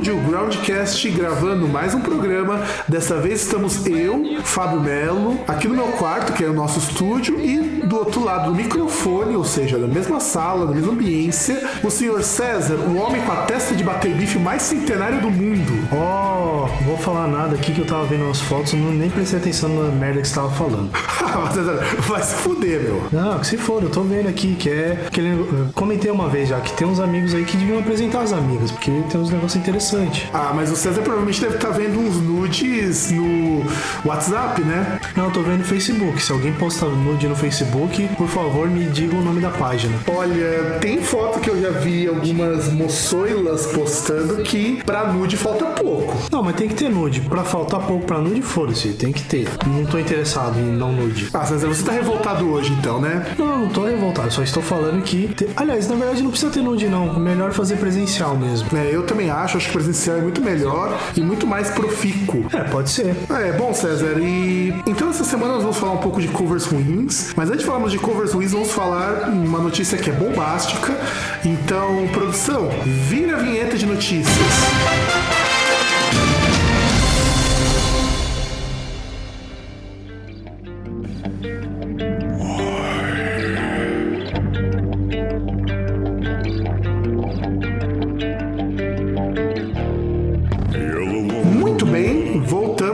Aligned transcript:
Estúdio 0.00 0.16
Groundcast 0.22 1.10
gravando 1.10 1.68
mais 1.68 1.94
um 1.94 2.00
programa. 2.00 2.64
Dessa 2.88 3.16
vez 3.16 3.42
estamos 3.42 3.84
eu, 3.84 4.40
Fábio 4.42 4.80
Melo, 4.80 5.38
aqui 5.46 5.68
no 5.68 5.74
meu 5.74 5.88
quarto, 5.88 6.32
que 6.32 6.42
é 6.42 6.48
o 6.48 6.54
nosso 6.54 6.78
estúdio, 6.78 7.38
e 7.38 7.58
do 7.86 7.98
outro 7.98 8.24
lado 8.24 8.50
do 8.50 8.54
microfone, 8.54 9.36
ou 9.36 9.44
seja, 9.44 9.78
da 9.78 9.86
mesma 9.86 10.18
sala, 10.18 10.66
da 10.66 10.72
mesma 10.72 10.92
ambiência, 10.92 11.68
o 11.84 11.90
senhor 11.90 12.22
César, 12.22 12.76
o 12.76 12.96
homem 12.96 13.20
com 13.20 13.32
a 13.32 13.42
testa 13.42 13.74
de 13.74 13.84
bater 13.84 14.14
bife 14.14 14.38
mais 14.38 14.62
centenário 14.62 15.20
do 15.20 15.30
mundo. 15.30 15.86
Ó, 15.92 16.66
vou 16.86 16.96
falar 16.96 17.26
nada 17.26 17.56
aqui 17.56 17.72
que 17.72 17.80
eu 17.80 17.86
tava 17.86 18.04
vendo 18.04 18.30
as 18.30 18.40
fotos, 18.40 18.72
não 18.72 18.92
nem 18.92 19.10
prestei 19.10 19.38
atenção 19.38 19.68
na 19.68 19.90
merda 19.90 20.22
que 20.22 20.28
você 20.28 20.34
tava 20.34 20.50
falando. 20.50 20.90
César, 21.52 21.78
vai 22.06 22.22
se 22.22 22.34
fuder, 22.36 22.80
meu. 22.80 23.02
Não, 23.12 23.38
que 23.38 23.46
se 23.46 23.56
for, 23.56 23.82
eu 23.82 23.90
tô 23.90 24.02
vendo 24.02 24.28
aqui 24.28 24.54
que 24.54 24.70
é. 24.70 25.08
Que 25.10 25.20
ele, 25.20 25.68
comentei 25.74 26.10
uma 26.10 26.28
vez 26.28 26.48
já 26.48 26.60
que 26.60 26.72
tem 26.72 26.86
uns 26.86 27.00
amigos 27.00 27.34
aí 27.34 27.44
que 27.44 27.56
deviam 27.56 27.78
apresentar 27.78 28.20
as 28.20 28.32
amigas, 28.32 28.70
porque 28.70 28.90
tem 29.10 29.20
uns 29.20 29.30
negócios 29.30 29.56
interessantes. 29.56 29.89
Ah, 30.32 30.52
mas 30.54 30.70
o 30.70 30.76
César 30.76 31.02
provavelmente 31.02 31.40
deve 31.40 31.56
estar 31.56 31.70
vendo 31.70 31.98
uns 31.98 32.16
nudes 32.16 33.10
no 33.10 33.64
WhatsApp, 34.04 34.62
né? 34.62 35.00
Não, 35.16 35.26
eu 35.26 35.30
tô 35.30 35.42
vendo 35.42 35.58
no 35.58 35.64
Facebook. 35.64 36.22
Se 36.22 36.32
alguém 36.32 36.52
posta 36.52 36.86
nude 36.86 37.26
no 37.28 37.36
Facebook, 37.36 38.08
por 38.16 38.28
favor, 38.28 38.68
me 38.68 38.84
diga 38.86 39.16
o 39.16 39.22
nome 39.22 39.40
da 39.40 39.50
página. 39.50 39.94
Olha, 40.08 40.78
tem 40.80 41.00
foto 41.02 41.40
que 41.40 41.50
eu 41.50 41.60
já 41.60 41.70
vi 41.70 42.06
algumas 42.06 42.72
moçoilas 42.72 43.66
postando 43.68 44.36
que 44.42 44.82
pra 44.84 45.12
nude 45.12 45.36
falta 45.36 45.64
pouco. 45.66 46.16
Não, 46.30 46.42
mas 46.42 46.56
tem 46.56 46.68
que 46.68 46.74
ter 46.74 46.88
nude. 46.90 47.20
Pra 47.22 47.44
faltar 47.44 47.80
pouco 47.80 48.06
pra 48.06 48.18
nude, 48.18 48.42
foda-se, 48.42 48.88
tem 48.90 49.12
que 49.12 49.22
ter. 49.22 49.48
Não 49.66 49.84
tô 49.84 49.98
interessado 49.98 50.58
em 50.58 50.64
não 50.64 50.92
nude. 50.92 51.28
Ah, 51.32 51.44
César, 51.44 51.68
você 51.68 51.82
tá 51.82 51.92
revoltado 51.92 52.48
hoje 52.50 52.72
então, 52.78 53.00
né? 53.00 53.26
Não, 53.38 53.60
não 53.60 53.68
tô 53.68 53.84
revoltado, 53.84 54.30
só 54.32 54.42
estou 54.42 54.62
falando 54.62 55.02
que. 55.02 55.28
te- 55.28 55.48
Aliás, 55.56 55.88
na 55.88 55.96
verdade 55.96 56.22
não 56.22 56.30
precisa 56.30 56.50
ter 56.52 56.62
nude, 56.62 56.88
não. 56.88 57.18
Melhor 57.18 57.52
fazer 57.52 57.76
presencial 57.76 58.36
mesmo. 58.36 58.68
É, 58.76 58.94
eu 58.94 59.02
também 59.04 59.30
acho, 59.30 59.56
acho 59.56 59.66
que 59.66 59.72
presencial 59.80 60.18
é 60.18 60.20
muito 60.20 60.42
melhor 60.42 60.98
e 61.16 61.20
muito 61.20 61.46
mais 61.46 61.70
profícuo. 61.70 62.46
É, 62.52 62.64
pode 62.64 62.90
ser. 62.90 63.16
É, 63.30 63.52
bom, 63.52 63.72
César, 63.72 64.18
e 64.20 64.74
então 64.86 65.08
essa 65.08 65.24
semana 65.24 65.54
nós 65.54 65.62
vamos 65.62 65.78
falar 65.78 65.92
um 65.92 65.98
pouco 65.98 66.20
de 66.20 66.28
covers 66.28 66.66
ruins, 66.66 67.32
mas 67.34 67.48
antes 67.48 67.60
de 67.60 67.66
falarmos 67.66 67.90
de 67.90 67.98
covers 67.98 68.32
ruins, 68.32 68.52
vamos 68.52 68.70
falar 68.70 69.28
uma 69.28 69.58
notícia 69.58 69.96
que 69.96 70.10
é 70.10 70.12
bombástica. 70.12 70.98
Então, 71.44 72.06
produção, 72.12 72.68
vira 73.08 73.36
a 73.36 73.38
vinheta 73.40 73.76
de 73.78 73.86
notícias. 73.86 74.36
Muito 74.36 75.49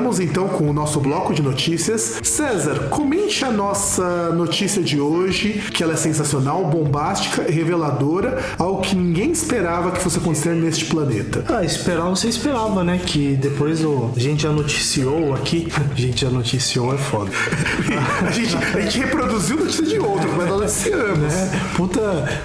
voltamos 0.06 0.20
então 0.20 0.48
com 0.48 0.70
o 0.70 0.72
nosso 0.72 1.00
bloco 1.00 1.34
de 1.34 1.42
notícias. 1.42 2.20
César, 2.22 2.88
comente 2.90 3.44
a 3.44 3.50
nossa 3.50 4.30
notícia 4.30 4.82
de 4.82 5.00
hoje, 5.00 5.64
que 5.72 5.82
ela 5.82 5.94
é 5.94 5.96
sensacional, 5.96 6.64
bombástica 6.66 7.44
e 7.48 7.52
reveladora, 7.52 8.38
algo 8.58 8.82
que 8.82 8.94
ninguém 8.94 9.32
esperava 9.32 9.90
que 9.90 10.00
fosse 10.00 10.18
acontecer 10.18 10.54
neste 10.54 10.84
planeta. 10.84 11.44
Ah, 11.48 11.64
esperar 11.64 12.04
você 12.04 12.28
esperava, 12.28 12.84
né? 12.84 13.00
Que 13.04 13.36
depois 13.36 13.84
o... 13.84 14.12
a 14.16 14.20
gente 14.20 14.42
já 14.44 14.50
noticiou 14.52 15.34
aqui. 15.34 15.68
A 15.96 15.98
gente 15.98 16.20
já 16.22 16.30
noticiou, 16.30 16.94
é 16.94 16.98
foda. 16.98 17.30
A 18.26 18.30
gente, 18.30 18.54
a 18.56 18.80
gente 18.80 18.98
reproduziu 18.98 19.56
notícia 19.56 19.84
de 19.84 19.98
outro, 19.98 20.28
mas 20.36 20.48
nós 20.48 20.60
noticiamos. 20.60 21.32
É, 21.32 21.60
puta, 21.74 22.00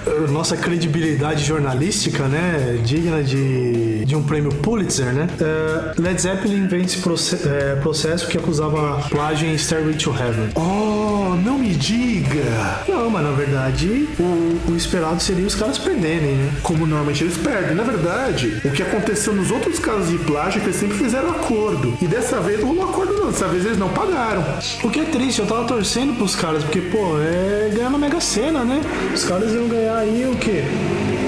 eh, 0.06 0.30
nossa 0.30 0.56
credibilidade 0.56 1.44
jornalística, 1.44 2.26
né? 2.28 2.80
Digna 2.84 3.22
de, 3.22 4.04
de 4.04 4.16
um 4.16 4.22
prêmio 4.22 4.50
Pulitzer, 4.54 5.12
né? 5.12 5.28
Eh, 5.40 5.94
Led 5.98 6.20
Zeppelin 6.20 6.66
vence 6.66 6.98
proce- 6.98 7.36
processo 7.82 8.26
que 8.28 8.38
acusava 8.38 9.00
plágio 9.08 9.48
em 9.48 9.56
Stairway 9.56 9.94
to 9.94 10.10
Heaven. 10.10 10.50
Oh, 10.54 11.34
não 11.44 11.58
me 11.58 11.70
diga! 11.70 12.82
Não, 12.88 13.10
mas 13.10 13.22
na 13.22 13.32
verdade 13.32 14.08
o, 14.18 14.72
o 14.72 14.76
esperado 14.76 15.22
seria 15.22 15.46
os 15.46 15.54
caras 15.54 15.78
perderem, 15.78 16.34
né? 16.34 16.52
Como 16.62 16.86
normalmente 16.86 17.24
eles 17.24 17.36
perdem. 17.36 17.74
Na 17.74 17.84
verdade, 17.84 18.60
o 18.64 18.70
que 18.70 18.82
aconteceu 18.82 19.32
nos 19.32 19.50
outros 19.50 19.78
casos 19.78 20.08
de 20.08 20.18
plágio 20.18 20.58
é 20.58 20.60
que 20.60 20.66
eles 20.66 20.76
sempre 20.76 20.96
fizeram 20.96 21.30
acordo. 21.30 21.96
E 22.00 22.06
dessa 22.06 22.40
vez 22.40 22.60
não 22.60 22.68
rolou 22.68 22.90
acordo 22.90 23.12
não, 23.14 23.26
dessa 23.30 23.48
vez 23.48 23.64
eles 23.64 23.78
não 23.78 23.88
pagaram. 23.88 24.44
O 24.82 24.90
que 24.90 25.00
é 25.00 25.04
triste, 25.04 25.40
eu 25.40 25.46
tava 25.46 25.64
torcendo 25.64 26.16
pros 26.16 26.34
caras, 26.34 26.62
porque, 26.62 26.80
pô, 26.80 27.18
é 27.20 27.70
ganhar 27.74 27.90
na 27.90 27.98
Mega 27.98 28.20
Sena, 28.20 28.64
né? 28.64 28.80
Os 29.14 29.24
caras 29.24 29.52
iam 29.52 29.68
ganhar 29.68 29.96
aí 29.96 30.26
o 30.30 30.36
quê? 30.36 30.64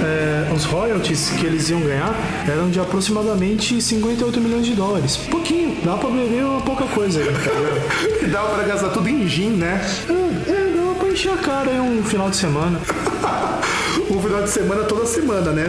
É, 0.04 0.52
os 0.54 0.64
royalties 0.66 1.30
que 1.30 1.46
eles 1.46 1.70
iam 1.70 1.80
ganhar 1.80 2.14
eram 2.46 2.68
de 2.68 2.78
aproximadamente 2.78 3.80
58 3.80 4.38
milhões 4.40 4.66
de 4.66 4.74
dólares. 4.74 5.16
Pouquinho, 5.30 5.78
dá 5.82 5.96
pra 5.96 6.10
beber 6.10 6.44
uma 6.44 6.60
pouca 6.60 6.84
coisa 6.84 7.20
aí, 7.20 7.26
tá 7.26 8.26
dava 8.28 8.48
pra 8.54 8.64
gastar 8.64 8.90
tudo 8.90 9.08
em 9.08 9.26
gin, 9.26 9.50
né? 9.50 9.80
É, 10.08 10.50
é, 10.50 10.72
dá 10.76 10.94
pra 10.98 11.08
encher 11.08 11.32
a 11.32 11.36
cara 11.38 11.70
aí 11.70 11.80
um 11.80 12.02
final 12.04 12.28
de 12.28 12.36
semana. 12.36 12.78
Um 14.10 14.20
final 14.20 14.42
de 14.42 14.50
semana 14.50 14.82
toda 14.84 15.06
semana, 15.06 15.50
né? 15.50 15.64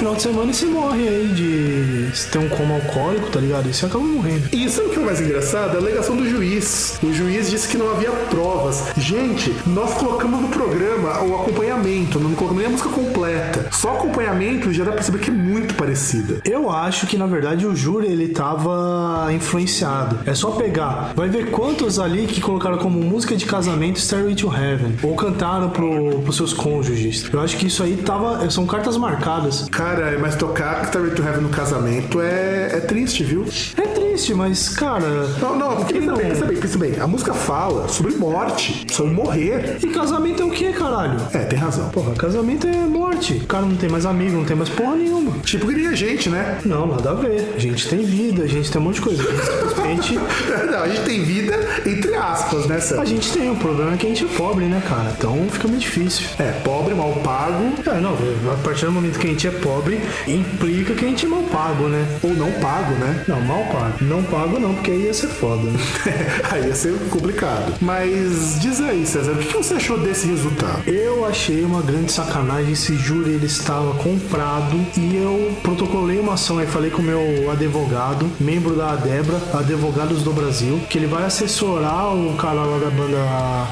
Final 0.00 0.14
de 0.14 0.22
semana 0.22 0.50
e 0.50 0.54
você 0.54 0.64
morre 0.64 1.06
aí 1.06 1.28
de 1.28 2.16
se 2.16 2.30
ter 2.30 2.38
um 2.38 2.48
coma 2.48 2.76
alcoólico, 2.76 3.28
tá 3.28 3.38
ligado? 3.38 3.68
E 3.68 3.74
você 3.74 3.84
acaba 3.84 4.02
morrendo. 4.02 4.48
E 4.50 4.66
sabe 4.70 4.88
o 4.88 4.90
que 4.92 4.98
é 4.98 5.02
o 5.02 5.04
mais 5.04 5.20
engraçado? 5.20 5.76
A 5.76 5.78
alegação 5.78 6.16
do 6.16 6.26
juiz. 6.26 6.98
O 7.02 7.12
juiz 7.12 7.50
disse 7.50 7.68
que 7.68 7.76
não 7.76 7.90
havia 7.90 8.10
provas. 8.30 8.82
Gente, 8.96 9.54
nós 9.66 9.92
colocamos 9.92 10.40
no 10.40 10.48
programa 10.48 11.22
o 11.22 11.42
acompanhamento, 11.42 12.18
não 12.18 12.32
colocamos 12.32 12.62
nem 12.62 12.66
a 12.68 12.70
música 12.70 12.88
completa. 12.88 13.68
Só 13.70 13.96
acompanhamento 13.96 14.72
já 14.72 14.84
dá 14.84 14.92
pra 14.92 15.02
saber 15.02 15.18
que 15.18 15.28
é 15.28 15.34
muito 15.34 15.74
parecida. 15.74 16.40
Eu 16.46 16.70
acho 16.70 17.06
que 17.06 17.18
na 17.18 17.26
verdade 17.26 17.66
o 17.66 17.76
júri 17.76 18.06
ele 18.06 18.28
tava 18.28 19.28
influenciado. 19.34 20.20
É 20.24 20.32
só 20.32 20.52
pegar, 20.52 21.12
vai 21.14 21.28
ver 21.28 21.50
quantos 21.50 21.98
ali 21.98 22.26
que 22.26 22.40
colocaram 22.40 22.78
como 22.78 22.98
música 22.98 23.36
de 23.36 23.44
casamento 23.44 24.00
Stairway 24.00 24.34
to 24.34 24.50
Heaven 24.50 24.96
ou 25.02 25.14
cantaram 25.14 25.68
pro, 25.68 26.20
pros 26.20 26.36
seus 26.36 26.54
cônjuges. 26.54 27.30
Eu 27.30 27.40
acho 27.40 27.58
que 27.58 27.66
isso 27.66 27.82
aí 27.82 27.98
tava, 27.98 28.48
são 28.48 28.64
cartas 28.64 28.96
marcadas. 28.96 29.68
Cara, 29.70 29.89
mas 30.20 30.36
tocar 30.36 30.84
Starry 30.84 31.10
to 31.10 31.22
Heaven 31.22 31.42
no 31.42 31.48
casamento 31.48 32.20
é, 32.20 32.76
é 32.76 32.80
triste, 32.80 33.24
viu? 33.24 33.44
É 33.76 33.82
triste, 33.82 34.09
mas 34.34 34.68
cara, 34.70 35.06
Não, 35.40 35.56
não, 35.56 35.76
por 35.76 35.86
que 35.86 35.94
pensa 35.94 36.06
não? 36.06 36.16
bem, 36.16 36.28
pensa 36.28 36.44
bem, 36.44 36.56
pensa 36.56 36.78
bem. 36.78 37.00
A 37.00 37.06
música 37.06 37.32
fala 37.32 37.88
sobre 37.88 38.14
morte, 38.16 38.84
sobre 38.92 39.14
morrer. 39.14 39.78
E 39.82 39.86
casamento 39.86 40.42
é 40.42 40.44
o 40.44 40.50
que, 40.50 40.72
caralho? 40.72 41.16
É, 41.32 41.38
tem 41.38 41.58
razão. 41.58 41.88
Porra, 41.90 42.12
casamento 42.14 42.66
é 42.66 42.72
morte. 42.72 43.34
O 43.34 43.46
cara 43.46 43.64
não 43.64 43.76
tem 43.76 43.88
mais 43.88 44.04
amigo, 44.04 44.36
não 44.36 44.44
tem 44.44 44.56
mais 44.56 44.68
porra 44.68 44.96
nenhuma. 44.96 45.32
Tipo 45.42 45.66
que 45.68 45.74
nem 45.74 45.86
a 45.86 45.94
gente, 45.94 46.28
né? 46.28 46.58
Não, 46.64 46.86
nada 46.86 47.10
a 47.10 47.14
ver. 47.14 47.52
A 47.56 47.58
gente 47.58 47.88
tem 47.88 48.04
vida, 48.04 48.42
a 48.42 48.46
gente 48.46 48.70
tem 48.70 48.80
um 48.80 48.84
monte 48.84 48.96
de 48.96 49.00
coisa. 49.02 49.22
Simplesmente 49.22 50.14
Não, 50.70 50.82
a 50.82 50.88
gente 50.88 51.02
tem 51.02 51.22
vida 51.22 51.54
entre 51.86 52.14
aspas, 52.14 52.66
né, 52.66 52.80
Sam? 52.80 53.00
a 53.00 53.04
gente 53.04 53.30
tem. 53.32 53.50
O 53.50 53.56
problema 53.56 53.94
é 53.94 53.96
que 53.96 54.06
a 54.06 54.08
gente 54.08 54.24
é 54.24 54.28
pobre, 54.36 54.64
né, 54.64 54.82
cara? 54.88 55.12
Então 55.16 55.46
fica 55.50 55.68
meio 55.68 55.80
difícil. 55.80 56.26
É, 56.38 56.50
pobre, 56.64 56.94
mal 56.94 57.12
pago, 57.24 57.72
É, 57.86 58.00
não, 58.00 58.14
a 58.52 58.56
partir 58.62 58.86
do 58.86 58.92
momento 58.92 59.18
que 59.18 59.26
a 59.26 59.30
gente 59.30 59.46
é 59.46 59.50
pobre, 59.50 60.00
implica 60.26 60.94
que 60.94 61.04
a 61.04 61.08
gente 61.08 61.26
é 61.26 61.28
mal 61.28 61.42
pago, 61.44 61.84
né? 61.88 62.06
ou 62.22 62.34
não 62.34 62.50
pago, 62.52 62.92
né? 62.94 63.24
Não, 63.26 63.40
mal 63.40 63.64
pago. 63.72 64.04
Não 64.10 64.24
pago 64.24 64.58
não, 64.58 64.74
porque 64.74 64.90
aí 64.90 65.04
ia 65.04 65.14
ser 65.14 65.28
foda. 65.28 65.62
né? 65.70 65.78
Aí 66.50 66.66
ia 66.66 66.74
ser 66.74 66.92
complicado. 67.10 67.74
Mas 67.80 68.58
diz 68.60 68.80
aí, 68.80 69.06
César, 69.06 69.30
o 69.32 69.36
que 69.36 69.56
você 69.56 69.74
achou 69.74 69.96
desse 69.98 70.26
resultado? 70.26 70.82
Eu 70.88 71.24
achei 71.24 71.64
uma 71.64 71.80
grande 71.80 72.10
sacanagem. 72.10 72.72
Esse 72.72 72.96
júri 72.96 73.30
ele 73.30 73.46
estava 73.46 73.94
comprado 73.94 74.76
e 74.96 75.16
eu 75.16 75.52
protocolei 75.62 76.18
uma 76.18 76.34
ação 76.34 76.58
aí, 76.58 76.66
falei 76.66 76.90
com 76.90 77.00
o 77.00 77.04
meu 77.04 77.48
advogado, 77.52 78.28
membro 78.40 78.74
da 78.74 78.90
Adebra, 78.94 79.40
Advogados 79.54 80.22
do 80.24 80.32
Brasil, 80.32 80.80
que 80.90 80.98
ele 80.98 81.06
vai 81.06 81.22
assessorar 81.24 82.12
o 82.12 82.34
cara 82.36 82.64
lá 82.64 82.78
da 82.78 82.90
banda 82.90 83.18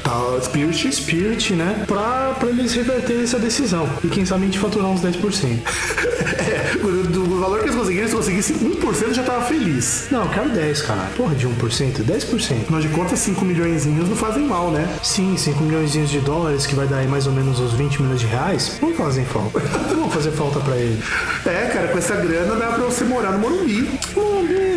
Tá, 0.03 0.21
Spirit? 0.41 0.89
Spirit, 0.93 1.53
né? 1.53 1.83
Pra, 1.85 2.33
pra 2.39 2.47
eles 2.49 2.73
reverterem 2.73 3.23
essa 3.23 3.37
decisão. 3.39 3.89
E 4.03 4.07
quem 4.07 4.25
sabe 4.25 4.43
a 4.43 4.45
gente 4.45 4.59
faturar 4.59 4.87
uns 4.89 5.01
10%. 5.01 5.59
É, 6.39 6.77
do, 6.77 7.03
do 7.25 7.39
valor 7.39 7.59
que 7.59 7.65
eles 7.65 7.75
conseguiram, 7.75 8.07
se 8.07 8.15
conseguisse 8.15 8.53
1% 8.53 9.13
já 9.13 9.23
tava 9.23 9.41
feliz. 9.45 10.07
Não, 10.11 10.18
eu 10.23 10.29
quero 10.29 10.49
10, 10.49 10.81
cara. 10.81 11.09
Porra, 11.15 11.35
de 11.35 11.47
1%? 11.47 12.03
10%. 12.03 12.61
Afinal 12.63 12.81
de 12.81 12.89
contas, 12.89 13.19
5 13.19 13.43
milhões 13.45 13.85
não 13.85 14.15
fazem 14.15 14.45
mal, 14.45 14.71
né? 14.71 14.87
Sim, 15.03 15.35
5 15.37 15.63
milhões 15.63 15.91
de 15.91 16.19
dólares, 16.19 16.65
que 16.65 16.75
vai 16.75 16.87
dar 16.87 16.97
aí 16.97 17.07
mais 17.07 17.27
ou 17.27 17.33
menos 17.33 17.59
uns 17.59 17.73
20 17.73 18.01
milhões 18.01 18.19
de 18.21 18.27
reais, 18.27 18.77
não 18.81 18.93
fazem 18.93 19.25
falta. 19.25 19.59
Não 19.89 20.01
vão 20.01 20.09
fazer 20.09 20.31
falta 20.31 20.59
pra 20.59 20.75
ele. 20.75 21.01
É, 21.45 21.69
cara, 21.73 21.87
com 21.87 21.97
essa 21.97 22.15
grana 22.15 22.55
dá 22.55 22.67
pra 22.67 22.83
você 22.83 23.03
morar 23.03 23.31
no 23.31 23.39
Morumbi. 23.39 23.98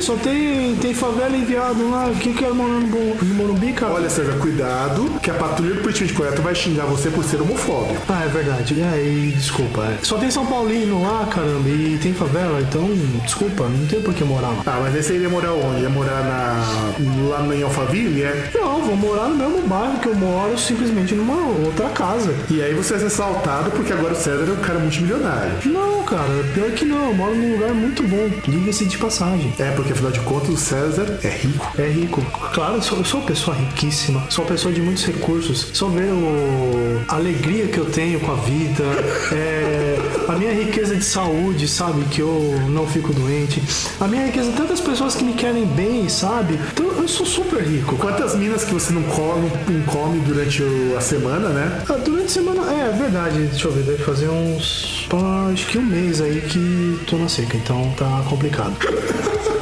Só 0.02 0.16
tem, 0.16 0.74
tem 0.76 0.92
favela 0.92 1.36
enviado 1.36 1.88
lá. 1.88 2.06
O 2.06 2.14
que 2.16 2.32
que 2.32 2.44
é 2.44 2.50
morar 2.50 2.80
no, 2.80 3.14
no 3.14 3.34
Morumbi, 3.36 3.72
cara? 3.72 3.92
Olha, 3.92 4.10
César, 4.10 4.32
cuidado, 4.40 5.08
que 5.22 5.30
a 5.30 5.34
patrulha 5.34 5.74
do 5.76 5.80
politicamente 5.80 6.12
correto 6.14 6.42
vai 6.42 6.54
xingar 6.56 6.86
você 6.86 7.08
por 7.08 7.22
ser 7.22 7.40
homofóbico. 7.40 8.02
Ah, 8.08 8.24
é 8.24 8.28
verdade. 8.28 8.80
É, 8.80 8.96
e 9.00 9.32
desculpa. 9.32 9.82
é. 9.84 9.98
Só 10.02 10.18
tem 10.18 10.28
São 10.28 10.44
Paulino 10.44 11.02
lá, 11.02 11.26
caramba, 11.26 11.68
e 11.68 11.98
tem 12.02 12.12
favela, 12.12 12.60
então, 12.60 12.88
desculpa, 13.24 13.64
não 13.68 13.86
tem 13.86 14.00
por 14.02 14.12
que 14.12 14.24
morar 14.24 14.48
lá. 14.48 14.62
Ah, 14.66 14.80
mas 14.82 14.94
aí 14.96 15.02
você 15.04 15.14
iria 15.14 15.28
morar 15.28 15.52
onde? 15.52 15.82
Ia 15.82 15.88
morar 15.88 16.22
na, 16.24 17.28
lá 17.28 17.54
em 17.54 17.62
Alphaville, 17.62 18.22
é? 18.22 18.50
Não, 18.54 18.82
vou 18.82 18.96
morar 18.96 19.28
no 19.28 19.36
mesmo 19.36 19.68
bairro 19.68 19.98
que 20.00 20.08
eu 20.08 20.14
moro, 20.16 20.58
simplesmente 20.58 21.14
numa 21.14 21.36
outra 21.64 21.88
casa. 21.90 22.34
E 22.50 22.60
aí 22.60 22.74
você 22.74 22.94
vai 22.94 23.00
ser 23.00 23.06
assaltado 23.06 23.70
porque 23.70 23.92
agora 23.92 24.14
o 24.14 24.16
César 24.16 24.46
é 24.48 24.52
um 24.52 24.56
cara 24.56 24.78
multimilionário. 24.80 25.52
Não, 25.66 26.02
cara, 26.02 26.22
pior 26.54 26.70
que 26.72 26.84
não, 26.84 27.08
eu 27.08 27.14
moro 27.14 27.34
num 27.36 27.52
lugar 27.52 27.70
muito 27.72 28.02
bom, 28.02 28.28
diga-se 28.48 28.84
de 28.86 28.98
passagem. 28.98 29.52
É, 29.58 29.70
porque 29.70 29.91
afinal 29.92 30.10
de 30.12 30.20
contas 30.20 30.48
o 30.50 30.56
César 30.56 31.18
é 31.22 31.28
rico. 31.28 31.72
É 31.78 31.88
rico. 31.88 32.22
Claro, 32.52 32.74
eu 32.76 32.82
sou, 32.82 32.98
eu 32.98 33.04
sou 33.04 33.20
uma 33.20 33.26
pessoa 33.26 33.56
riquíssima. 33.56 34.24
Sou 34.28 34.44
uma 34.44 34.50
pessoa 34.50 34.72
de 34.72 34.80
muitos 34.80 35.04
recursos. 35.04 35.70
Só 35.72 35.88
ver 35.88 36.10
o, 36.12 37.02
a 37.08 37.16
alegria 37.16 37.66
que 37.68 37.78
eu 37.78 37.86
tenho 37.86 38.20
com 38.20 38.32
a 38.32 38.36
vida. 38.36 38.84
é, 39.32 39.98
a 40.28 40.32
minha 40.32 40.52
riqueza 40.52 40.96
de 40.96 41.04
saúde, 41.04 41.68
sabe? 41.68 42.04
Que 42.04 42.20
eu 42.20 42.60
não 42.68 42.86
fico 42.86 43.12
doente. 43.12 43.62
A 44.00 44.06
minha 44.06 44.26
riqueza, 44.26 44.52
tantas 44.56 44.80
pessoas 44.80 45.14
que 45.14 45.24
me 45.24 45.34
querem 45.34 45.66
bem, 45.66 46.08
sabe? 46.08 46.58
Então 46.72 46.86
eu 46.86 47.08
sou 47.08 47.26
super 47.26 47.62
rico. 47.62 47.96
Quantas 47.96 48.34
minas 48.34 48.64
que 48.64 48.72
você 48.72 48.92
não 48.92 49.02
come, 49.02 49.50
não 49.68 49.82
come 49.84 50.20
durante 50.20 50.62
a 50.96 51.00
semana, 51.00 51.48
né? 51.48 51.82
Ah, 51.88 51.94
Durante 51.94 52.26
a 52.26 52.28
semana, 52.28 52.72
é, 52.72 52.88
é 52.88 52.90
verdade, 52.90 53.38
deixa 53.46 53.68
eu 53.68 53.72
ver, 53.72 53.84
deve 53.84 54.02
fazer 54.02 54.28
uns. 54.28 55.06
pá, 55.08 55.50
acho 55.52 55.66
que 55.66 55.78
um 55.78 55.82
mês 55.82 56.20
aí 56.20 56.40
que 56.40 56.98
tô 57.06 57.16
na 57.16 57.28
seca, 57.28 57.56
então 57.56 57.92
tá 57.96 58.24
complicado. 58.28 58.76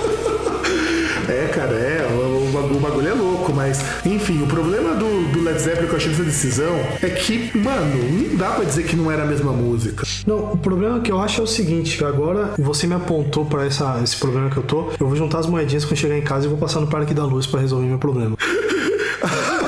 É, 1.31 1.47
cara, 1.55 1.73
é, 1.75 2.09
o, 2.12 2.49
o 2.49 2.53
bagu- 2.53 2.77
o 2.77 2.81
bagulho 2.81 3.09
é 3.09 3.12
louco, 3.15 3.53
mas 3.53 3.81
enfim, 4.05 4.43
o 4.43 4.47
problema 4.47 4.94
do, 4.94 5.32
do 5.32 5.43
Led 5.43 5.61
Zeppelin 5.61 5.87
que 5.87 5.93
eu 5.93 5.97
achei 5.97 6.11
dessa 6.11 6.25
decisão 6.25 6.75
é 7.00 7.09
que, 7.09 7.56
mano, 7.56 7.94
não 8.29 8.37
dá 8.37 8.50
pra 8.50 8.65
dizer 8.65 8.82
que 8.85 8.97
não 8.97 9.11
era 9.11 9.23
a 9.23 9.27
mesma 9.27 9.53
música. 9.53 10.05
Não, 10.27 10.53
o 10.53 10.56
problema 10.59 10.99
que 11.00 11.12
eu 11.12 11.21
acho 11.21 11.41
é 11.41 11.44
o 11.44 11.47
seguinte, 11.47 11.97
que 11.97 12.05
agora 12.05 12.50
você 12.59 12.87
me 12.87 12.94
apontou 12.94 13.44
pra 13.47 13.65
essa, 13.65 14.00
esse 14.03 14.17
problema 14.17 14.50
que 14.50 14.56
eu 14.56 14.62
tô, 14.65 14.88
eu 14.99 15.06
vou 15.06 15.15
juntar 15.15 15.38
as 15.38 15.47
moedinhas 15.47 15.85
quando 15.85 15.99
chegar 15.99 16.19
em 16.19 16.23
casa 16.23 16.47
e 16.47 16.49
vou 16.49 16.59
passar 16.59 16.81
no 16.81 16.88
Parque 16.88 17.15
da 17.15 17.25
Luz 17.25 17.47
pra 17.47 17.61
resolver 17.61 17.87
meu 17.87 17.99
problema. 17.99 18.37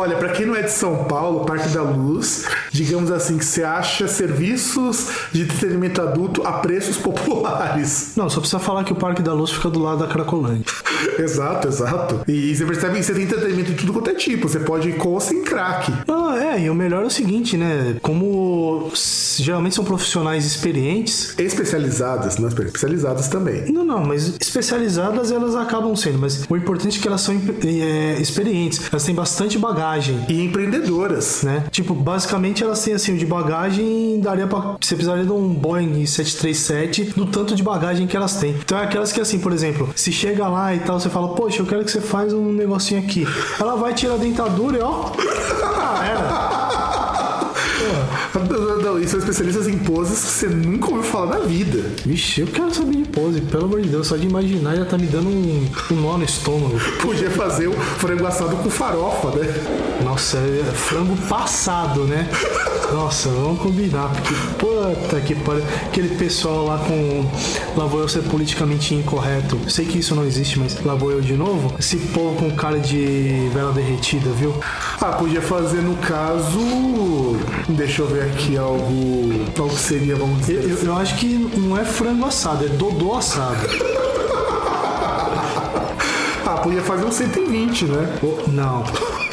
Olha, 0.00 0.16
pra 0.16 0.30
quem 0.30 0.46
não 0.46 0.56
é 0.56 0.62
de 0.62 0.72
São 0.72 1.04
Paulo, 1.04 1.44
Parque 1.44 1.68
da 1.68 1.82
Luz, 1.82 2.46
digamos 2.72 3.10
assim, 3.10 3.36
que 3.36 3.44
você 3.44 3.62
acha 3.62 4.08
serviços 4.08 5.08
de 5.30 5.42
entretenimento 5.42 6.00
adulto 6.00 6.42
a 6.42 6.52
preços 6.52 6.96
populares. 7.04 8.12
Não, 8.16 8.30
só 8.30 8.40
precisa 8.40 8.58
falar 8.58 8.82
que 8.82 8.94
o 8.94 8.96
Parque 8.96 9.20
da 9.20 9.34
Luz 9.34 9.50
fica 9.50 9.68
do 9.68 9.78
lado 9.78 9.98
da 9.98 10.06
Cracolândia. 10.06 10.64
Exato, 11.18 11.68
exato. 11.68 12.20
E 12.26 12.54
você 12.54 12.64
percebe 12.64 12.98
que 12.98 13.02
você 13.02 13.12
tem 13.12 13.24
entretenimento 13.24 13.72
de 13.72 13.76
tudo 13.76 13.92
quanto 13.92 14.10
é 14.10 14.14
tipo. 14.14 14.48
Você 14.48 14.60
pode 14.60 14.88
ir 14.88 14.96
com 14.96 15.10
ou 15.10 15.20
sem 15.20 15.42
crack. 15.42 15.92
Ah, 16.08 16.38
é, 16.38 16.60
e 16.62 16.70
o 16.70 16.74
melhor 16.74 17.02
é 17.02 17.06
o 17.06 17.10
seguinte, 17.10 17.56
né? 17.56 17.96
Como 18.00 18.90
geralmente 19.36 19.74
são 19.74 19.84
profissionais 19.84 20.46
experientes, 20.46 21.34
Especializadas, 21.38 22.38
não 22.38 22.48
especializadas 22.48 23.28
também. 23.28 23.70
Não, 23.70 23.84
não, 23.84 24.04
mas 24.04 24.34
especializadas 24.40 25.30
elas 25.30 25.54
acabam 25.54 25.94
sendo, 25.94 26.18
mas 26.18 26.44
o 26.48 26.56
importante 26.56 26.98
é 26.98 27.02
que 27.02 27.08
elas 27.08 27.20
são 27.20 27.34
é, 27.34 28.20
experientes, 28.20 28.80
elas 28.90 29.04
têm 29.04 29.14
bastante 29.14 29.58
bagagem. 29.58 29.89
E 30.28 30.44
empreendedoras. 30.44 31.42
Né? 31.42 31.64
Tipo, 31.70 31.94
basicamente 31.94 32.62
elas 32.62 32.82
têm 32.82 32.94
assim, 32.94 33.16
de 33.16 33.26
bagagem 33.26 34.20
daria 34.20 34.46
pra. 34.46 34.76
Você 34.80 34.94
precisaria 34.94 35.24
de 35.24 35.32
um 35.32 35.48
Boeing 35.48 36.06
737 36.06 37.04
do 37.16 37.26
tanto 37.26 37.54
de 37.54 37.62
bagagem 37.62 38.06
que 38.06 38.16
elas 38.16 38.36
têm. 38.36 38.50
Então 38.52 38.78
é 38.78 38.84
aquelas 38.84 39.12
que 39.12 39.20
assim, 39.20 39.38
por 39.38 39.52
exemplo, 39.52 39.88
se 39.94 40.12
chega 40.12 40.46
lá 40.48 40.74
e 40.74 40.80
tal, 40.80 40.98
você 40.98 41.08
fala, 41.08 41.34
poxa, 41.34 41.62
eu 41.62 41.66
quero 41.66 41.84
que 41.84 41.90
você 41.90 42.00
faz 42.00 42.32
um 42.32 42.52
negocinho 42.52 43.00
aqui. 43.00 43.26
Ela 43.58 43.76
vai 43.76 43.94
tirar 43.94 44.14
a 44.14 44.18
dentadura 44.18 44.78
e 44.78 44.80
ó. 44.80 45.12
Ah, 45.62 46.04
era. 46.06 46.49
Não, 48.82 48.98
e 48.98 49.06
são 49.06 49.18
especialistas 49.18 49.66
em 49.66 49.78
poses 49.78 50.20
que 50.20 50.30
você 50.30 50.46
nunca 50.46 50.86
ouviu 50.88 51.02
falar 51.02 51.38
na 51.38 51.44
vida. 51.44 51.90
Vixe, 52.04 52.42
eu 52.42 52.46
quero 52.46 52.72
saber 52.74 52.96
de 52.96 53.08
pose, 53.08 53.40
pelo 53.40 53.64
amor 53.64 53.80
de 53.80 53.88
Deus, 53.88 54.06
só 54.06 54.16
de 54.16 54.26
imaginar 54.26 54.76
já 54.76 54.84
tá 54.84 54.96
me 54.96 55.06
dando 55.06 55.28
um, 55.28 55.68
um 55.90 55.94
nó 55.96 56.16
no 56.16 56.24
estômago. 56.24 56.78
Podia 57.02 57.30
fazer 57.30 57.68
o 57.68 57.72
frango 57.72 58.26
assado 58.26 58.56
com 58.56 58.70
farofa, 58.70 59.30
né? 59.30 59.46
Nossa, 60.04 60.38
é 60.38 60.64
frango 60.74 61.16
passado, 61.28 62.04
né? 62.04 62.28
Nossa, 62.92 63.28
vamos 63.28 63.60
combinar, 63.60 64.08
porque 64.10 64.34
puta 64.58 65.20
que 65.20 65.34
pariu. 65.36 65.62
Aquele 65.86 66.16
pessoal 66.16 66.64
lá 66.66 66.78
com. 66.78 67.24
Lá 67.76 67.86
vou 67.86 68.00
eu 68.00 68.08
ser 68.08 68.22
politicamente 68.22 68.94
incorreto. 68.94 69.58
Sei 69.68 69.84
que 69.86 69.98
isso 69.98 70.14
não 70.14 70.24
existe, 70.24 70.58
mas 70.58 70.76
lá 70.84 70.94
vou 70.94 71.12
eu 71.12 71.20
de 71.20 71.34
novo. 71.34 71.72
Esse 71.78 71.96
povo 71.98 72.34
com 72.36 72.50
cara 72.50 72.78
de 72.80 73.48
vela 73.54 73.72
derretida, 73.72 74.30
viu? 74.30 74.54
Ah, 75.00 75.12
podia 75.12 75.40
fazer 75.40 75.82
no 75.82 75.94
caso. 75.98 77.36
Deixa 77.68 78.02
eu 78.02 78.08
ver 78.08 78.22
aqui 78.24 78.56
algo. 78.58 79.34
Algo 79.58 79.76
seria, 79.76 80.16
vamos 80.16 80.48
Eu, 80.48 80.60
dizer. 80.60 80.70
eu- 80.84 80.86
eu 80.92 80.96
acho 80.96 81.14
que 81.16 81.28
não 81.56 81.76
é 81.78 81.84
frango 81.84 82.26
assado, 82.26 82.64
é 82.64 82.68
dodô 82.68 83.14
assado. 83.14 83.66
Ah, 86.46 86.54
podia 86.56 86.82
fazer 86.82 87.04
um 87.04 87.12
120, 87.12 87.84
né? 87.84 88.18
Ou- 88.22 88.42
não. 88.48 88.82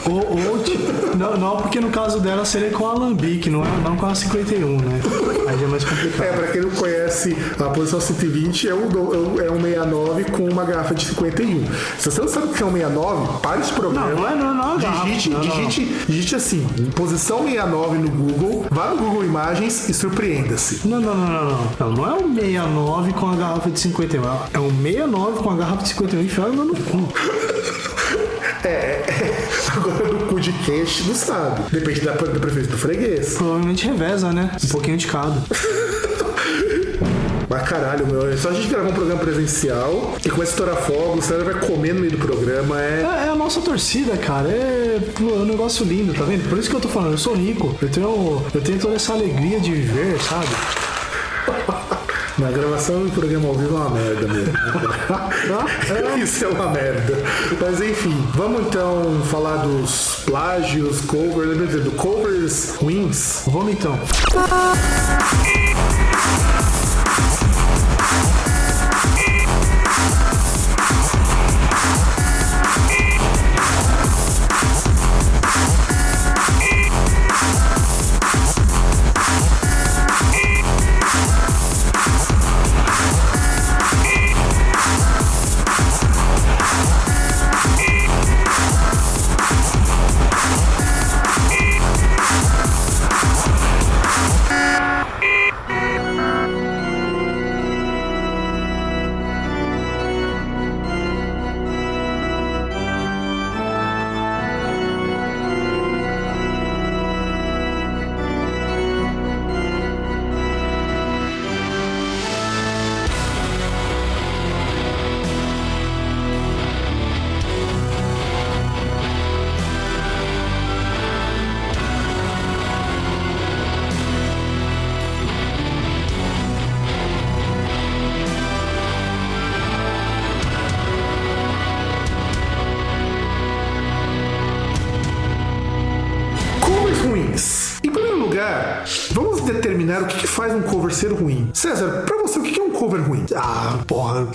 Ou, 0.09 0.15
ou 0.19 1.18
não, 1.18 1.36
não, 1.38 1.57
porque 1.57 1.80
no 1.80 1.89
caso 1.89 2.19
dela 2.19 2.45
seria 2.45 2.69
com 2.69 2.86
alambique, 2.86 3.50
não, 3.50 3.63
é, 3.63 3.68
não 3.83 3.95
com 3.95 4.06
a 4.06 4.15
51, 4.15 4.77
né? 4.77 5.01
Aí 5.48 5.57
já 5.57 5.65
é 5.65 5.68
mais 5.68 5.83
complicado. 5.83 6.24
É, 6.27 6.31
pra 6.33 6.48
quem 6.48 6.62
não 6.62 6.69
conhece, 6.71 7.36
a 7.59 7.63
posição 7.69 8.00
120 8.00 8.69
é 8.69 8.74
um, 8.74 8.83
é 8.89 8.98
um- 8.98 9.42
é 9.42 9.51
um 9.51 9.62
69 9.62 10.24
com 10.25 10.44
uma 10.48 10.63
garrafa 10.63 10.94
de 10.94 11.06
51. 11.06 11.65
Se 11.98 12.12
você 12.12 12.21
não 12.21 12.27
sabe 12.27 12.48
o 12.48 12.50
que 12.50 12.62
é 12.63 12.65
um 12.65 12.71
69, 12.71 13.39
pare 13.42 13.62
esse 13.62 13.71
programa. 13.74 14.09
Não, 14.12 14.15
não 14.18 14.27
é- 14.30 14.36
não 14.36 14.54
não 14.54 14.78
digite, 14.78 15.30
Não, 15.30 15.40
não, 15.40 15.45
não. 15.47 15.66
digite, 15.68 16.06
digite 16.07 16.35
assim, 16.35 16.66
posição 16.95 17.44
69 17.44 17.97
no 17.97 18.09
Google, 18.09 18.66
vá 18.69 18.90
no 18.92 18.97
Google 18.97 19.23
Imagens 19.26 19.90
e 19.90 19.94
surpreenda-se. 19.94 20.87
Não, 20.87 20.99
não, 21.02 21.16
não, 21.16 21.28
não, 21.28 21.57
não. 21.80 21.92
Não, 21.92 22.06
é 22.07 22.14
o 22.23 22.35
69 22.35 23.14
com 23.14 23.28
a 23.31 23.35
garrafa 23.35 23.69
de 23.69 23.80
51. 23.80 24.23
É 24.54 24.59
o 24.59 24.69
69 24.71 25.40
com 25.44 25.49
a 25.49 25.56
garrafa 25.56 25.81
de 25.83 25.90
51 25.90 26.21
enfiada 26.21 26.52
no 26.52 26.76
cu. 26.76 27.07
Agora 29.76 30.06
do 30.09 30.26
cu 30.28 30.40
de 30.40 30.52
quente 30.54 31.04
não 31.04 31.16
sabe. 31.16 31.64
Depende 31.71 32.02
da, 32.02 32.14
do 32.14 32.40
prefeito 32.40 32.69
do 32.69 32.78
freguês. 32.78 33.35
Provavelmente 33.35 33.85
reveza, 33.85 34.31
né? 34.31 34.52
Um 34.64 34.68
pouquinho 34.69 34.97
de 34.97 35.07
cada. 35.07 35.42
Mas 37.49 37.61
caralho, 37.64 38.06
meu, 38.06 38.30
é 38.30 38.35
só 38.35 38.49
a 38.49 38.54
gente 38.54 38.68
gravar 38.68 38.90
um 38.90 38.94
programa 38.94 39.21
presencial 39.21 40.18
e 40.23 40.30
começa 40.30 40.52
a 40.52 40.54
estourar 40.54 40.76
fogo, 40.76 41.18
o 41.18 41.21
César 41.21 41.45
vai 41.45 41.54
comer 41.54 41.94
no 41.94 42.02
meio 42.02 42.11
do 42.11 42.18
programa, 42.18 42.81
é. 42.81 43.02
É, 43.02 43.28
é 43.28 43.30
a 43.30 43.35
nossa 43.35 43.61
torcida, 43.61 44.18
cara. 44.18 44.49
É, 44.49 44.99
é 44.99 45.21
um 45.21 45.45
negócio 45.45 45.85
lindo, 45.85 46.14
tá 46.14 46.26
vendo? 46.26 46.49
Por 46.49 46.57
isso 46.57 46.69
que 46.69 46.76
eu 46.76 46.81
tô 46.81 46.90
falando, 46.90 47.14
eu 47.14 47.18
sou 47.18 47.33
rico. 47.33 47.73
Eu 47.81 47.90
tenho, 47.90 48.44
eu 48.54 48.61
tenho 48.61 48.78
toda 48.78 48.95
essa 48.95 49.14
alegria 49.14 49.61
de 49.61 49.71
viver, 49.71 50.21
sabe? 50.21 50.47
Na 52.37 52.51
gravação 52.51 53.03
do 53.03 53.11
programa 53.11 53.47
ao 53.47 53.56
vivo 53.56 53.75
é 53.75 53.79
uma 53.79 53.89
merda 53.89 54.27
mesmo. 54.27 54.53
Isso 56.21 56.45
é 56.45 56.47
uma 56.49 56.69
merda. 56.69 57.17
Mas 57.59 57.81
enfim, 57.81 58.15
vamos 58.35 58.67
então 58.67 59.21
falar 59.25 59.57
dos 59.57 60.23
plágios, 60.23 61.01
covers, 61.01 61.83
do 61.83 61.91
covers 61.94 62.77
wins. 62.79 63.41
Vamos 63.47 63.73
então. 63.73 63.97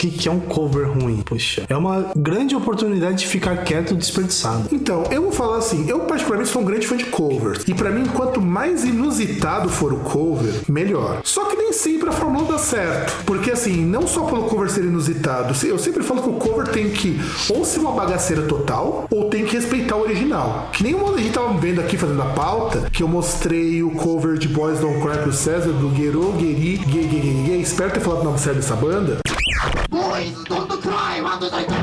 Que, 0.02 0.10
que 0.10 0.28
é 0.28 0.32
um 0.32 0.40
cover 0.40 0.90
ruim? 0.90 1.22
Puxa, 1.22 1.64
é 1.68 1.76
uma 1.76 2.10
grande 2.16 2.56
oportunidade 2.56 3.18
de 3.18 3.26
ficar 3.28 3.58
quieto 3.58 3.94
desperdiçado. 3.94 4.68
Então, 4.72 5.04
eu 5.12 5.22
vou 5.22 5.30
falar 5.30 5.58
assim, 5.58 5.88
eu 5.88 6.00
particularmente 6.00 6.50
sou 6.50 6.62
um 6.62 6.64
grande 6.64 6.88
fã 6.88 6.96
de 6.96 7.04
covers. 7.04 7.62
E 7.68 7.74
pra 7.74 7.90
mim, 7.90 8.06
quanto 8.06 8.40
mais 8.40 8.84
inusitado 8.84 9.68
for 9.68 9.92
o 9.92 9.98
cover, 9.98 10.52
melhor. 10.68 11.20
Só 11.22 11.44
que 11.44 11.54
nem 11.54 11.72
sempre 11.72 12.08
a 12.08 12.12
fórmula 12.12 12.50
dá 12.50 12.58
certo. 12.58 13.24
Porque 13.24 13.52
assim, 13.52 13.84
não 13.84 14.08
só 14.08 14.24
pelo 14.24 14.44
cover 14.44 14.68
ser 14.68 14.82
inusitado, 14.82 15.54
eu 15.64 15.78
sempre 15.78 16.02
falo 16.02 16.22
que 16.22 16.28
o 16.30 16.32
cover 16.32 16.66
tem 16.66 16.90
que 16.90 17.20
ou 17.48 17.64
ser 17.64 17.78
uma 17.78 17.92
bagaceira 17.92 18.42
total, 18.42 19.06
ou 19.08 19.30
tem 19.30 19.44
que 19.44 19.54
respeitar 19.54 19.94
o 19.96 20.02
original. 20.02 20.68
Que 20.72 20.82
nem 20.82 20.94
uma 20.94 21.12
a 21.12 21.18
gente 21.18 21.32
tava 21.32 21.56
vendo 21.58 21.80
aqui 21.80 21.96
fazendo 21.96 22.22
a 22.22 22.26
pauta, 22.26 22.90
que 22.90 23.04
eu 23.04 23.08
mostrei 23.08 23.82
o 23.82 23.90
cover 23.92 24.36
de 24.36 24.48
Boys 24.48 24.80
Don't 24.80 25.00
Cry 25.00 25.18
pro 25.18 25.32
César, 25.32 25.70
do 25.70 25.90
Guerou, 25.90 26.32
Gueri, 26.32 26.78
Gay, 26.78 27.04
Gay, 27.04 27.20
Gay, 27.20 27.44
Gay. 27.46 27.60
Espero 27.60 27.92
ter 27.92 28.00
falado 28.00 28.22
o 28.22 28.24
nome 28.24 28.38
certo 28.40 28.56
dessa 28.56 28.74
banda. 28.74 29.18
Boys, 29.90 30.44
don't 30.44 30.68
cry. 30.82 31.20
While 31.20 31.38
there's 31.38 31.52
like 31.52 31.68
Que 31.68 31.74
é 31.74 31.81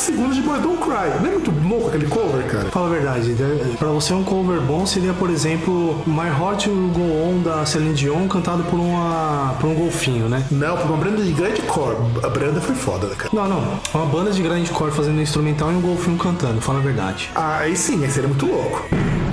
segundos 0.00 0.36
de 0.36 0.42
Boys 0.42 0.62
Don't 0.62 0.78
Cry. 0.78 1.20
Não 1.20 1.28
é 1.28 1.32
muito 1.32 1.50
louco 1.68 1.88
aquele 1.88 2.06
cover, 2.06 2.44
cara? 2.46 2.70
Fala 2.70 2.86
a 2.86 2.90
verdade, 2.90 3.28
né? 3.30 3.74
pra 3.78 3.88
você 3.88 4.12
um 4.12 4.24
cover 4.24 4.60
bom 4.60 4.86
seria, 4.86 5.12
por 5.12 5.30
exemplo, 5.30 6.02
My 6.06 6.28
Heart 6.28 6.66
Will 6.66 6.88
Go 6.88 7.00
On 7.00 7.42
da 7.42 7.64
Celine 7.66 7.94
Dion 7.94 8.26
cantado 8.28 8.62
por, 8.64 8.78
uma, 8.78 9.54
por 9.60 9.68
um 9.68 9.74
golfinho, 9.74 10.28
né? 10.28 10.44
Não, 10.50 10.76
por 10.76 10.86
uma 10.86 10.96
banda 10.96 11.22
de 11.22 11.32
grande 11.32 11.62
core. 11.62 11.96
A 12.22 12.28
banda 12.28 12.60
foi 12.60 12.74
foda, 12.74 13.06
né, 13.08 13.14
cara. 13.16 13.30
Não, 13.32 13.48
não. 13.48 13.80
Uma 13.94 14.06
banda 14.06 14.30
de 14.30 14.42
grande 14.42 14.70
cor 14.70 14.90
fazendo 14.90 15.18
um 15.18 15.22
instrumental 15.22 15.70
e 15.70 15.74
um 15.74 15.80
golfinho 15.80 16.16
cantando, 16.16 16.60
fala 16.60 16.78
a 16.78 16.82
verdade. 16.82 17.30
Ah, 17.34 17.58
aí 17.58 17.76
sim, 17.76 18.02
aí 18.02 18.10
seria 18.10 18.28
muito 18.28 18.46
louco. 18.46 18.88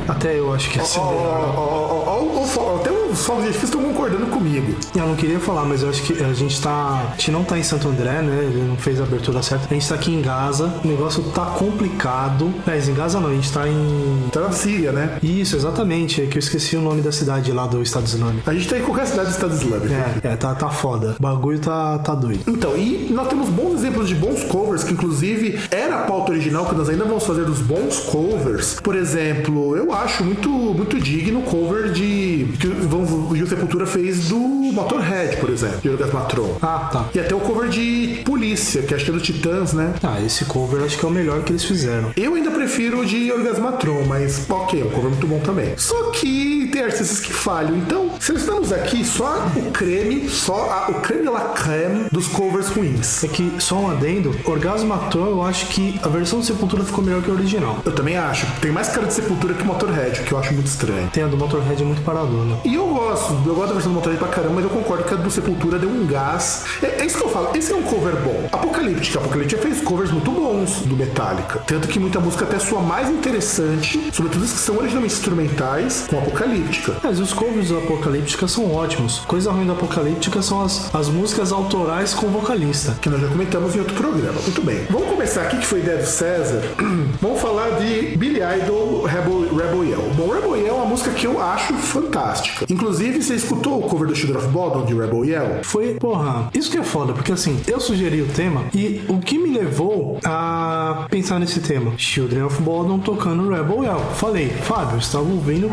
Até 0.08 0.40
eu 0.40 0.54
acho 0.54 0.70
que 0.70 0.80
assim. 0.80 1.00
Ó, 1.00 1.04
ó, 1.04 1.54
ó, 1.58 1.98
ó, 1.98 2.08
ó, 2.08 2.60
ó, 2.60 2.74
ó, 2.74 2.76
Até 2.78 2.92
os 3.10 3.26
fogos 3.26 3.44
de 3.44 3.48
artifício 3.50 3.78
estão 3.78 3.82
concordando 3.82 4.26
comigo. 4.28 4.76
Eu 4.96 5.08
não 5.08 5.16
queria 5.16 5.40
falar, 5.40 5.66
mas 5.66 5.82
eu 5.82 5.90
acho 5.90 6.04
que 6.04 6.22
a 6.24 6.34
gente 6.34 6.62
tá. 6.62 7.12
A 7.12 7.12
gente 7.12 7.32
não 7.32 7.44
tá 7.44 7.58
em 7.58 7.64
Santo 7.64 7.88
André, 7.88 8.22
né? 8.22 8.44
Ele 8.44 8.68
não 8.68 8.78
fez 8.78 9.00
a 9.00 9.04
abertura 9.04 9.42
certa. 9.42 9.68
A 9.70 9.74
gente 9.74 9.88
tá 9.88 9.96
aqui 9.96 10.14
em 10.14 10.22
Gaza. 10.22 10.72
O 10.84 10.88
negócio 10.88 11.24
tá 11.32 11.46
complicado. 11.46 12.54
Mas 12.66 12.88
em 12.88 12.94
Gaza 12.94 13.20
não, 13.20 13.30
a 13.30 13.34
gente 13.34 13.52
tá 13.52 13.68
em. 13.68 14.30
Tá 14.32 14.42
na 14.42 14.52
Síria, 14.52 14.92
né? 14.92 15.18
Isso, 15.22 15.56
exatamente. 15.56 16.22
É 16.22 16.26
que 16.26 16.38
eu 16.38 16.40
esqueci 16.40 16.76
o 16.76 16.82
nome 16.82 17.02
da 17.02 17.12
cidade 17.12 17.52
lá 17.52 17.68
do 17.68 17.82
Estado 17.82 18.06
Islâmico. 18.06 18.50
A 18.50 18.54
gente 18.54 18.68
tá 18.68 18.78
em 18.78 18.82
qualquer 18.82 19.08
cidade 19.08 19.30
do 19.30 19.34
Estado 19.34 19.54
Islâmico. 19.54 19.94
É, 19.94 20.34
é 20.34 20.36
tá, 20.36 20.54
tá 20.56 20.70
foda. 20.70 21.16
O 21.20 21.22
bagulho 21.22 21.60
tá, 21.60 21.98
tá 22.00 22.14
doido. 22.14 22.42
Então, 22.48 22.76
e 22.78 23.08
nós 23.12 23.28
temos 23.28 23.50
bons 23.50 23.76
exemplos 23.76 24.08
de 24.08 24.16
bons 24.16 24.44
covers, 24.44 24.84
que 24.84 24.94
inclusive 24.94 25.60
era 25.72 26.02
a 26.02 26.04
pauta 26.04 26.32
original, 26.32 26.66
que 26.66 26.76
nós 26.76 26.90
ainda 26.90 27.06
vamos 27.06 27.26
fazer 27.26 27.46
dos 27.46 27.60
bons 27.60 28.00
covers. 28.00 28.80
Por 28.82 28.96
exemplo, 28.96 29.76
eu 29.76 29.94
acho 29.94 30.24
muito, 30.24 30.50
muito 30.50 31.00
digno 31.00 31.40
o 31.40 31.44
cover 31.44 31.92
de. 31.92 32.48
que 32.60 32.68
o 32.98 33.04
Ivan- 33.04 33.28
o 33.32 33.36
Gil 33.36 33.48
Sepultura 33.48 33.86
fez 33.86 34.28
do 34.30 34.38
Motorhead, 34.38 35.38
por 35.38 35.50
exemplo, 35.50 35.80
de 35.82 35.90
Orgasmatron. 35.90 36.58
Ah, 36.62 36.90
tá. 36.92 37.06
E 37.14 37.20
até 37.20 37.34
o 37.36 37.40
cover 37.40 37.70
de 37.70 38.22
Polícia, 38.26 38.82
que 38.82 38.94
acho 38.94 39.06
que 39.06 39.12
é 39.12 39.14
do 39.14 39.20
Titãs, 39.20 39.74
né? 39.74 39.94
Ah, 40.04 40.22
esse 40.22 40.46
cover 40.46 40.84
acho 40.84 40.98
que 40.98 41.06
é 41.06 41.08
o 41.08 41.12
melhor 41.12 41.42
que 41.44 41.52
eles 41.52 41.64
fizeram. 41.64 42.12
Eu 42.16 42.36
ainda 42.36 42.52
prefiro 42.52 43.00
o 43.02 43.06
de 43.06 43.32
Orgasmatron, 43.32 44.04
mas 44.08 44.46
ok, 44.50 44.82
é 44.82 44.86
um 44.86 44.90
cover 44.90 45.10
muito 45.12 45.28
bom 45.28 45.40
também. 45.40 45.74
Só 45.78 46.12
que 46.12 46.70
tem 46.72 46.84
artistas 46.84 47.20
que 47.20 47.32
falham. 47.34 47.76
Então, 47.78 48.10
selecionamos 48.20 48.72
aqui 48.72 49.04
só 49.06 49.48
o 49.56 49.72
creme, 49.72 50.28
só 50.30 50.70
a- 50.70 50.92
o 50.92 50.96
creme 51.02 51.28
la 51.30 51.42
creme 51.56 52.06
dos 52.12 52.28
covers 52.28 52.68
ruins. 52.70 53.24
É 53.24 53.28
que, 53.28 53.52
só 53.60 53.76
um 53.76 53.92
adendo, 53.92 54.36
Orgasmatron, 54.46 55.28
eu 55.28 55.44
acho 55.44 55.68
que 55.68 56.00
a 56.04 56.08
versão 56.08 56.40
do 56.40 56.46
Sepultura 56.46 56.84
ficou 56.84 57.04
melhor 57.04 57.22
que 57.22 57.30
a 57.30 57.34
original. 57.34 57.80
Eu 57.86 57.92
também 57.94 58.18
acho. 58.18 58.46
Tem 58.62 58.72
mais 58.72 58.90
cara 58.90 59.08
de 59.08 59.14
Sepultura 59.14 59.54
que 59.54 59.64
Motorhead, 59.64 60.22
o 60.22 60.24
que 60.24 60.32
eu 60.32 60.38
acho 60.38 60.54
muito 60.54 60.68
estranho. 60.68 61.10
Tem 61.12 61.24
a 61.24 61.28
do 61.28 61.38
Motorhead 61.38 61.84
muito 61.84 62.02
paradona. 62.02 62.58
E 62.66 62.76
eu 62.76 62.87
gosto, 62.94 63.34
eu 63.46 63.56
gosto 63.56 63.68
da 63.68 63.74
versão 63.74 63.92
do 63.92 63.96
Motorhead 63.96 64.20
pra 64.20 64.28
caramba, 64.30 64.56
mas 64.56 64.64
eu 64.64 64.70
concordo 64.70 65.04
que 65.04 65.14
a 65.14 65.18
do 65.18 65.30
Sepultura 65.32 65.80
deu 65.80 65.90
um 65.90 66.06
gás. 66.06 66.66
É, 66.82 67.02
é 67.02 67.06
isso 67.06 67.18
que 67.18 67.24
eu 67.24 67.30
falo, 67.30 67.50
esse 67.56 67.72
é 67.72 67.76
um 67.76 67.84
cover 67.84 68.16
bom. 68.18 68.48
Apocalíptica, 68.52 69.20
Apocalíptica 69.20 69.62
fez 69.62 69.82
covers 69.82 70.12
muito 70.12 70.32
bons 70.32 70.82
do 70.82 70.96
Metallica. 70.96 71.60
Tanto 71.66 71.88
que 71.88 72.00
muita 72.00 72.20
música 72.20 72.46
até 72.46 72.60
soa 72.60 72.82
mais 72.82 73.10
interessante, 73.10 74.10
sobretudo 74.14 74.44
as 74.44 74.54
que 74.54 74.60
são 74.60 74.78
originalmente 74.78 75.14
instrumentais, 75.14 76.06
com 76.10 76.18
Apocalíptica. 76.18 76.96
Mas 77.04 77.20
os 77.20 77.34
covers 77.34 77.70
do 77.70 77.78
Apocalíptica 77.78 78.48
são 78.48 78.74
ótimos. 78.74 79.20
Coisa 79.20 79.52
ruim 79.52 79.66
da 79.66 79.74
Apocalíptica 79.74 80.42
são 80.42 80.64
as, 80.64 80.94
as 80.94 81.10
músicas 81.10 81.52
autorais 81.52 82.14
com 82.14 82.28
vocalista. 82.28 82.96
que 83.02 83.10
nós 83.10 83.22
já 83.22 83.28
comentamos 83.28 83.76
em 83.76 83.80
outro 83.80 83.96
programa. 83.96 84.40
Muito 84.42 84.62
bem. 84.62 84.86
Vamos 84.90 85.10
começar 85.10 85.44
aqui, 85.44 85.58
que 85.58 85.66
foi 85.66 85.80
ideia 85.80 85.98
do 85.98 86.06
César. 86.06 86.62
Vamos 87.22 87.42
falar 87.42 87.80
de 87.80 88.16
Billy 88.18 88.40
Idol 88.42 89.04
Rebel, 89.04 89.56
Rebel 89.56 89.84
Yell. 89.86 90.12
Bom, 90.16 90.30
Rebel 90.30 90.56
Yell 90.58 90.68
é 90.68 90.72
uma 90.74 90.86
música 90.86 91.12
que 91.12 91.26
eu 91.26 91.42
acho 91.42 91.74
fantástica. 91.74 92.66
Inclusive, 92.78 93.24
você 93.24 93.34
escutou 93.34 93.80
o 93.80 93.90
cover 93.90 94.08
do 94.08 94.16
Children 94.16 94.38
of 94.38 94.48
Bodom 94.50 94.86
de 94.86 94.94
Rebel 94.94 95.26
Yell? 95.26 95.64
Foi, 95.64 95.96
porra, 95.96 96.52
isso 96.54 96.70
que 96.70 96.78
é 96.78 96.84
foda, 96.84 97.12
porque 97.12 97.32
assim, 97.32 97.60
eu 97.66 97.80
sugeri 97.80 98.22
o 98.22 98.28
tema 98.28 98.66
e 98.72 99.02
o 99.10 99.18
que 99.18 99.40
me 99.40 99.50
levou 99.50 100.20
a 100.24 101.08
pensar 101.10 101.40
nesse 101.40 101.60
tema? 101.60 101.98
Children 101.98 102.44
of 102.44 102.62
Bodom 102.62 103.00
tocando 103.00 103.50
Rebel 103.50 103.84
Yell. 103.84 104.00
Falei, 104.14 104.50
Fábio, 104.50 105.00
estava 105.00 105.28
ouvindo 105.28 105.72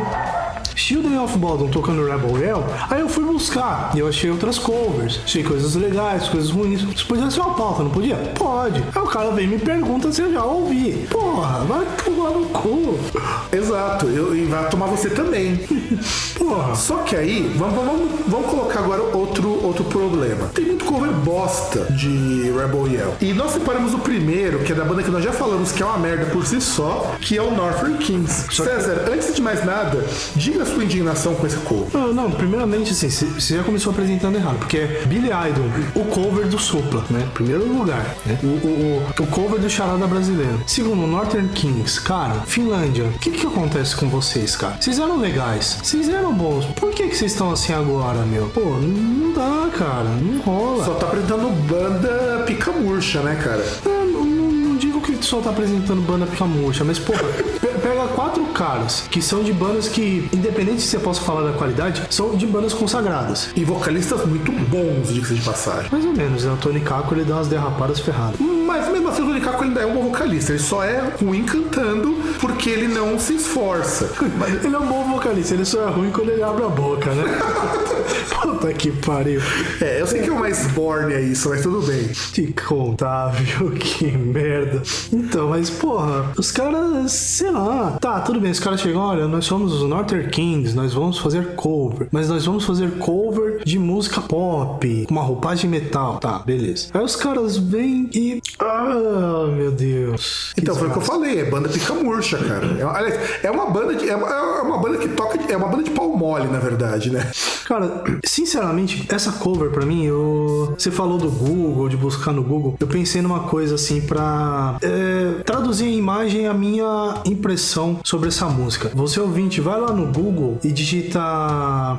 Children 0.76 1.20
of 1.20 1.38
Bodom 1.38 1.68
tocando 1.68 2.04
Rebel 2.04 2.38
Yell, 2.38 2.64
aí 2.90 3.00
eu 3.00 3.08
fui 3.08 3.24
buscar 3.24 3.92
e 3.94 3.98
eu 3.98 4.08
achei 4.08 4.30
outras 4.30 4.58
covers, 4.58 5.20
achei 5.24 5.42
coisas 5.42 5.74
legais, 5.74 6.28
coisas 6.28 6.50
ruins. 6.50 6.82
Isso 6.82 7.06
podia 7.06 7.30
ser 7.30 7.40
uma 7.40 7.54
pauta, 7.54 7.82
não 7.82 7.90
podia? 7.90 8.16
Pode. 8.34 8.82
Aí 8.94 9.02
o 9.02 9.06
cara 9.06 9.30
vem 9.30 9.44
e 9.44 9.48
me 9.48 9.58
pergunta 9.58 10.10
se 10.12 10.22
eu 10.22 10.32
já 10.32 10.44
ouvi. 10.44 11.06
Porra, 11.10 11.64
vai 11.64 11.86
tomar 12.04 12.30
no 12.30 12.46
cu. 12.46 12.98
Exato, 13.52 14.06
eu, 14.06 14.34
e 14.36 14.44
vai 14.46 14.68
tomar 14.68 14.86
você 14.86 15.10
também. 15.10 15.56
Porra. 16.36 16.74
Só 16.74 16.98
que 16.98 17.16
aí, 17.16 17.52
vamos, 17.56 17.74
vamos, 17.74 18.10
vamos 18.26 18.50
colocar 18.50 18.80
agora 18.80 19.02
outro, 19.02 19.64
outro 19.64 19.84
problema. 19.84 20.48
Tem 20.54 20.64
muito 20.64 20.84
cover 20.84 21.10
bosta 21.12 21.84
de 21.92 22.50
Rebel 22.50 22.88
Yell. 22.88 23.14
E 23.20 23.32
nós 23.32 23.52
separamos 23.52 23.94
o 23.94 23.98
primeiro, 23.98 24.58
que 24.60 24.72
é 24.72 24.74
da 24.74 24.84
banda 24.84 25.02
que 25.02 25.10
nós 25.10 25.22
já 25.22 25.32
falamos 25.32 25.72
que 25.72 25.82
é 25.82 25.86
uma 25.86 25.98
merda 25.98 26.26
por 26.26 26.44
si 26.44 26.60
só, 26.60 27.14
que 27.20 27.36
é 27.36 27.42
o 27.42 27.50
Northern 27.50 27.96
Kings. 27.98 28.54
César, 28.54 29.06
antes 29.12 29.34
de 29.34 29.42
mais 29.42 29.64
nada, 29.64 30.04
diga 30.36 30.63
a 30.64 30.66
sua 30.66 30.84
indignação 30.84 31.34
com 31.34 31.46
esse 31.46 31.56
cover. 31.58 31.88
Não, 31.92 32.12
não, 32.12 32.30
primeiramente 32.30 32.92
assim, 32.92 33.08
você 33.08 33.56
já 33.56 33.62
começou 33.62 33.92
apresentando 33.92 34.36
errado, 34.36 34.58
porque 34.58 34.78
é 34.78 35.02
Billy 35.06 35.28
Idol, 35.28 35.66
o 35.94 36.04
cover 36.06 36.46
do 36.46 36.58
Supla, 36.58 37.04
né? 37.10 37.26
Primeiro 37.34 37.66
lugar, 37.66 38.16
né? 38.26 38.38
O, 38.42 38.46
o, 38.46 39.02
o, 39.18 39.22
o 39.22 39.26
cover 39.28 39.60
do 39.60 39.68
Charada 39.70 40.06
brasileiro. 40.06 40.60
Segundo, 40.66 41.06
Northern 41.06 41.48
Kings, 41.50 42.00
cara, 42.00 42.40
Finlândia, 42.46 43.04
o 43.04 43.18
que 43.18 43.30
que 43.30 43.46
acontece 43.46 43.94
com 43.96 44.08
vocês, 44.08 44.56
cara? 44.56 44.76
Vocês 44.80 44.98
eram 44.98 45.18
legais, 45.18 45.78
vocês 45.82 46.08
eram 46.08 46.32
bons, 46.32 46.64
por 46.76 46.90
que 46.90 47.08
que 47.08 47.16
vocês 47.16 47.32
estão 47.32 47.50
assim 47.50 47.72
agora, 47.72 48.20
meu? 48.24 48.46
Pô, 48.48 48.60
não, 48.80 49.32
dá, 49.32 49.70
cara, 49.76 50.04
não 50.20 50.40
rola. 50.40 50.84
Só 50.84 50.94
tá 50.94 51.06
apresentando 51.06 51.50
banda 51.68 52.42
pica 52.46 52.72
murcha, 52.72 53.20
né, 53.20 53.38
cara? 53.42 53.64
Eu 53.84 54.04
não, 54.06 54.24
não- 54.24 54.76
digo 54.76 55.00
que 55.00 55.16
só 55.24 55.40
tá 55.40 55.50
apresentando 55.50 56.00
banda 56.02 56.26
pica 56.26 56.44
murcha, 56.44 56.84
mas, 56.84 56.98
porra, 56.98 57.22
pega 57.84 58.08
quatro 58.08 58.42
caras 58.46 59.06
que 59.10 59.20
são 59.20 59.42
de 59.42 59.52
bandas 59.52 59.88
que, 59.88 60.26
independente 60.32 60.80
se 60.80 60.88
você 60.88 60.98
possa 60.98 61.20
falar 61.20 61.50
da 61.50 61.56
qualidade, 61.56 62.02
são 62.08 62.34
de 62.34 62.46
bandas 62.46 62.72
consagradas. 62.72 63.50
E 63.54 63.62
vocalistas 63.62 64.24
muito 64.24 64.50
bons, 64.50 65.12
diga-se 65.12 65.34
de 65.34 65.42
passagem. 65.42 65.90
Mais 65.92 66.04
ou 66.04 66.14
menos, 66.14 66.44
né? 66.44 66.52
O 66.52 66.56
Tony 66.56 66.80
Caco 66.80 67.14
ele 67.14 67.24
dá 67.24 67.34
umas 67.34 67.48
derrapadas 67.48 68.00
ferradas. 68.00 68.40
Mas 68.40 68.88
mesmo 68.88 69.08
assim, 69.08 69.22
o 69.22 69.26
Tony 69.26 69.40
Caco 69.40 69.64
ainda 69.64 69.82
é 69.82 69.86
um 69.86 69.92
bom 69.94 70.02
vocalista. 70.04 70.52
Ele 70.52 70.62
só 70.62 70.82
é 70.82 71.12
ruim 71.20 71.44
cantando 71.44 72.16
porque 72.40 72.70
ele 72.70 72.88
não 72.88 73.18
se 73.18 73.34
esforça. 73.34 74.10
Mas 74.38 74.54
Ele 74.64 74.74
é 74.74 74.78
um 74.78 74.86
bom 74.86 75.04
vocalista, 75.04 75.54
ele 75.54 75.64
só 75.64 75.86
é 75.86 75.90
ruim 75.90 76.10
quando 76.10 76.30
ele 76.30 76.42
abre 76.42 76.64
a 76.64 76.68
boca, 76.68 77.12
né? 77.12 77.24
Puta 78.42 78.72
que 78.72 78.90
pariu. 78.90 79.40
É, 79.80 80.00
eu 80.00 80.06
sei 80.06 80.22
que 80.22 80.28
é 80.28 80.32
o 80.32 80.38
mais 80.38 80.66
borne 80.68 81.14
é 81.14 81.20
isso, 81.20 81.48
mas 81.48 81.62
tudo 81.62 81.82
bem. 81.82 82.08
Que 82.32 82.52
contável, 82.52 83.70
que 83.78 84.10
merda. 84.12 84.82
Então, 85.12 85.48
mas 85.48 85.70
porra, 85.70 86.32
os 86.36 86.50
caras, 86.50 87.12
sei 87.12 87.50
lá. 87.50 87.98
Tá, 88.00 88.20
tudo 88.20 88.40
bem, 88.40 88.50
os 88.50 88.60
caras 88.60 88.80
chegam, 88.80 89.00
olha, 89.00 89.26
nós 89.26 89.44
somos 89.44 89.72
os 89.72 89.88
Northern 89.88 90.28
Kings, 90.28 90.74
nós 90.74 90.92
vamos 90.92 91.18
fazer 91.18 91.54
cover. 91.54 92.08
Mas 92.10 92.28
nós 92.28 92.44
vamos 92.44 92.64
fazer 92.64 92.90
cover 92.98 93.62
de 93.64 93.78
música 93.78 94.20
pop, 94.20 95.04
com 95.06 95.14
uma 95.14 95.22
roupagem 95.22 95.68
metal. 95.68 96.18
Tá, 96.18 96.38
beleza. 96.40 96.88
Aí 96.92 97.02
os 97.02 97.16
caras 97.16 97.56
vêm 97.56 98.08
e. 98.12 98.42
Ah, 98.58 99.46
meu 99.54 99.70
Deus. 99.70 100.52
Então, 100.56 100.74
foi 100.74 100.88
o 100.88 100.90
que 100.90 100.98
eu 100.98 101.02
falei, 101.02 101.40
é 101.40 101.44
banda 101.44 101.68
pica 101.68 101.94
murcha, 101.94 102.38
cara. 102.38 102.66
É, 102.78 102.82
aliás, 102.82 103.20
é 103.42 103.50
uma 103.50 103.66
banda 103.66 103.94
de. 103.94 104.08
É 104.08 104.16
uma, 104.16 104.28
é 104.28 104.62
uma 104.62 104.78
banda 104.78 104.98
que 104.98 105.08
toca. 105.08 105.38
é 105.50 105.56
uma 105.56 105.68
banda 105.68 105.82
de 105.82 105.90
pau 105.90 106.16
mole, 106.16 106.48
na 106.48 106.58
verdade, 106.58 107.10
né? 107.10 107.30
Cara, 107.64 107.86
sinceramente, 108.24 109.06
essa 109.08 109.32
cover 109.32 109.70
pra 109.70 109.84
mim, 109.84 110.04
eu... 110.04 110.74
você 110.78 110.90
falou 110.90 111.18
do 111.18 111.30
Google, 111.30 111.88
de 111.88 111.96
buscar 111.96 112.32
no 112.32 112.42
Google, 112.42 112.76
eu 112.80 112.86
pensei 112.86 113.22
numa 113.22 113.40
coisa 113.40 113.74
assim 113.74 114.00
pra 114.00 114.76
é, 114.82 115.42
traduzir 115.44 115.86
em 115.86 115.98
imagem 115.98 116.46
a 116.46 116.54
minha 116.54 117.22
impressão 117.24 118.00
sobre 118.04 118.28
essa 118.28 118.46
música. 118.46 118.90
Você 118.94 119.20
ouvinte, 119.20 119.60
vai 119.60 119.80
lá 119.80 119.92
no 119.92 120.06
Google 120.06 120.58
e 120.62 120.70
digita 120.70 121.20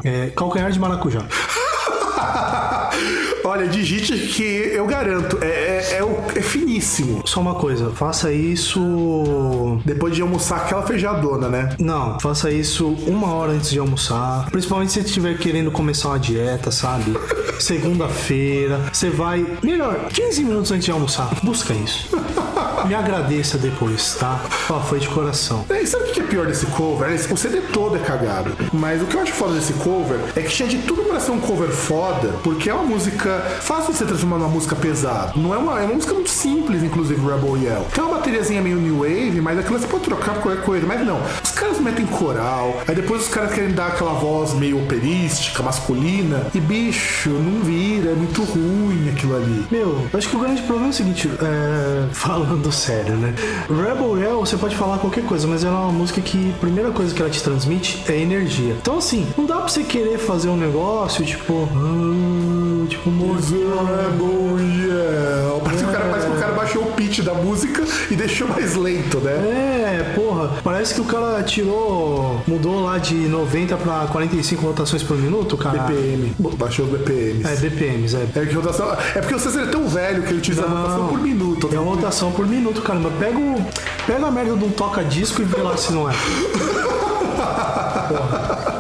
é, 0.03 0.31
calcanhar 0.35 0.71
de 0.71 0.79
maracujá. 0.79 1.25
Olha, 3.45 3.67
digite 3.67 4.17
que 4.17 4.43
eu 4.43 4.87
garanto, 4.87 5.37
é, 5.39 5.45
é, 5.47 5.99
é 5.99 6.05
é 6.35 6.41
finíssimo. 6.41 7.21
Só 7.25 7.39
uma 7.39 7.55
coisa, 7.55 7.91
faça 7.91 8.31
isso. 8.31 9.79
Depois 9.85 10.15
de 10.15 10.21
almoçar 10.21 10.57
aquela 10.57 10.81
feijadona, 10.81 11.47
né? 11.47 11.75
Não, 11.79 12.19
faça 12.19 12.51
isso 12.51 12.87
uma 13.07 13.33
hora 13.33 13.51
antes 13.53 13.69
de 13.69 13.79
almoçar. 13.79 14.49
Principalmente 14.49 14.91
se 14.91 14.99
você 15.01 15.07
estiver 15.07 15.37
querendo 15.37 15.71
começar 15.71 16.09
uma 16.09 16.19
dieta, 16.19 16.71
sabe? 16.71 17.15
Segunda-feira, 17.59 18.79
você 18.91 19.09
vai. 19.09 19.45
Melhor, 19.63 20.09
15 20.11 20.43
minutos 20.43 20.71
antes 20.71 20.85
de 20.85 20.91
almoçar. 20.91 21.29
Busca 21.43 21.73
isso. 21.73 22.09
Me 22.85 22.93
agradeça 22.93 23.57
depois, 23.57 24.15
tá? 24.19 24.39
Ó, 24.69 24.79
foi 24.79 24.99
de 24.99 25.07
coração. 25.07 25.65
É, 25.69 25.81
E 25.81 25.87
sabe 25.87 26.05
o 26.05 26.13
que 26.13 26.19
é 26.19 26.23
pior 26.23 26.45
desse 26.45 26.67
cover? 26.67 27.09
O 27.31 27.37
CD 27.37 27.61
todo 27.73 27.95
é 27.95 27.99
cagado. 27.99 28.51
Mas 28.71 29.01
o 29.01 29.05
que 29.05 29.15
eu 29.15 29.21
acho 29.21 29.31
foda 29.33 29.55
desse 29.55 29.73
cover 29.73 30.19
é 30.35 30.41
que 30.41 30.49
tinha 30.49 30.69
de 30.69 30.77
tudo 30.79 31.03
pra 31.03 31.19
ser 31.19 31.31
um 31.31 31.39
cover 31.39 31.69
foda, 31.69 32.29
porque 32.43 32.69
é 32.69 32.73
uma 32.73 32.83
música 32.83 33.34
fácil 33.39 33.91
de 33.91 33.97
ser 33.97 34.05
transformada 34.05 34.43
numa 34.43 34.53
música 34.53 34.75
pesada. 34.75 35.33
Não 35.35 35.53
é 35.53 35.57
uma, 35.57 35.81
é 35.81 35.85
uma 35.85 35.95
música 35.95 36.13
muito 36.13 36.29
simples, 36.29 36.83
inclusive, 36.83 37.19
Rebel 37.19 37.57
Yell. 37.57 37.85
Tem 37.93 38.03
uma 38.03 38.15
bateriazinha 38.15 38.61
meio 38.61 38.77
new 38.77 38.99
wave, 38.99 39.41
mas 39.41 39.59
aquilo 39.59 39.79
você 39.79 39.87
pode 39.87 40.03
trocar 40.03 40.35
por 40.35 40.43
qualquer 40.43 40.63
coisa. 40.63 40.85
Mas 40.85 41.05
não, 41.05 41.19
os 41.43 41.51
caras 41.51 41.79
metem 41.79 42.05
coral, 42.05 42.81
aí 42.87 42.95
depois 42.95 43.23
os 43.23 43.27
caras 43.27 43.53
querem 43.53 43.71
dar 43.71 43.87
aquela 43.87 44.13
voz 44.13 44.53
meio 44.53 44.83
operística, 44.83 45.61
masculina, 45.63 46.47
e 46.53 46.59
bicho, 46.59 47.29
não 47.29 47.61
vira, 47.61 48.11
é 48.11 48.15
muito 48.15 48.43
ruim 48.43 49.09
aquilo 49.09 49.35
ali. 49.35 49.65
Meu, 49.71 50.07
acho 50.13 50.29
que 50.29 50.35
o 50.35 50.39
grande 50.39 50.61
problema 50.63 50.87
é 50.87 50.91
o 50.91 50.93
seguinte, 50.93 51.29
é, 51.41 52.07
falando 52.13 52.71
sério, 52.71 53.15
né? 53.15 53.33
Rebel 53.69 54.17
Yell, 54.17 54.39
você 54.39 54.57
pode 54.57 54.75
falar 54.75 54.97
qualquer 54.97 55.23
coisa, 55.23 55.47
mas 55.47 55.63
ela 55.63 55.75
é 55.75 55.83
uma 55.83 55.93
música 55.93 56.21
que 56.21 56.53
a 56.55 56.59
primeira 56.59 56.91
coisa 56.91 57.13
que 57.13 57.21
ela 57.21 57.31
te 57.31 57.41
transmite 57.41 58.03
é 58.07 58.17
energia. 58.19 58.75
Então, 58.81 58.97
assim, 58.97 59.27
não 59.37 59.45
dá 59.45 59.55
pra 59.57 59.67
você 59.67 59.83
querer 59.83 60.17
fazer 60.17 60.49
um 60.49 60.57
negócio 60.57 61.25
tipo. 61.25 61.69
ah, 61.75 62.64
tipo, 62.85 63.09
música. 63.09 63.55
Rebel 63.55 64.59
Yell. 64.59 65.61
Parece, 65.63 65.83
que 65.83 65.89
o 65.89 65.93
cara, 65.93 66.05
parece 66.09 66.27
que 66.27 66.33
o 66.33 66.39
cara 66.39 66.51
baixou 66.53 66.83
o 66.83 66.91
pitch 66.93 67.19
da 67.21 67.33
música 67.33 67.83
e 68.09 68.15
deixou 68.15 68.47
mais 68.47 68.75
lento, 68.75 69.19
né? 69.19 69.31
É, 69.31 70.13
porra, 70.15 70.51
parece 70.63 70.93
que 70.93 71.01
o 71.01 71.05
cara 71.05 71.41
tirou, 71.43 72.41
mudou 72.47 72.83
lá 72.83 72.97
de 72.97 73.15
90 73.15 73.77
pra 73.77 74.07
45 74.11 74.65
rotações 74.65 75.03
por 75.03 75.17
minuto, 75.17 75.57
cara. 75.57 75.83
BPM. 75.83 76.35
Baixou 76.57 76.85
BPM. 76.85 77.43
É, 77.43 77.55
BPMs, 77.55 78.15
é. 78.15 78.27
É, 78.35 78.45
que 78.45 78.53
rotação, 78.53 78.91
é 79.15 79.19
porque 79.19 79.35
o 79.35 79.39
César 79.39 79.61
é 79.61 79.67
tão 79.67 79.87
velho 79.87 80.23
que 80.23 80.29
ele 80.29 80.39
utiliza 80.39 80.63
a 80.63 80.67
rotação 80.67 81.07
por 81.07 81.19
minuto. 81.19 81.69
É 81.73 81.79
uma 81.79 81.95
rotação 81.95 82.31
por 82.31 82.47
minuto, 82.47 82.81
caramba. 82.81 83.11
Pega, 83.19 83.37
o, 83.37 83.65
pega 84.05 84.25
a 84.25 84.31
merda 84.31 84.55
de 84.55 84.63
um 84.65 84.69
toca-disco 84.71 85.41
e 85.41 85.45
vê 85.45 85.61
lá 85.61 85.77
se 85.77 85.93
não 85.93 86.09
é. 86.09 86.13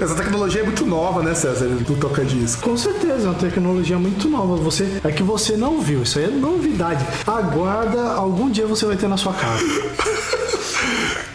Essa 0.00 0.14
tecnologia 0.14 0.60
é 0.60 0.64
muito 0.64 0.84
nova, 0.84 1.22
né, 1.22 1.34
César? 1.34 1.66
Do 1.68 1.96
toca-disco. 1.96 2.62
Com 2.62 2.76
certeza, 2.76 3.26
é 3.26 3.30
uma 3.30 3.34
tecnologia 3.34 3.98
muito 3.98 4.28
nova. 4.28 4.56
Você, 4.56 5.00
é 5.02 5.10
que 5.10 5.22
você 5.22 5.56
não 5.56 5.80
viu, 5.80 6.02
isso 6.02 6.18
aí 6.18 6.26
é 6.26 6.28
novidade. 6.28 7.06
Aguarda, 7.26 8.12
algum 8.12 8.50
dia 8.50 8.66
você 8.66 8.84
vai 8.84 8.96
ter 8.96 9.08
na 9.08 9.16
sua 9.16 9.32
casa. 9.32 9.64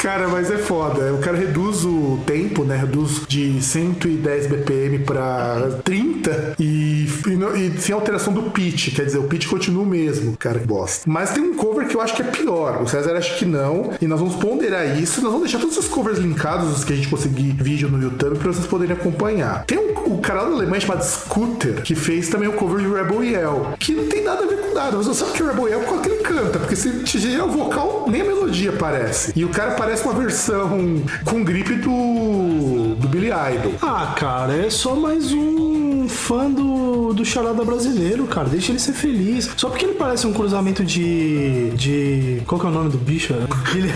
Cara, 0.01 0.27
mas 0.27 0.49
é 0.49 0.57
foda. 0.57 1.13
O 1.13 1.19
cara 1.19 1.37
reduz 1.37 1.85
o 1.85 2.19
tempo, 2.25 2.63
né? 2.63 2.75
Reduz 2.75 3.21
de 3.27 3.61
110 3.61 4.47
BPM 4.47 4.97
pra 4.97 5.79
30 5.83 6.55
e, 6.59 7.05
e, 7.27 7.67
e 7.67 7.79
sem 7.79 7.93
alteração 7.93 8.33
do 8.33 8.49
pitch. 8.49 8.95
Quer 8.95 9.05
dizer, 9.05 9.19
o 9.19 9.25
pitch 9.25 9.47
continua 9.47 9.83
o 9.83 9.85
mesmo. 9.85 10.35
Cara, 10.37 10.57
que 10.57 10.65
bosta. 10.65 11.03
Mas 11.05 11.29
tem 11.29 11.43
um 11.43 11.53
cover 11.53 11.87
que 11.87 11.95
eu 11.95 12.01
acho 12.01 12.15
que 12.15 12.23
é 12.23 12.25
pior. 12.25 12.81
O 12.81 12.87
César 12.87 13.15
acha 13.15 13.35
que 13.35 13.45
não. 13.45 13.91
E 14.01 14.07
nós 14.07 14.19
vamos 14.19 14.37
ponderar 14.37 14.99
isso. 14.99 15.21
Nós 15.21 15.31
vamos 15.33 15.47
deixar 15.47 15.59
todos 15.59 15.77
os 15.77 15.87
covers 15.87 16.17
linkados, 16.17 16.79
os 16.79 16.83
que 16.83 16.93
a 16.93 16.95
gente 16.95 17.07
conseguir 17.07 17.51
vídeo 17.51 17.87
no 17.87 18.01
YouTube, 18.01 18.39
pra 18.39 18.51
vocês 18.51 18.65
poderem 18.65 18.95
acompanhar. 18.95 19.65
Tem 19.65 19.77
um, 19.77 20.13
um 20.13 20.17
canal 20.17 20.47
da 20.47 20.55
Alemanha 20.55 20.81
chamado 20.81 21.03
Scooter, 21.03 21.83
que 21.83 21.93
fez 21.93 22.27
também 22.27 22.49
o 22.49 22.53
cover 22.53 22.83
de 22.83 22.91
Rebel 22.91 23.23
Yell, 23.23 23.67
que 23.77 23.93
não 23.93 24.07
tem 24.07 24.23
nada 24.23 24.45
a 24.45 24.47
ver 24.47 24.57
com 24.61 24.73
nada. 24.73 24.97
Mas 24.97 25.05
você 25.05 25.19
sabe 25.23 25.33
que 25.33 25.43
o 25.43 25.47
Rebel 25.47 25.67
Yell, 25.67 25.81
qual 25.81 26.01
que 26.01 26.09
ele 26.09 26.23
canta? 26.23 26.57
Porque 26.57 26.75
se 26.75 26.89
tiver 27.03 27.43
o 27.43 27.49
vocal, 27.49 28.07
nem 28.09 28.21
a 28.21 28.25
melodia 28.25 28.71
parece. 28.71 29.31
E 29.35 29.45
o 29.45 29.49
cara 29.49 29.71
parece 29.71 29.90
uma 29.99 30.13
versão 30.13 31.03
com 31.25 31.43
gripe 31.43 31.75
do, 31.75 32.95
do 32.95 33.07
Billy 33.09 33.27
Idol. 33.27 33.73
Ah, 33.81 34.13
cara, 34.17 34.55
é 34.55 34.69
só 34.69 34.95
mais 34.95 35.33
um 35.33 35.80
fã 36.11 36.49
do, 36.51 37.13
do 37.13 37.25
charada 37.25 37.63
brasileiro, 37.63 38.25
cara. 38.27 38.47
Deixa 38.49 38.71
ele 38.71 38.79
ser 38.79 38.93
feliz. 38.93 39.49
Só 39.57 39.69
porque 39.69 39.85
ele 39.85 39.93
parece 39.95 40.27
um 40.27 40.33
cruzamento 40.33 40.83
de. 40.83 41.71
de. 41.71 42.41
Qual 42.45 42.59
que 42.61 42.67
é 42.67 42.69
o 42.69 42.73
nome 42.73 42.89
do 42.89 42.97
bicho? 42.97 43.33
Billy- 43.73 43.91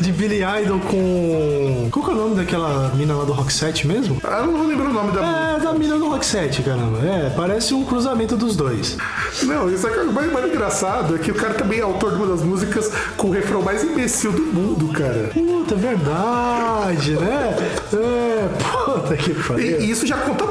de 0.00 0.12
Billy 0.12 0.40
Idol 0.62 0.78
com. 0.80 1.88
Qual 1.90 2.04
que 2.04 2.10
é 2.10 2.14
o 2.14 2.16
nome 2.16 2.34
daquela 2.36 2.92
mina 2.94 3.14
lá 3.14 3.24
do 3.24 3.32
Rock 3.32 3.52
7 3.52 3.86
mesmo? 3.86 4.18
Ah, 4.24 4.42
não 4.42 4.56
vou 4.58 4.66
lembrar 4.66 4.90
o 4.90 4.92
nome 4.92 5.12
da. 5.12 5.56
É, 5.56 5.60
da 5.60 5.72
mina 5.72 5.96
do 5.98 6.08
Rock 6.08 6.26
7, 6.26 6.62
caramba. 6.62 6.98
É, 7.06 7.30
parece 7.36 7.72
um 7.74 7.84
cruzamento 7.84 8.36
dos 8.36 8.56
dois. 8.56 8.96
Não, 9.44 9.72
isso 9.72 9.86
é 9.86 9.90
que 9.90 9.98
é 9.98 10.02
o 10.02 10.12
mais, 10.12 10.30
mais 10.32 10.46
engraçado 10.46 11.14
é 11.14 11.18
que 11.18 11.30
o 11.30 11.34
cara 11.34 11.54
também 11.54 11.78
é 11.78 11.82
autor 11.82 12.10
de 12.10 12.16
uma 12.16 12.26
das 12.26 12.42
músicas 12.42 12.90
com 13.16 13.28
o 13.28 13.30
refrão 13.30 13.62
mais 13.62 13.82
imbecil 13.84 14.32
do 14.32 14.42
mundo, 14.42 14.88
cara. 14.88 15.30
Puta, 15.32 15.74
é 15.74 15.78
verdade, 15.78 17.12
né? 17.12 17.56
É, 17.92 18.48
puta 18.62 19.16
que 19.16 19.34
pariu. 19.34 19.80
e 19.80 19.90
isso 19.90 20.06
já 20.06 20.16
conta 20.16 20.44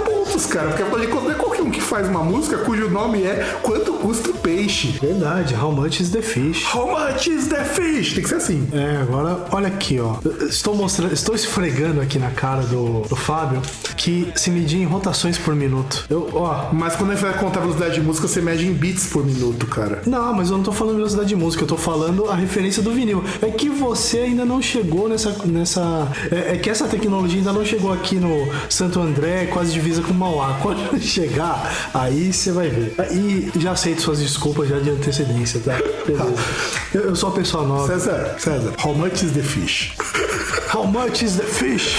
cara. 0.46 0.70
Porque 0.70 0.84
afinal 0.84 1.00
de 1.00 1.08
contas, 1.08 1.24
não 1.26 1.32
é 1.32 1.36
qualquer 1.36 1.62
um 1.62 1.72
que 1.72 1.82
faz 1.82 2.08
uma 2.08 2.24
música 2.24 2.58
cujo 2.60 2.90
nome 2.90 3.24
é 3.24 3.60
Quanto 3.62 3.94
Custa 3.94 4.30
o 4.30 4.34
Peixe. 4.34 4.98
Verdade, 5.02 5.56
how 5.56 5.72
much 5.72 6.00
is 6.00 6.10
the 6.10 6.22
fish? 6.22 6.66
How 6.74 6.88
much 6.88 7.28
is 7.28 7.48
the 7.48 7.64
fish? 7.64 8.14
Tem 8.14 8.24
que 8.24 8.30
ser 8.30 8.36
assim. 8.36 8.68
É, 8.72 8.98
agora 9.02 9.46
olha 9.52 9.68
aqui, 9.68 10.00
ó. 10.00 10.16
Estou 10.48 10.76
mostrando, 10.76 11.14
estou 11.14 11.36
esfregando 11.36 12.02
aqui 12.02 12.18
na 12.18 12.32
cara 12.32 12.62
do, 12.64 13.02
do 13.02 13.16
Fábio 13.16 13.62
que 13.98 14.32
se 14.36 14.50
medir 14.50 14.80
em 14.80 14.86
rotações 14.86 15.38
por 15.38 15.54
minuto. 15.54 16.06
Eu, 16.10 16.30
ó. 16.34 16.70
Mas 16.72 16.96
quando 16.96 17.12
a 17.12 17.16
gente 17.16 17.24
vai 17.24 17.38
contar 17.38 17.60
a 17.60 17.62
velocidade 17.64 17.96
de 17.96 18.02
música, 18.02 18.28
você 18.28 18.42
mede 18.42 18.66
em 18.66 18.74
beats 18.74 19.08
por 19.08 19.26
minuto, 19.26 19.68
cara. 19.68 20.02
Não, 20.06 20.34
mas 20.34 20.50
eu 20.50 20.58
não 20.58 20.64
tô 20.64 20.72
falando 20.72 20.96
velocidade 20.96 21.30
de 21.30 21.36
música, 21.36 21.64
eu 21.64 21.68
tô 21.68 21.78
falando 21.78 22.30
a 22.30 22.36
referência 22.36 22.82
do 22.82 22.92
vinil. 22.92 23.24
É 23.42 23.52
que 23.52 23.70
você 23.70 24.20
ainda 24.20 24.46
não 24.46 24.62
chegou 24.62 25.10
nessa. 25.10 25.36
nessa 25.46 26.08
é, 26.32 26.56
é 26.56 26.58
que 26.58 26.70
essa 26.70 26.88
tecnologia 26.88 27.40
ainda 27.40 27.52
não 27.52 27.66
chegou 27.66 27.92
aqui 27.92 28.16
no 28.16 28.48
Santo 28.70 29.00
André, 29.00 29.48
quase 29.48 29.72
divisa 29.74 30.02
com 30.02 30.14
Mauá. 30.30 30.60
Quando 30.62 30.98
chegar, 31.02 31.90
aí 31.94 32.32
você 32.32 32.52
vai 32.52 32.70
ver. 32.70 32.96
E 33.12 33.52
já 33.60 33.72
aceito 33.72 34.02
suas 34.02 34.20
desculpas 34.20 34.70
já 34.70 34.80
de 34.80 34.92
antecedência, 34.92 35.60
tá? 35.60 35.78
Eu, 36.92 37.02
eu 37.02 37.16
sou 37.16 37.30
a 37.30 37.32
pessoa 37.34 37.64
nova. 37.68 37.86
César, 37.86 38.36
César, 38.40 38.74
how 38.84 38.96
much 38.96 39.22
is 39.22 39.32
the 39.32 39.44
fish? 39.44 39.94
How 40.74 40.88
much 40.88 41.24
is 41.24 41.36
the 41.36 41.44
fish? 41.44 41.96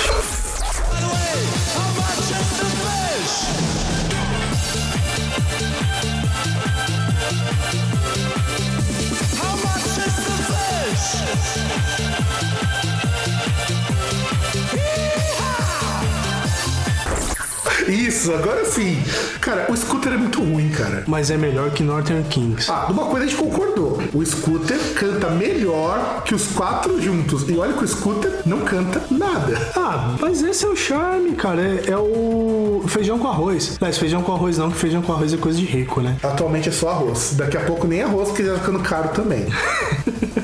Isso, 18.20 18.34
agora 18.34 18.66
sim. 18.66 19.02
Cara, 19.40 19.64
o 19.70 19.74
scooter 19.74 20.12
é 20.12 20.16
muito 20.18 20.42
ruim, 20.42 20.68
cara. 20.68 21.04
Mas 21.06 21.30
é 21.30 21.38
melhor 21.38 21.70
que 21.70 21.82
Northern 21.82 22.22
Kings. 22.24 22.70
Ah, 22.70 22.84
numa 22.86 23.06
coisa 23.06 23.24
a 23.24 23.28
gente 23.28 23.40
concordou. 23.40 23.98
O 24.12 24.22
Scooter 24.22 24.78
canta 24.94 25.30
melhor 25.30 26.22
que 26.22 26.34
os 26.34 26.48
quatro 26.48 27.00
juntos. 27.00 27.48
E 27.48 27.56
olha 27.56 27.72
que 27.72 27.82
o 27.82 27.88
Scooter 27.88 28.42
não 28.44 28.60
canta 28.60 29.02
nada. 29.10 29.58
Ah, 29.74 30.16
mas 30.20 30.42
esse 30.42 30.66
é 30.66 30.68
o 30.68 30.76
charme, 30.76 31.32
cara. 31.32 31.62
É, 31.62 31.92
é 31.92 31.96
o 31.96 32.84
feijão 32.88 33.18
com 33.18 33.26
arroz. 33.26 33.78
Mas 33.80 33.96
feijão 33.96 34.20
com 34.22 34.34
arroz 34.34 34.58
não, 34.58 34.70
que 34.70 34.76
feijão 34.76 35.00
com 35.00 35.14
arroz 35.14 35.32
é 35.32 35.38
coisa 35.38 35.58
de 35.58 35.64
rico, 35.64 36.02
né? 36.02 36.18
Atualmente 36.22 36.68
é 36.68 36.72
só 36.72 36.90
arroz. 36.90 37.32
Daqui 37.38 37.56
a 37.56 37.60
pouco 37.60 37.86
nem 37.86 38.02
arroz, 38.02 38.28
porque 38.28 38.44
já 38.44 38.52
tá 38.52 38.58
ficando 38.58 38.80
caro 38.80 39.08
também. 39.14 39.46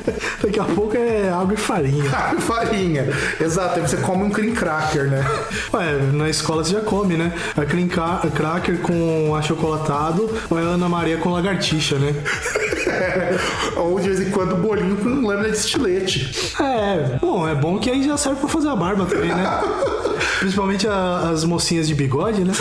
Daqui 0.46 0.60
a 0.60 0.64
pouco 0.64 0.96
é 0.96 1.28
água 1.28 1.54
e 1.54 1.56
farinha. 1.56 2.04
Farinha. 2.40 3.04
Exato, 3.40 3.80
aí 3.80 3.86
você 3.88 3.96
come 3.96 4.22
um 4.22 4.30
cream 4.30 4.54
cracker, 4.54 5.10
né? 5.10 5.24
Ué, 5.74 5.92
na 6.12 6.28
escola 6.28 6.62
você 6.64 6.72
já 6.74 6.80
come, 6.80 7.16
né? 7.16 7.32
A 7.56 7.64
cream 7.64 7.88
ca- 7.88 8.22
cracker 8.34 8.78
com 8.78 9.34
achocolatado 9.34 10.30
ou 10.48 10.56
a 10.56 10.60
Ana 10.60 10.88
Maria 10.88 11.18
com 11.18 11.30
lagartixa, 11.30 11.96
né? 11.98 12.14
Ou 13.76 13.98
de 14.00 14.08
vez 14.08 14.20
em 14.20 14.30
quando 14.30 14.54
bolinho 14.56 14.96
com 14.96 15.26
lâmina 15.26 15.50
de 15.50 15.56
estilete. 15.56 16.54
É, 16.62 17.18
bom, 17.20 17.46
é 17.48 17.54
bom 17.54 17.78
que 17.78 17.90
aí 17.90 18.02
já 18.04 18.16
serve 18.16 18.40
pra 18.40 18.48
fazer 18.48 18.68
a 18.68 18.76
barba 18.76 19.04
também, 19.06 19.28
né? 19.34 19.44
Principalmente 20.38 20.86
a- 20.86 21.30
as 21.32 21.44
mocinhas 21.44 21.86
de 21.88 21.94
bigode, 21.94 22.44
né? 22.44 22.52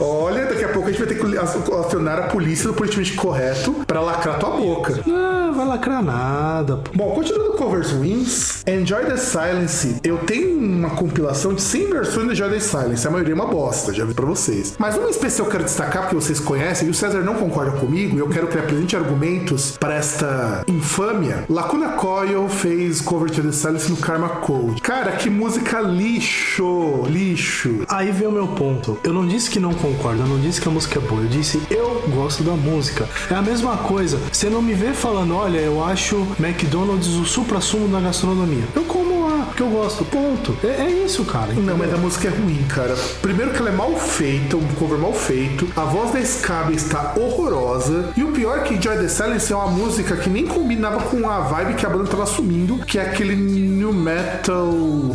Olha, 0.00 0.46
daqui 0.46 0.64
a 0.64 0.68
pouco 0.68 0.88
a 0.88 0.92
gente 0.92 1.04
vai 1.04 1.08
ter 1.08 1.18
que 1.18 1.38
acionar 1.38 2.18
a 2.18 2.22
polícia 2.28 2.68
do 2.68 2.74
politicamente 2.74 3.14
correto 3.14 3.72
pra 3.86 4.00
lacrar 4.00 4.38
tua 4.38 4.50
boca. 4.50 5.00
Ah, 5.08 5.52
vai 5.54 5.66
lacrar 5.66 6.02
nada, 6.02 6.76
pô. 6.76 6.90
Bom, 6.94 7.10
continuando 7.14 7.52
covers 7.52 7.92
wins, 7.92 8.62
Enjoy 8.66 9.04
the 9.04 9.16
Silence. 9.16 9.96
Eu 10.02 10.18
tenho 10.18 10.58
uma 10.58 10.90
compilação 10.90 11.54
de 11.54 11.62
100 11.62 11.90
versões 11.90 12.26
de 12.26 12.32
Enjoy 12.32 12.50
the 12.50 12.60
Silence. 12.60 13.06
A 13.06 13.10
maioria 13.10 13.32
é 13.32 13.34
uma 13.34 13.46
bosta, 13.46 13.92
já 13.92 14.04
vi 14.04 14.14
pra 14.14 14.26
vocês. 14.26 14.74
Mas 14.78 14.96
uma 14.96 15.10
especial 15.10 15.46
eu 15.46 15.52
quero 15.52 15.64
destacar, 15.64 16.02
porque 16.02 16.14
vocês 16.14 16.40
conhecem, 16.40 16.88
e 16.88 16.90
o 16.90 16.94
César 16.94 17.20
não 17.20 17.34
concorda 17.34 17.72
comigo, 17.72 18.16
e 18.16 18.18
eu 18.18 18.28
quero 18.28 18.46
que 18.46 18.54
ele 18.54 18.64
apresente 18.64 18.96
argumentos 18.96 19.76
para 19.78 19.94
esta 19.94 20.64
infâmia. 20.66 21.44
Lacuna 21.48 21.90
Coil 21.92 22.48
fez 22.48 23.00
cover 23.00 23.30
de 23.30 23.42
The 23.42 23.52
Silence 23.52 23.90
no 23.90 23.96
Karma 23.96 24.28
Code. 24.28 24.80
Cara, 24.80 25.12
que 25.12 25.28
música 25.28 25.80
lixo, 25.80 27.02
lixo. 27.06 27.82
Aí 27.88 28.10
vem 28.10 28.28
o 28.28 28.32
meu 28.32 28.48
ponto. 28.48 28.98
Eu 29.04 29.12
não 29.12 29.26
disse 29.26 29.50
que 29.50 29.60
não 29.60 29.74
concordo, 29.84 30.22
eu 30.22 30.26
não 30.26 30.40
disse 30.40 30.62
que 30.62 30.66
a 30.66 30.70
música 30.70 30.98
é 30.98 31.02
boa, 31.02 31.20
eu 31.20 31.28
disse 31.28 31.60
eu 31.70 32.02
gosto 32.08 32.42
da 32.42 32.52
música. 32.52 33.06
É 33.30 33.34
a 33.34 33.42
mesma 33.42 33.76
coisa. 33.76 34.18
Você 34.32 34.48
não 34.48 34.62
me 34.62 34.72
vê 34.72 34.94
falando, 34.94 35.34
olha, 35.36 35.58
eu 35.58 35.84
acho 35.84 36.26
McDonald's 36.40 37.08
o 37.08 37.24
supra-sumo 37.26 37.88
da 37.88 38.00
gastronomia. 38.00 38.64
Eu 38.74 38.84
como 38.84 39.13
porque 39.54 39.62
eu 39.62 39.68
gosto. 39.70 40.04
Ponto. 40.04 40.56
É, 40.64 40.82
é 40.82 40.90
isso, 41.04 41.24
cara. 41.24 41.52
Não, 41.52 41.76
mas 41.78 41.92
a 41.94 41.96
música 41.96 42.28
é 42.28 42.30
ruim, 42.30 42.62
cara. 42.68 42.94
Primeiro 43.22 43.52
que 43.52 43.58
ela 43.58 43.68
é 43.70 43.72
mal 43.72 43.94
feita, 43.96 44.56
um 44.56 44.66
cover 44.78 44.98
mal 44.98 45.12
feito. 45.12 45.68
A 45.76 45.82
voz 45.84 46.12
da 46.12 46.22
Scabe 46.24 46.74
está 46.74 47.14
horrorosa. 47.16 48.10
E 48.16 48.22
o 48.24 48.32
pior 48.32 48.58
é 48.58 48.60
que 48.62 48.80
Joy 48.80 48.96
the 48.98 49.08
Silence 49.08 49.52
é 49.52 49.56
uma 49.56 49.68
música 49.68 50.16
que 50.16 50.28
nem 50.28 50.46
combinava 50.46 51.00
com 51.04 51.28
a 51.28 51.40
vibe 51.40 51.74
que 51.74 51.86
a 51.86 51.88
banda 51.88 52.04
tava 52.08 52.24
assumindo, 52.24 52.78
que 52.84 52.98
é 52.98 53.02
aquele 53.02 53.36
new 53.36 53.92
metal 53.92 54.66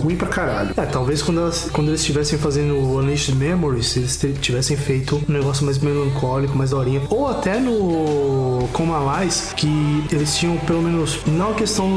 ruim 0.01 0.15
pra 0.15 0.27
caralho. 0.27 0.73
É, 0.77 0.85
talvez 0.85 1.21
quando, 1.21 1.41
elas- 1.41 1.69
quando 1.73 1.89
eles 1.89 1.99
estivessem 1.99 2.39
fazendo 2.39 2.75
o 2.75 2.97
Unleashed 2.97 3.35
Memories, 3.35 3.97
eles 3.97 4.19
tivessem 4.41 4.77
feito 4.77 5.21
um 5.27 5.31
negócio 5.33 5.65
mais 5.65 5.77
melancólico, 5.79 6.57
mais 6.57 6.71
daorinha. 6.71 7.01
Ou 7.09 7.27
até 7.27 7.59
no 7.59 8.67
Coma 8.73 9.21
Lies, 9.21 9.53
que 9.55 10.03
eles 10.11 10.35
tinham 10.37 10.55
pelo 10.59 10.81
menos, 10.81 11.19
não 11.27 11.51
a 11.51 11.53
questão. 11.55 11.89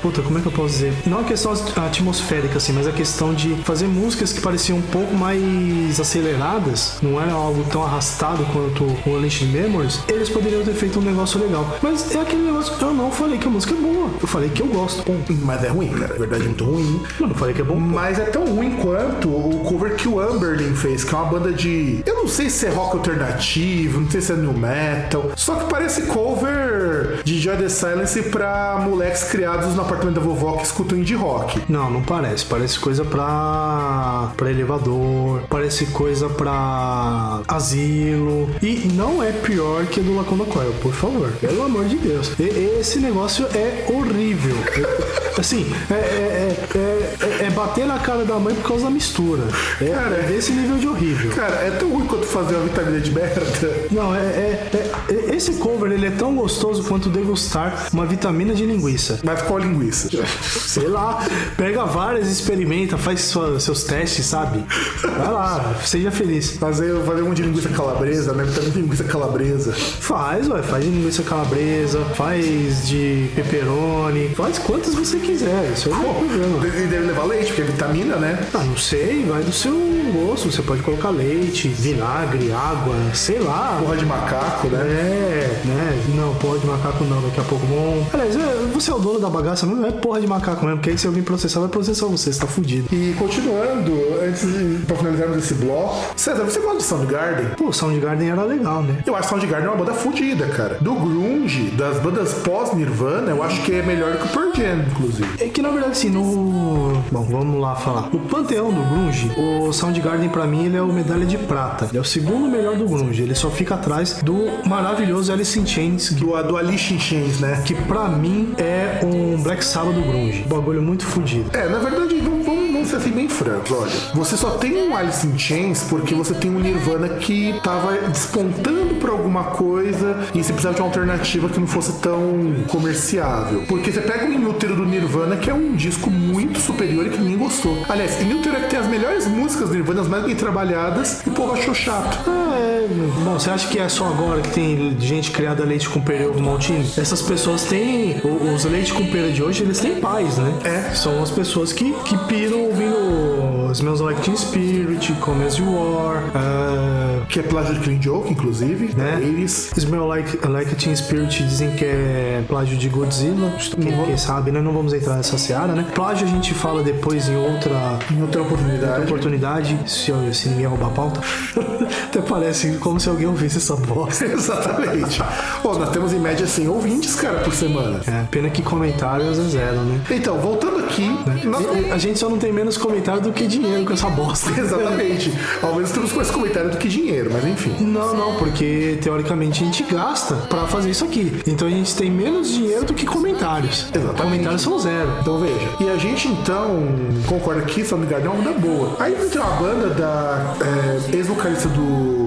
Puta, 0.00 0.22
como 0.22 0.38
é 0.38 0.40
que 0.40 0.46
eu 0.46 0.52
posso 0.52 0.74
dizer? 0.74 0.92
Não 1.06 1.20
a 1.20 1.24
questão 1.24 1.52
atmosférica, 1.86 2.58
assim, 2.58 2.72
mas 2.72 2.86
a 2.86 2.92
questão 2.92 3.34
de 3.34 3.54
fazer 3.64 3.86
músicas 3.86 4.32
que 4.32 4.40
pareciam 4.40 4.78
um 4.78 4.82
pouco 4.82 5.14
mais 5.14 5.98
aceleradas, 6.00 6.98
não 7.02 7.20
era 7.20 7.32
algo 7.32 7.64
tão 7.70 7.82
arrastado 7.82 8.44
quanto 8.52 8.84
o 8.84 9.10
Unleashed 9.10 9.50
Memories, 9.50 10.00
eles 10.08 10.28
poderiam 10.28 10.62
ter 10.62 10.74
feito 10.74 10.98
um 10.98 11.02
negócio 11.02 11.40
legal. 11.40 11.66
Mas 11.82 12.14
é 12.14 12.20
aquele 12.20 12.42
negócio 12.42 12.76
que 12.76 12.82
eu 12.82 12.94
não 12.94 13.10
falei 13.10 13.38
que 13.38 13.46
a 13.46 13.50
música 13.50 13.74
é 13.74 13.76
boa. 13.76 14.10
Eu 14.20 14.26
falei 14.26 14.48
que 14.50 14.62
eu 14.62 14.66
gosto. 14.66 15.02
Ponto. 15.02 15.32
Mas 15.42 15.64
é 15.64 15.68
ruim, 15.68 15.88
cara. 15.88 16.12
Na 16.14 16.18
verdade, 16.18 16.42
é 16.42 16.46
muito 16.46 16.64
ruim. 16.64 17.02
Eu 17.20 17.28
não 17.28 17.34
falei 17.34 17.54
que 17.54 17.60
é 17.60 17.64
bom. 17.64 17.76
Mas 17.76 18.18
é 18.18 18.24
tão 18.24 18.44
ruim 18.44 18.76
quanto 18.76 19.28
o 19.28 19.60
cover 19.64 19.96
que 19.96 20.08
o 20.08 20.20
Amberlin 20.20 20.74
fez, 20.74 21.04
que 21.04 21.14
é 21.14 21.18
uma 21.18 21.26
banda 21.26 21.52
de. 21.52 22.02
Eu 22.06 22.14
não 22.14 22.28
sei 22.28 22.48
se 22.48 22.66
é 22.66 22.70
rock 22.70 22.96
alternativo, 22.96 24.00
não 24.00 24.10
sei 24.10 24.20
se 24.20 24.32
é 24.32 24.36
new 24.36 24.52
metal. 24.52 25.30
Só 25.36 25.56
que 25.56 25.70
parece 25.70 26.02
cover 26.02 27.22
de 27.24 27.38
Joy 27.38 27.56
the 27.56 27.68
Silence 27.68 28.20
pra 28.22 28.78
moleques 28.82 29.24
criados 29.24 29.74
no 29.74 29.82
apartamento 29.82 30.16
da 30.16 30.20
vovó 30.20 30.56
que 30.56 30.64
escutam 30.64 30.98
indie 30.98 31.14
rock. 31.14 31.60
Não, 31.72 31.90
não 31.90 32.02
parece. 32.02 32.44
Parece 32.44 32.78
coisa 32.78 33.02
pra. 33.02 34.30
pra 34.36 34.50
elevador, 34.50 35.40
parece 35.48 35.86
coisa 35.86 36.28
pra 36.28 37.40
asilo. 37.48 38.50
E 38.60 38.88
não 38.92 39.22
é 39.22 39.32
pior 39.32 39.86
que 39.86 40.00
a 40.00 40.02
do 40.02 40.14
Lacuna 40.14 40.44
Coil, 40.44 40.70
por 40.82 40.92
favor. 40.92 41.32
Pelo 41.40 41.62
amor 41.62 41.86
de 41.86 41.96
Deus. 41.96 42.32
E- 42.38 42.78
esse 42.78 42.98
negócio 42.98 43.46
é 43.54 43.86
horrível. 43.90 44.54
É- 45.36 45.40
Assim, 45.40 45.72
é, 45.90 45.94
é- 45.94 46.56
é- 46.74 47.14
é- 47.42 47.46
é 47.46 47.50
bater 47.50 47.86
na 47.86 47.98
cara 47.98 48.24
da 48.24 48.38
mãe 48.38 48.54
por 48.54 48.68
causa 48.68 48.84
da 48.84 48.90
mistura. 48.90 49.42
É, 49.80 49.86
Cara, 49.86 50.16
é 50.16 50.22
desse 50.22 50.52
nível 50.52 50.76
de 50.78 50.86
horrível. 50.88 51.30
Cara, 51.32 51.54
é 51.56 51.70
tão 51.70 51.90
ruim 51.90 52.06
quanto 52.06 52.26
fazer 52.26 52.54
uma 52.54 52.64
vitamina 52.64 53.00
de 53.00 53.10
merda. 53.10 53.42
Não, 53.90 54.14
é, 54.14 54.18
é- 54.20 54.70
é- 54.74 55.14
é- 55.30 55.34
esse 55.36 55.54
cover 55.54 55.90
ele 55.92 56.06
é 56.06 56.10
tão 56.10 56.34
gostoso 56.34 56.84
quanto 56.84 57.08
degustar 57.08 57.88
uma 57.92 58.06
vitamina 58.06 58.54
de 58.54 58.64
linguiça. 58.64 59.20
Mas 59.24 59.42
qual 59.42 59.58
linguiça? 59.58 60.08
Sei 60.42 60.86
lá, 60.88 61.24
pega 61.56 61.84
várias, 61.84 62.28
experimenta, 62.30 62.96
faz 62.96 63.22
sua- 63.22 63.58
seus 63.58 63.84
testes, 63.84 64.26
sabe? 64.26 64.64
Vai 65.02 65.32
lá, 65.32 65.74
seja 65.84 66.10
feliz. 66.10 66.52
Fazer, 66.58 66.94
fazer 67.04 67.22
um 67.22 67.34
de 67.34 67.42
linguiça 67.42 67.68
calabresa, 67.70 68.32
né? 68.32 68.44
Vitamina 68.44 68.72
de 68.72 68.80
linguiça 68.80 69.04
calabresa. 69.04 69.72
Faz, 69.72 70.48
ué, 70.48 70.62
faz 70.62 70.84
de 70.84 70.90
linguiça 70.90 71.22
calabresa, 71.22 72.00
faz 72.16 72.86
de 72.86 73.28
pepperoni, 73.34 74.30
faz 74.36 74.58
quantas 74.58 74.94
você 74.94 75.18
quiser, 75.22 75.72
isso 75.72 75.88
não 75.88 76.00
é 76.00 76.14
problema. 76.14 76.66
E 76.66 76.86
deve 76.86 77.06
levar 77.06 77.24
leite, 77.24 77.46
porque 77.46 77.62
é 77.62 77.64
vitamina, 77.64 78.16
né? 78.16 78.38
Ah, 78.54 78.64
não 78.64 78.76
sei, 78.76 79.24
vai 79.24 79.42
do 79.42 79.52
seu 79.52 79.92
gosto, 80.12 80.50
você 80.50 80.62
pode 80.62 80.82
colocar 80.82 81.10
leite, 81.10 81.68
vinagre, 81.68 82.52
água, 82.52 82.94
sei 83.14 83.38
lá. 83.38 83.78
Porra 83.80 83.96
de 83.96 84.04
macaco, 84.04 84.68
né? 84.68 84.80
É, 84.80 85.62
né? 85.64 86.02
Não, 86.14 86.34
porra 86.34 86.58
de 86.58 86.66
macaco 86.66 87.04
não, 87.04 87.22
daqui 87.22 87.40
a 87.40 87.44
pouco 87.44 87.64
vão. 87.66 88.06
Aliás, 88.12 88.36
é, 88.36 88.66
você 88.72 88.90
é 88.90 88.94
o 88.94 88.98
dono 88.98 89.18
da 89.18 89.30
bagaça, 89.30 89.66
não 89.66 89.86
é 89.86 89.90
porra 89.90 90.20
de 90.20 90.26
macaco 90.26 90.64
mesmo, 90.64 90.78
porque 90.78 90.90
aí 90.90 90.98
se 90.98 91.06
alguém 91.06 91.22
processar, 91.22 91.60
vai 91.60 91.68
processar 91.68 92.06
você, 92.06 92.32
você 92.32 92.40
tá 92.40 92.46
fudido. 92.46 92.88
E 92.92 93.14
continuando, 93.18 93.92
antes 94.22 94.42
de 94.42 94.84
pra 94.86 94.96
finalizarmos 94.96 95.38
esse 95.38 95.54
bloco, 95.54 96.12
César, 96.16 96.44
você 96.44 96.60
gosta 96.60 96.78
de 96.78 96.84
Soundgarden? 96.84 97.46
Pô, 97.56 97.72
Soundgarden 97.72 98.30
era 98.30 98.42
legal, 98.44 98.82
né? 98.82 99.02
Eu 99.06 99.16
acho 99.16 99.28
Soundgarden 99.28 99.68
uma 99.68 99.76
banda 99.76 99.94
fodida, 99.94 100.46
cara. 100.46 100.78
Do 100.80 100.94
grunge, 100.94 101.70
das 101.76 101.98
bandas 101.98 102.34
pós-Nirvana, 102.34 103.30
eu 103.30 103.42
acho 103.42 103.62
que 103.62 103.72
é 103.72 103.82
melhor 103.82 104.16
que 104.16 104.26
o 104.26 104.28
Pearl 104.28 104.52
Jam, 104.54 104.84
inclusive. 104.90 105.11
É 105.38 105.48
que 105.48 105.60
na 105.62 105.70
verdade, 105.70 105.92
assim, 105.92 106.10
no. 106.10 107.02
Bom, 107.10 107.22
vamos 107.22 107.60
lá 107.60 107.74
falar. 107.74 108.08
No 108.12 108.20
panteão 108.20 108.72
do 108.72 108.82
Grunge, 108.82 109.30
o 109.36 109.72
Soundgarden 109.72 110.28
pra 110.28 110.46
mim 110.46 110.66
ele 110.66 110.76
é 110.76 110.82
o 110.82 110.92
medalha 110.92 111.24
de 111.26 111.38
prata. 111.38 111.86
Ele 111.86 111.98
é 111.98 112.00
o 112.00 112.04
segundo 112.04 112.48
melhor 112.48 112.76
do 112.76 112.86
Grunge. 112.86 113.22
Ele 113.22 113.34
só 113.34 113.50
fica 113.50 113.74
atrás 113.74 114.20
do 114.22 114.48
maravilhoso 114.66 115.32
Alice 115.32 115.58
in 115.58 115.66
Chains, 115.66 116.08
que, 116.10 116.14
Do, 116.16 116.42
do 116.42 116.56
Alice 116.56 116.92
in 116.92 116.98
Chains, 116.98 117.40
né? 117.40 117.62
que 117.64 117.74
pra 117.74 118.08
mim 118.08 118.54
é 118.58 119.00
um 119.04 119.42
Black 119.42 119.64
Sabbath 119.64 119.94
do 119.94 120.02
Grunge. 120.02 120.44
Bagulho 120.48 120.82
muito 120.82 121.04
fodido. 121.04 121.50
É, 121.56 121.68
na 121.68 121.78
verdade, 121.78 122.16
vamos, 122.20 122.71
ser 122.84 122.96
assim 122.96 123.10
bem 123.10 123.28
francos, 123.28 123.70
olha. 123.70 123.92
Você 124.14 124.36
só 124.36 124.50
tem 124.50 124.76
um 124.76 124.96
Alice 124.96 125.26
in 125.26 125.38
Chains 125.38 125.84
porque 125.88 126.14
você 126.14 126.34
tem 126.34 126.50
um 126.50 126.58
Nirvana 126.58 127.08
que 127.08 127.58
tava 127.62 127.92
despontando 128.08 128.96
pra 128.96 129.10
alguma 129.10 129.44
coisa 129.44 130.18
e 130.34 130.42
você 130.42 130.52
precisava 130.52 130.74
de 130.74 130.80
uma 130.80 130.88
alternativa 130.88 131.48
que 131.48 131.58
não 131.58 131.66
fosse 131.66 131.92
tão 132.00 132.64
comerciável. 132.68 133.64
Porque 133.68 133.92
você 133.92 134.00
pega 134.00 134.26
o 134.26 134.32
Inútero 134.32 134.76
do 134.76 134.84
Nirvana, 134.84 135.36
que 135.36 135.50
é 135.50 135.54
um 135.54 135.74
disco 135.74 136.10
muito 136.10 136.60
superior 136.60 137.06
e 137.06 137.10
que 137.10 137.18
ninguém 137.18 137.38
gostou. 137.38 137.84
Aliás, 137.88 138.20
Inútero 138.20 138.56
é 138.56 138.60
que 138.60 138.70
tem 138.70 138.78
as 138.78 138.86
melhores 138.86 139.26
músicas 139.26 139.68
do 139.68 139.74
Nirvana, 139.74 140.02
as 140.02 140.08
mais 140.08 140.24
bem 140.24 140.34
trabalhadas, 140.34 141.22
e 141.26 141.30
o 141.30 141.32
povo 141.32 141.52
achou 141.52 141.74
chato. 141.74 142.18
Ah, 142.28 142.56
é. 142.58 142.88
Bom, 143.24 143.38
você 143.38 143.50
acha 143.50 143.68
que 143.68 143.78
é 143.78 143.88
só 143.88 144.06
agora 144.06 144.40
que 144.40 144.50
tem 144.50 144.96
gente 145.00 145.30
criada 145.30 145.64
leite 145.64 145.88
com 145.88 146.00
pera 146.00 146.28
ovo 146.28 146.40
maltine? 146.40 146.88
Essas 146.96 147.22
pessoas 147.22 147.64
têm. 147.64 148.20
Os 148.24 148.64
leite 148.64 148.92
com 148.92 149.06
pera 149.06 149.30
de 149.30 149.42
hoje, 149.42 149.62
eles 149.62 149.80
têm 149.80 150.00
pais, 150.00 150.38
né? 150.38 150.52
É. 150.64 150.94
São 150.94 151.22
as 151.22 151.30
pessoas 151.30 151.72
que, 151.72 151.92
que 152.04 152.16
piram 152.26 152.71
ouvindo 152.72 153.74
Smells 153.74 154.00
Like 154.00 154.20
Teen 154.22 154.36
Spirit, 154.36 155.06
Come 155.20 155.44
As 155.44 155.58
You 155.58 155.76
Are, 155.78 156.22
ah, 156.34 157.01
Que 157.28 157.40
é 157.40 157.42
plágio 157.42 157.74
de 157.74 157.80
Clean 157.80 158.00
Joke, 158.00 158.30
inclusive, 158.32 158.94
né? 158.96 159.12
da 159.16 159.20
Iris. 159.20 159.70
Smell 159.76 160.06
Like, 160.06 160.46
like 160.46 160.74
Teen 160.76 160.94
Spirit 160.96 161.42
dizem 161.44 161.70
que 161.72 161.84
é 161.84 162.42
plágio 162.48 162.76
de 162.76 162.88
Godzilla. 162.88 163.52
Quem, 163.80 164.04
quem 164.04 164.16
sabe, 164.16 164.50
né? 164.50 164.60
Não 164.60 164.72
vamos 164.72 164.92
entrar 164.92 165.16
nessa 165.16 165.38
seara, 165.38 165.72
né? 165.74 165.86
Plágio 165.94 166.26
a 166.26 166.30
gente 166.30 166.52
fala 166.54 166.82
depois 166.82 167.28
em 167.28 167.36
outra 167.36 167.98
Em 168.10 168.20
outra 168.22 168.42
oportunidade. 168.42 169.02
oportunidade, 169.04 169.78
se, 169.86 170.12
se 170.34 170.48
ninguém 170.48 170.66
roubar 170.66 170.88
a 170.88 170.90
pauta. 170.90 171.20
Até 172.08 172.20
parece 172.20 172.72
como 172.78 172.98
se 173.00 173.08
alguém 173.08 173.26
ouvisse 173.26 173.58
essa 173.58 173.76
bosta. 173.76 174.24
Exatamente. 174.26 175.22
Ó, 175.64 175.74
nós 175.78 175.90
temos 175.90 176.12
em 176.12 176.18
média 176.18 176.46
100 176.46 176.68
ouvintes, 176.68 177.14
cara, 177.14 177.38
por 177.40 177.52
semana. 177.54 178.00
É, 178.06 178.24
pena 178.30 178.50
que 178.50 178.62
comentários 178.62 179.38
é 179.38 179.42
zero, 179.44 179.76
né? 179.82 180.00
Então, 180.10 180.38
voltando 180.38 180.78
aqui. 180.84 181.08
nós- 181.44 181.62
E- 181.76 181.88
e 181.88 181.92
A 181.92 181.98
gente 181.98 182.18
só 182.18 182.28
não 182.28 182.38
tem 182.38 182.52
menos 182.52 182.76
comentário 182.76 183.20
do 183.22 183.32
que 183.32 183.46
dinheiro 183.46 183.84
com 183.84 183.92
essa 183.92 184.08
bosta. 184.10 184.50
Exatamente. 184.58 185.32
Ao 185.62 185.74
menos 185.74 185.90
temos 185.90 186.12
mais 186.12 186.30
comentário 186.30 186.70
do 186.70 186.76
que 186.76 186.88
dinheiro, 186.88 187.11
mas 187.30 187.44
enfim. 187.44 187.74
Não, 187.80 188.14
não, 188.14 188.36
porque 188.36 188.98
teoricamente 189.02 189.62
a 189.62 189.66
gente 189.66 189.82
gasta 189.84 190.34
pra 190.34 190.66
fazer 190.66 190.90
isso 190.90 191.04
aqui. 191.04 191.40
Então 191.46 191.68
a 191.68 191.70
gente 191.70 191.94
tem 191.94 192.10
menos 192.10 192.50
dinheiro 192.50 192.84
do 192.84 192.94
que 192.94 193.04
comentários. 193.04 193.86
Exatamente. 193.94 194.22
Comentários 194.22 194.62
são 194.62 194.78
zero. 194.78 195.10
Então 195.20 195.38
veja. 195.38 195.68
E 195.80 195.88
a 195.88 195.96
gente 195.96 196.28
então 196.28 196.86
concorda 197.26 197.62
que 197.62 197.84
Soundgarden 197.84 198.26
é 198.26 198.30
uma 198.30 198.42
banda 198.42 198.58
boa. 198.58 198.96
Aí 198.98 199.14
tem 199.14 199.40
uma 199.40 199.56
banda 199.56 199.90
da 199.90 200.54
é, 200.60 201.16
ex-vocalista 201.16 201.68
do 201.68 202.21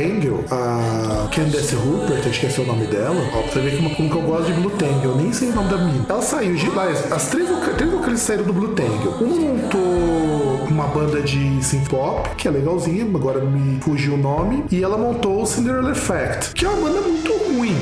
Tangle, 0.00 0.44
a 0.50 1.28
Candace 1.34 1.74
Rupert, 1.74 2.22
acho 2.28 2.40
que 2.40 2.46
esse 2.46 2.60
é 2.60 2.62
o 2.62 2.66
nome 2.66 2.86
dela. 2.86 3.16
Ó, 3.34 3.42
pra 3.42 3.52
você 3.52 3.60
ver 3.60 3.76
como, 3.76 3.90
como 3.96 4.08
que 4.10 4.16
eu 4.16 4.22
gosto 4.22 4.46
de 4.46 4.52
Blue 4.60 4.70
Tangle. 4.70 5.04
Eu 5.04 5.16
nem 5.16 5.32
sei 5.32 5.48
o 5.50 5.54
nome 5.54 5.68
da 5.68 5.78
menina. 5.78 6.06
Ela 6.08 6.22
saiu 6.22 6.54
de 6.54 6.70
lá. 6.70 6.84
As 7.10 7.26
três, 7.28 7.48
voca- 7.48 7.72
três 7.74 7.90
vocalistas 7.90 8.20
saíram 8.26 8.44
do 8.44 8.52
Blue 8.52 8.68
Tangle. 8.68 9.14
Uma 9.20 9.40
montou 9.50 10.66
uma 10.70 10.86
banda 10.86 11.20
de 11.20 11.62
synth 11.64 11.88
pop, 11.88 12.28
que 12.36 12.46
é 12.46 12.50
legalzinha, 12.50 13.04
agora 13.04 13.40
me 13.40 13.80
fugiu 13.80 14.14
o 14.14 14.16
nome. 14.16 14.64
E 14.70 14.82
ela 14.82 14.96
montou 14.96 15.42
o 15.42 15.46
Cinderella 15.46 15.90
Effect, 15.90 16.54
que 16.54 16.64
é 16.64 16.68
uma 16.68 16.88
banda 16.88 17.00
muito 17.00 17.32
ruim. 17.32 17.76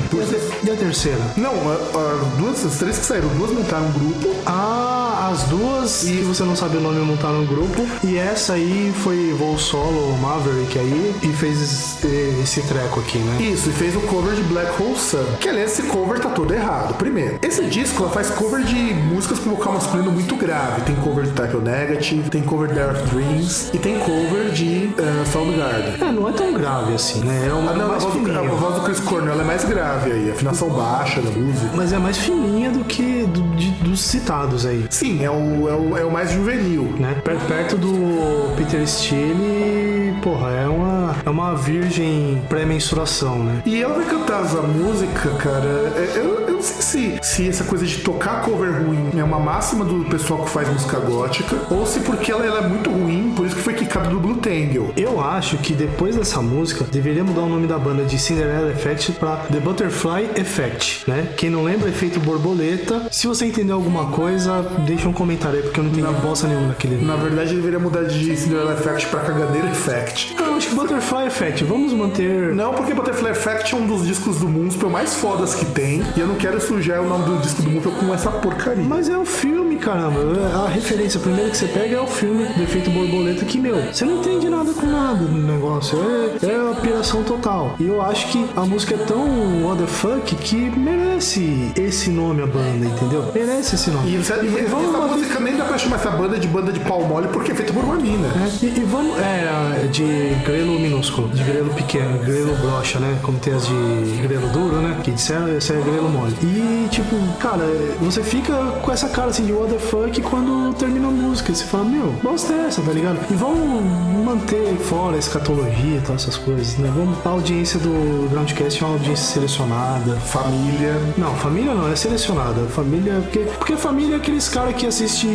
E 0.63 0.71
a 0.71 0.75
terceira? 0.75 1.19
Não, 1.37 1.51
a- 1.51 2.19
as 2.21 2.27
duas, 2.39 2.65
as 2.65 2.77
três 2.79 2.97
que 2.97 3.05
saíram, 3.05 3.27
duas 3.37 3.51
montaram 3.51 3.85
um 3.85 3.91
grupo. 3.91 4.35
Ah, 4.45 5.29
as 5.31 5.43
duas 5.43 6.03
que 6.03 6.21
você 6.23 6.43
não 6.43 6.55
sabe 6.55 6.77
o 6.77 6.81
nome 6.81 6.99
montaram 7.01 7.41
no 7.41 7.47
grupo. 7.47 7.85
E 8.03 8.17
essa 8.17 8.53
aí 8.53 8.91
foi 9.03 9.33
voo 9.37 9.57
solo, 9.59 10.17
Maverick 10.17 10.77
aí, 10.79 11.13
e 11.21 11.27
fez 11.33 11.97
esse, 12.07 12.39
esse 12.41 12.61
treco 12.67 12.99
aqui, 12.99 13.17
né? 13.17 13.41
Isso, 13.41 13.69
e 13.69 13.73
fez 13.73 13.95
o 13.95 13.99
cover 14.01 14.33
de 14.33 14.43
Black 14.43 14.81
Hole 14.81 14.97
Sun. 14.97 15.23
Que 15.39 15.49
aliás, 15.49 15.71
esse 15.71 15.83
cover 15.83 16.19
tá 16.19 16.29
todo 16.29 16.53
errado. 16.53 16.95
Primeiro, 16.95 17.39
esse 17.41 17.63
disco 17.65 18.03
ela 18.03 18.11
faz 18.11 18.29
cover 18.29 18.63
de 18.63 18.75
músicas 18.93 19.39
com 19.39 19.49
vocal 19.51 19.73
masculino 19.73 20.11
muito 20.11 20.35
grave. 20.35 20.81
Tem 20.81 20.95
cover 20.95 21.25
de 21.25 21.31
Type 21.31 21.55
O 21.57 21.61
Negative, 21.61 22.29
tem 22.29 22.41
cover 22.41 22.71
de 22.71 22.79
Earth 22.79 23.03
Dreams 23.13 23.71
e 23.73 23.77
tem 23.77 23.99
cover 23.99 24.49
de 24.51 24.89
uh, 24.97 25.25
Soundgarden. 25.31 25.95
É, 26.07 26.11
não 26.11 26.29
é 26.29 26.31
tão 26.31 26.53
grave 26.53 26.93
assim, 26.93 27.19
né? 27.21 27.47
É 27.49 27.53
uma 27.53 27.71
Ah, 27.71 27.75
não, 27.75 27.85
a 27.85 27.87
mais 27.89 28.03
voz, 28.03 28.15
do, 28.15 28.31
a 28.39 28.41
voz 28.43 28.75
do 28.75 28.81
Chris 28.81 28.99
Cornell 28.99 29.39
é 29.39 29.43
mais 29.43 29.63
grave 29.65 30.11
aí, 30.11 30.31
afinação 30.31 30.69
baixa 30.69 31.21
da 31.21 31.29
música. 31.31 31.69
Mas 31.75 31.91
é 31.93 31.97
mais 31.97 32.17
fininha 32.17 32.69
do 32.71 32.83
que 32.83 33.25
do- 33.27 33.55
de- 33.55 33.71
dos 33.83 34.01
citados 34.01 34.65
aí. 34.65 34.85
Sim, 34.89 35.23
é 35.23 35.29
o, 35.29 35.67
é 35.69 35.73
o, 35.75 35.97
é 35.97 36.05
o 36.05 36.11
mais 36.11 36.31
juvenil. 36.31 36.83
Né? 36.97 37.15
Per- 37.23 37.37
Perto 37.47 37.77
do 37.77 38.53
Peter 38.55 38.85
Steele, 38.87 40.13
porra, 40.21 40.49
é 40.51 40.67
uma, 40.67 41.15
é 41.25 41.29
uma 41.29 41.55
virgem 41.93 42.41
pré-menstruação, 42.47 43.43
né? 43.43 43.61
E 43.65 43.81
ela 43.81 43.95
vai 43.95 44.05
cantar 44.05 44.43
essa 44.45 44.61
música, 44.61 45.29
cara. 45.39 45.65
é- 45.95 46.13
Eu, 46.19 46.47
eu 46.47 46.53
não 46.53 46.61
sei 46.61 46.81
se, 46.81 47.19
se 47.21 47.49
essa 47.49 47.63
coisa 47.63 47.85
de 47.85 47.97
tocar 47.99 48.41
cover 48.41 48.71
ruim 48.85 49.09
é 49.17 49.23
uma 49.23 49.39
máxima 49.39 49.83
do 49.83 50.05
pessoal 50.05 50.43
que 50.43 50.49
faz 50.51 50.69
música 50.69 50.99
gótica, 50.99 51.55
ou 51.71 51.85
se 51.85 51.99
porque 52.01 52.31
ela, 52.31 52.45
ela 52.45 52.59
é 52.65 52.67
muito 52.67 52.89
ruim, 52.89 53.33
por 53.35 53.45
isso 53.45 53.55
que 53.55 53.61
foi 53.61 53.73
quicada 53.73 54.09
do 54.09 54.19
Blue 54.19 54.35
Tangle. 54.37 54.91
Eu 54.95 55.19
acho 55.19 55.57
que 55.57 55.73
depois 55.73 56.15
dessa 56.15 56.41
música 56.41 56.85
deveria 56.91 57.23
mudar 57.23 57.41
o 57.41 57.49
nome 57.49 57.65
da 57.67 57.77
banda 57.79 58.03
de 58.03 58.19
Cinderella 58.19 58.71
Effect 58.71 59.13
pra 59.13 59.37
The 59.51 59.59
Butterfly 59.59 60.29
Effect, 60.35 61.03
né? 61.09 61.29
Quem 61.37 61.49
não 61.49 61.63
lembra, 61.63 61.89
efeito 61.89 62.19
borboleta. 62.19 63.07
Se 63.11 63.25
você 63.27 63.45
entendeu 63.47 63.75
alguma 63.75 64.07
coisa, 64.11 64.61
deixa 64.85 65.07
um 65.07 65.13
comentário 65.13 65.57
aí, 65.57 65.63
porque 65.63 65.79
eu 65.79 65.83
não 65.85 65.91
entendi 65.91 66.07
bosta 66.21 66.47
nenhuma 66.47 66.67
daquele. 66.69 67.03
Na 67.03 67.15
verdade, 67.15 67.55
deveria 67.55 67.79
mudar 67.79 68.03
de 68.03 68.35
Cinderella 68.35 68.73
Effect 68.73 69.07
pra 69.07 69.21
Caganeira 69.21 69.67
Effect. 69.69 70.35
Eu 70.37 70.55
acho 70.55 70.69
que 70.69 70.75
Butterfly 70.75 71.27
Effect, 71.27 71.63
vamos 71.63 71.78
manter. 71.93 72.53
Não, 72.53 72.73
porque 72.73 72.93
Butterfly 72.93 73.31
Effect 73.31 73.73
é 73.73 73.77
um 73.77 73.85
dos 73.85 74.05
discos 74.05 74.37
do 74.37 74.47
Moonspell 74.47 74.89
mais 74.89 75.15
fodas 75.15 75.55
que 75.55 75.65
tem, 75.65 76.03
e 76.15 76.19
eu 76.19 76.27
não 76.27 76.35
quero 76.35 76.59
sujar 76.61 77.01
o 77.01 77.07
nome 77.07 77.25
do 77.25 77.37
disco 77.41 77.61
do 77.61 77.69
Moonspell 77.69 77.93
com 77.93 78.13
essa 78.13 78.29
porcaria. 78.29 78.83
Mas 78.83 79.09
é 79.09 79.17
o 79.17 79.25
filme, 79.25 79.77
caramba. 79.77 80.19
A 80.65 80.67
referência 80.69 81.19
primeira 81.19 81.49
que 81.49 81.57
você 81.57 81.67
pega 81.67 81.97
é 81.97 82.01
o 82.01 82.07
filme 82.07 82.45
do 82.45 82.63
efeito 82.63 82.89
borboleta, 82.89 83.45
que, 83.45 83.57
meu, 83.57 83.75
você 83.91 84.05
não 84.05 84.19
entende 84.19 84.49
nada 84.49 84.71
com 84.73 84.85
nada 84.85 85.21
no 85.21 85.47
negócio. 85.51 85.97
É, 86.41 86.45
é 86.45 86.71
a 86.71 86.75
piração 86.75 87.23
total. 87.23 87.75
E 87.79 87.87
eu 87.87 88.01
acho 88.01 88.27
que 88.27 88.45
a 88.55 88.61
música 88.61 88.95
é 88.95 88.97
tão 88.97 89.65
what 89.65 89.81
the 89.81 89.87
fuck 89.87 90.35
que 90.35 90.55
merece 90.55 91.71
esse 91.75 92.09
nome 92.09 92.43
a 92.43 92.47
banda, 92.47 92.85
entendeu? 92.85 93.25
Merece 93.33 93.75
esse 93.75 93.89
nome. 93.89 94.09
E, 94.09 94.15
e 94.15 94.15
E 94.15 94.65
vamos 94.65 94.93
essa 94.93 95.07
música 95.07 95.39
nem 95.39 95.55
dá 95.55 95.65
pra 95.65 95.77
chamar 95.77 95.97
essa 95.97 96.09
banda 96.11 96.37
de 96.37 96.47
banda 96.47 96.71
de 96.71 96.79
pau 96.81 97.03
mole 97.03 97.27
porque 97.29 97.51
é 97.51 97.55
feita 97.55 97.73
por 97.73 97.83
uma 97.83 97.95
mina. 97.95 98.27
É, 98.27 98.65
e, 98.65 98.79
e 98.79 98.83
vamos. 98.85 99.17
É, 99.19 99.87
de 99.91 100.03
grelo 100.45 100.79
minúsculo, 100.79 101.29
de 101.29 101.43
grelo 101.43 101.68
pequeno, 101.69 102.19
grelo 102.19 102.55
brocha, 102.57 102.99
né? 102.99 103.19
Como 103.21 103.39
tem 103.39 103.53
as 103.53 103.67
de 103.67 104.21
grelo 104.21 104.47
duro, 104.49 104.77
né? 104.77 104.99
Que 105.03 105.11
disseram, 105.11 105.55
esse 105.55 105.71
é 105.71 105.81
grelo 105.81 106.09
mole. 106.09 106.35
E, 106.41 106.87
tipo, 106.89 107.15
cara, 107.39 107.65
você 107.99 108.23
fica 108.23 108.53
com 108.81 108.91
essa 108.91 109.09
cara 109.09 109.29
assim 109.29 109.45
de 109.45 109.53
what 109.53 109.71
the 109.71 109.79
fuck 109.79 110.21
quando 110.21 110.73
termina 110.75 111.07
a 111.07 111.11
música. 111.11 111.51
E 111.51 111.55
você 111.55 111.65
fala, 111.65 111.85
meu, 111.85 112.13
bosta 112.23 112.53
é 112.53 112.65
essa, 112.67 112.81
tá 112.81 112.91
ligado? 112.91 113.19
E 113.29 113.33
vamos 113.33 113.83
manter 114.23 114.75
fora 114.77 115.15
a 115.15 115.19
escatologia 115.19 115.97
e 115.97 116.01
tal, 116.01 116.15
essas 116.15 116.37
coisas, 116.37 116.77
né? 116.77 116.91
Vamos. 116.95 117.17
A 117.25 117.29
audiência 117.29 117.79
do 117.79 118.29
Groundcast 118.29 118.83
é 118.83 118.85
uma 118.85 118.93
audiência 118.93 119.33
selecionada. 119.33 120.15
Família. 120.17 120.95
Não, 121.17 121.35
família 121.35 121.73
não, 121.73 121.91
é 121.91 121.95
selecionada. 121.95 122.61
Família. 122.67 123.21
Porque, 123.21 123.39
porque 123.57 123.75
família 123.75 124.15
é 124.15 124.17
aqueles 124.17 124.47
caras 124.47 124.75
que 124.75 124.85
assiste. 124.85 125.27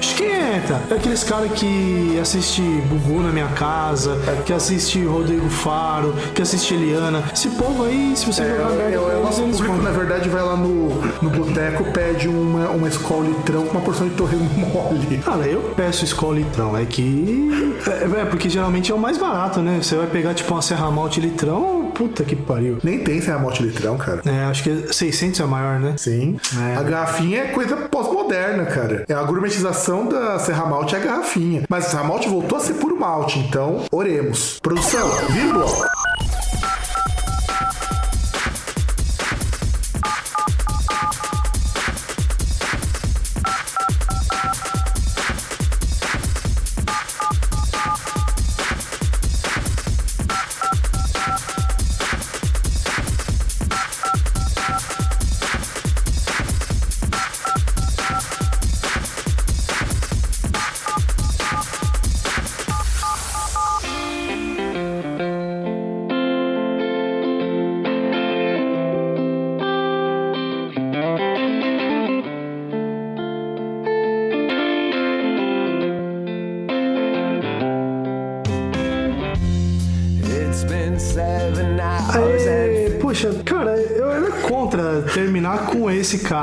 Esquenta! 0.00 0.80
É 0.90 0.94
aqueles 0.94 1.24
caras 1.24 1.52
que 1.52 2.18
assiste 2.20 2.62
Gugu 2.88 3.20
na 3.20 3.30
minha 3.30 3.48
casa, 3.48 4.16
que 4.44 4.52
assiste 4.52 5.04
Rodrigo 5.04 5.48
Faro, 5.68 6.14
que 6.34 6.40
assiste 6.40 6.72
Eliana. 6.72 7.22
Esse 7.30 7.50
povo 7.50 7.84
aí, 7.84 8.14
se 8.16 8.24
você 8.24 8.42
É, 8.42 8.56
jogar 8.56 8.70
é, 8.80 8.94
é, 8.94 8.98
o 8.98 9.22
nosso 9.22 9.42
público, 9.42 9.76
na 9.82 9.90
verdade, 9.90 10.28
vai 10.30 10.42
lá 10.42 10.56
no, 10.56 10.88
no 11.20 11.28
boteco, 11.28 11.84
pede 11.92 12.26
uma, 12.26 12.70
uma 12.70 12.88
escola 12.88 13.28
litrão 13.28 13.66
com 13.66 13.72
uma 13.72 13.82
porção 13.82 14.08
de 14.08 14.14
torresmo 14.14 14.48
mole. 14.72 15.18
Cara, 15.18 15.46
eu 15.46 15.60
peço 15.76 16.04
escola 16.04 16.36
litrão, 16.36 16.74
é 16.74 16.86
que. 16.86 17.76
É, 17.86 18.20
é, 18.20 18.24
porque 18.24 18.48
geralmente 18.48 18.90
é 18.90 18.94
o 18.94 18.98
mais 18.98 19.18
barato, 19.18 19.60
né? 19.60 19.78
Você 19.82 19.94
vai 19.94 20.06
pegar 20.06 20.32
tipo 20.32 20.54
uma 20.54 20.62
Serra 20.62 20.90
Malte 20.90 21.20
litrão, 21.20 21.87
puta 21.98 22.22
que 22.22 22.36
pariu. 22.36 22.78
Nem 22.84 23.00
tem 23.00 23.20
sem 23.20 23.34
a 23.34 23.38
morte 23.38 23.60
litrão, 23.60 23.98
cara. 23.98 24.22
É, 24.24 24.44
acho 24.44 24.62
que 24.62 24.94
600 24.94 25.40
é 25.40 25.44
maior, 25.44 25.80
né? 25.80 25.94
Sim. 25.96 26.38
É. 26.56 26.76
A 26.76 26.82
garrafinha 26.84 27.40
é 27.40 27.46
coisa 27.48 27.76
pós-moderna, 27.76 28.64
cara. 28.66 29.04
É 29.08 29.12
a 29.12 29.22
gourmetização 29.24 30.08
da 30.08 30.38
Serra 30.38 30.64
Malte 30.66 30.94
é 30.94 30.98
a 30.98 31.00
garrafinha. 31.00 31.64
Mas 31.68 31.86
a 31.86 31.90
Serra 31.90 32.04
Malte 32.04 32.28
voltou 32.28 32.56
a 32.56 32.60
ser 32.60 32.74
puro 32.74 32.96
malte, 32.98 33.40
então 33.40 33.82
oremos. 33.90 34.60
Produção, 34.62 35.08
vira 35.30 35.58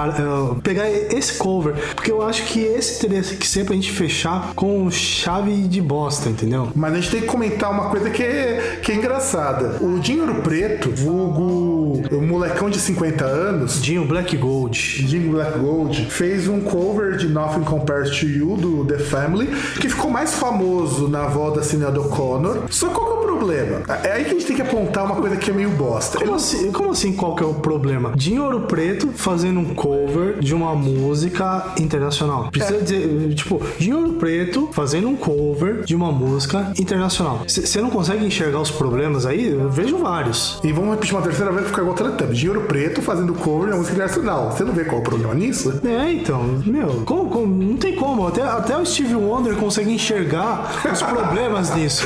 eh, 0.09 0.55
pegar 0.63 0.89
esse 0.89 1.33
cover, 1.37 1.73
porque 1.95 2.11
eu 2.11 2.21
acho 2.21 2.45
que 2.45 2.59
esse 2.59 2.99
teria 2.99 3.21
que 3.21 3.47
ser 3.47 3.65
pra 3.65 3.75
gente 3.75 3.91
fechar 3.91 4.53
com 4.55 4.89
chave 4.91 5.63
de 5.67 5.81
bosta, 5.81 6.29
entendeu? 6.29 6.69
Mas 6.75 6.93
a 6.93 6.95
gente 6.95 7.11
tem 7.11 7.21
que 7.21 7.27
comentar 7.27 7.71
uma 7.71 7.89
coisa 7.89 8.09
que 8.09 8.23
é, 8.23 8.79
que 8.81 8.91
é 8.91 8.95
engraçada. 8.95 9.77
O 9.81 9.99
Dinheiro 9.99 10.35
Preto, 10.35 10.91
vulgo 10.91 11.84
o 12.11 12.21
molecão 12.21 12.69
de 12.69 12.79
50 12.79 13.25
anos, 13.25 13.81
Dinho 13.81 14.05
Black 14.05 14.35
Gold. 14.37 14.77
Jim 15.07 15.29
Black 15.29 15.57
Gold 15.59 16.05
fez 16.09 16.47
um 16.47 16.59
cover 16.61 17.17
de 17.17 17.27
Nothing 17.27 17.61
Compares 17.61 18.09
to 18.17 18.25
You 18.27 18.57
do 18.57 18.85
The 18.85 18.97
Family, 18.99 19.47
que 19.79 19.89
ficou 19.89 20.09
mais 20.09 20.33
famoso 20.35 21.07
na 21.07 21.27
voz 21.27 21.55
da 21.55 21.63
Sinead 21.63 21.97
O'Connor. 21.97 22.63
Só 22.69 22.89
qual 22.89 23.05
que 23.07 23.11
é 23.11 23.15
o 23.15 23.25
problema? 23.25 23.81
É 24.03 24.11
aí 24.13 24.23
que 24.25 24.31
a 24.31 24.33
gente 24.33 24.45
tem 24.45 24.55
que 24.55 24.61
apontar 24.61 25.05
uma 25.05 25.15
coisa 25.15 25.35
que 25.35 25.49
é 25.49 25.53
meio 25.53 25.69
bosta. 25.71 26.17
Como 26.17 26.29
Ele- 26.31 26.35
assim, 26.37 26.71
como 26.71 26.91
assim, 26.91 27.13
qual 27.13 27.35
que 27.35 27.43
é 27.43 27.45
o 27.45 27.53
problema? 27.55 28.13
Dinho 28.15 28.43
Ouro 28.43 28.61
Preto 28.61 29.09
fazendo 29.13 29.59
um 29.59 29.73
cover 29.73 30.39
de 30.39 30.53
uma 30.53 30.73
música 30.75 31.65
internacional. 31.79 32.49
Precisa 32.51 32.81
dizer, 32.81 33.33
tipo, 33.35 33.61
Dinho 33.77 33.97
Ouro 33.97 34.13
Preto 34.13 34.69
fazendo 34.71 35.07
um 35.09 35.15
cover 35.15 35.83
de 35.83 35.95
uma 35.95 36.11
música 36.11 36.71
internacional. 36.79 37.41
Você 37.47 37.81
não 37.81 37.89
consegue 37.89 38.25
enxergar 38.25 38.59
os 38.59 38.71
problemas 38.71 39.25
aí? 39.25 39.47
Eu 39.49 39.69
vejo 39.69 39.97
vários. 39.97 40.59
E 40.63 40.71
vamos 40.71 40.91
repetir 40.91 41.13
uma 41.15 41.21
terceira 41.21 41.51
vez 41.51 41.65
pra 41.67 41.75
igual 41.85 41.95
Teletubbies. 41.95 42.37
Dinheiro 42.37 42.61
Preto 42.63 43.01
fazendo 43.01 43.33
cover 43.33 43.67
de 43.67 43.71
uma 43.73 43.77
música 43.77 43.95
internacional. 43.95 44.51
Você 44.51 44.63
não 44.63 44.73
vê 44.73 44.83
qual 44.85 44.97
é 44.97 44.99
o 44.99 45.03
problema 45.03 45.33
nisso? 45.33 45.79
É, 45.85 46.11
então, 46.13 46.43
meu, 46.65 47.03
como, 47.05 47.29
como- 47.29 47.63
não 47.63 47.77
tem 47.77 47.95
como. 47.95 48.27
Até, 48.27 48.41
até 48.41 48.77
o 48.77 48.85
Steve 48.85 49.15
Wonder 49.15 49.55
consegue 49.55 49.91
enxergar 49.91 50.71
os 50.91 51.01
problemas 51.03 51.73
nisso. 51.75 52.03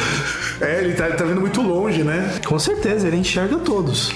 É, 0.62 0.84
ele 0.84 0.94
tá, 0.94 1.08
ele 1.08 1.16
tá 1.16 1.24
vendo 1.24 1.42
muito 1.42 1.62
longe, 1.62 2.04
né? 2.04 2.34
Com 2.46 2.60
certeza, 2.60 3.08
ele 3.08 3.18
enxerga 3.18 3.58
todos. 3.58 4.12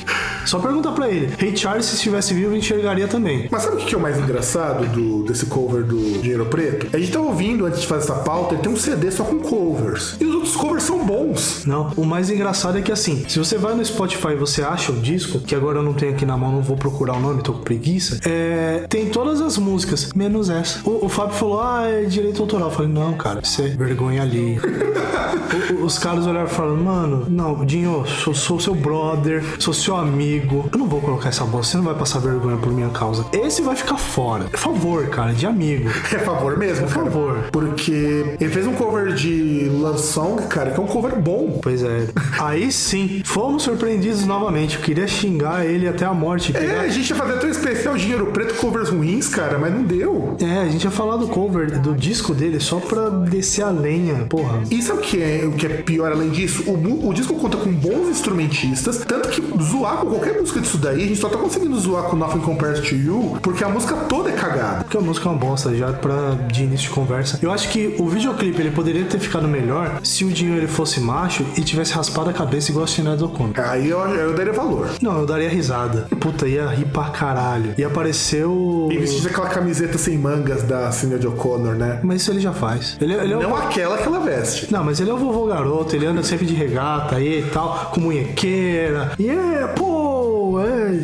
Só 0.46 0.60
pergunta 0.60 0.92
pra 0.92 1.10
ele. 1.10 1.34
Ray 1.40 1.56
Charles, 1.56 1.86
se 1.86 1.96
estivesse 1.96 2.34
vivo, 2.34 2.56
enxergaria 2.56 3.08
também. 3.08 3.48
Mas 3.52 3.64
sabe 3.64 3.76
o 3.76 3.80
que 3.80 3.86
que 3.86 3.96
é 3.96 3.98
o 3.98 4.02
mais 4.02 4.18
engraçado 4.18 4.86
do, 4.88 5.24
desse 5.24 5.46
cover 5.46 5.84
do 5.84 6.20
Dinheiro 6.20 6.46
Preto? 6.48 6.88
A 6.96 7.00
gente 7.00 7.12
tá 7.12 7.20
ouvindo 7.20 7.66
antes 7.66 7.82
de 7.82 7.88
fazer 7.88 8.12
essa 8.12 8.24
pauta, 8.24 8.56
ele 8.56 8.64
tem 8.64 8.72
um 8.72 8.78
CD 8.78 9.12
só 9.12 9.24
com 9.24 9.40
covers. 9.40 10.16
E 10.20 10.26
os 10.26 10.34
outros 10.34 10.56
covers 10.56 10.84
são 10.84 11.06
bons. 11.06 11.64
Não, 11.66 11.92
o 11.96 12.04
mais 12.04 12.30
engraçado 12.30 12.78
é 12.78 12.82
que 12.82 12.92
assim, 12.92 13.24
se 13.28 13.38
você 13.38 13.58
vai 13.58 13.76
no 13.76 13.86
Spotify 13.86 14.30
e 14.30 14.36
você 14.36 14.64
acha 14.64 14.92
o 14.92 15.00
disco, 15.00 15.40
que 15.40 15.54
agora 15.54 15.80
eu 15.80 15.84
não 15.84 15.94
tenho 15.94 16.14
aqui 16.14 16.26
na 16.26 16.36
mão, 16.36 16.52
não 16.52 16.62
vou 16.62 16.76
procurar 16.76 17.14
o 17.18 17.20
nome, 17.20 17.44
tô 17.44 17.54
com 17.54 17.62
preguiça, 17.62 18.20
é, 18.26 18.86
tem 18.90 19.10
todas 19.10 19.42
as 19.42 19.58
músicas, 19.58 20.12
menos 20.14 20.50
essa. 20.50 20.80
O, 20.84 21.06
o 21.06 21.10
Fábio 21.10 21.36
falou, 21.36 21.62
ah, 21.62 21.84
é 21.88 22.06
direito 22.06 22.42
autoral. 22.42 22.70
Eu 22.70 22.76
falei, 22.76 22.92
não, 22.92 23.14
cara, 23.14 23.42
isso 23.44 23.62
é 23.62 23.68
vergonha 23.68 24.24
ali. 24.24 24.60
os 25.84 26.00
caras 26.00 26.26
olharam 26.26 26.48
e 26.48 26.50
falaram, 26.50 26.78
mano, 26.78 27.26
não, 27.30 27.64
Dinho, 27.64 28.04
sou, 28.08 28.34
sou 28.34 28.60
seu 28.60 28.74
brother, 28.74 29.44
sou 29.60 29.74
seu 29.74 29.96
amigo, 29.96 30.33
eu 30.38 30.78
não 30.80 30.88
vou 30.88 31.02
colocar 31.02 31.30
essa 31.30 31.44
bosta, 31.46 31.72
você 31.72 31.78
não 31.78 31.84
vai 31.86 31.96
passar 31.96 32.20
vergonha 32.20 32.58
por 32.58 32.72
minha 32.72 32.90
causa. 32.90 33.26
Esse 33.34 33.62
vai 33.62 33.76
ficar 33.76 33.98
fora. 33.98 34.46
Por 34.46 34.60
favor, 34.60 35.08
cara, 35.08 35.34
de 35.34 35.46
amigo. 35.46 35.90
É 36.14 36.20
favor 36.20 36.58
mesmo, 36.58 36.86
Por 36.88 36.94
cara. 36.94 37.06
favor. 37.12 37.44
Porque 37.52 38.38
ele 38.40 38.50
fez 38.50 38.68
um 38.68 38.74
cover 38.74 39.14
de 39.14 39.68
Love 39.72 40.00
Song, 40.00 40.42
cara, 40.48 40.72
que 40.72 40.80
é 40.80 40.84
um 40.84 40.86
cover 40.88 41.20
bom. 41.20 41.60
Pois 41.62 41.82
é. 41.84 42.08
Aí 42.40 42.72
sim, 42.72 43.22
fomos 43.26 43.64
surpreendidos 43.64 44.26
novamente. 44.26 44.76
Eu 44.76 44.82
queria 44.82 45.08
xingar 45.08 45.66
ele 45.66 45.88
até 45.88 46.06
a 46.06 46.14
morte. 46.14 46.56
É, 46.56 46.80
a 46.82 46.88
gente 46.90 47.10
ia 47.10 47.16
fazer 47.16 47.34
até 47.34 47.48
um 47.48 47.50
especial 47.50 47.98
Dinheiro 47.98 48.28
Preto 48.28 48.54
covers 48.56 48.90
ruins, 48.90 49.28
cara, 49.28 49.58
mas 49.58 49.74
não 49.74 49.84
deu. 49.84 50.38
É, 50.40 50.60
a 50.60 50.70
gente 50.70 50.84
ia 50.84 50.92
falar 50.92 51.18
do 51.18 51.28
cover 51.28 51.80
do 51.80 51.96
disco 51.96 52.34
dele 52.34 52.60
só 52.60 52.78
pra 52.80 53.10
descer 53.10 53.64
a 53.64 53.70
lenha. 53.70 54.26
Porra. 54.30 54.62
E 54.70 54.82
sabe 54.82 55.00
o 55.00 55.02
que 55.02 55.22
é, 55.22 55.46
o 55.46 55.52
que 55.54 55.66
é 55.66 55.70
pior 55.70 56.12
além 56.12 56.30
disso? 56.30 56.64
O, 56.70 57.10
o 57.10 57.14
disco 57.14 57.34
conta 57.36 57.58
com 57.58 57.72
bons 57.72 58.10
instrumentistas, 58.10 59.00
tanto 59.00 59.30
que 59.30 59.42
zoar 59.64 59.98
com 59.98 60.12
qualquer 60.12 60.23
música 60.32 60.62
disso 60.62 60.78
daí, 60.78 61.04
a 61.04 61.08
gente 61.08 61.20
só 61.20 61.30
tá 61.30 61.38
conseguindo 61.38 61.78
zoar 61.80 62.04
com 62.04 62.16
Nothing 62.16 62.40
Compares 62.40 62.80
to 62.82 62.96
You, 62.96 63.38
porque 63.42 63.64
a 63.64 63.70
música 63.70 63.96
toda 64.08 64.30
é 64.30 64.34
cagada. 64.34 64.84
Porque 64.84 64.98
a 64.98 65.02
música 65.02 65.28
é 65.28 65.32
uma 65.32 65.38
bosta 65.38 65.76
já 65.76 65.92
pra 65.92 66.32
de 66.52 66.64
início 66.64 66.88
de 66.90 66.94
conversa. 66.96 67.40
Eu 67.42 67.52
acho 67.52 67.70
que 67.70 67.96
o 68.00 68.08
videoclipe 68.08 68.60
ele 68.62 68.72
poderia 68.72 69.04
ter 69.06 69.20
ficado 69.20 69.48
melhor 69.48 70.00
se 70.04 70.24
o 70.24 70.30
Dinho 70.30 70.56
ele 70.56 70.68
fosse 70.68 71.00
macho 71.00 71.46
e 71.58 71.62
tivesse 71.62 71.94
raspado 71.94 72.30
a 72.30 72.34
cabeça 72.34 72.72
igual 72.72 72.86
a 72.86 72.88
Sinead 72.88 73.22
O'Connor. 73.24 73.54
Aí 73.70 73.90
eu, 73.90 74.00
eu 74.00 74.34
daria 74.34 74.54
valor. 74.54 74.90
Não, 75.02 75.20
eu 75.20 75.26
daria 75.26 75.50
risada. 75.50 76.08
Puta, 76.20 76.48
ia 76.48 76.68
rir 76.68 76.86
pra 76.86 77.06
caralho. 77.10 77.74
E 77.78 77.84
apareceu. 77.84 78.88
E 78.92 78.98
vestir 78.98 79.28
aquela 79.28 79.50
camiseta 79.50 79.98
sem 79.98 80.18
mangas 80.18 80.64
da 80.64 80.92
Sinead 80.92 81.26
O'Connor, 81.28 81.76
né? 81.76 82.00
Mas 82.04 82.22
isso 82.22 82.32
ele 82.32 82.40
já 82.40 82.54
faz. 82.54 82.98
Ele, 83.02 83.14
ele 83.14 83.34
é 83.34 83.38
o- 83.38 83.42
Não 83.44 83.56
aquela 83.56 83.98
que 83.98 84.08
ela 84.08 84.20
veste. 84.20 84.72
Não, 84.72 84.84
mas 84.84 85.00
ele 85.00 85.10
é 85.10 85.14
o 85.14 85.18
vovô 85.18 85.46
garoto, 85.46 85.96
ele 85.96 86.06
anda 86.06 86.24
sempre 86.24 86.46
de 86.46 86.54
regata 86.54 87.16
aí 87.16 87.40
e 87.40 87.50
tal, 87.52 87.92
com 87.94 88.02
munhequeira. 88.02 89.12
E 89.20 89.30
é, 89.30 89.68
pô, 89.76 90.13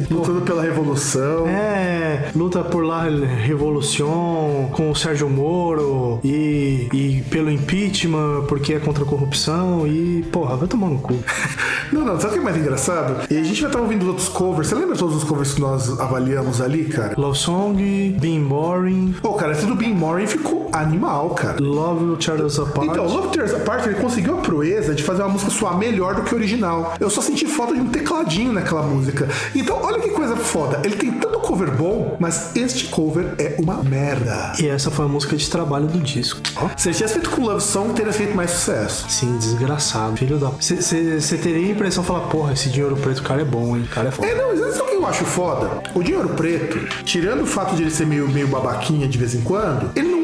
Lutando 0.09 0.41
pela 0.41 0.61
revolução. 0.61 1.47
É, 1.47 2.31
luta 2.35 2.63
por 2.63 2.83
lá 2.83 3.07
Revolução 3.09 4.69
com 4.71 4.91
o 4.91 4.95
Sérgio 4.95 5.29
Moro 5.29 6.19
e, 6.23 6.87
e 6.93 7.23
pelo 7.29 7.49
impeachment 7.49 8.45
porque 8.47 8.73
é 8.73 8.79
contra 8.79 9.03
a 9.03 9.07
corrupção 9.07 9.87
e, 9.87 10.23
porra, 10.31 10.55
vai 10.57 10.67
tomar 10.67 10.89
no 10.89 10.99
cu. 10.99 11.15
Não, 11.91 12.05
não, 12.05 12.19
sabe 12.19 12.27
o 12.27 12.33
que 12.33 12.39
é 12.39 12.43
mais 12.43 12.55
engraçado? 12.55 13.25
E 13.31 13.35
a 13.35 13.41
gente 13.41 13.61
vai 13.61 13.71
estar 13.71 13.81
ouvindo 13.81 14.03
os 14.03 14.07
outros 14.09 14.29
covers. 14.29 14.67
Você 14.67 14.75
lembra 14.75 14.95
todos 14.95 15.15
os 15.15 15.23
covers 15.23 15.53
que 15.55 15.61
nós 15.61 15.99
avaliamos 15.99 16.61
ali, 16.61 16.85
cara? 16.85 17.15
Love 17.17 17.35
Song, 17.35 18.15
Being 18.21 18.43
Boring, 18.43 19.15
Pô, 19.21 19.33
cara, 19.33 19.51
esse 19.51 19.65
do 19.65 19.75
Bean 19.75 19.93
Morin 19.93 20.27
ficou 20.27 20.69
animal, 20.71 21.31
cara. 21.31 21.57
Love 21.59 22.05
Us 22.45 22.59
Apart. 22.59 22.87
Então, 22.87 23.05
Love 23.05 23.29
Tears 23.29 23.53
Apart, 23.53 23.85
ele 23.85 23.95
conseguiu 23.95 24.35
a 24.35 24.41
proeza 24.41 24.93
de 24.93 25.03
fazer 25.03 25.23
uma 25.23 25.29
música 25.29 25.51
soar 25.51 25.77
melhor 25.77 26.15
do 26.15 26.23
que 26.23 26.33
o 26.33 26.37
original. 26.37 26.93
Eu 26.99 27.09
só 27.09 27.21
senti 27.21 27.45
falta 27.45 27.73
de 27.73 27.81
um 27.81 27.87
tecladinho 27.87 28.53
naquela 28.53 28.83
música. 28.83 29.27
Então, 29.55 29.78
olha 29.81 29.99
que 29.99 30.09
coisa 30.09 30.35
foda. 30.35 30.81
Ele 30.83 30.95
tem 30.95 31.11
tanto 31.11 31.39
cover 31.39 31.71
bom, 31.71 32.15
mas 32.19 32.55
este 32.55 32.85
cover 32.87 33.33
é 33.37 33.55
uma 33.59 33.83
merda. 33.83 34.53
E 34.59 34.67
essa 34.67 34.91
foi 34.91 35.05
a 35.05 35.07
música 35.07 35.35
de 35.35 35.49
trabalho 35.49 35.87
do 35.87 35.99
disco. 35.99 36.39
Ó. 36.55 36.69
Se 36.77 36.89
ele 36.89 36.95
tivesse 36.95 37.13
feito 37.15 37.29
com 37.31 37.41
Love 37.41 37.61
Song, 37.61 37.93
teria 37.93 38.13
feito 38.13 38.35
mais 38.35 38.51
sucesso. 38.51 39.09
Sim, 39.09 39.37
desgraçado. 39.37 40.17
Filho 40.17 40.37
da. 40.37 40.49
Você 40.49 41.37
teria 41.41 41.67
a 41.67 41.71
impressão 41.71 42.03
de 42.03 42.07
falar, 42.07 42.27
porra, 42.27 42.53
esse 42.53 42.69
dinheiro 42.69 42.95
preto, 42.95 43.23
cara 43.23 43.41
é 43.41 43.45
bom, 43.45 43.75
hein? 43.75 43.83
O 43.83 43.93
cara 43.93 44.09
é 44.09 44.11
foda. 44.11 44.27
É, 44.27 44.35
não, 44.35 44.49
mas 44.49 44.75
sabe 44.75 44.81
o 44.81 44.85
que 44.91 44.95
eu 44.95 45.07
acho 45.07 45.25
foda? 45.25 45.81
O 45.95 46.03
Dinheiro 46.03 46.29
Preto, 46.29 47.03
tirando 47.03 47.41
o 47.41 47.45
fato 47.45 47.75
de 47.75 47.83
ele 47.83 47.91
ser 47.91 48.05
meio, 48.05 48.27
meio 48.29 48.47
babaquinha 48.47 49.07
de 49.07 49.17
vez 49.17 49.33
em 49.33 49.41
quando, 49.41 49.89
ele 49.95 50.07
não, 50.07 50.18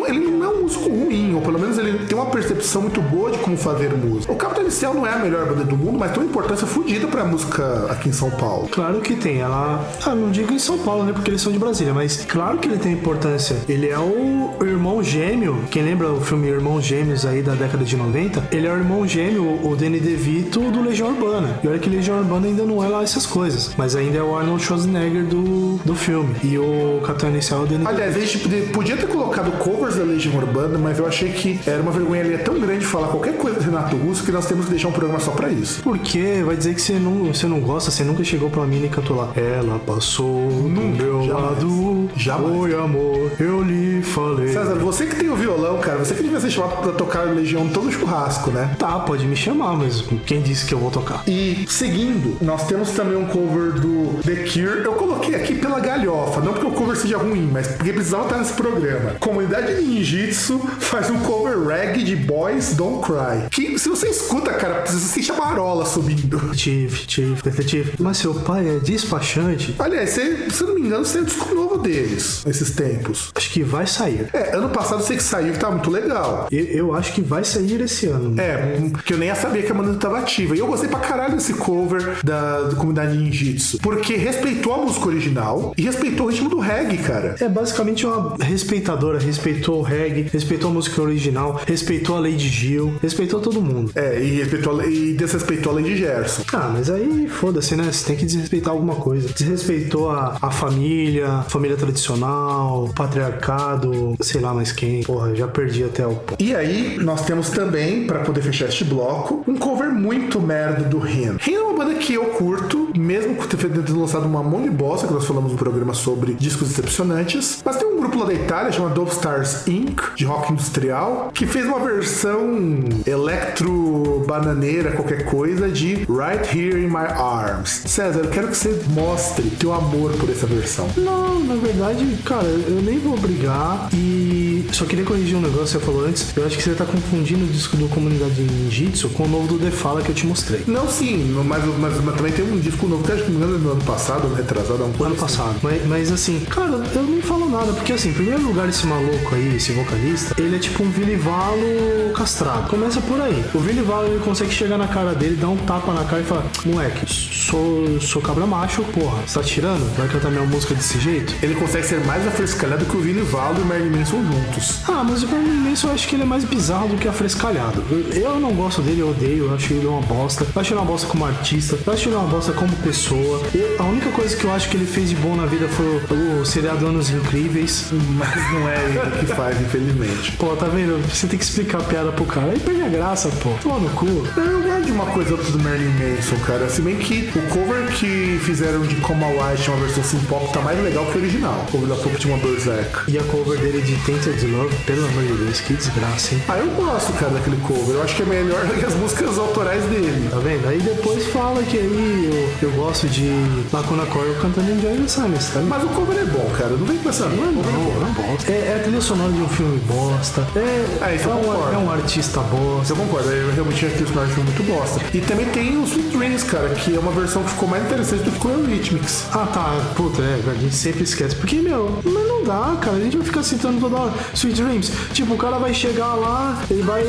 músico 0.66 0.90
ruim, 0.90 1.36
ou 1.36 1.42
pelo 1.42 1.60
menos 1.60 1.78
ele 1.78 2.06
tem 2.06 2.18
uma 2.18 2.26
percepção 2.28 2.82
muito 2.82 3.02
boa 3.02 3.32
de 3.32 3.38
como 3.38 3.56
fazer 3.56 3.94
música. 3.94 4.32
O 4.32 4.36
Capital 4.36 4.64
Inicial 4.64 4.94
não 4.94 5.06
é 5.06 5.14
a 5.14 5.20
melhor 5.20 5.46
banda 5.48 5.64
do 5.64 5.78
mundo, 5.78 5.98
mas 5.98 6.12
tem 6.12 6.22
uma 6.22 6.30
importância 6.30 6.66
fodida 6.68 7.08
pra 7.08 7.24
música 7.24 7.86
aqui 7.90 8.10
em 8.10 8.14
São 8.14 8.32
Paulo. 8.32 8.68
Claro 8.72 9.00
que 9.02 9.16
tem. 9.16 9.40
Ela. 9.40 9.86
Ah, 10.06 10.16
não 10.16 10.32
digo 10.32 10.54
em 10.54 10.60
São 10.60 10.78
Paulo, 10.80 11.04
né? 11.04 11.14
Porque 11.14 11.30
eles 11.30 11.42
são 11.42 11.52
de 11.52 11.60
Brasília, 11.60 11.94
mas 11.94 12.26
claro 12.26 12.58
que 12.58 12.68
ele 12.68 12.78
tem 12.78 12.94
importância. 12.94 13.58
Ele 13.68 13.90
é 13.90 14.00
o 14.00 14.56
irmão 14.62 15.04
gêmeo. 15.04 15.64
Quem 15.70 15.84
lembra 15.84 16.12
o 16.12 16.22
filme 16.22 16.48
Irmãos 16.48 16.82
Gêmeos 16.82 17.26
aí 17.26 17.42
da 17.42 17.54
década 17.54 17.84
de 17.84 17.96
90? 17.96 18.48
Ele 18.52 18.68
é 18.68 18.74
o 18.74 18.78
irmão 18.78 19.08
gêmeo, 19.08 19.60
o 19.64 19.76
Danny 19.76 20.00
DeVito, 20.00 20.60
do 20.72 20.82
Legião 20.82 21.10
Urbana. 21.10 21.60
E 21.64 21.68
olha 21.68 21.80
que 21.80 21.90
Legião 21.90 22.18
Urbana 22.18 22.48
ainda 22.48 22.64
não 22.64 22.84
é 22.84 22.88
lá 22.88 23.04
essas 23.04 23.26
coisas. 23.26 23.72
Mas 23.78 23.96
ainda 23.96 24.18
é 24.18 24.24
o 24.24 24.36
Arnold 24.36 24.64
Schwarzenegger 24.64 25.26
do, 25.26 25.78
do 25.84 25.96
filme. 25.96 26.36
E 26.44 26.58
o 26.58 27.02
Capitão 27.06 27.30
Inicial 27.30 27.62
é 27.62 27.64
o 27.64 27.68
Danny 27.68 27.86
Aliás, 27.86 28.16
a 28.16 28.20
gente 28.20 28.40
podia 28.72 28.98
ter 28.98 29.08
colocado 29.08 29.52
covers 29.58 29.96
da 29.96 30.04
Legião 30.04 30.36
Urbana, 30.36 30.55
mas 30.80 31.00
eu 31.00 31.06
achei 31.06 31.32
que 31.32 31.60
era 31.68 31.82
uma 31.82 31.92
vergonha 31.92 32.22
ali 32.22 32.34
é 32.34 32.38
tão 32.38 32.60
grande 32.60 32.86
falar 32.86 33.08
qualquer 33.08 33.38
coisa 33.38 33.60
do 33.60 33.64
Renato 33.64 33.96
Russo 33.98 34.24
que 34.24 34.32
nós 34.32 34.46
temos 34.46 34.66
que 34.66 34.72
deixar 34.72 34.88
um 34.88 34.92
programa 34.92 35.20
só 35.20 35.32
pra 35.32 35.50
isso. 35.50 35.82
Por 35.84 35.98
quê? 36.00 36.42
Vai 36.46 36.56
dizer 36.56 36.74
que 36.74 36.82
você 36.82 36.94
não, 36.94 37.26
você 37.26 37.48
não 37.48 37.60
gosta, 37.60 37.92
você 37.92 38.04
nunca 38.04 38.24
chegou 38.24 38.50
pra 38.50 38.66
mim 38.66 38.84
e 38.84 38.90
cantou 38.90 39.18
lá. 39.18 39.32
Ela 39.36 39.80
passou 39.80 40.48
do 40.50 40.82
meu 40.82 41.24
jamais. 41.24 41.44
lado. 41.44 41.95
Jamais. 42.16 42.56
Oi, 42.56 42.76
amor, 42.76 43.32
eu 43.40 43.62
lhe 43.62 44.02
falei. 44.02 44.50
César, 44.50 44.76
você 44.76 45.06
que 45.06 45.16
tem 45.16 45.30
o 45.30 45.36
violão, 45.36 45.80
cara, 45.80 46.00
você 46.00 46.14
que 46.14 46.24
devia 46.24 46.40
ser 46.40 46.52
chamado 46.52 46.82
pra 46.82 46.92
tocar 46.92 47.24
Legião 47.24 47.68
todo 47.70 47.92
churrasco, 47.92 48.52
né? 48.52 48.76
Tá, 48.78 49.00
pode 49.00 49.26
me 49.26 49.36
chamar, 49.36 49.76
mas 49.76 50.04
quem 50.26 50.42
disse 50.42 50.66
que 50.66 50.74
eu 50.74 50.80
vou 50.80 50.92
tocar? 50.92 51.24
E 51.28 51.66
seguindo, 51.68 52.38
nós 52.42 52.68
temos 52.68 52.92
também 52.92 53.18
um 53.18 53.26
cover 53.26 53.74
do 53.74 54.20
The 54.24 54.36
Cure. 54.44 54.84
Eu 54.84 54.94
coloquei 54.94 55.36
aqui 55.36 55.56
pela 55.56 55.80
galhofa, 55.80 56.42
não 56.42 56.54
porque 56.54 56.68
o 56.68 56.72
cover 56.72 56.96
seja 56.96 57.18
ruim, 57.18 57.50
mas 57.52 57.68
porque 57.68 57.94
precisava 57.94 58.24
estar 58.24 58.38
nesse 58.38 58.54
programa. 58.54 59.12
Comunidade 59.20 59.74
Ninjitsu 59.82 60.60
faz 60.80 61.10
um 61.10 61.20
cover 61.20 61.68
reggae 61.68 62.04
de 62.04 62.16
Boys 62.16 62.76
Don't 62.76 63.06
Cry. 63.06 63.50
Que 63.52 63.78
se 63.78 63.90
você 63.90 64.08
escuta, 64.10 64.54
cara, 64.54 64.86
você 64.86 64.98
sente 65.00 65.32
a 65.32 65.36
marola 65.36 65.86
subindo. 65.86 66.38
Detetive, 66.38 67.06
detetive, 67.06 67.42
detetive. 67.42 67.94
Mas 68.00 68.18
seu 68.18 68.34
pai 68.34 68.68
é 68.68 68.80
despachante? 68.80 69.76
Aliás, 69.80 70.12
você, 70.12 70.50
se 70.50 70.62
eu 70.62 70.68
não 70.68 70.76
me 70.76 70.82
engano, 70.82 71.06
você 71.06 71.20
é 71.20 71.22
um 71.22 71.26
disco 71.26 71.56
novo 71.56 71.78
deles, 71.96 72.44
nesses 72.46 72.72
tempos. 72.72 73.32
Acho 73.36 73.50
que 73.52 73.64
vai 73.64 73.88
sair. 73.88 74.28
É, 74.34 74.56
ano 74.56 74.70
passado 74.70 75.02
eu 75.02 75.06
sei 75.06 75.18
que 75.18 75.24
saiu 75.24 75.54
que 75.54 75.60
tá 75.60 75.72
muito 75.72 75.90
legal. 75.90 76.48
Eu, 76.52 76.66
eu 76.66 76.94
acho 76.96 77.14
que 77.14 77.22
vai 77.22 77.44
sair 77.44 77.80
esse 77.82 78.08
ano. 78.08 78.40
É, 78.40 78.78
que 79.06 79.14
eu 79.14 79.18
nem 79.18 79.34
sabia 79.36 79.64
que 79.64 79.72
a 79.72 79.76
banda 79.76 79.98
tava 79.98 80.20
ativa. 80.20 80.56
E 80.56 80.60
eu 80.60 80.68
gostei 80.68 80.90
pra 80.90 81.00
caralho 81.00 81.36
desse 81.36 81.54
cover 81.54 82.20
da, 82.24 82.62
da 82.62 82.76
comunidade 82.76 83.18
ninjitsu. 83.18 83.80
Porque 83.80 84.16
respeitou 84.16 84.74
a 84.74 84.78
música 84.78 85.08
original 85.08 85.74
e 85.78 85.82
respeitou 85.82 86.28
o 86.28 86.30
ritmo 86.30 86.50
do 86.50 86.60
reggae, 86.60 86.98
cara. 86.98 87.36
É 87.40 87.48
basicamente 87.48 88.06
uma 88.06 88.36
respeitadora, 88.40 89.20
respeitou 89.20 89.80
o 89.80 89.82
reggae, 89.82 90.24
respeitou 90.32 90.70
a 90.70 90.74
música 90.74 91.02
original, 91.02 91.62
respeitou 91.66 92.18
a 92.18 92.20
Lady 92.20 92.48
Gil, 92.50 92.94
respeitou 93.02 93.40
todo 93.40 93.62
mundo. 93.62 93.92
É, 93.96 94.22
e 94.22 94.38
respeitou 94.38 94.80
a, 94.80 94.86
e 94.86 95.14
desrespeitou 95.14 95.72
a 95.72 95.76
lei 95.76 95.86
de 95.86 95.98
Gerson. 95.98 96.44
Ah, 96.54 96.70
mas 96.74 96.90
aí 96.90 97.28
foda-se, 97.28 97.76
né? 97.76 97.90
Você 97.92 98.06
tem 98.06 98.16
que 98.16 98.26
desrespeitar 98.26 98.74
alguma 98.74 98.96
coisa. 98.96 99.30
Desrespeitou 99.34 100.10
a, 100.10 100.38
a 100.42 100.52
família, 100.52 101.44
família 101.48 101.78
tradicional, 101.86 102.90
patriarcado, 102.96 104.16
sei 104.22 104.42
lá 104.42 104.54
mais 104.54 104.72
quem. 104.72 105.04
Porra, 105.04 105.36
já 105.36 105.48
perdi 105.48 105.84
até 105.84 106.06
o 106.06 106.16
ponto. 106.16 106.42
E 106.42 106.56
aí, 106.56 106.98
nós 107.00 107.26
temos 107.26 107.50
também, 107.50 108.06
pra 108.08 108.20
poder 108.20 108.42
fechar 108.42 108.68
este 108.68 108.84
bloco, 108.84 109.44
um 109.48 109.56
cover 109.56 109.90
muito 109.92 110.42
merda 110.42 110.84
do 110.84 111.00
Ren. 111.00 111.38
Ren 111.40 111.60
uma 111.60 111.65
banda 111.76 111.96
que 111.96 112.14
eu 112.14 112.26
curto, 112.26 112.90
mesmo 112.98 113.36
tendo 113.48 114.00
lançado 114.00 114.26
uma 114.26 114.44
monte 114.44 114.66
de 114.66 114.70
bosta, 114.70 115.08
que 115.08 115.14
nós 115.14 115.26
falamos 115.26 115.52
no 115.52 115.58
programa 115.58 115.94
sobre 115.94 116.34
discos 116.34 116.70
decepcionantes. 116.70 117.62
Mas 117.64 117.78
tem 117.78 117.88
um 117.88 117.98
grupo 117.98 118.20
lá 118.20 118.26
da 118.26 118.34
Itália, 118.34 118.72
chamado 118.72 118.94
Dope 118.94 119.12
Stars 119.12 119.68
Inc., 119.68 120.02
de 120.16 120.26
rock 120.26 120.54
industrial, 120.54 121.32
que 121.34 121.46
fez 121.46 121.66
uma 121.66 121.80
versão 121.80 122.58
electro-bananeira, 123.06 124.92
qualquer 124.92 125.26
coisa, 125.26 125.70
de 125.70 126.06
Right 126.06 126.58
Here 126.58 126.84
in 126.84 126.88
My 126.88 127.08
Arms. 127.18 127.84
César, 127.86 128.20
eu 128.20 128.30
quero 128.30 128.48
que 128.48 128.58
você 128.58 128.82
mostre 128.90 129.50
teu 129.52 129.74
amor 129.74 130.12
por 130.14 130.30
essa 130.30 130.46
versão. 130.46 130.88
Não, 130.98 131.40
na 131.40 131.56
verdade, 131.56 132.06
cara, 132.24 132.48
eu 132.48 132.82
nem 132.82 133.00
vou 133.00 133.18
brigar 133.18 133.90
e 133.94 134.55
só 134.72 134.86
queria 134.86 135.06
corrigir 135.06 135.36
um 135.36 135.42
negócio 135.42 135.66
que 135.66 135.72
você 135.72 135.80
falou 135.80 136.06
antes. 136.06 136.36
Eu 136.36 136.46
acho 136.46 136.58
que 136.58 136.64
você 136.64 136.74
tá 136.74 136.86
confundindo 136.86 137.46
o 137.46 137.48
disco 137.48 137.76
do 137.78 137.88
Comunidade 137.90 138.42
Ninjitsu 138.42 139.10
com 139.10 139.24
o 139.24 139.28
novo 139.28 139.48
do 139.48 139.60
The 139.60 139.72
Fala 139.72 140.02
que 140.02 140.10
eu 140.10 140.16
te 140.16 140.26
mostrei. 140.26 140.64
Não, 140.68 140.88
sim, 140.88 141.32
mas 141.46 141.66
mas, 141.66 142.04
mas 142.04 142.16
também 142.16 142.32
tem 142.32 142.46
um 142.46 142.60
disco 142.60 142.88
novo 142.88 143.04
que 143.04 143.12
acho 143.12 143.24
que 143.24 143.32
não 143.32 143.40
me 143.40 143.46
engano, 143.46 143.60
no 143.60 143.72
ano 143.72 143.84
passado, 143.84 144.34
retrasado, 144.34 144.84
é 144.84 144.86
um 144.86 145.06
Ano 145.06 145.16
passado. 145.16 145.56
Mas, 145.62 145.86
mas 145.86 146.12
assim, 146.12 146.40
cara, 146.50 146.84
eu 146.94 147.04
não 147.04 147.22
falo 147.22 147.50
nada, 147.50 147.72
porque 147.74 147.94
assim, 147.94 148.10
em 148.10 148.14
primeiro 148.14 148.42
lugar, 148.42 148.68
esse 148.68 148.86
maluco 148.88 149.36
aí, 149.36 149.56
esse 149.56 149.72
vocalista, 149.74 150.36
ele 150.42 150.56
é 150.56 150.60
tipo 150.60 150.84
um 150.84 150.90
Vilivalo 150.90 152.14
castrado. 152.16 152.70
Começa 152.70 153.00
por 153.02 153.20
aí. 153.22 153.44
O 153.54 153.60
Vilivalo 153.60 154.08
ele 154.08 154.24
consegue 154.24 154.52
chegar 154.52 154.78
na 154.78 154.88
cara 154.88 155.14
dele, 155.14 155.36
dar 155.36 155.50
um 155.50 155.58
tapa 155.58 155.94
na 155.94 156.04
cara 156.06 156.22
e 156.22 156.26
falar: 156.26 156.46
Moleque, 156.66 157.06
sou, 157.08 158.00
sou 158.02 158.22
cabra 158.22 158.46
macho, 158.46 158.84
porra, 158.84 159.22
você 159.26 159.40
tá 159.40 159.46
tirando? 159.46 159.98
Vai 159.98 160.08
cantar 160.08 160.32
minha 160.32 160.46
música 160.46 160.74
desse 160.74 161.00
jeito? 161.00 161.34
Ele 161.42 161.56
consegue 161.56 161.86
ser 161.86 162.00
mais 162.06 162.26
afrescalhado 162.28 162.86
que 162.86 162.98
o 162.98 163.02
Vini 163.02 163.22
Valdo 163.22 163.62
e 163.62 163.64
o 163.64 163.66
Marilyn 163.66 164.00
Manson 164.00 164.24
juntos. 164.24 164.55
Ah, 164.88 165.04
mas 165.04 165.24
o 165.24 165.28
Marilyn 165.28 165.70
Manson 165.70 165.88
eu 165.88 165.94
acho 165.94 166.08
que 166.08 166.16
ele 166.16 166.24
é 166.24 166.26
mais 166.26 166.44
bizarro 166.44 166.88
do 166.88 166.98
que 166.98 167.08
afrescalhado. 167.08 167.84
Eu, 167.90 168.22
eu 168.22 168.40
não 168.40 168.54
gosto 168.54 168.82
dele, 168.82 169.02
eu 169.02 169.10
odeio, 169.10 169.46
eu 169.46 169.56
acho 169.56 169.74
ele 169.74 169.86
uma 169.86 170.02
bosta. 170.02 170.46
Eu 170.56 170.62
acho 170.62 170.74
ele 170.74 170.80
uma 170.80 170.86
bosta 170.86 171.08
como 171.08 171.26
artista, 171.26 171.78
eu 171.86 171.94
acho 171.94 172.10
ele 172.10 172.16
uma 172.16 172.28
bosta 172.28 172.52
como 172.54 172.72
pessoa. 172.78 173.42
A 173.80 173.84
única 173.84 174.10
coisa 174.12 174.36
que 174.36 174.44
eu 174.44 174.54
acho 174.54 174.70
que 174.70 174.78
ele 174.78 174.86
fez 174.86 175.10
de 175.10 175.16
bom 175.16 175.36
na 175.36 175.46
vida 175.46 175.68
foi 175.68 175.86
o, 175.86 176.42
o 176.42 176.46
seriado 176.46 176.86
Anos 176.86 177.10
Incríveis. 177.10 177.86
Mas 177.92 178.52
não 178.54 178.70
é 178.70 178.76
ele 178.86 179.20
que 179.20 179.26
faz, 179.28 179.60
infelizmente. 179.60 180.32
Pô, 180.34 180.56
tá 180.56 180.68
vendo? 180.68 181.02
Você 181.10 181.28
tem 181.28 181.38
que 181.38 181.46
explicar 181.46 181.80
a 181.80 181.84
piada 181.84 182.12
pro 182.12 182.26
cara. 182.26 182.52
Aí 182.52 182.60
perde 182.60 182.82
a 182.82 182.90
graça, 182.90 183.30
pô. 183.42 183.52
Toma 183.62 183.80
no 183.80 183.90
cu. 183.90 184.06
Eu 184.06 184.62
gosto 184.62 184.86
de 184.86 184.92
uma 184.92 185.06
coisa 185.08 185.32
outra 185.32 185.52
do 185.52 185.60
Marilyn 185.60 185.92
Manson, 185.92 186.38
cara. 186.46 186.70
Se 186.70 186.82
bem 186.82 186.96
que 186.98 187.30
o 187.36 187.42
cover 187.50 187.88
que 187.92 188.40
fizeram 188.44 188.82
de 188.82 188.96
Coma 188.96 189.28
White, 189.28 189.70
uma 189.70 189.80
versão 189.80 190.04
sim 190.04 190.20
pop, 190.30 190.52
tá 190.54 190.62
mais 190.62 190.82
legal 190.82 191.06
que 191.06 191.18
o 191.18 191.22
original. 191.22 191.66
O 191.68 191.72
cover 191.72 191.90
da 191.90 191.96
Pop 191.96 192.18
de 192.18 192.28
uma 192.28 192.38
Berserk. 192.38 193.12
E 193.12 193.18
a 193.18 193.24
cover 193.24 193.60
dele 193.60 193.82
de 193.82 193.96
Tainted 194.06 194.35
Love, 194.44 194.76
pelo 194.86 195.06
amor 195.08 195.24
de 195.24 195.34
Deus, 195.34 195.60
que 195.62 195.74
desgraça, 195.74 196.34
hein? 196.36 196.42
Ah, 196.48 196.58
eu 196.58 196.68
gosto, 196.72 197.14
cara, 197.14 197.32
daquele 197.32 197.58
cover. 197.58 197.96
Eu 197.96 198.04
acho 198.04 198.16
que 198.16 198.24
é 198.24 198.26
melhor 198.26 198.66
do 198.66 198.74
que 198.74 198.86
as 198.86 198.94
músicas 198.96 199.38
autorais 199.38 199.84
dele. 199.86 200.28
Tá 200.30 200.38
vendo? 200.40 200.68
Aí 200.68 200.80
depois 200.80 201.26
fala 201.28 201.62
que 201.64 201.78
aí 201.78 202.56
eu, 202.62 202.70
eu 202.70 202.76
gosto 202.76 203.08
de 203.08 203.30
Lacuna 203.72 204.06
Coil 204.08 204.36
cantando 204.42 204.72
Enjoy 204.72 204.98
the 204.98 205.08
Silence, 205.08 205.52
tá? 205.52 205.62
Mas 205.62 205.84
o 205.84 205.88
cover 205.88 206.18
é 206.18 206.26
bom, 206.26 206.50
cara. 206.58 206.70
Não 206.72 206.86
vem 206.86 206.98
com 206.98 207.10
essa. 207.10 207.26
Não, 207.28 207.52
Não, 207.52 208.00
não 208.00 208.14
bosta. 208.14 208.52
É, 208.52 208.56
é 208.56 208.78
a 208.80 208.84
trilha 208.84 209.02
sonora 209.02 209.32
de 209.32 209.42
um 209.42 209.50
filme 209.50 209.80
bosta. 209.80 210.42
É, 210.56 210.86
Ah, 211.02 211.12
é, 211.12 211.28
um, 211.28 211.74
é 211.74 211.78
um 211.78 211.92
artista 211.92 212.42
bosta. 212.42 212.94
Eu 212.94 212.98
concordo, 212.98 213.30
eu 213.32 213.52
realmente 213.54 213.86
acho 213.86 213.96
que 213.96 214.04
o 214.04 214.06
personagem 214.06 214.36
foi 214.36 214.44
muito 214.44 214.64
bosta. 214.64 215.02
E 215.14 215.22
também 215.22 215.46
tem 215.48 215.78
o 215.78 215.84
Sweet 215.86 216.18
Dreams, 216.18 216.46
cara, 216.46 216.70
que 216.70 216.96
é 216.96 217.00
uma 217.00 217.12
versão 217.12 217.44
que 217.44 217.50
ficou 217.52 217.68
mais 217.70 217.84
interessante 217.86 218.24
do 218.24 218.32
que 218.32 218.48
o 218.48 218.52
Eurythmics. 218.52 219.26
Ah, 219.32 219.48
tá. 219.54 219.82
Puta, 219.96 220.22
é, 220.22 220.42
a 220.50 220.54
gente 220.56 220.76
sempre 220.76 221.04
esquece. 221.04 221.36
Porque, 221.36 221.58
meu, 221.58 222.00
mas 222.04 222.28
não 222.28 222.44
dá, 222.44 222.78
cara. 222.82 222.98
A 222.98 223.00
gente 223.00 223.18
vai 223.18 223.26
ficar 223.26 223.44
citando 223.44 223.80
toda 223.80 223.96
hora 223.96 224.14
Sweet 224.34 224.62
Dreams. 224.62 224.92
Tipo, 225.14 225.34
o 225.34 225.38
cara 225.38 225.58
vai 225.58 225.74
chegar 225.74 226.14
lá, 226.16 226.64
ele 226.70 226.82
vai 226.82 227.04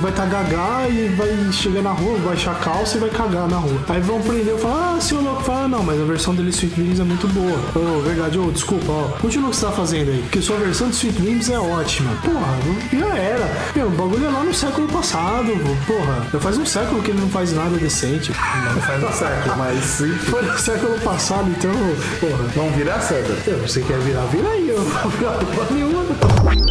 vai 0.00 0.12
tá 0.12 0.24
gagá 0.24 0.88
e 0.88 1.08
vai 1.08 1.52
chegar 1.52 1.82
na 1.82 1.92
rua, 1.92 2.18
vai 2.18 2.34
achar 2.34 2.58
calça 2.60 2.96
e 2.96 3.00
vai 3.00 3.10
cagar 3.10 3.48
na 3.48 3.56
rua. 3.56 3.80
Aí 3.88 4.00
vão 4.00 4.20
prender 4.20 4.54
e 4.54 4.58
falar, 4.58 4.94
ah, 4.96 5.00
seu 5.00 5.20
louco, 5.20 5.42
fala, 5.42 5.68
não, 5.68 5.82
mas 5.82 6.00
a 6.00 6.04
versão 6.04 6.34
dele 6.34 6.50
Sweet 6.50 6.74
Dreams 6.74 7.00
é 7.00 7.04
muito 7.04 7.26
boa. 7.28 7.58
Ô, 7.74 8.00
verdade, 8.00 8.38
ô, 8.38 8.50
desculpa, 8.50 8.92
ó. 8.92 9.08
Continua 9.20 9.48
o 9.48 9.50
que 9.50 9.56
você 9.56 9.66
tá 9.66 9.72
fazendo 9.72 10.10
aí. 10.10 10.22
Porque 10.22 10.40
sua 10.40 10.56
versão 10.56 10.88
de 10.88 10.96
Sweet 10.96 11.20
Dreams 11.20 11.50
é 11.50 11.58
ótima. 11.58 12.10
Porra, 12.22 12.58
já 12.92 13.16
era. 13.16 13.50
Meu, 13.74 13.86
o 13.86 13.90
bagulho 13.90 14.26
é 14.26 14.30
lá 14.30 14.42
no 14.42 14.54
século 14.54 14.88
passado, 14.88 15.52
porra. 15.86 16.26
Já 16.32 16.40
faz 16.40 16.58
um 16.58 16.66
século 16.66 17.02
que 17.02 17.10
ele 17.10 17.20
não 17.20 17.28
faz 17.28 17.52
nada 17.52 17.76
decente. 17.76 18.32
Não 18.74 18.80
faz 18.80 19.02
um 19.02 19.12
século, 19.12 19.56
mas 19.56 19.84
sim. 19.84 20.14
Foi 20.26 20.42
no 20.42 20.58
século 20.58 20.98
passado, 21.00 21.48
então, 21.50 21.72
porra. 22.20 22.44
Vamos 22.54 22.74
virar, 22.74 23.00
César? 23.00 23.34
Você 23.62 23.82
quer 23.82 23.98
virar, 23.98 24.24
vira 24.26 24.48
aí. 24.48 24.68
Eu 24.68 24.78
não 24.78 24.84
vou 24.84 25.10
virar 25.10 25.38
nenhuma. 25.70 26.06
Ladies 26.46 26.62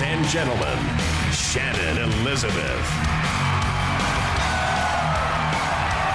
and 0.00 0.24
gentlemen, 0.28 0.78
Shannon 1.32 1.98
Elizabeth. 1.98 2.86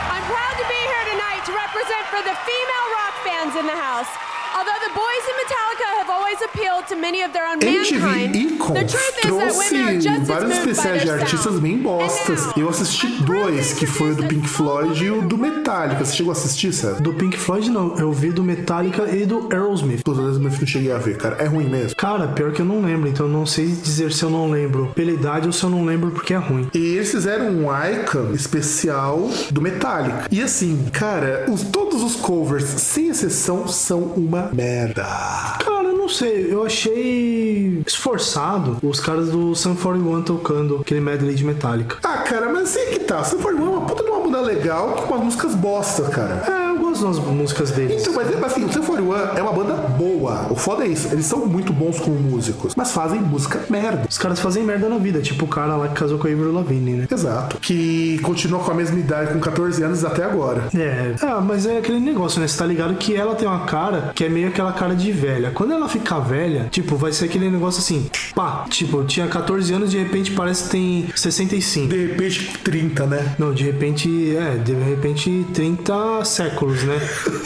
I'm 0.08 0.24
proud 0.24 0.56
to 0.56 0.64
be 0.70 0.80
here 0.80 1.06
tonight 1.12 1.44
to 1.44 1.52
represent 1.52 2.08
for 2.08 2.24
the 2.24 2.32
female 2.48 2.88
rock 2.96 3.14
fans 3.26 3.56
in 3.60 3.66
the 3.68 3.76
house. 3.76 4.35
Although 4.58 4.80
the 4.88 4.94
boys 4.96 5.24
in 5.30 5.36
Metallica 5.42 5.88
have 6.00 6.10
always 6.10 6.40
appealed 6.42 6.88
to 6.88 6.96
many 6.96 7.22
of 7.24 7.34
their 7.34 7.46
own 7.46 7.60
MTV 7.60 8.00
mankind, 8.00 8.36
Icons 8.36 8.74
the 8.80 8.86
truth 8.88 9.18
is 9.18 9.22
that 9.22 9.28
trouxe 9.28 9.58
women 9.72 9.88
are 9.88 10.00
just 10.00 10.22
as 10.22 10.28
vários 10.28 10.50
moved 10.50 10.66
by 10.66 10.72
especiais 10.72 11.02
de 11.02 11.06
their 11.08 11.20
artistas 11.20 11.44
sound. 11.54 11.62
bem 11.62 11.74
And 11.76 11.84
bostas. 11.84 12.46
now, 12.46 12.54
Eu 12.56 12.70
assisti 12.70 13.08
dois, 13.24 13.74
que 13.74 13.86
foi 13.86 14.12
o 14.12 14.16
do 14.16 14.28
Pink 14.28 14.48
Floyd 14.48 15.04
e 15.04 15.12
o 15.12 15.22
do 15.24 15.38
Metallica. 15.38 16.06
Você 16.06 16.16
chegou 16.16 16.32
a 16.32 16.34
assistir, 16.34 16.72
César? 16.74 17.02
Do 17.02 17.14
Pink 17.14 17.38
Floyd, 17.38 17.70
não. 17.70 17.98
Eu 17.98 18.12
vi 18.14 18.32
do 18.32 18.44
Metallica 18.44 19.04
e 19.14 19.26
do 19.26 19.50
Aerosmith. 19.52 20.02
Todas 20.04 20.20
as 20.22 20.38
vezes 20.38 20.42
eu 20.54 20.60
não 20.62 20.68
cheguei 20.68 20.92
a 20.92 20.98
ver, 20.98 21.18
cara. 21.18 21.36
É 21.40 21.46
ruim 21.48 21.68
mesmo. 21.70 21.96
Cara, 21.98 22.28
pior 22.30 22.54
que 22.54 22.62
eu 22.62 22.66
não 22.66 22.82
lembro, 22.82 23.10
então 23.10 23.26
eu 23.26 23.32
não 23.32 23.46
sei 23.46 23.66
dizer 23.68 24.14
se 24.14 24.24
eu 24.24 24.30
não 24.30 24.50
lembro 24.50 24.92
pela 24.96 25.12
idade 25.12 25.48
ou 25.48 25.54
se 25.54 25.64
eu 25.64 25.70
não 25.70 25.84
lembro 25.84 26.12
porque 26.12 26.34
é 26.34 26.38
ruim. 26.38 26.70
E 26.74 26.78
eles 26.96 27.12
fizeram 27.12 27.48
um 27.48 27.66
icon 27.70 28.32
especial 28.34 29.30
do 29.52 29.62
Metallica. 29.62 30.28
E 30.32 30.42
assim, 30.42 30.88
cara, 30.94 31.46
os, 31.50 31.62
todos 31.64 32.02
os 32.02 32.16
covers, 32.16 32.64
sem 32.64 33.10
exceção, 33.10 33.68
são 33.68 34.00
uma 34.16 34.45
merda. 34.54 35.04
Cara, 35.04 35.88
eu 35.90 35.98
não 35.98 36.10
sei, 36.10 36.54
eu 36.54 36.66
achei 36.66 37.82
esforçado 37.86 38.78
os 38.82 39.00
caras 39.00 39.30
do 39.30 39.56
Sun 39.56 39.76
41 39.76 40.24
tocando 40.24 40.78
aquele 40.82 41.02
medley 41.02 41.36
de 41.36 41.44
Metallica. 41.44 41.98
Ah, 42.04 42.18
cara, 42.20 42.50
mas 42.52 42.70
assim 42.70 42.92
que 42.92 43.00
tá. 43.00 43.24
Você 43.24 43.38
foi 43.38 43.54
uma 43.56 43.82
puta 43.82 44.04
de 44.04 44.10
uma 44.10 44.20
banda 44.22 44.42
legal 44.42 44.94
com 44.94 45.14
umas 45.14 45.26
músicas 45.26 45.56
bosta, 45.56 46.04
cara. 46.04 46.44
É, 46.48 46.65
eu 47.02 47.08
gosto 47.08 47.22
das 47.22 47.34
músicas 47.34 47.72
deles. 47.72 48.02
Então, 48.02 48.14
mas 48.14 48.52
assim, 48.52 48.66
o 48.66 48.72
Sun 48.72 48.84
41 48.84 49.38
é 49.38 49.42
uma 49.42 49.52
banda 49.52 49.74
boa. 49.74 50.48
O 50.50 50.56
foda 50.56 50.86
é 50.86 50.88
isso. 50.88 51.08
Eles 51.12 51.26
são 51.26 51.46
muito 51.46 51.74
bons 51.74 52.00
como 52.00 52.16
músicos, 52.16 52.74
mas 52.76 52.92
fazem 52.92 53.20
música 53.20 53.62
merda. 53.70 54.06
Os 54.10 54.18
caras 54.18 54.40
fazem 54.40 54.64
merda 54.64 54.88
na 54.88 54.98
vida, 54.98 55.22
tipo 55.22 55.46
o 55.46 55.48
cara 55.48 55.76
lá 55.76 55.88
que 55.88 55.96
casou 55.96 56.18
com 56.18 56.28
a 56.28 56.32
Avril 56.32 56.54
Lavigne, 56.54 56.94
né? 56.94 57.08
Exato. 57.12 57.58
Que 57.60 58.20
continua 58.20 58.60
com 58.60 58.72
a 58.72 58.74
mesma 58.74 59.00
idade, 59.00 59.34
com 59.34 59.40
14 59.40 59.84
anos 59.84 60.04
até 60.06 60.24
agora. 60.24 60.70
É, 60.76 61.16
ah, 61.22 61.42
mas 61.42 61.66
é 61.66 61.78
aquele 61.78 62.00
negócio, 62.00 62.40
né? 62.40 62.48
Você 62.48 62.58
tá 62.58 62.66
ligado 62.66 62.96
que 62.96 63.16
ela 63.16 63.36
tem 63.36 63.48
uma 63.48 63.66
cara 63.66 64.12
que 64.14 64.24
é 64.24 64.30
meio 64.30 64.48
aquela 64.48 64.72
cara 64.72 64.96
de 64.96 65.12
velha. 65.12 65.52
Quando 65.52 65.74
ela 65.74 65.88
ficar 65.88 66.20
velha, 66.20 66.68
tipo, 66.72 66.96
vai 66.96 67.12
ser 67.12 67.26
aquele 67.26 67.50
negócio 67.50 67.80
assim, 67.80 68.10
pá, 68.34 68.66
tipo, 68.70 69.04
tinha 69.04 69.28
14 69.28 69.74
anos, 69.74 69.92
de 69.92 69.98
repente 69.98 70.32
parece 70.32 70.64
que 70.66 70.70
tem 70.70 71.08
65. 71.16 71.88
De 71.88 72.08
repente, 72.08 72.58
30, 72.64 73.06
né? 73.06 73.36
Não, 73.38 73.54
de 73.54 73.64
repente, 73.64 74.36
é, 74.36 74.58
de 74.58 74.74
repente 74.74 75.46
30 75.54 76.24
séculos, 76.26 76.84
né? 76.86 77.00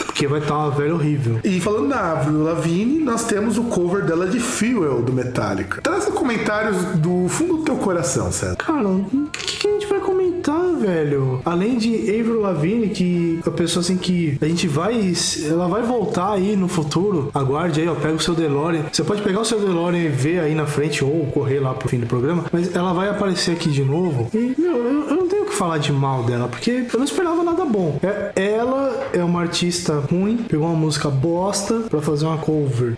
Porque 0.06 0.26
vai 0.26 0.40
estar 0.40 0.56
uma 0.56 0.70
velha 0.70 0.94
horrível. 0.94 1.40
E 1.44 1.60
falando 1.60 1.88
da 1.88 2.12
Avril 2.12 2.42
Lavigne, 2.42 3.02
nós 3.02 3.24
temos 3.24 3.58
o 3.58 3.64
cover 3.64 4.04
dela 4.04 4.26
de 4.26 4.38
Fuel, 4.38 5.02
do 5.02 5.12
Metallica. 5.12 5.80
Traz 5.80 6.04
comentários 6.06 6.76
do 6.96 7.28
fundo 7.28 7.58
do 7.58 7.62
teu 7.64 7.76
coração, 7.76 8.30
César. 8.30 8.56
Cara, 8.56 8.86
o 8.86 9.04
que, 9.32 9.58
que 9.58 9.68
a 9.68 9.70
gente 9.72 9.86
vai 9.86 10.00
comentar, 10.00 10.74
velho? 10.76 11.40
Além 11.44 11.78
de 11.78 11.94
Avril 12.20 12.40
Lavigne, 12.40 12.88
que 12.88 13.40
a 13.46 13.50
pessoa 13.50 13.80
assim 13.80 13.96
que 13.96 14.36
a 14.40 14.46
gente 14.46 14.68
vai, 14.68 15.12
ela 15.48 15.66
vai 15.68 15.82
voltar 15.82 16.32
aí 16.32 16.56
no 16.56 16.68
futuro. 16.68 17.30
Aguarde 17.32 17.80
aí, 17.80 17.88
ó, 17.88 17.94
pega 17.94 18.14
o 18.14 18.20
seu 18.20 18.34
DeLorean. 18.34 18.84
Você 18.92 19.02
pode 19.02 19.22
pegar 19.22 19.40
o 19.40 19.44
seu 19.44 19.58
DeLorean 19.58 20.02
e 20.02 20.08
ver 20.08 20.40
aí 20.40 20.54
na 20.54 20.66
frente 20.66 21.04
ou 21.04 21.26
correr 21.26 21.60
lá 21.60 21.72
pro 21.74 21.88
fim 21.88 21.98
do 21.98 22.06
programa, 22.06 22.44
mas 22.52 22.74
ela 22.74 22.92
vai 22.92 23.08
aparecer 23.08 23.52
aqui 23.52 23.70
de 23.70 23.84
novo. 23.84 24.28
E, 24.34 24.54
meu, 24.58 24.76
eu, 24.76 25.08
eu 25.08 25.16
não 25.16 25.28
tenho 25.28 25.44
o 25.44 25.46
que 25.46 25.54
falar 25.54 25.78
de 25.78 25.92
mal 25.92 26.22
dela, 26.24 26.48
porque 26.48 26.86
eu 26.92 26.98
não 26.98 27.04
esperava 27.04 27.42
nada 27.42 27.64
bom. 27.64 27.98
É, 28.02 28.32
ela 28.34 29.08
é 29.12 29.22
uma 29.22 29.29
artista 29.38 29.98
ruim, 29.98 30.36
pegou 30.36 30.66
uma 30.66 30.76
música 30.76 31.08
bosta 31.08 31.80
pra 31.88 32.00
fazer 32.00 32.26
uma 32.26 32.38
cover. 32.38 32.96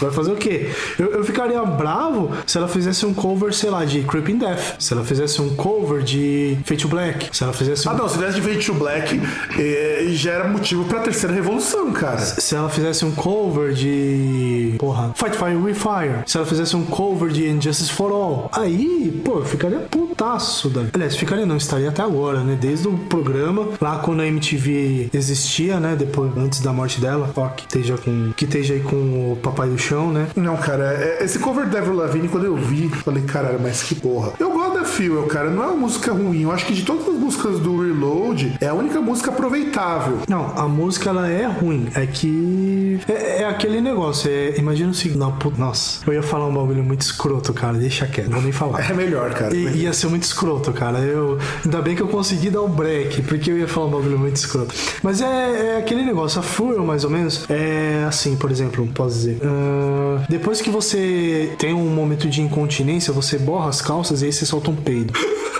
Vai 0.00 0.10
fazer 0.10 0.32
o 0.32 0.36
quê? 0.36 0.70
Eu, 0.98 1.06
eu 1.12 1.24
ficaria 1.24 1.62
bravo 1.64 2.30
se 2.46 2.58
ela 2.58 2.68
fizesse 2.68 3.04
um 3.06 3.14
cover, 3.14 3.52
sei 3.52 3.70
lá, 3.70 3.84
de 3.84 4.02
Creeping 4.02 4.38
Death. 4.38 4.76
Se 4.78 4.92
ela 4.92 5.04
fizesse 5.04 5.40
um 5.40 5.54
cover 5.54 6.02
de 6.02 6.58
Fate 6.64 6.82
to 6.82 6.88
Black. 6.88 7.36
Se 7.36 7.42
ela 7.42 7.52
fizesse 7.52 7.88
um... 7.88 7.92
Ah, 7.92 7.94
não, 7.94 8.08
se 8.08 8.14
tivesse 8.14 8.40
de 8.40 8.46
Fade 8.46 8.66
to 8.66 8.74
Black, 8.74 9.20
eh, 9.58 10.06
já 10.10 10.32
era 10.32 10.48
motivo 10.48 10.84
pra 10.84 11.00
terceira 11.00 11.34
revolução, 11.34 11.92
cara. 11.92 12.18
Se 12.18 12.54
ela 12.54 12.68
fizesse 12.68 13.04
um 13.04 13.12
cover 13.12 13.72
de. 13.72 14.74
Porra. 14.78 15.12
Fight 15.14 15.36
Fire 15.36 15.56
with 15.56 15.74
Fire. 15.74 16.22
Se 16.26 16.36
ela 16.36 16.46
fizesse 16.46 16.76
um 16.76 16.84
cover 16.84 17.30
de 17.30 17.48
Injustice 17.48 17.92
for 17.92 18.10
All. 18.10 18.48
Aí, 18.52 19.20
pô, 19.24 19.38
eu 19.38 19.44
ficaria 19.44 19.80
putaço. 19.80 20.68
Da... 20.68 20.82
Aliás, 20.92 21.16
ficaria 21.16 21.46
não, 21.46 21.56
estaria 21.56 21.88
até 21.88 22.02
agora, 22.02 22.40
né? 22.40 22.56
Desde 22.60 22.88
o 22.88 22.96
programa, 22.98 23.68
lá 23.80 23.98
quando 23.98 24.20
a 24.20 24.26
MTV 24.26 25.08
existia, 25.30 25.78
né? 25.80 25.94
Depois, 25.98 26.30
antes 26.36 26.60
da 26.60 26.72
morte 26.72 27.00
dela. 27.00 27.30
Ó, 27.36 27.48
que 27.48 27.62
esteja 27.62 27.96
com. 27.96 28.32
Que 28.36 28.44
esteja 28.44 28.74
aí 28.74 28.80
com 28.80 29.32
o 29.32 29.38
Papai 29.42 29.68
do 29.68 29.78
Chão, 29.78 30.12
né? 30.12 30.28
Não, 30.36 30.56
cara, 30.56 30.94
é- 30.94 31.24
esse 31.24 31.38
cover 31.38 31.68
da 31.68 31.78
Avril 31.78 31.96
Lavigne, 31.96 32.28
quando 32.28 32.44
eu 32.46 32.56
vi, 32.56 32.88
falei, 32.88 33.22
caralho, 33.22 33.58
mas 33.60 33.82
que 33.82 33.94
porra. 33.94 34.32
Eu 34.38 34.50
gosto 34.52 34.74
da 34.78 34.84
Fuel, 34.84 35.24
cara, 35.24 35.50
não 35.50 35.62
é 35.62 35.66
uma 35.66 35.76
música 35.76 36.12
ruim. 36.12 36.42
Eu 36.42 36.52
acho 36.52 36.66
que 36.66 36.74
de 36.74 36.82
todas 36.82 37.06
as 37.08 37.14
músicas 37.14 37.58
do 37.58 37.80
Reload, 37.82 38.56
é 38.60 38.68
a 38.68 38.74
única 38.74 39.00
música 39.00 39.30
aproveitável. 39.30 40.18
Não, 40.28 40.52
a 40.56 40.68
música 40.68 41.10
ela 41.10 41.28
é 41.28 41.46
ruim. 41.46 41.88
É 41.94 42.06
que 42.06 42.93
que. 42.98 43.10
É, 43.12 43.42
é 43.42 43.44
aquele 43.44 43.80
negócio, 43.80 44.30
é, 44.30 44.54
imagina 44.58 44.90
o 44.90 44.94
seguinte. 44.94 45.18
Não, 45.18 45.32
put- 45.32 45.58
nossa, 45.58 46.00
eu 46.06 46.12
ia 46.12 46.22
falar 46.22 46.46
um 46.46 46.54
bagulho 46.54 46.82
muito 46.82 47.02
escroto, 47.02 47.52
cara. 47.52 47.76
Deixa 47.78 48.06
quieto, 48.06 48.26
não 48.26 48.34
vou 48.34 48.42
nem 48.42 48.52
falar. 48.52 48.90
É 48.90 48.94
melhor, 48.94 49.32
cara. 49.34 49.54
I- 49.54 49.82
ia 49.82 49.92
ser 49.92 50.08
muito 50.08 50.22
escroto, 50.24 50.72
cara. 50.72 50.98
Eu, 50.98 51.38
ainda 51.64 51.80
bem 51.82 51.94
que 51.96 52.02
eu 52.02 52.08
consegui 52.08 52.50
dar 52.50 52.62
o 52.62 52.68
break, 52.68 53.22
porque 53.22 53.50
eu 53.50 53.58
ia 53.58 53.68
falar 53.68 53.86
um 53.86 53.90
bagulho 53.90 54.18
muito 54.18 54.36
escroto. 54.36 54.74
Mas 55.02 55.20
é, 55.20 55.74
é 55.74 55.76
aquele 55.78 56.02
negócio, 56.04 56.40
a 56.40 56.42
Furl, 56.42 56.84
mais 56.84 57.04
ou 57.04 57.10
menos, 57.10 57.44
é 57.48 58.04
assim, 58.08 58.36
por 58.36 58.50
exemplo, 58.50 58.86
posso 58.94 59.14
dizer. 59.16 59.38
ah, 59.42 60.24
depois 60.28 60.60
que 60.60 60.70
você 60.70 61.52
tem 61.58 61.72
um 61.74 61.88
momento 61.88 62.28
de 62.28 62.40
incontinência, 62.42 63.12
você 63.12 63.38
borra 63.38 63.68
as 63.68 63.80
calças 63.80 64.22
e 64.22 64.26
aí 64.26 64.32
você 64.32 64.44
solta 64.46 64.70
um 64.70 64.76
peido. 64.76 65.12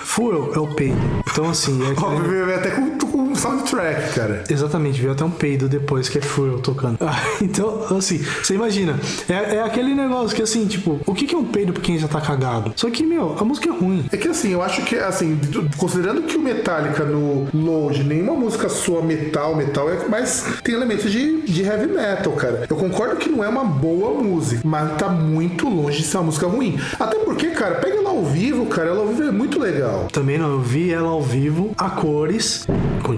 Furl 0.03 0.53
é 0.53 0.59
o 0.59 0.67
peido. 0.67 0.97
Então, 1.31 1.49
assim, 1.49 1.79
é 1.83 1.93
Ó, 1.97 2.07
aquele- 2.11 2.27
veio 2.27 2.55
até 2.55 2.69
com, 2.71 2.97
com 2.97 3.14
um 3.35 3.39
soundtrack, 3.39 4.13
cara. 4.15 4.43
Exatamente, 4.49 4.99
veio 4.99 5.11
até 5.13 5.23
um 5.23 5.29
peido 5.29 5.67
depois 5.67 6.07
que 6.09 6.17
é 6.17 6.21
Furl 6.21 6.59
tocando. 6.59 6.97
Ah, 7.05 7.21
então, 7.41 7.85
assim, 7.97 8.17
você 8.17 8.55
imagina, 8.55 8.99
é, 9.29 9.55
é 9.57 9.61
aquele 9.61 9.93
negócio 9.93 10.35
que 10.35 10.41
assim, 10.41 10.65
tipo, 10.65 10.99
o 11.05 11.13
que 11.13 11.25
que 11.27 11.35
é 11.35 11.37
um 11.37 11.43
peido 11.45 11.71
pra 11.71 11.81
quem 11.81 11.97
já 11.99 12.07
tá 12.07 12.19
cagado? 12.19 12.73
Só 12.75 12.89
que, 12.89 13.05
meu, 13.05 13.35
a 13.39 13.43
música 13.43 13.69
é 13.69 13.71
ruim. 13.71 14.05
É 14.11 14.17
que 14.17 14.27
assim, 14.27 14.51
eu 14.51 14.61
acho 14.63 14.81
que, 14.83 14.95
assim, 14.97 15.35
do- 15.35 15.69
considerando 15.77 16.23
que 16.23 16.35
o 16.35 16.39
Metallica 16.41 17.03
no 17.03 17.47
Load, 17.53 18.03
nenhuma 18.03 18.33
música 18.33 18.69
soa 18.69 19.01
metal, 19.03 19.55
metal 19.55 19.89
é 19.89 20.07
mais 20.07 20.45
tem 20.63 20.73
elementos 20.75 21.11
de, 21.11 21.41
de 21.41 21.61
heavy 21.63 21.87
metal, 21.87 22.33
cara. 22.33 22.65
Eu 22.69 22.75
concordo 22.75 23.17
que 23.17 23.29
não 23.29 23.43
é 23.43 23.47
uma 23.47 23.63
boa 23.63 24.21
música, 24.21 24.61
mas 24.65 24.97
tá 24.97 25.07
muito 25.09 25.69
longe 25.69 25.99
de 25.99 26.03
ser 26.05 26.17
uma 26.17 26.23
música 26.25 26.47
ruim. 26.47 26.79
Até 26.99 27.19
porque, 27.19 27.47
cara, 27.51 27.75
pega 27.75 27.97
ela 27.97 28.09
ao 28.09 28.23
vivo, 28.23 28.65
cara, 28.65 28.89
ela 28.89 29.01
ao 29.01 29.07
vivo 29.07 29.23
é 29.23 29.31
muito 29.31 29.59
legal. 29.59 30.07
Também 30.11 30.37
não, 30.37 30.51
eu 30.53 30.59
vi 30.61 30.91
ela 30.91 31.09
ao 31.09 31.21
vivo, 31.21 31.71
a 31.77 31.89
cores, 31.89 32.65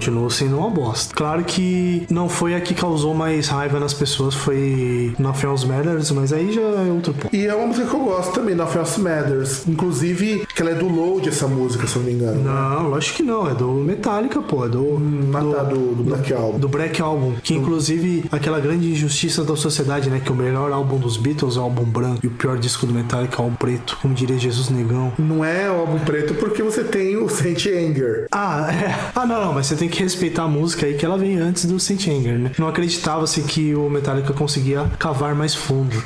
continuou 0.08 0.30
sendo 0.30 0.58
uma 0.58 0.70
bosta. 0.70 1.14
Claro 1.14 1.44
que 1.44 2.06
não 2.08 2.28
foi 2.28 2.54
a 2.54 2.60
que 2.60 2.74
causou 2.74 3.14
mais 3.14 3.48
raiva 3.48 3.78
nas 3.78 3.92
pessoas, 3.92 4.34
foi 4.34 5.14
Nothing 5.18 5.46
Else 5.46 5.66
Matters, 5.66 6.10
mas 6.12 6.32
aí 6.32 6.52
já 6.52 6.62
é 6.62 6.90
outro 6.90 7.12
ponto. 7.12 7.34
E 7.34 7.46
é 7.46 7.54
uma 7.54 7.66
música 7.66 7.86
que 7.86 7.94
eu 7.94 8.00
gosto 8.00 8.32
também, 8.32 8.54
Nothing 8.54 8.78
Else 8.78 9.00
Matters. 9.00 9.68
Inclusive, 9.68 10.46
que 10.54 10.62
ela 10.62 10.70
é 10.70 10.74
do 10.74 10.88
Load, 10.88 11.28
essa 11.28 11.46
música, 11.46 11.86
se 11.86 11.96
eu 11.96 12.02
não 12.02 12.08
me 12.08 12.14
engano. 12.14 12.42
Não, 12.42 12.88
lógico 12.88 13.18
que 13.18 13.22
não, 13.22 13.48
é 13.48 13.54
do 13.54 13.68
Metallica, 13.68 14.40
pô, 14.40 14.64
é 14.64 14.68
do... 14.68 14.98
Mas 14.98 15.44
tá 15.52 15.62
do, 15.64 15.94
do 15.94 16.02
Black 16.02 16.32
Album. 16.32 16.58
do 16.58 16.68
Black 16.68 17.02
Album, 17.02 17.34
que 17.42 17.54
inclusive 17.54 18.24
aquela 18.32 18.60
grande 18.60 18.90
injustiça 18.90 19.44
da 19.44 19.56
sociedade, 19.56 20.08
né? 20.08 20.20
Que 20.24 20.32
o 20.32 20.34
melhor 20.34 20.72
álbum 20.72 20.96
dos 20.98 21.16
Beatles 21.16 21.56
é 21.56 21.60
o 21.60 21.64
álbum 21.64 21.84
branco 21.84 22.20
e 22.22 22.28
o 22.28 22.30
pior 22.30 22.58
disco 22.58 22.86
do 22.86 22.94
Metallica 22.94 23.36
é 23.36 23.40
o 23.40 23.42
álbum 23.44 23.56
preto, 23.56 23.98
como 24.00 24.14
diria 24.14 24.38
Jesus 24.38 24.70
Negão. 24.70 25.12
Não 25.18 25.44
é 25.44 25.70
o 25.70 25.80
álbum 25.80 25.98
preto 25.98 26.34
porque 26.34 26.62
você 26.62 26.82
tem 26.82 27.16
o 27.16 27.28
Saint 27.28 27.66
Anger. 27.66 28.26
Ah, 28.32 28.68
é. 28.72 29.10
Ah, 29.14 29.26
não, 29.26 29.44
não, 29.44 29.52
mas 29.52 29.66
você 29.66 29.76
tem 29.76 29.88
que 29.88 29.97
respeitar 30.02 30.44
a 30.44 30.48
música 30.48 30.86
aí 30.86 30.94
que 30.94 31.04
ela 31.04 31.18
vem 31.18 31.38
antes 31.38 31.64
do 31.64 31.78
Saint 31.78 32.06
Anger, 32.08 32.38
né? 32.38 32.50
Não 32.58 32.68
acreditava-se 32.68 33.42
que 33.42 33.74
o 33.74 33.88
Metallica 33.88 34.32
conseguia 34.32 34.90
cavar 34.98 35.34
mais 35.34 35.54
fundo. 35.54 36.02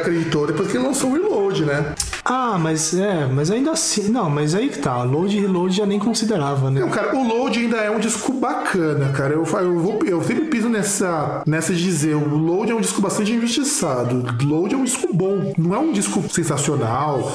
Acreditou 0.00 0.46
depois 0.46 0.70
que 0.70 0.76
ele 0.76 0.86
lançou 0.86 1.10
o 1.10 1.12
Reload, 1.14 1.64
né? 1.64 1.94
Ah, 2.28 2.58
mas 2.58 2.92
é, 2.92 3.24
mas 3.24 3.52
ainda 3.52 3.70
assim. 3.70 4.08
Não, 4.08 4.28
mas 4.28 4.52
aí 4.52 4.68
que 4.68 4.78
tá. 4.80 5.00
Load 5.04 5.36
e 5.36 5.40
reload 5.40 5.76
já 5.76 5.86
nem 5.86 5.96
considerava, 5.96 6.72
né? 6.72 6.80
Não, 6.80 6.90
cara, 6.90 7.16
o 7.16 7.26
Load 7.26 7.56
ainda 7.56 7.76
é 7.76 7.88
um 7.88 8.00
disco 8.00 8.32
bacana, 8.32 9.12
cara. 9.12 9.32
Eu, 9.32 9.44
eu, 9.44 9.78
vou, 9.78 10.00
eu 10.04 10.20
sempre 10.24 10.46
piso 10.46 10.68
nessa, 10.68 11.44
nessa 11.46 11.72
de 11.72 11.80
dizer, 11.80 12.16
o 12.16 12.36
Load 12.36 12.72
é 12.72 12.74
um 12.74 12.80
disco 12.80 13.00
bastante 13.00 13.30
injustiçado. 13.30 14.24
Load 14.44 14.74
é 14.74 14.76
um 14.76 14.82
disco 14.82 15.14
bom, 15.14 15.52
não 15.56 15.72
é 15.72 15.78
um 15.78 15.92
disco 15.92 16.24
sensacional. 16.28 17.32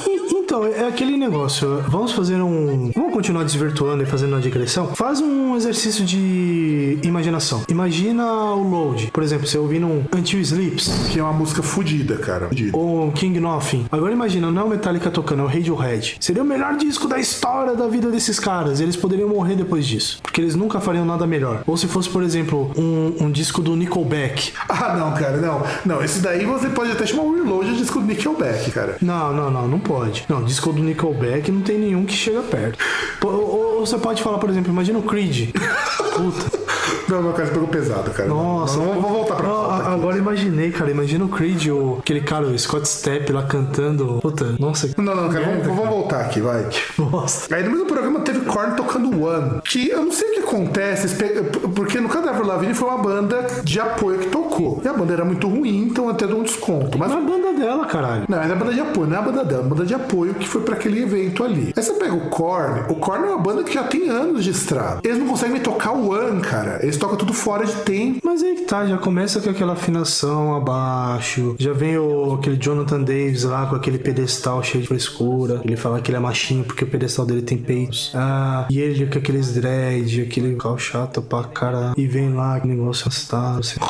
Então, 0.52 0.66
é 0.66 0.86
aquele 0.86 1.16
negócio. 1.16 1.82
Vamos 1.88 2.12
fazer 2.12 2.34
um. 2.34 2.90
Vamos 2.94 3.14
continuar 3.14 3.42
desvirtuando 3.42 4.02
e 4.02 4.06
fazendo 4.06 4.34
uma 4.34 4.40
digressão? 4.40 4.94
Faz 4.94 5.18
um 5.18 5.56
exercício 5.56 6.04
de 6.04 6.98
imaginação. 7.02 7.62
Imagina 7.70 8.22
o 8.52 8.62
load. 8.62 9.10
Por 9.14 9.22
exemplo, 9.22 9.46
você 9.46 9.56
ouvindo 9.56 9.86
um 9.86 10.04
Until 10.14 10.40
Sleeps 10.40 10.88
Que 11.10 11.20
é 11.20 11.22
uma 11.22 11.32
música 11.32 11.62
fodida, 11.62 12.16
cara. 12.18 12.48
Fudida. 12.48 12.76
ou 12.76 13.10
King 13.12 13.40
Nothing. 13.40 13.86
Agora 13.90 14.12
imagina, 14.12 14.50
não 14.50 14.60
é 14.60 14.64
o 14.66 14.68
Metallica 14.68 15.10
tocando, 15.10 15.40
é 15.40 15.44
o 15.44 15.48
Radiohead. 15.48 16.18
Seria 16.20 16.42
o 16.42 16.44
melhor 16.44 16.76
disco 16.76 17.08
da 17.08 17.18
história 17.18 17.74
da 17.74 17.88
vida 17.88 18.10
desses 18.10 18.38
caras. 18.38 18.78
Eles 18.78 18.94
poderiam 18.94 19.30
morrer 19.30 19.54
depois 19.54 19.86
disso. 19.86 20.18
Porque 20.22 20.38
eles 20.38 20.54
nunca 20.54 20.80
fariam 20.80 21.06
nada 21.06 21.26
melhor. 21.26 21.62
Ou 21.66 21.78
se 21.78 21.88
fosse, 21.88 22.10
por 22.10 22.22
exemplo, 22.22 22.70
um, 22.76 23.24
um 23.24 23.30
disco 23.30 23.62
do 23.62 23.74
Nickelback. 23.74 24.52
Ah, 24.82 24.96
não, 24.96 25.12
cara, 25.12 25.36
não. 25.36 25.62
Não, 25.84 26.02
esse 26.02 26.18
daí 26.18 26.44
você 26.44 26.68
pode 26.68 26.90
até 26.90 27.06
chamar 27.06 27.22
o 27.22 27.34
Reload 27.34 27.70
de 27.70 27.76
disco 27.76 28.00
do 28.00 28.06
Nickelback, 28.06 28.70
cara. 28.72 28.96
Não, 29.00 29.32
não, 29.32 29.48
não, 29.50 29.68
não 29.68 29.78
pode. 29.78 30.24
Não, 30.28 30.41
disco 30.42 30.72
do 30.72 30.82
Nickelback 30.82 31.50
não 31.50 31.60
tem 31.60 31.78
nenhum 31.78 32.04
que 32.04 32.14
chega 32.14 32.42
perto. 32.42 32.78
Ou, 33.24 33.76
ou 33.78 33.86
você 33.86 33.98
pode 33.98 34.22
falar, 34.22 34.38
por 34.38 34.50
exemplo, 34.50 34.72
imagina 34.72 34.98
o 34.98 35.02
Creed. 35.02 35.50
Puta. 36.16 36.62
Não, 37.08 37.22
meu 37.22 37.32
cara, 37.32 37.48
pegou 37.50 37.68
pesado, 37.68 38.10
cara. 38.10 38.28
Nossa. 38.28 38.78
Não, 38.78 39.00
vamos 39.00 39.10
voltar 39.10 39.34
pra 39.36 39.46
Não. 39.46 39.61
Agora 39.92 40.16
imaginem, 40.18 40.70
cara. 40.70 40.90
Imagina 40.90 41.24
o 41.24 41.28
Creed, 41.28 41.68
o, 41.68 41.98
aquele 42.00 42.20
cara, 42.20 42.46
o 42.46 42.58
Scott 42.58 42.88
Stepp 42.88 43.32
lá 43.32 43.42
cantando. 43.44 44.18
Puta, 44.20 44.54
nossa. 44.58 44.88
que 44.88 45.00
Não, 45.00 45.14
não, 45.14 45.28
cara, 45.28 45.44
vamos, 45.44 45.58
merda, 45.58 45.74
vamos 45.74 45.90
voltar 45.90 46.20
aqui, 46.22 46.40
vai. 46.40 46.66
Bosta. 46.98 47.54
Aí 47.54 47.62
no 47.62 47.70
mesmo 47.70 47.86
programa 47.86 48.20
teve 48.20 48.40
Korn 48.40 48.74
tocando 48.76 49.22
One, 49.24 49.60
que 49.62 49.88
eu 49.88 50.04
não 50.04 50.12
sei 50.12 50.30
o 50.30 50.34
que 50.34 50.40
acontece, 50.40 51.14
porque 51.74 52.00
no 52.00 52.08
Cadáver 52.08 52.46
Lavigne 52.46 52.74
foi 52.74 52.88
uma 52.88 52.98
banda 52.98 53.46
de 53.62 53.80
apoio 53.80 54.18
que 54.18 54.26
tocou. 54.28 54.80
E 54.84 54.88
a 54.88 54.92
banda 54.92 55.12
era 55.12 55.24
muito 55.24 55.48
ruim, 55.48 55.84
então 55.84 56.08
até 56.08 56.26
dou 56.26 56.40
um 56.40 56.42
desconto. 56.42 56.98
Mas 56.98 57.10
Mas 57.10 57.18
a 57.18 57.26
banda 57.26 57.52
dela, 57.52 57.86
caralho. 57.86 58.24
Não, 58.28 58.38
é 58.40 58.50
a 58.50 58.54
banda 58.54 58.72
de 58.72 58.80
apoio, 58.80 59.06
não 59.06 59.16
é 59.16 59.18
a 59.18 59.22
banda 59.22 59.44
dela, 59.44 59.62
é 59.62 59.66
a 59.66 59.68
banda 59.68 59.86
de 59.86 59.94
apoio 59.94 60.34
que 60.34 60.48
foi 60.48 60.62
pra 60.62 60.74
aquele 60.74 61.02
evento 61.02 61.44
ali. 61.44 61.72
Aí 61.76 61.82
você 61.82 61.92
pega 61.94 62.14
o 62.14 62.28
Korn, 62.30 62.84
o 62.88 62.94
Korn 62.96 63.24
é 63.26 63.28
uma 63.28 63.38
banda 63.38 63.62
que 63.64 63.74
já 63.74 63.84
tem 63.84 64.08
anos 64.08 64.44
de 64.44 64.50
estrada. 64.50 65.00
Eles 65.04 65.18
não 65.18 65.26
conseguem 65.26 65.60
tocar 65.60 65.92
o 65.92 66.10
One, 66.10 66.40
cara. 66.40 66.78
Eles 66.82 66.96
tocam 66.96 67.16
tudo 67.16 67.32
fora 67.32 67.64
de 67.66 67.74
tempo. 67.76 68.20
Mas 68.24 68.42
aí 68.42 68.54
que 68.54 68.62
tá, 68.62 68.86
já 68.86 68.96
começa 68.98 69.40
com 69.40 69.50
aquela 69.50 69.76
afinação 69.82 70.54
abaixo. 70.54 71.56
Já 71.58 71.72
vem 71.72 71.98
o, 71.98 72.34
aquele 72.34 72.56
Jonathan 72.56 73.00
Davis 73.00 73.42
lá 73.42 73.66
com 73.66 73.74
aquele 73.74 73.98
pedestal 73.98 74.62
cheio 74.62 74.82
de 74.82 74.88
frescura. 74.88 75.60
Ele 75.64 75.76
fala 75.76 76.00
que 76.00 76.10
ele 76.10 76.16
é 76.16 76.20
machinho 76.20 76.64
porque 76.64 76.84
o 76.84 76.86
pedestal 76.86 77.26
dele 77.26 77.42
tem 77.42 77.58
peitos. 77.58 78.12
Ah, 78.14 78.66
e 78.70 78.80
ele 78.80 79.06
com 79.06 79.18
aqueles 79.18 79.54
dread, 79.54 80.22
aquele 80.22 80.54
cal 80.56 80.78
chato 80.78 81.20
pra 81.20 81.44
cara. 81.44 81.92
E 81.96 82.06
vem 82.06 82.32
lá, 82.32 82.60
que 82.60 82.68
negócio 82.68 83.04
arrastado. 83.06 83.58
Assim. 83.58 83.80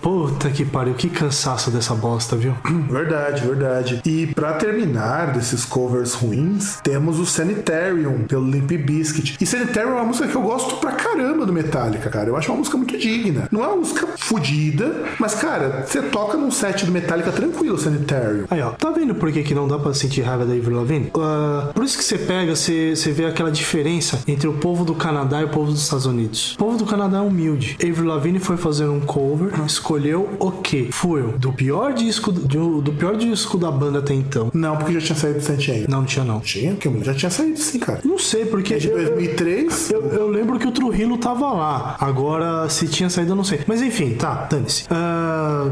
Puta 0.00 0.50
que 0.50 0.64
pariu, 0.64 0.94
que 0.94 1.08
cansaço 1.08 1.70
dessa 1.70 1.94
bosta, 1.94 2.36
viu? 2.36 2.54
Verdade, 2.88 3.46
verdade. 3.46 4.00
E 4.04 4.26
pra 4.28 4.54
terminar 4.54 5.32
desses 5.32 5.64
covers 5.64 6.14
ruins, 6.14 6.78
temos 6.82 7.18
o 7.18 7.26
Sanitarium, 7.26 8.24
pelo 8.24 8.48
Limp 8.48 8.70
Bizkit. 8.70 9.36
E 9.40 9.46
Sanitarium 9.46 9.92
é 9.92 9.94
uma 9.94 10.04
música 10.04 10.28
que 10.28 10.34
eu 10.34 10.42
gosto 10.42 10.76
pra 10.76 10.92
caramba 10.92 11.44
do 11.44 11.52
Metallica, 11.52 12.08
cara. 12.08 12.28
Eu 12.28 12.36
acho 12.36 12.50
uma 12.50 12.58
música 12.58 12.76
muito 12.76 12.96
digna. 12.96 13.48
Não 13.50 13.64
é 13.64 13.66
uma 13.66 13.76
música 13.76 14.06
fodida, 14.18 15.04
mas, 15.18 15.33
cara, 15.34 15.84
você 15.86 16.02
toca 16.02 16.36
num 16.36 16.50
set 16.50 16.84
do 16.86 16.92
Metallica 16.92 17.30
tranquilo, 17.32 17.78
Sanitarium. 17.78 18.44
Aí, 18.50 18.60
ó, 18.62 18.70
tá 18.70 18.90
vendo 18.90 19.14
por 19.14 19.30
que, 19.32 19.42
que 19.42 19.54
não 19.54 19.66
dá 19.68 19.78
pra 19.78 19.92
sentir 19.94 20.22
raiva 20.22 20.44
da 20.44 20.52
Avril 20.54 20.76
Lavigne? 20.76 21.10
Ah, 21.18 21.70
por 21.74 21.84
isso 21.84 21.96
que 21.98 22.04
você 22.04 22.18
pega, 22.18 22.54
você, 22.54 22.94
você 22.96 23.10
vê 23.12 23.26
aquela 23.26 23.50
diferença 23.50 24.20
entre 24.26 24.48
o 24.48 24.54
povo 24.54 24.84
do 24.84 24.94
Canadá 24.94 25.40
e 25.40 25.44
o 25.44 25.48
povo 25.48 25.70
dos 25.72 25.82
Estados 25.82 26.06
Unidos. 26.06 26.54
O 26.54 26.58
povo 26.58 26.76
do 26.78 26.84
Canadá 26.86 27.18
é 27.18 27.20
humilde. 27.20 27.76
Avril 27.82 28.06
Lavigne 28.06 28.38
foi 28.38 28.56
fazer 28.56 28.86
um 28.88 29.00
cover, 29.00 29.52
escolheu 29.66 30.30
o 30.38 30.50
quê? 30.50 30.88
Fuel. 30.90 31.34
Do 31.38 31.52
pior 31.52 31.92
disco 31.92 32.30
do, 32.32 32.80
do 32.80 32.92
pior 32.92 33.16
disco 33.16 33.56
da 33.58 33.70
banda 33.70 33.98
até 34.00 34.14
então. 34.14 34.50
Não, 34.54 34.76
porque 34.76 34.92
já 34.94 35.00
tinha 35.00 35.16
saído 35.18 35.38
do 35.38 35.44
Saint 35.44 35.68
Anger. 35.68 35.90
Não, 35.90 35.98
não 35.98 36.04
tinha 36.06 36.24
não. 36.24 36.40
Tinha? 36.40 36.74
Que 36.76 37.04
já 37.04 37.14
tinha 37.14 37.30
saído 37.30 37.58
sim, 37.58 37.78
cara. 37.78 38.00
Não 38.04 38.18
sei, 38.18 38.44
porque 38.46 38.76
De 38.76 38.88
eu- 38.88 38.98
eu- 38.98 39.08
2003, 39.10 39.90
Eu, 39.90 40.02
eu 40.08 40.28
lembro 40.28 40.58
que 40.58 40.66
o 40.66 40.70
Trujillo 40.72 41.16
tava 41.18 41.52
lá. 41.52 41.96
Agora, 42.00 42.68
se 42.68 42.86
tinha 42.88 43.08
saído, 43.10 43.32
eu 43.32 43.36
não 43.36 43.44
sei. 43.44 43.60
Mas 43.66 43.80
enfim, 43.82 44.14
tá, 44.14 44.46
dane-se. 44.50 44.84
Ah, 44.90 45.23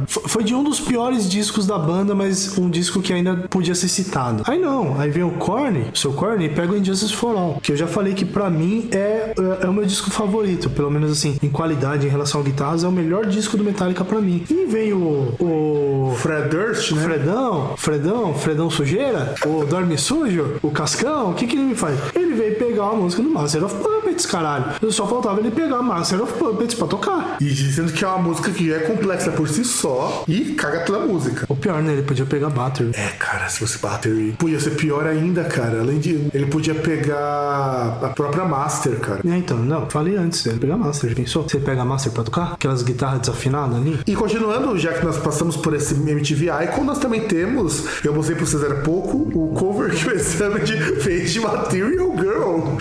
foi 0.07 0.45
de 0.45 0.55
um 0.55 0.63
dos 0.63 0.81
piores 0.81 1.29
discos 1.29 1.67
da 1.67 1.79
banda, 1.79 2.15
mas 2.15 2.57
um 2.59 2.71
disco 2.71 3.01
que 3.01 3.13
ainda 3.13 3.37
podia 3.49 3.75
ser 3.75 3.89
citado. 3.89 4.43
Aí 4.47 4.59
não, 4.59 4.99
aí 5.01 5.11
vem 5.11 5.23
o 5.23 5.33
Korn, 5.33 5.87
o 5.93 5.99
seu 5.99 6.13
Korn, 6.13 6.45
e 6.45 6.49
pega 6.49 6.73
o 6.73 6.77
Injustice 6.77 7.13
for 7.13 7.37
All. 7.37 7.59
Que 7.63 7.73
eu 7.73 7.77
já 7.77 7.87
falei 7.87 8.15
que 8.15 8.25
pra 8.25 8.51
mim 8.51 8.89
é, 8.91 9.33
é, 9.37 9.65
é 9.65 9.69
o 9.69 9.73
meu 9.73 9.85
disco 9.85 10.11
favorito. 10.11 10.71
Pelo 10.71 10.91
menos 10.91 11.11
assim, 11.11 11.37
em 11.43 11.49
qualidade, 11.49 12.07
em 12.07 12.11
relação 12.11 12.41
ao 12.41 12.45
guitarras, 12.45 12.85
é 12.85 12.89
o 12.89 12.93
melhor 12.93 13.27
disco 13.27 13.57
do 13.57 13.65
Metallica 13.65 14.05
pra 14.05 14.21
mim. 14.21 14.45
E 14.51 14.67
vem 14.67 14.93
o. 14.93 15.35
o 15.41 16.15
Fred 16.17 16.49
Durst, 16.49 16.93
né? 16.93 17.03
Fredão, 17.03 17.75
Fredão, 17.77 18.35
Fredão 18.35 18.71
Sujeira, 18.71 19.35
o 19.47 19.65
Dorme 19.65 19.97
Sujo, 19.99 20.57
o 20.63 20.71
Cascão, 20.71 21.31
o 21.31 21.35
que 21.35 21.47
que 21.47 21.57
ele 21.57 21.65
me 21.65 21.75
faz? 21.75 21.99
Ele 22.15 22.35
veio 22.35 22.57
pegar 22.57 22.89
a 22.89 22.93
música 22.95 23.23
do 23.23 23.31
Master 23.31 23.65
of 23.65 23.75
Puppets, 23.77 24.02
caralho. 24.27 24.67
Só 24.91 25.07
faltava 25.07 25.41
ele 25.41 25.51
pegar 25.51 25.83
Master 25.83 26.23
of 26.23 26.33
Puppets 26.35 26.75
pra 26.75 26.87
tocar. 26.87 27.37
E 27.41 27.47
dizendo 27.47 27.93
que 27.93 28.05
é 28.05 28.09
uma 28.09 28.19
música 28.19 28.51
que 28.51 28.69
já 28.69 28.77
é 28.77 28.81
complexa 28.81 29.31
por 29.31 29.49
si 29.49 29.65
só 29.65 30.25
e 30.29 30.55
caga 30.55 30.81
toda 30.81 31.05
a 31.05 31.07
música. 31.07 31.47
O 31.49 31.57
pior, 31.57 31.83
né? 31.83 31.93
Ele 31.93 32.03
podia 32.03 32.27
pegar 32.27 32.51
Battery. 32.51 32.93
É, 32.95 33.09
cara, 33.19 33.49
se 33.49 33.59
fosse 33.59 33.79
Battery. 33.79 34.35
Podia 34.39 34.61
ser 34.61 34.71
pior 34.71 35.07
ainda, 35.07 35.45
cara. 35.45 35.81
Além 35.81 35.99
de. 35.99 36.29
Ele 36.33 36.47
podia 36.47 36.75
pegar 36.75 37.99
a 38.03 38.09
própria 38.09 38.45
Master, 38.45 38.99
cara. 39.01 39.21
É, 39.25 39.37
então, 39.37 39.59
não, 39.59 39.89
falei 39.89 40.17
antes, 40.17 40.45
ele 40.47 40.59
pegar 40.59 40.77
Master, 40.77 41.11
já 41.11 41.17
pensou? 41.17 41.43
Você 41.43 41.59
pega 41.59 41.83
a 41.83 41.85
Master 41.85 42.13
pra 42.13 42.25
tocar? 42.25 42.53
Aquelas 42.53 42.83
guitarras 42.83 43.21
desafinadas 43.21 43.77
ali? 43.77 44.01
E 44.07 44.15
continuando, 44.15 44.77
já 44.79 44.93
que 44.93 45.05
nós 45.05 45.19
passamos 45.19 45.57
por 45.57 45.75
esse 45.75 45.95
MTV 45.95 46.47
Icon, 46.65 46.85
nós 46.85 46.99
também 46.99 47.23
temos, 47.23 47.85
eu 48.05 48.15
mostrei 48.15 48.37
pra 48.37 48.47
vocês 48.47 48.63
há 48.65 48.75
pouco, 48.77 49.19
o 49.35 49.55
cover 49.55 49.91
que 49.95 50.09
o 50.09 50.13
Examine 50.13 51.01
fez 51.01 51.33
de 51.33 51.41
Material 51.41 52.12
Girl. 52.23 52.77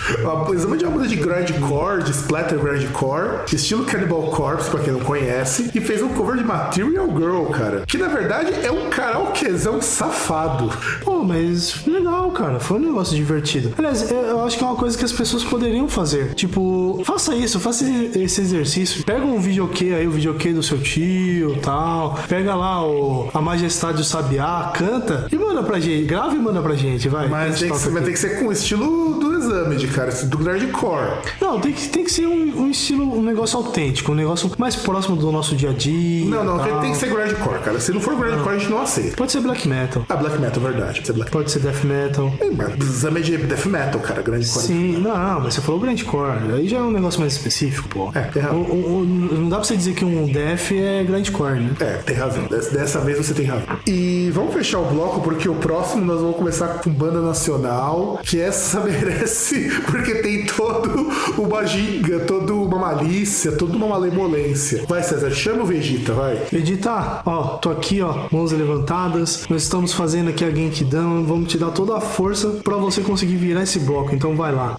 O 0.48 0.54
Examine 0.54 0.84
é 0.84 0.88
uma 0.88 0.96
banda 0.98 1.08
de 1.08 1.16
grindcore, 1.16 2.04
de 2.04 2.12
splatter 2.12 2.58
grindcore, 2.58 3.40
estilo 3.52 3.84
Cannibal 3.84 4.22
Corpse, 4.30 4.70
pra 4.70 4.80
quem 4.80 4.92
não 4.92 5.00
conhece, 5.00 5.70
e 5.74 5.80
fez 5.80 6.00
um 6.00 6.10
cover 6.10 6.36
de 6.36 6.44
Material 6.44 7.06
Girl, 7.08 7.44
cara. 7.46 7.84
Que 7.86 7.98
na 7.98 8.08
verdade 8.08 8.52
é 8.62 8.70
um 8.70 8.88
karaokezão 8.88 9.80
safado. 9.80 10.70
Pô, 11.02 11.24
mas 11.24 11.84
legal, 11.86 12.30
cara. 12.30 12.60
Foi 12.60 12.78
um 12.78 12.82
negócio 12.82 13.16
divertido. 13.16 13.72
Aliás, 13.76 14.10
eu 14.10 14.44
acho 14.44 14.56
que 14.56 14.62
é 14.62 14.66
uma 14.66 14.76
coisa 14.76 14.96
que 14.96 15.04
as 15.04 15.12
pessoas 15.12 15.42
poderiam 15.42 15.88
fazer. 15.88 16.34
Tipo, 16.34 17.02
faça 17.04 17.34
isso, 17.34 17.58
faça 17.58 17.84
esse 17.84 18.40
exercício. 18.40 19.04
Pega 19.04 19.24
um 19.24 19.40
videokê 19.40 19.94
aí, 19.94 20.06
o 20.06 20.12
videokê 20.12 20.52
do 20.52 20.62
seu 20.62 20.78
tio 20.78 21.56
tal. 21.62 22.18
Pega 22.28 22.54
lá 22.54 22.86
o 22.86 23.28
A 23.34 23.40
Majestade 23.40 23.98
do 23.98 24.04
Sabiá, 24.04 24.72
canta 24.74 25.26
e 25.32 25.36
manda 25.36 25.62
pra 25.62 25.80
gente. 25.80 26.04
Grava 26.04 26.34
e 26.34 26.38
manda 26.38 26.60
pra 26.62 26.74
gente, 26.74 27.08
vai. 27.08 27.28
Mas 27.28 27.58
tem 27.58 27.70
que, 27.70 27.78
ser, 27.78 27.90
mas 27.90 28.04
tem 28.04 28.12
que 28.12 28.18
ser 28.18 28.38
com 28.38 28.46
o 28.46 28.52
estilo 28.52 29.14
do 29.14 29.31
Examine, 29.36 29.86
cara, 29.88 30.12
do 30.12 30.38
grindcore. 30.38 31.18
Não, 31.40 31.60
tem 31.60 31.72
que, 31.72 31.88
tem 31.88 32.04
que 32.04 32.12
ser 32.12 32.26
um, 32.26 32.62
um 32.62 32.70
estilo, 32.70 33.04
um 33.18 33.22
negócio 33.22 33.58
autêntico, 33.58 34.12
um 34.12 34.14
negócio 34.14 34.50
mais 34.58 34.76
próximo 34.76 35.16
do 35.16 35.30
nosso 35.32 35.54
dia 35.56 35.70
a 35.70 35.72
dia. 35.72 36.24
Não, 36.26 36.44
não, 36.44 36.58
tem, 36.58 36.78
tem 36.80 36.92
que 36.92 36.98
ser 36.98 37.10
grindcore, 37.10 37.58
cara. 37.60 37.80
Se 37.80 37.92
não 37.92 38.00
for 38.00 38.14
grindcore, 38.16 38.56
a 38.56 38.58
gente 38.58 38.70
não 38.70 38.80
aceita. 38.82 39.16
Pode 39.16 39.32
ser 39.32 39.40
black 39.40 39.66
metal. 39.68 40.04
Ah, 40.08 40.16
black 40.16 40.38
metal, 40.40 40.62
verdade. 40.62 40.94
Pode 41.00 41.06
ser 41.06 41.12
black 41.12 41.30
Pode 41.30 41.50
ser 41.50 41.58
death 41.60 41.84
metal. 41.84 42.32
É, 42.40 42.50
mas 42.50 42.74
Exame 42.78 43.20
de 43.22 43.36
death 43.38 43.66
metal, 43.66 44.00
cara, 44.00 44.22
grindcore. 44.22 44.62
Sim, 44.66 44.98
não, 44.98 45.40
mas 45.40 45.54
você 45.54 45.60
falou 45.60 45.80
grindcore. 45.80 46.38
Aí 46.54 46.68
já 46.68 46.78
é 46.78 46.82
um 46.82 46.90
negócio 46.90 47.20
mais 47.20 47.32
específico, 47.32 47.88
pô. 47.88 48.10
É, 48.14 48.20
tem 48.22 48.42
razão. 48.42 48.60
O- 48.60 49.00
o- 49.00 49.04
não 49.04 49.48
dá 49.48 49.56
pra 49.56 49.64
você 49.64 49.76
dizer 49.76 49.94
que 49.94 50.04
um 50.04 50.26
death 50.26 50.72
é 50.72 51.02
grindcore, 51.04 51.60
né? 51.60 51.70
É, 51.80 51.84
tem 52.04 52.16
razão. 52.16 52.44
Des- 52.44 52.68
Dessa 52.68 53.00
vez 53.00 53.18
você 53.18 53.34
tem 53.34 53.46
razão. 53.46 53.64
E 53.86 54.30
vamos 54.32 54.52
fechar 54.54 54.78
o 54.80 54.84
bloco, 54.84 55.20
porque 55.20 55.48
o 55.48 55.54
próximo 55.54 56.04
nós 56.04 56.20
vamos 56.20 56.36
começar 56.36 56.68
com 56.82 56.90
banda 56.90 57.20
nacional, 57.20 58.18
que 58.22 58.40
essa 58.40 58.80
merece, 59.12 59.70
porque 59.90 60.16
tem 60.16 60.44
todo 60.46 61.08
uma 61.38 61.64
ginga, 61.64 62.20
toda 62.20 62.54
uma 62.54 62.78
malícia, 62.78 63.52
toda 63.52 63.76
uma 63.76 63.88
malemolência. 63.88 64.84
Vai, 64.88 65.02
César, 65.02 65.30
chama 65.30 65.62
o 65.62 65.66
Vegeta, 65.66 66.12
vai. 66.12 66.42
Edita, 66.52 67.22
ó, 67.24 67.56
tô 67.58 67.70
aqui, 67.70 68.00
ó, 68.00 68.26
mãos 68.30 68.52
levantadas. 68.52 69.46
Nós 69.48 69.62
estamos 69.62 69.92
fazendo 69.92 70.30
aqui 70.30 70.44
a 70.44 70.50
Genkidama. 70.50 71.22
Vamos 71.22 71.50
te 71.50 71.58
dar 71.58 71.70
toda 71.70 71.96
a 71.96 72.00
força 72.00 72.48
pra 72.64 72.76
você 72.76 73.00
conseguir 73.02 73.36
virar 73.36 73.62
esse 73.62 73.78
bloco. 73.80 74.14
Então 74.14 74.36
vai 74.36 74.52
lá. 74.52 74.76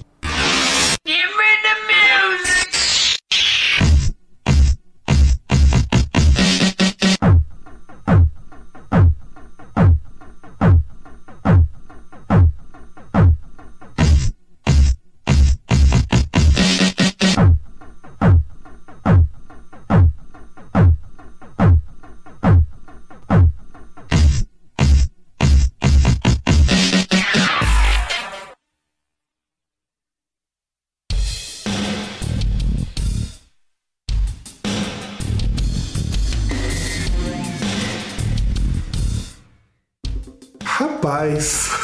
Rapaz. 41.13 41.82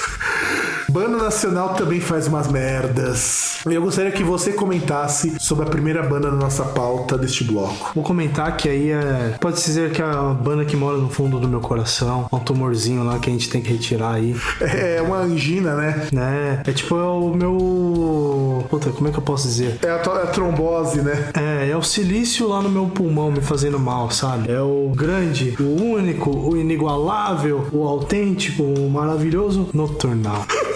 Banda 0.90 1.18
Nacional 1.18 1.70
também 1.76 2.00
faz 2.00 2.28
umas 2.28 2.48
merdas. 2.48 3.60
Eu 3.66 3.82
gostaria 3.82 4.12
que 4.12 4.24
você 4.24 4.52
comentasse 4.54 5.36
sobre 5.40 5.66
a 5.66 5.70
primeira 5.70 6.02
banda 6.02 6.32
da 6.32 6.36
nossa 6.38 6.64
pauta 6.64 7.18
deste 7.18 7.44
bloco. 7.44 7.92
Vou 7.94 8.04
comentar 8.04 8.56
que 8.58 8.68
aí 8.68 8.92
é. 8.92 9.36
Pode 9.40 9.58
dizer 9.64 9.92
que 9.92 10.02
é 10.02 10.06
a 10.06 10.34
banda 10.34 10.66
que 10.66 10.76
mora 10.76 10.98
no 10.98 11.10
fundo 11.10 11.40
do 11.40 11.48
meu 11.48 11.60
coração. 11.60 12.28
Um 12.32 12.40
tumorzinho 12.40 13.04
lá 13.04 13.20
que 13.20 13.30
a 13.30 13.34
gente 13.34 13.50
tem 13.50 13.62
que 13.62 13.72
retirar 13.72 14.14
aí. 14.16 14.36
É 14.62 15.02
uma 15.02 15.18
angina, 15.18 15.76
né? 15.76 16.08
Né? 16.12 16.64
É 16.66 16.72
tipo 16.72 16.96
é 16.98 17.04
o 17.04 17.34
meu. 17.36 18.66
Puta, 18.70 18.90
como 18.92 19.08
é 19.08 19.12
que 19.12 19.18
eu 19.18 19.24
posso 19.24 19.48
dizer? 19.48 19.78
É 19.84 19.92
a, 19.92 20.00
to- 20.00 20.12
a 20.12 20.26
trombose, 20.28 21.02
né? 21.02 21.30
É, 21.36 21.70
é 21.70 21.78
o 21.78 21.84
silício 21.84 22.48
lá 22.48 22.62
no 22.62 22.70
meu 22.70 22.86
pulmão 22.88 23.32
me 23.32 23.42
fazendo 23.42 23.80
mal, 23.80 24.10
sabe? 24.12 24.52
É 24.52 24.60
o 24.62 24.92
grande, 24.96 25.56
o 25.60 25.82
único, 25.94 26.30
o 26.32 26.58
inigualável, 26.58 27.68
o 27.72 27.84
autêntico, 27.88 28.64
o 28.64 28.90
maravilhoso 28.90 29.70
Nocturnal. 29.74 30.46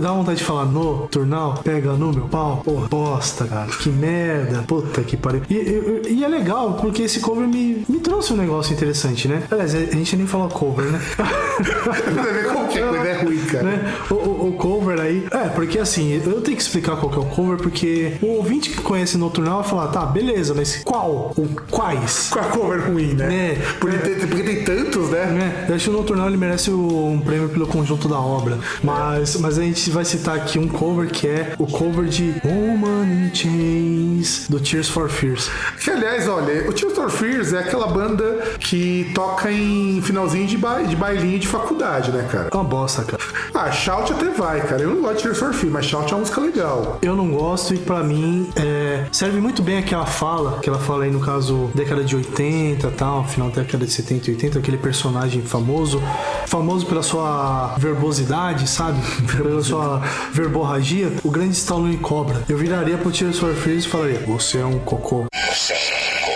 Dá 0.00 0.12
vontade 0.12 0.38
de 0.38 0.44
falar 0.44 0.64
nocturnal, 0.66 1.60
pega 1.62 1.92
no 1.92 2.12
meu 2.12 2.26
pau. 2.26 2.62
Pô, 2.64 2.72
bosta, 2.88 3.44
cara. 3.46 3.66
Que 3.68 3.88
merda. 3.90 4.62
Puta 4.66 5.02
que 5.02 5.16
pariu. 5.16 5.42
E, 5.48 5.54
e- 5.54 6.02
e 6.14 6.24
é 6.24 6.28
legal, 6.28 6.74
porque 6.80 7.02
esse 7.02 7.20
cover 7.20 7.46
me, 7.46 7.84
me 7.88 7.98
trouxe 8.00 8.32
um 8.32 8.36
negócio 8.36 8.72
interessante, 8.72 9.28
né? 9.28 9.42
Aliás, 9.50 9.74
a 9.74 9.78
gente 9.80 10.16
nem 10.16 10.26
falou 10.26 10.48
cover, 10.48 10.86
né? 10.86 11.00
Que 12.74 12.80
a 12.80 12.88
coisa 12.88 13.06
é 13.08 13.22
ruim, 13.22 13.38
cara. 13.46 13.62
né? 13.64 13.94
O, 14.10 14.14
o- 14.14 14.48
o 14.48 14.52
cover 14.54 14.73
aí. 15.14 15.26
É, 15.30 15.48
porque 15.48 15.78
assim, 15.78 16.12
eu 16.24 16.40
tenho 16.40 16.56
que 16.56 16.62
explicar 16.62 16.96
qual 16.96 17.10
que 17.10 17.18
é 17.18 17.20
o 17.20 17.24
cover, 17.26 17.58
porque 17.58 18.16
o 18.20 18.26
ouvinte 18.36 18.70
que 18.70 18.80
conhece 18.80 19.16
Nocturnal 19.16 19.62
vai 19.62 19.70
falar, 19.70 19.88
tá, 19.88 20.06
beleza, 20.06 20.54
mas 20.54 20.82
qual? 20.84 21.32
Ou 21.36 21.48
quais? 21.70 22.28
Com 22.30 22.38
a 22.38 22.44
cover 22.44 22.86
ruim, 22.90 23.14
né? 23.14 23.52
É. 23.52 23.54
Porque, 23.78 23.98
tem, 23.98 24.26
porque 24.26 24.42
tem 24.42 24.64
tantos, 24.64 25.10
né? 25.10 25.64
É, 25.66 25.70
eu 25.70 25.74
acho 25.74 25.84
que 25.84 25.90
o 25.90 25.92
Nocturnal 25.92 26.28
ele 26.28 26.36
merece 26.36 26.70
um 26.70 27.20
prêmio 27.24 27.48
pelo 27.48 27.66
conjunto 27.66 28.08
da 28.08 28.18
obra. 28.18 28.58
Mas, 28.82 29.36
mas 29.36 29.58
a 29.58 29.62
gente 29.62 29.90
vai 29.90 30.04
citar 30.04 30.36
aqui 30.36 30.58
um 30.58 30.68
cover 30.68 31.10
que 31.10 31.26
é 31.26 31.54
o 31.58 31.66
cover 31.66 32.06
de 32.06 32.34
Woman 32.44 33.04
in 33.04 33.34
Chains 33.34 34.46
do 34.48 34.60
Tears 34.60 34.88
for 34.88 35.08
Fears. 35.08 35.50
Que, 35.82 35.90
aliás, 35.90 36.28
olha, 36.28 36.68
o 36.68 36.72
Tears 36.72 36.94
for 36.94 37.10
Fears 37.10 37.52
é 37.52 37.58
aquela 37.58 37.86
banda 37.86 38.24
que 38.58 39.10
toca 39.14 39.50
em 39.50 40.00
finalzinho 40.02 40.46
de, 40.46 40.56
ba 40.56 40.82
de 40.82 40.96
bailinho 40.96 41.38
de 41.38 41.48
faculdade, 41.48 42.10
né, 42.10 42.26
cara? 42.30 42.48
É 42.52 42.56
uma 42.56 42.64
bosta, 42.64 43.02
cara. 43.02 43.22
Ah, 43.52 43.70
Shout 43.70 44.12
até 44.12 44.30
vai, 44.30 44.60
cara. 44.60 44.82
Eu 44.82 44.94
não 44.94 45.02
gosto 45.04 45.16
de 45.16 45.22
Tears 45.22 45.38
for 45.38 45.52
Fears, 45.52 45.72
mas 45.72 45.84
Shout 45.84 46.10
é 46.10 46.14
uma 46.14 46.20
música 46.20 46.40
legal. 46.40 46.98
Eu 47.02 47.14
não 47.14 47.28
gosto 47.28 47.74
e 47.74 47.78
pra 47.78 48.02
mim 48.02 48.48
é, 48.56 49.04
serve 49.12 49.38
muito 49.38 49.62
bem 49.62 49.76
aquela 49.76 50.06
fala, 50.06 50.58
que 50.60 50.68
ela 50.68 50.78
fala 50.78 51.04
aí 51.04 51.10
no 51.10 51.20
caso 51.20 51.70
década 51.74 52.02
de 52.02 52.16
80 52.16 52.90
tal, 52.92 53.26
final 53.26 53.50
da 53.50 53.62
década 53.62 53.84
de 53.84 53.92
70 53.92 54.30
e 54.30 54.34
80, 54.34 54.58
aquele 54.58 54.78
personagem 54.78 55.42
famoso, 55.42 56.02
famoso 56.46 56.86
pela 56.86 57.02
sua 57.02 57.74
verbosidade, 57.76 58.66
sabe? 58.68 58.98
Pela 59.44 59.62
sua 59.62 60.00
verborragia, 60.32 61.12
o 61.22 61.30
grande 61.30 61.52
Stallone 61.52 61.98
Cobra. 61.98 62.42
Eu 62.48 62.56
viraria 62.56 62.96
pro 62.96 63.10
Tears 63.10 63.38
for 63.38 63.54
Fears 63.54 63.84
e 63.84 63.88
falaria: 63.88 64.20
Você 64.26 64.58
é 64.58 64.64
um 64.64 64.78
cocô. 64.78 65.26
Entendi. 65.34 66.33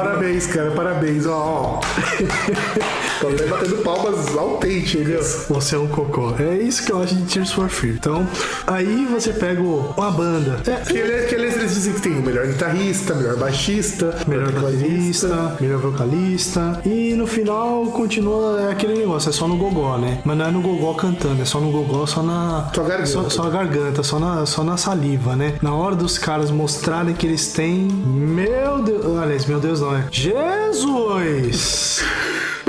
Parabéns, 0.00 0.46
cara, 0.46 0.70
parabéns. 0.70 1.26
Ó, 1.26 1.80
ó. 1.84 1.89
Até 2.26 3.46
batendo 3.46 3.76
palmas 3.78 4.36
autênticas. 4.36 5.46
Você 5.48 5.74
é 5.76 5.78
um 5.78 5.86
cocô. 5.88 6.34
É 6.38 6.56
isso 6.56 6.84
que 6.84 6.92
eu 6.92 7.02
acho 7.02 7.14
de 7.14 7.22
Tears 7.24 7.52
for 7.52 7.68
Fears. 7.68 7.96
Então, 7.96 8.26
aí 8.66 9.06
você 9.10 9.32
pega 9.32 9.60
uma 9.60 10.10
banda. 10.10 10.60
É, 10.66 10.76
Que 10.84 10.96
eles, 10.96 11.28
que 11.28 11.34
eles, 11.34 11.56
eles 11.56 11.74
dizem 11.74 11.92
que 11.92 12.00
tem 12.00 12.12
o 12.12 12.22
melhor 12.22 12.46
guitarrista, 12.46 13.14
melhor 13.14 13.36
baixista, 13.36 14.16
Melhor 14.26 14.52
baterista, 14.52 15.56
melhor 15.60 15.78
vocalista. 15.80 16.80
E 16.84 17.14
no 17.14 17.26
final 17.26 17.86
continua 17.86 18.70
aquele 18.70 18.94
negócio, 18.94 19.30
é 19.30 19.32
só 19.32 19.46
no 19.46 19.56
gogó, 19.56 19.98
né? 19.98 20.20
Mas 20.24 20.36
não 20.36 20.46
é 20.46 20.50
no 20.50 20.60
gogó 20.60 20.94
cantando, 20.94 21.42
é 21.42 21.44
só 21.44 21.60
no 21.60 21.70
gogó, 21.70 22.06
só 22.06 22.22
na. 22.22 22.70
Só 22.74 22.82
garganta. 22.82 23.06
Só, 23.06 23.30
só 23.30 23.42
a 23.44 23.50
garganta, 23.50 24.02
só 24.02 24.18
na, 24.18 24.46
só 24.46 24.64
na 24.64 24.76
saliva, 24.76 25.36
né? 25.36 25.54
Na 25.62 25.74
hora 25.74 25.94
dos 25.94 26.18
caras 26.18 26.50
mostrarem 26.50 27.14
que 27.14 27.26
eles 27.26 27.52
têm. 27.52 27.88
Meu 27.88 28.82
Deus. 28.82 29.18
Aliás, 29.18 29.46
meu 29.46 29.60
Deus 29.60 29.80
não, 29.80 29.96
é. 29.96 30.04
Jesus! 30.10 32.04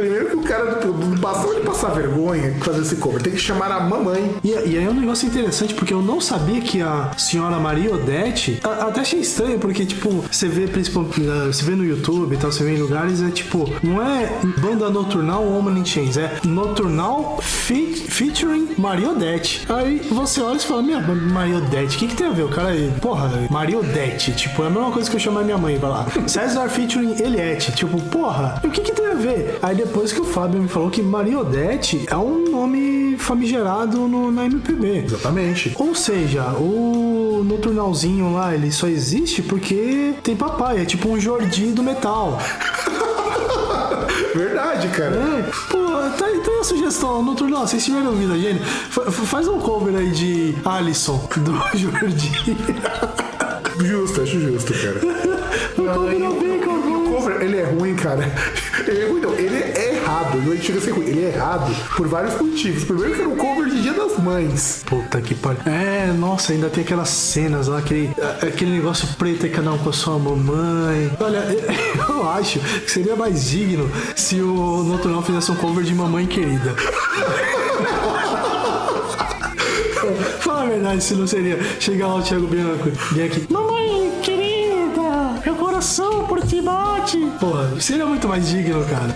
Primeiro 0.01 0.29
que 0.31 0.40
cara, 0.51 0.79
não 0.85 1.15
basta 1.17 1.47
ele 1.47 1.61
passar 1.61 1.89
vergonha 1.91 2.55
fazer 2.61 2.81
esse 2.81 2.95
cover. 2.97 3.21
Tem 3.21 3.33
que 3.33 3.39
chamar 3.39 3.71
a 3.71 3.79
mamãe. 3.79 4.35
E, 4.43 4.49
e 4.49 4.53
aí 4.77 4.85
é 4.85 4.89
um 4.89 4.93
negócio 4.93 5.27
interessante, 5.27 5.73
porque 5.73 5.93
eu 5.93 6.01
não 6.01 6.19
sabia 6.19 6.59
que 6.61 6.81
a 6.81 7.11
senhora 7.17 7.57
Maria 7.57 7.93
Odete. 7.93 8.59
a- 8.63 8.87
Até 8.91 9.01
achei 9.01 9.19
estranho, 9.21 9.57
porque, 9.59 9.85
tipo, 9.85 10.23
você 10.29 10.47
vê 10.47 10.67
principalmente. 10.67 11.21
Você 11.47 11.63
vê 11.63 11.71
no 11.75 11.85
YouTube 11.85 12.33
e 12.33 12.37
tal, 12.37 12.51
você 12.51 12.63
vê 12.63 12.75
em 12.75 12.81
lugares, 12.81 13.21
é 13.21 13.29
tipo, 13.29 13.69
não 13.83 14.01
é 14.01 14.29
banda 14.59 14.89
noturnal 14.89 15.43
Woman 15.43 15.79
in 15.79 15.85
Chains, 15.85 16.17
é 16.17 16.37
noturnal 16.43 17.37
fe- 17.41 17.95
featuring 18.09 18.69
Maria 18.77 19.09
Odete. 19.11 19.65
Aí 19.69 19.99
você 20.11 20.41
olha 20.41 20.57
e 20.57 20.59
fala, 20.59 20.81
minha 20.81 20.99
Maria 20.99 21.57
Odete, 21.57 21.95
o 21.95 21.99
que, 21.99 22.07
que 22.07 22.15
tem 22.15 22.27
a 22.27 22.31
ver? 22.31 22.43
O 22.43 22.49
cara 22.49 22.69
aí, 22.69 22.91
porra, 23.01 23.29
Maria 23.49 23.79
Odete, 23.79 24.31
tipo, 24.33 24.63
é 24.63 24.67
a 24.67 24.69
mesma 24.69 24.91
coisa 24.91 25.09
que 25.09 25.15
eu 25.15 25.19
chamar 25.19 25.43
minha 25.43 25.57
mãe, 25.57 25.77
vai 25.77 25.89
lá. 25.89 26.05
César 26.27 26.67
featuring 26.69 27.15
Eliette, 27.21 27.71
tipo, 27.73 27.99
porra, 28.03 28.59
o 28.63 28.69
que, 28.69 28.81
que 28.81 28.91
tem 28.91 29.07
a 29.07 29.13
ver? 29.15 29.59
Aí 29.61 29.75
depois 29.75 30.11
que 30.11 30.21
o 30.21 30.25
Fábio 30.41 30.59
me 30.59 30.67
falou 30.67 30.89
que 30.89 31.03
Maria 31.03 31.37
Odete 31.37 32.03
é 32.09 32.17
um 32.17 32.49
nome 32.49 33.15
famigerado 33.19 34.07
no, 34.07 34.31
na 34.31 34.45
MPB. 34.47 35.03
Exatamente. 35.05 35.71
Ou 35.77 35.93
seja, 35.93 36.45
o 36.53 37.43
Noturnalzinho 37.45 38.33
lá, 38.33 38.51
ele 38.55 38.71
só 38.71 38.87
existe 38.87 39.43
porque 39.43 40.15
tem 40.23 40.35
papai, 40.35 40.81
é 40.81 40.85
tipo 40.85 41.07
um 41.09 41.19
Jordi 41.19 41.67
do 41.67 41.83
metal. 41.83 42.39
Verdade, 44.33 44.87
cara. 44.87 45.15
É, 45.15 45.43
pô, 45.69 45.77
tá 46.17 46.25
aí, 46.25 46.39
tá 46.39 46.49
aí 46.51 46.59
a 46.59 46.63
sugestão, 46.63 47.21
Noturnal, 47.23 47.67
vocês 47.67 47.85
tiveram 47.85 48.07
ouvido 48.07 48.33
a 48.33 48.37
gente? 48.37 48.63
Fa- 48.63 49.11
fa- 49.11 49.25
faz 49.25 49.47
um 49.47 49.59
cover 49.59 49.95
aí 49.95 50.09
de 50.09 50.55
Alisson, 50.65 51.23
do 51.37 51.53
Jordi. 51.77 52.31
Justo, 53.79 54.21
acho 54.23 54.39
justo, 54.39 54.73
cara. 54.73 55.01
O 55.77 55.83
cover 55.93 56.15
é 56.15 56.19
bem, 56.19 56.57
O 56.57 56.59
cara. 56.59 56.81
cover, 57.09 57.41
ele 57.41 57.57
é 57.57 57.63
ruim, 57.63 57.95
cara. 57.95 58.31
Ele 58.87 59.01
é 59.01 59.07
ruim, 59.07 59.21
não. 59.21 59.33
Ele 59.33 59.55
é 59.57 60.00
errado. 60.11 60.37
Não 60.41 60.57
chega 60.57 60.79
a 60.79 60.81
ser 60.81 60.91
ruim. 60.91 61.07
Ele 61.07 61.25
é 61.25 61.29
errado 61.29 61.73
por 61.95 62.07
vários 62.07 62.39
motivos. 62.39 62.83
Primeiro 62.83 63.15
que 63.15 63.21
era 63.21 63.29
um 63.29 63.35
cover 63.35 63.69
de 63.69 63.81
Dia 63.81 63.93
das 63.93 64.17
Mães. 64.17 64.83
Puta 64.85 65.21
que 65.21 65.33
pariu. 65.33 65.61
É, 65.65 66.11
nossa, 66.11 66.51
ainda 66.51 66.69
tem 66.69 66.83
aquelas 66.83 67.09
cenas 67.09 67.67
lá, 67.67 67.79
aquele, 67.79 68.11
aquele 68.41 68.71
negócio 68.71 69.07
preto 69.17 69.45
e 69.45 69.49
cada 69.49 69.71
um 69.71 69.77
com 69.77 69.89
a 69.89 69.93
sua 69.93 70.19
mamãe. 70.19 71.11
Olha, 71.19 71.39
eu 72.09 72.29
acho 72.29 72.59
que 72.59 72.91
seria 72.91 73.15
mais 73.15 73.49
digno 73.49 73.89
se 74.15 74.41
o 74.41 74.83
Noturnal 74.83 75.21
fizesse 75.21 75.51
um 75.51 75.55
cover 75.55 75.83
de 75.83 75.95
Mamãe 75.95 76.25
Querida. 76.27 76.75
Fala 80.39 80.63
a 80.63 80.65
verdade, 80.65 81.03
se 81.03 81.13
não 81.13 81.27
seria 81.27 81.59
chegar 81.79 82.07
lá 82.07 82.15
o 82.15 82.23
Thiago 82.23 82.47
Bianco 82.47 82.89
aqui. 82.89 83.45
Mamãe 83.49 84.11
querida, 84.23 85.39
meu 85.45 85.55
coração 85.55 86.25
por 86.25 86.41
ti 86.41 86.59
bate. 86.59 87.17
Porra, 87.39 87.79
seria 87.79 88.05
muito 88.05 88.27
mais 88.27 88.49
digno, 88.49 88.83
cara. 88.85 89.13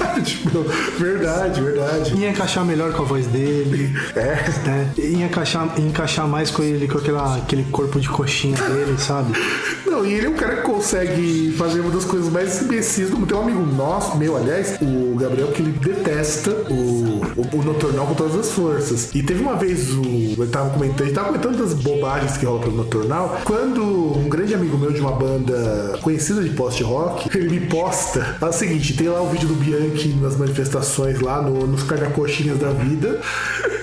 Verdade, 0.00 0.40
meu. 0.52 0.62
Verdade, 0.98 1.60
verdade. 1.60 2.14
Ia 2.16 2.30
encaixar 2.30 2.64
melhor 2.64 2.92
com 2.92 3.02
a 3.02 3.04
voz 3.04 3.26
dele. 3.26 3.94
É. 4.16 4.50
né? 4.66 4.92
Ia 4.96 5.26
encaixar, 5.26 5.74
ia 5.78 5.86
encaixar 5.86 6.26
mais 6.26 6.50
com 6.50 6.62
ele, 6.62 6.88
com 6.88 6.98
aquela, 6.98 7.36
aquele 7.36 7.64
corpo 7.64 8.00
de 8.00 8.08
coxinha 8.08 8.56
dele, 8.56 8.98
sabe? 8.98 9.32
Não, 9.86 10.04
e 10.04 10.14
ele 10.14 10.26
é 10.26 10.28
um 10.28 10.34
cara 10.34 10.56
que 10.56 10.62
consegue 10.62 11.54
fazer 11.56 11.80
uma 11.80 11.90
das 11.90 12.04
coisas 12.04 12.30
mais 12.32 12.62
imbecis 12.62 13.10
do 13.10 13.16
mundo. 13.16 13.28
Tem 13.28 13.36
um 13.36 13.42
amigo 13.42 13.66
nosso, 13.66 14.16
meu, 14.16 14.36
aliás, 14.36 14.78
o 14.80 15.16
Gabriel, 15.16 15.48
que 15.48 15.62
ele 15.62 15.72
detesta 15.72 16.50
o, 16.70 17.20
o, 17.36 17.56
o 17.56 17.62
Noturnal 17.62 18.06
com 18.06 18.14
todas 18.14 18.36
as 18.36 18.50
forças. 18.50 19.10
E 19.14 19.22
teve 19.22 19.42
uma 19.42 19.56
vez, 19.56 19.90
o, 19.90 20.02
ele 20.02 20.46
tava 20.46 20.70
comentando, 20.70 21.02
ele 21.02 21.12
tava 21.12 21.28
comentando 21.28 21.58
das 21.58 21.74
bobagens 21.74 22.36
que 22.36 22.46
rola 22.46 22.60
pelo 22.60 22.76
Noturnal, 22.76 23.40
quando 23.44 23.82
um 23.82 24.28
grande 24.28 24.54
amigo 24.54 24.78
meu 24.78 24.92
de 24.92 25.00
uma 25.00 25.12
banda 25.12 25.98
conhecida 26.02 26.42
de 26.42 26.50
post-rock, 26.50 27.36
ele 27.36 27.48
me 27.48 27.66
posta 27.66 28.36
é 28.40 28.44
o 28.44 28.52
seguinte, 28.52 28.94
tem 28.96 29.08
lá 29.08 29.20
o 29.20 29.28
vídeo 29.28 29.48
do 29.48 29.54
Bianchi 29.54 29.99
nas 30.08 30.36
manifestações 30.36 31.20
lá, 31.20 31.40
no, 31.42 31.66
nos 31.66 31.82
carga-coxinhas 31.84 32.58
da 32.58 32.70
vida. 32.70 33.20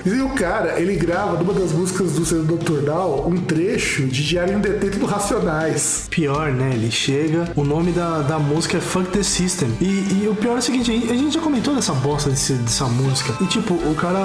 E 0.04 0.10
o 0.20 0.30
cara, 0.30 0.80
ele 0.80 0.94
grava 0.96 1.36
numa 1.36 1.52
das 1.52 1.72
músicas 1.72 2.12
do 2.12 2.24
seu 2.24 2.42
Noturnal 2.44 3.26
um 3.28 3.36
trecho 3.36 4.06
de 4.06 4.24
Diário 4.24 4.54
em 4.54 4.60
Detento 4.60 4.98
do 4.98 5.06
Racionais. 5.06 6.06
Pior, 6.10 6.50
né? 6.52 6.70
Ele 6.72 6.90
chega, 6.90 7.50
o 7.56 7.64
nome 7.64 7.92
da, 7.92 8.20
da 8.20 8.38
música 8.38 8.78
é 8.78 8.80
Fuck 8.80 9.10
the 9.10 9.22
System. 9.22 9.68
E, 9.80 9.84
e 10.24 10.28
o 10.30 10.34
pior 10.34 10.56
é 10.56 10.58
o 10.58 10.62
seguinte, 10.62 10.90
a 10.90 11.14
gente 11.14 11.34
já 11.34 11.40
comentou 11.40 11.74
dessa 11.74 11.92
bosta 11.92 12.30
desse- 12.30 12.54
dessa 12.54 12.84
música. 12.86 13.34
E 13.40 13.46
tipo, 13.46 13.74
o 13.74 13.94
cara. 13.94 14.18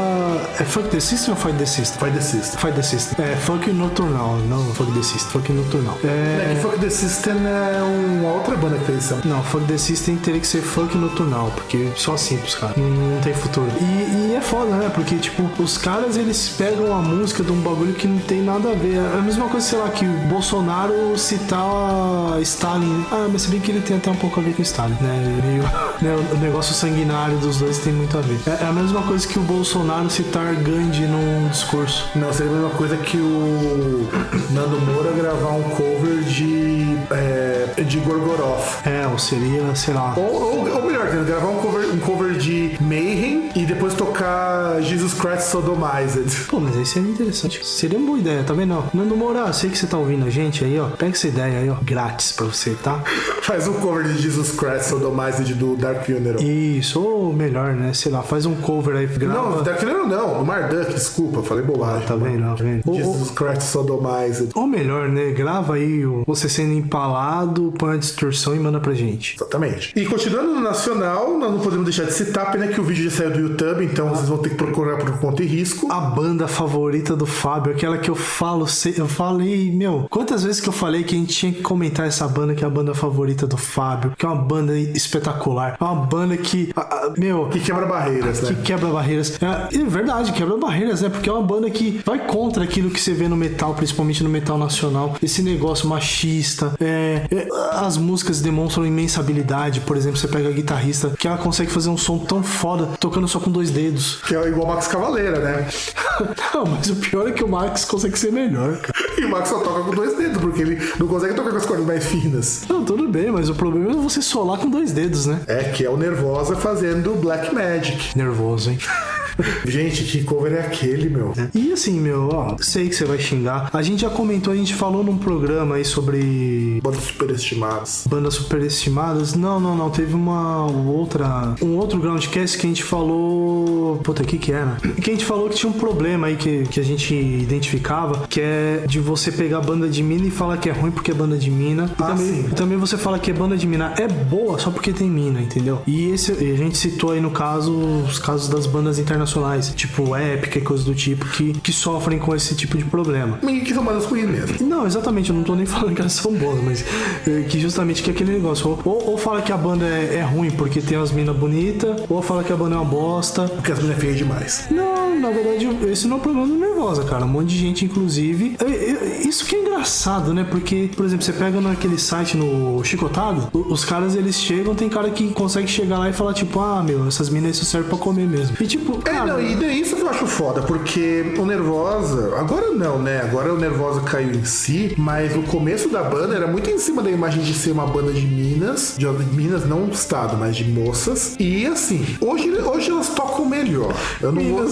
É 0.60 0.64
Fuck 0.64 0.90
the 0.90 1.00
System 1.00 1.34
ou 1.34 1.40
Fight 1.40 1.58
the 1.58 1.66
System? 1.66 2.00
Fight 2.00 2.14
the 2.18 2.22
System. 2.22 2.60
Fight 2.60 2.76
the 2.76 2.82
System. 2.84 3.26
É 3.26 3.36
Fuck 3.36 3.70
Nocturnal, 3.72 4.38
não 4.50 4.64
Fuck 4.74 4.92
the 4.94 5.02
System. 5.04 5.32
Fuck 5.32 5.52
Nocturnal. 5.52 5.98
É 6.04 6.08
É. 6.08 6.56
que 6.56 6.62
Fuck 6.62 6.80
the 6.80 6.90
System 6.90 7.34
é 7.46 7.82
uma 7.84 8.34
outra 8.34 8.56
banda 8.56 8.78
que 8.78 8.86
fez 8.86 8.98
essa. 9.00 9.22
Não, 9.26 9.44
Fuck 9.44 9.66
the 9.66 9.78
System 9.78 10.16
teria 10.18 10.40
que 10.40 10.48
ser 10.48 10.62
Funk 10.62 10.98
Nocturnal, 10.98 11.52
porque 11.56 11.73
só 11.96 12.14
assim 12.14 12.38
pros 12.38 12.56
caras. 12.56 12.78
Não, 12.78 12.90
não 12.90 13.22
tem 13.22 13.34
futuro. 13.34 13.68
E, 13.80 14.32
e 14.32 14.36
é 14.36 14.42
foda, 14.42 14.76
né? 14.76 14.92
Porque, 14.94 15.16
tipo, 15.16 15.44
os 15.62 15.78
caras 15.78 16.18
eles 16.18 16.50
pegam 16.50 16.96
a 16.96 17.02
música 17.02 17.44
de 17.44 17.52
um 17.52 17.62
bagulho 17.62 17.94
que 17.94 18.08
não 18.08 18.20
tem 18.20 18.42
nada 18.42 18.72
a 18.72 18.74
ver. 18.74 18.96
É 18.96 19.18
a 19.18 19.22
mesma 19.22 19.48
coisa, 19.48 19.66
sei 19.66 19.80
lá, 19.80 19.90
que 19.90 20.06
o 20.06 20.28
Bolsonaro 20.28 21.18
citar 21.18 22.40
Stalin. 22.42 23.06
Ah, 23.12 23.28
mas 23.32 23.44
se 23.44 23.50
bem 23.50 23.60
que 23.60 23.72
ele 23.72 23.82
tem 23.82 23.98
até 23.98 24.10
um 24.10 24.16
pouco 24.16 24.40
a 24.40 24.44
ver 24.44 24.54
com 24.56 24.62
Stalin, 24.62 24.98
né? 25.02 25.42
Meio, 25.44 25.64
né? 26.02 26.30
O 26.34 26.38
negócio 26.38 26.74
sanguinário 26.74 27.38
dos 27.38 27.58
dois 27.58 27.80
tem 27.80 27.94
muito 27.94 28.18
a 28.18 28.22
ver. 28.22 28.40
É, 28.48 28.64
é 28.64 28.68
a 28.68 28.72
mesma 28.72 29.02
coisa 29.04 29.28
que 29.28 29.38
o 29.38 29.42
Bolsonaro 29.42 30.10
citar 30.10 30.56
Gandhi 30.56 31.06
num 31.06 31.48
discurso. 31.50 32.10
Não, 32.16 32.32
seria 32.34 32.52
a 32.52 32.56
mesma 32.56 32.70
coisa 32.72 32.98
que 32.98 33.18
o 33.18 34.10
Nando 34.52 34.80
Moura 34.82 35.12
gravar 35.12 35.52
um 35.52 35.64
cover 35.64 36.24
de. 36.24 36.98
É, 37.12 37.84
de 37.84 38.00
Gorgoroth. 38.00 38.86
É, 38.86 39.08
ou 39.08 39.18
seria, 39.18 39.76
sei 39.76 39.94
lá. 39.94 40.14
Ou, 40.16 40.24
ou, 40.24 40.76
ou 40.76 40.86
melhor, 40.86 41.08
gravar 41.08 41.48
um 41.48 41.58
cover, 41.64 41.88
um 41.94 42.00
cover 42.00 42.34
de 42.34 42.76
Mayhem 42.82 43.50
e 43.56 43.66
depois 43.66 43.94
tocar 43.94 44.82
Jesus 44.82 45.14
Christ 45.14 45.44
Sodomized. 45.44 46.46
Pô, 46.50 46.60
mas 46.60 46.76
esse 46.76 47.00
é 47.00 47.02
interessante. 47.02 47.66
Seria 47.66 47.98
uma 47.98 48.08
boa 48.08 48.20
ideia, 48.20 48.44
tá 48.44 48.54
vendo? 48.54 48.84
Nando 48.94 49.16
Moura, 49.16 49.52
sei 49.54 49.70
que 49.70 49.78
você 49.78 49.88
tá 49.88 49.98
ouvindo 49.98 50.26
a 50.26 50.30
gente 50.30 50.64
aí, 50.66 50.78
ó. 50.80 50.88
Pega 50.90 51.12
essa 51.14 51.28
ideia 51.28 51.60
aí, 51.60 51.70
ó. 51.70 51.76
Grátis 51.82 52.34
pra 52.34 52.46
você, 52.48 52.72
tá? 52.84 53.02
Faz 53.42 53.68
um 53.68 53.74
cover 53.74 54.04
de 54.06 54.22
Jesus 54.22 54.52
Christ 54.52 54.90
Sodomized 54.90 55.54
do 55.56 55.76
Dark 55.78 56.06
Funeral. 56.06 56.42
Isso, 56.42 57.02
ou 57.02 57.32
melhor, 57.34 57.74
né? 57.74 57.94
Sei 57.94 58.12
lá, 58.12 58.22
faz 58.22 58.46
um 58.46 58.56
cover 58.56 58.96
aí, 58.98 59.06
grava. 59.08 59.34
Não, 59.58 59.64
Dark 59.64 59.80
Funeral 59.80 60.06
não, 60.08 60.40
do 60.40 60.46
Marduk, 60.46 60.94
desculpa, 60.94 61.42
falei 61.44 61.64
bobagem. 61.64 62.06
Tá 62.08 62.16
vendo? 62.16 62.44
Tá 62.44 62.56
vendo? 62.56 62.82
Ou, 62.86 62.94
ou- 62.94 63.00
Jesus 63.00 63.32
Christ 63.32 63.62
Sodomized. 63.64 64.50
ou 64.54 64.68
melhor, 64.68 65.08
né? 65.08 65.32
Grava 65.32 65.76
aí 65.76 66.06
o- 66.06 66.24
você 66.28 66.50
sendo 66.50 66.74
empalado, 66.74 67.74
põe 67.78 67.94
a 67.94 67.98
distorção 67.98 68.56
e 68.56 68.60
manda 68.60 68.80
pra 68.80 68.94
gente. 68.94 69.36
Exatamente. 69.36 69.94
E 69.96 70.06
continuando 70.06 70.54
no 70.56 70.62
Nacional, 70.62 71.38
nós 71.38 71.53
não 71.54 71.60
podemos 71.60 71.86
deixar 71.86 72.06
de 72.06 72.14
citar, 72.14 72.52
pena 72.52 72.68
que 72.68 72.80
o 72.80 72.84
vídeo 72.84 73.10
já 73.10 73.18
saiu 73.18 73.32
do 73.32 73.40
YouTube, 73.40 73.86
então 73.86 74.10
vocês 74.10 74.28
vão 74.28 74.38
ter 74.40 74.50
que 74.50 74.56
procurar 74.56 74.98
por 74.98 75.18
conta 75.20 75.44
e 75.44 75.46
risco. 75.46 75.92
A 75.92 76.02
banda 76.02 76.48
favorita 76.48 77.16
do 77.16 77.26
Fábio, 77.26 77.74
aquela 77.74 77.98
que 77.98 78.10
eu 78.10 78.16
falo, 78.16 78.66
eu 78.98 79.08
falei, 79.08 79.72
meu, 79.72 80.08
quantas 80.10 80.44
vezes 80.44 80.60
que 80.60 80.70
eu 80.70 80.74
falei 80.74 81.04
que 81.04 81.16
a 81.16 81.18
gente 81.18 81.34
tinha 81.34 81.52
que 81.52 81.62
comentar 81.62 82.08
essa 82.08 82.28
banda 82.28 82.56
que 82.56 82.64
é 82.64 82.68
a 82.68 82.70
banda 82.70 82.94
favorita 82.94 83.46
do 83.46 83.58
Fábio, 83.58 84.14
que 84.18 84.26
é 84.26 84.30
uma 84.30 84.42
banda 84.42 84.78
espetacular, 84.78 85.78
é 85.80 85.84
uma 85.84 85.96
banda 85.96 86.36
que, 86.38 86.72
ah, 86.76 86.82
ah, 86.82 87.14
meu, 87.18 87.48
Que 87.50 87.60
quebra 87.60 87.86
barreiras, 87.86 88.40
que 88.40 88.54
né? 88.54 88.62
quebra 88.64 88.88
barreiras. 88.90 89.38
É, 89.42 89.76
é 89.76 89.84
verdade, 89.86 90.32
quebra 90.32 90.58
barreiras, 90.58 91.02
né? 91.02 91.10
Porque 91.10 91.30
é 91.30 91.34
uma 91.34 91.44
banda 91.44 91.70
que 91.70 92.02
vai 92.06 92.26
contra 92.26 92.64
aquilo 92.64 92.90
que 92.90 93.00
você 93.00 93.14
vê 93.14 93.28
no 93.28 93.36
metal, 93.36 93.74
principalmente 93.74 94.24
no 94.24 94.30
metal 94.30 94.58
nacional. 94.58 95.16
Esse 95.22 95.42
negócio 95.42 95.88
machista. 95.88 96.74
é, 96.80 97.28
é, 97.32 97.48
as 97.74 97.98
músicas 97.98 98.42
demonstram 98.42 98.86
imensa 98.86 99.20
habilidade. 99.20 99.82
Por 99.82 99.96
exemplo, 99.98 100.18
você 100.18 100.28
pega 100.28 100.50
a 100.50 100.52
guitarrista 100.52 101.14
que 101.18 101.28
ela 101.28 101.38
consegue 101.44 101.70
fazer 101.72 101.90
um 101.90 101.98
som 101.98 102.18
tão 102.18 102.42
foda 102.42 102.90
tocando 103.00 103.28
só 103.28 103.40
com 103.40 103.52
dois 103.52 103.70
dedos. 103.70 104.22
Que 104.28 104.36
é 104.36 104.48
igual 104.48 104.66
o 104.66 104.74
Max 104.74 104.88
Cavaleira, 104.88 105.40
né? 105.40 105.68
Não, 106.54 106.66
mas 106.66 106.90
o 106.90 106.96
pior 106.96 107.28
é 107.28 107.32
que 107.32 107.44
o 107.44 107.48
Max 107.48 107.86
consegue 107.86 108.18
ser 108.18 108.32
melhor, 108.32 108.78
cara. 108.78 108.94
E 109.16 109.26
o 109.26 109.30
Max 109.30 109.50
só 109.50 109.60
toca 109.60 109.84
com 109.84 109.92
dois 109.92 110.18
dedos, 110.18 110.42
porque 110.42 110.64
ele 110.64 110.94
não 111.00 111.08
consegue 111.08 111.36
tocar 111.36 111.52
com 111.52 111.58
as 111.58 111.66
cordas 111.66 111.86
mais 111.86 112.04
finas. 112.04 112.64
Não, 112.68 112.84
tudo 112.84 113.08
bem, 113.08 113.32
mas 113.32 113.48
o 113.48 113.54
problema 113.54 113.92
é 113.92 113.94
você 113.94 114.24
solar 114.24 114.58
com 114.58 114.68
dois 114.68 114.92
dedos, 114.92 115.28
né? 115.28 115.40
É, 115.46 115.66
que 115.66 115.86
é 115.86 115.90
o 115.90 115.96
Nervosa 115.96 116.56
fazendo 116.56 117.16
Black 117.22 117.54
Magic. 117.54 118.18
Nervoso, 118.18 118.72
hein? 118.72 118.80
Gente, 119.66 120.04
que 120.04 120.24
cover 120.24 120.54
é 120.54 120.60
aquele, 120.62 121.10
meu? 121.10 121.34
E 121.54 121.72
assim, 121.74 122.00
meu, 122.00 122.30
ó, 122.32 122.56
sei 122.60 122.90
que 122.90 122.96
você 122.96 123.06
vai 123.06 123.20
xingar. 123.20 123.70
A 123.74 123.82
gente 123.82 124.02
já 124.02 124.10
comentou, 124.10 124.54
a 124.54 124.56
gente 124.56 124.74
falou 124.74 125.04
num 125.04 125.18
programa 125.18 125.76
aí 125.76 125.86
sobre 125.86 126.80
Bandas 126.84 127.04
superestimadas. 127.04 128.06
bandas 128.10 128.34
superestimadas. 128.36 129.34
Não, 129.36 129.60
não, 129.60 129.76
não. 129.76 129.90
Teve 129.90 130.14
uma 130.14 130.66
outra. 130.66 131.56
Um 131.62 131.76
outro 131.78 132.00
groundcast 132.00 132.58
que 132.58 132.66
a 132.66 132.70
gente 132.70 132.84
falou. 132.84 133.98
Puta, 134.04 134.24
o 134.24 134.26
que 134.26 134.38
que 134.38 134.52
era? 134.52 134.78
Que 135.02 135.12
a 135.12 135.14
gente 135.14 135.26
falou 135.26 135.50
que 135.50 135.56
tinha 135.56 135.70
um 135.70 135.74
problema 135.74 136.28
aí 136.28 136.36
que, 136.36 136.64
que 136.64 136.80
a 136.80 136.84
gente 136.84 137.14
identificava, 137.14 138.28
que 138.28 138.42
é 138.42 138.86
de 138.88 139.00
você 139.00 139.32
pegar 139.32 139.62
banda 139.62 139.88
de 139.88 140.02
mina 140.04 140.26
e 140.28 140.32
falar 140.32 140.58
que 140.58 140.70
é 140.70 140.74
ruim 140.74 140.92
porque 140.92 141.12
é 141.12 141.14
banda 141.14 141.38
de 141.38 141.50
mina. 141.50 141.86
E, 141.98 142.04
Ah, 142.04 142.08
também, 142.08 142.44
sim. 142.44 142.50
também 142.56 142.78
você 142.78 142.98
fala 142.98 143.18
que 143.20 143.32
é 143.32 143.34
banda 143.34 143.56
de 143.58 143.66
mina 143.68 143.94
é 143.98 144.08
boa 144.08 144.60
só 144.60 144.70
porque 144.72 144.92
tem 144.92 145.10
mina, 145.10 145.42
entendeu? 145.42 145.82
E 145.88 146.10
esse 146.12 146.32
e 146.34 146.52
a 146.52 146.58
gente 146.58 146.78
citou 146.78 147.12
aí 147.12 147.22
no 147.22 147.32
caso 147.32 147.72
os 147.74 148.20
casos 148.20 148.50
das 148.50 148.66
bandas 148.68 149.00
internacionais 149.00 149.23
internacionais, 149.24 149.74
tipo 149.76 150.16
Epic 150.16 150.58
e 150.58 150.62
coisas 150.62 150.86
do 150.86 150.94
tipo, 150.94 151.26
que, 151.26 151.54
que 151.54 151.72
sofrem 151.72 152.20
com 152.20 152.36
esse 152.36 152.56
tipo 152.56 152.78
de 152.78 152.84
problema. 152.86 153.40
E 153.44 153.62
que 153.62 153.74
são 153.74 153.84
bandas 153.84 154.06
ruins 154.06 154.30
mesmo. 154.30 154.68
Não, 154.68 154.86
exatamente, 154.86 155.30
eu 155.30 155.36
não 155.36 155.44
tô 155.44 155.56
nem 155.56 155.66
falando 155.68 155.96
que 155.96 156.02
elas 156.02 156.14
são 156.14 156.34
boas, 156.34 156.62
mas 156.64 156.86
é, 157.28 157.44
que 157.44 157.60
justamente 157.60 158.04
que 158.04 158.10
é 158.10 158.14
aquele 158.14 158.34
negócio. 158.34 158.70
Ou, 158.70 158.82
ou, 158.86 159.12
ou 159.12 159.18
fala 159.18 159.42
que 159.42 159.52
a 159.52 159.58
banda 159.58 159.86
é, 159.86 160.18
é 160.18 160.22
ruim 160.22 160.52
porque 160.52 160.82
tem 160.82 160.98
umas 160.98 161.12
minas 161.12 161.36
bonitas, 161.36 162.02
ou 162.10 162.22
fala 162.22 162.44
que 162.44 162.52
a 162.52 162.56
banda 162.56 162.76
é 162.76 162.78
uma 162.78 162.86
bosta. 162.86 163.48
Porque 163.48 163.72
as 163.72 163.80
meninas 163.80 163.98
é 163.98 164.02
feia 164.02 164.14
demais. 164.14 164.68
Não, 164.70 165.03
na 165.24 165.32
verdade, 165.32 165.68
esse 165.90 166.08
não 166.08 166.18
é 166.18 166.20
o 166.20 166.22
problema 166.22 166.48
do 166.48 166.56
Nervosa, 166.56 167.04
cara. 167.06 167.26
Um 167.26 167.30
monte 167.30 167.48
de 167.50 167.58
gente, 167.58 167.86
inclusive. 167.86 168.56
é, 168.60 168.66
é, 168.66 169.28
Isso 169.28 169.46
que 169.46 169.56
é 169.56 169.60
engraçado, 169.62 170.34
né? 170.34 170.46
Porque, 170.50 170.90
por 170.96 171.06
exemplo, 171.06 171.24
você 171.26 171.34
pega 171.34 171.60
naquele 171.62 171.98
site 171.98 172.36
no 172.38 172.84
Chicotado, 172.84 173.50
os 173.54 173.86
caras 173.86 174.16
eles 174.16 174.36
chegam, 174.40 174.76
tem 174.76 174.90
cara 174.90 175.10
que 175.10 175.30
consegue 175.32 175.68
chegar 175.68 175.98
lá 175.98 176.10
e 176.10 176.14
falar, 176.14 176.34
tipo, 176.34 176.60
ah, 176.60 176.84
meu, 176.84 177.08
essas 177.08 177.30
minas 177.30 177.56
isso 177.56 177.66
serve 177.66 177.88
pra 177.90 177.98
comer 177.98 178.28
mesmo. 178.28 178.56
E 178.60 178.68
tipo, 178.68 179.00
É, 179.00 179.12
cara. 179.12 179.26
não, 179.26 179.42
e 179.42 179.56
daí 179.56 179.82
isso 179.82 179.96
que 179.96 180.02
eu 180.02 180.10
acho 180.10 180.26
foda, 180.28 180.62
porque 180.62 181.34
o 181.38 181.46
Nervosa, 181.46 182.36
agora 182.38 182.72
não, 182.72 183.00
né? 183.00 183.22
Agora 183.22 183.54
o 183.54 183.58
Nervosa 183.58 184.02
caiu 184.02 184.32
em 184.32 184.44
si, 184.46 184.94
mas 184.98 185.36
o 185.36 185.42
começo 185.44 185.90
da 185.90 186.04
banda 186.04 186.36
era 186.36 186.48
muito 186.48 186.70
em 186.70 186.78
cima 186.78 187.02
da 187.02 187.10
imagem 187.10 187.42
de 187.44 187.54
ser 187.54 187.72
uma 187.72 187.86
banda 187.86 188.12
de 188.12 188.26
Minas, 188.26 188.96
de 188.98 189.06
Minas, 189.08 189.66
não 189.66 189.86
do 189.86 189.94
estado, 189.94 190.36
mas 190.38 190.56
de 190.56 190.66
moças. 190.66 191.36
E 191.40 191.66
assim, 191.66 192.06
hoje, 192.20 192.52
hoje 192.52 192.92
elas 192.92 193.10
tocam 193.10 193.46
melhor. 193.46 193.94
Eu 194.22 194.32
não 194.32 194.44
vou. 194.44 194.64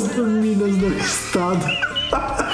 Minas, 0.41 0.75
do 0.75 0.91
Estado. 0.97 1.63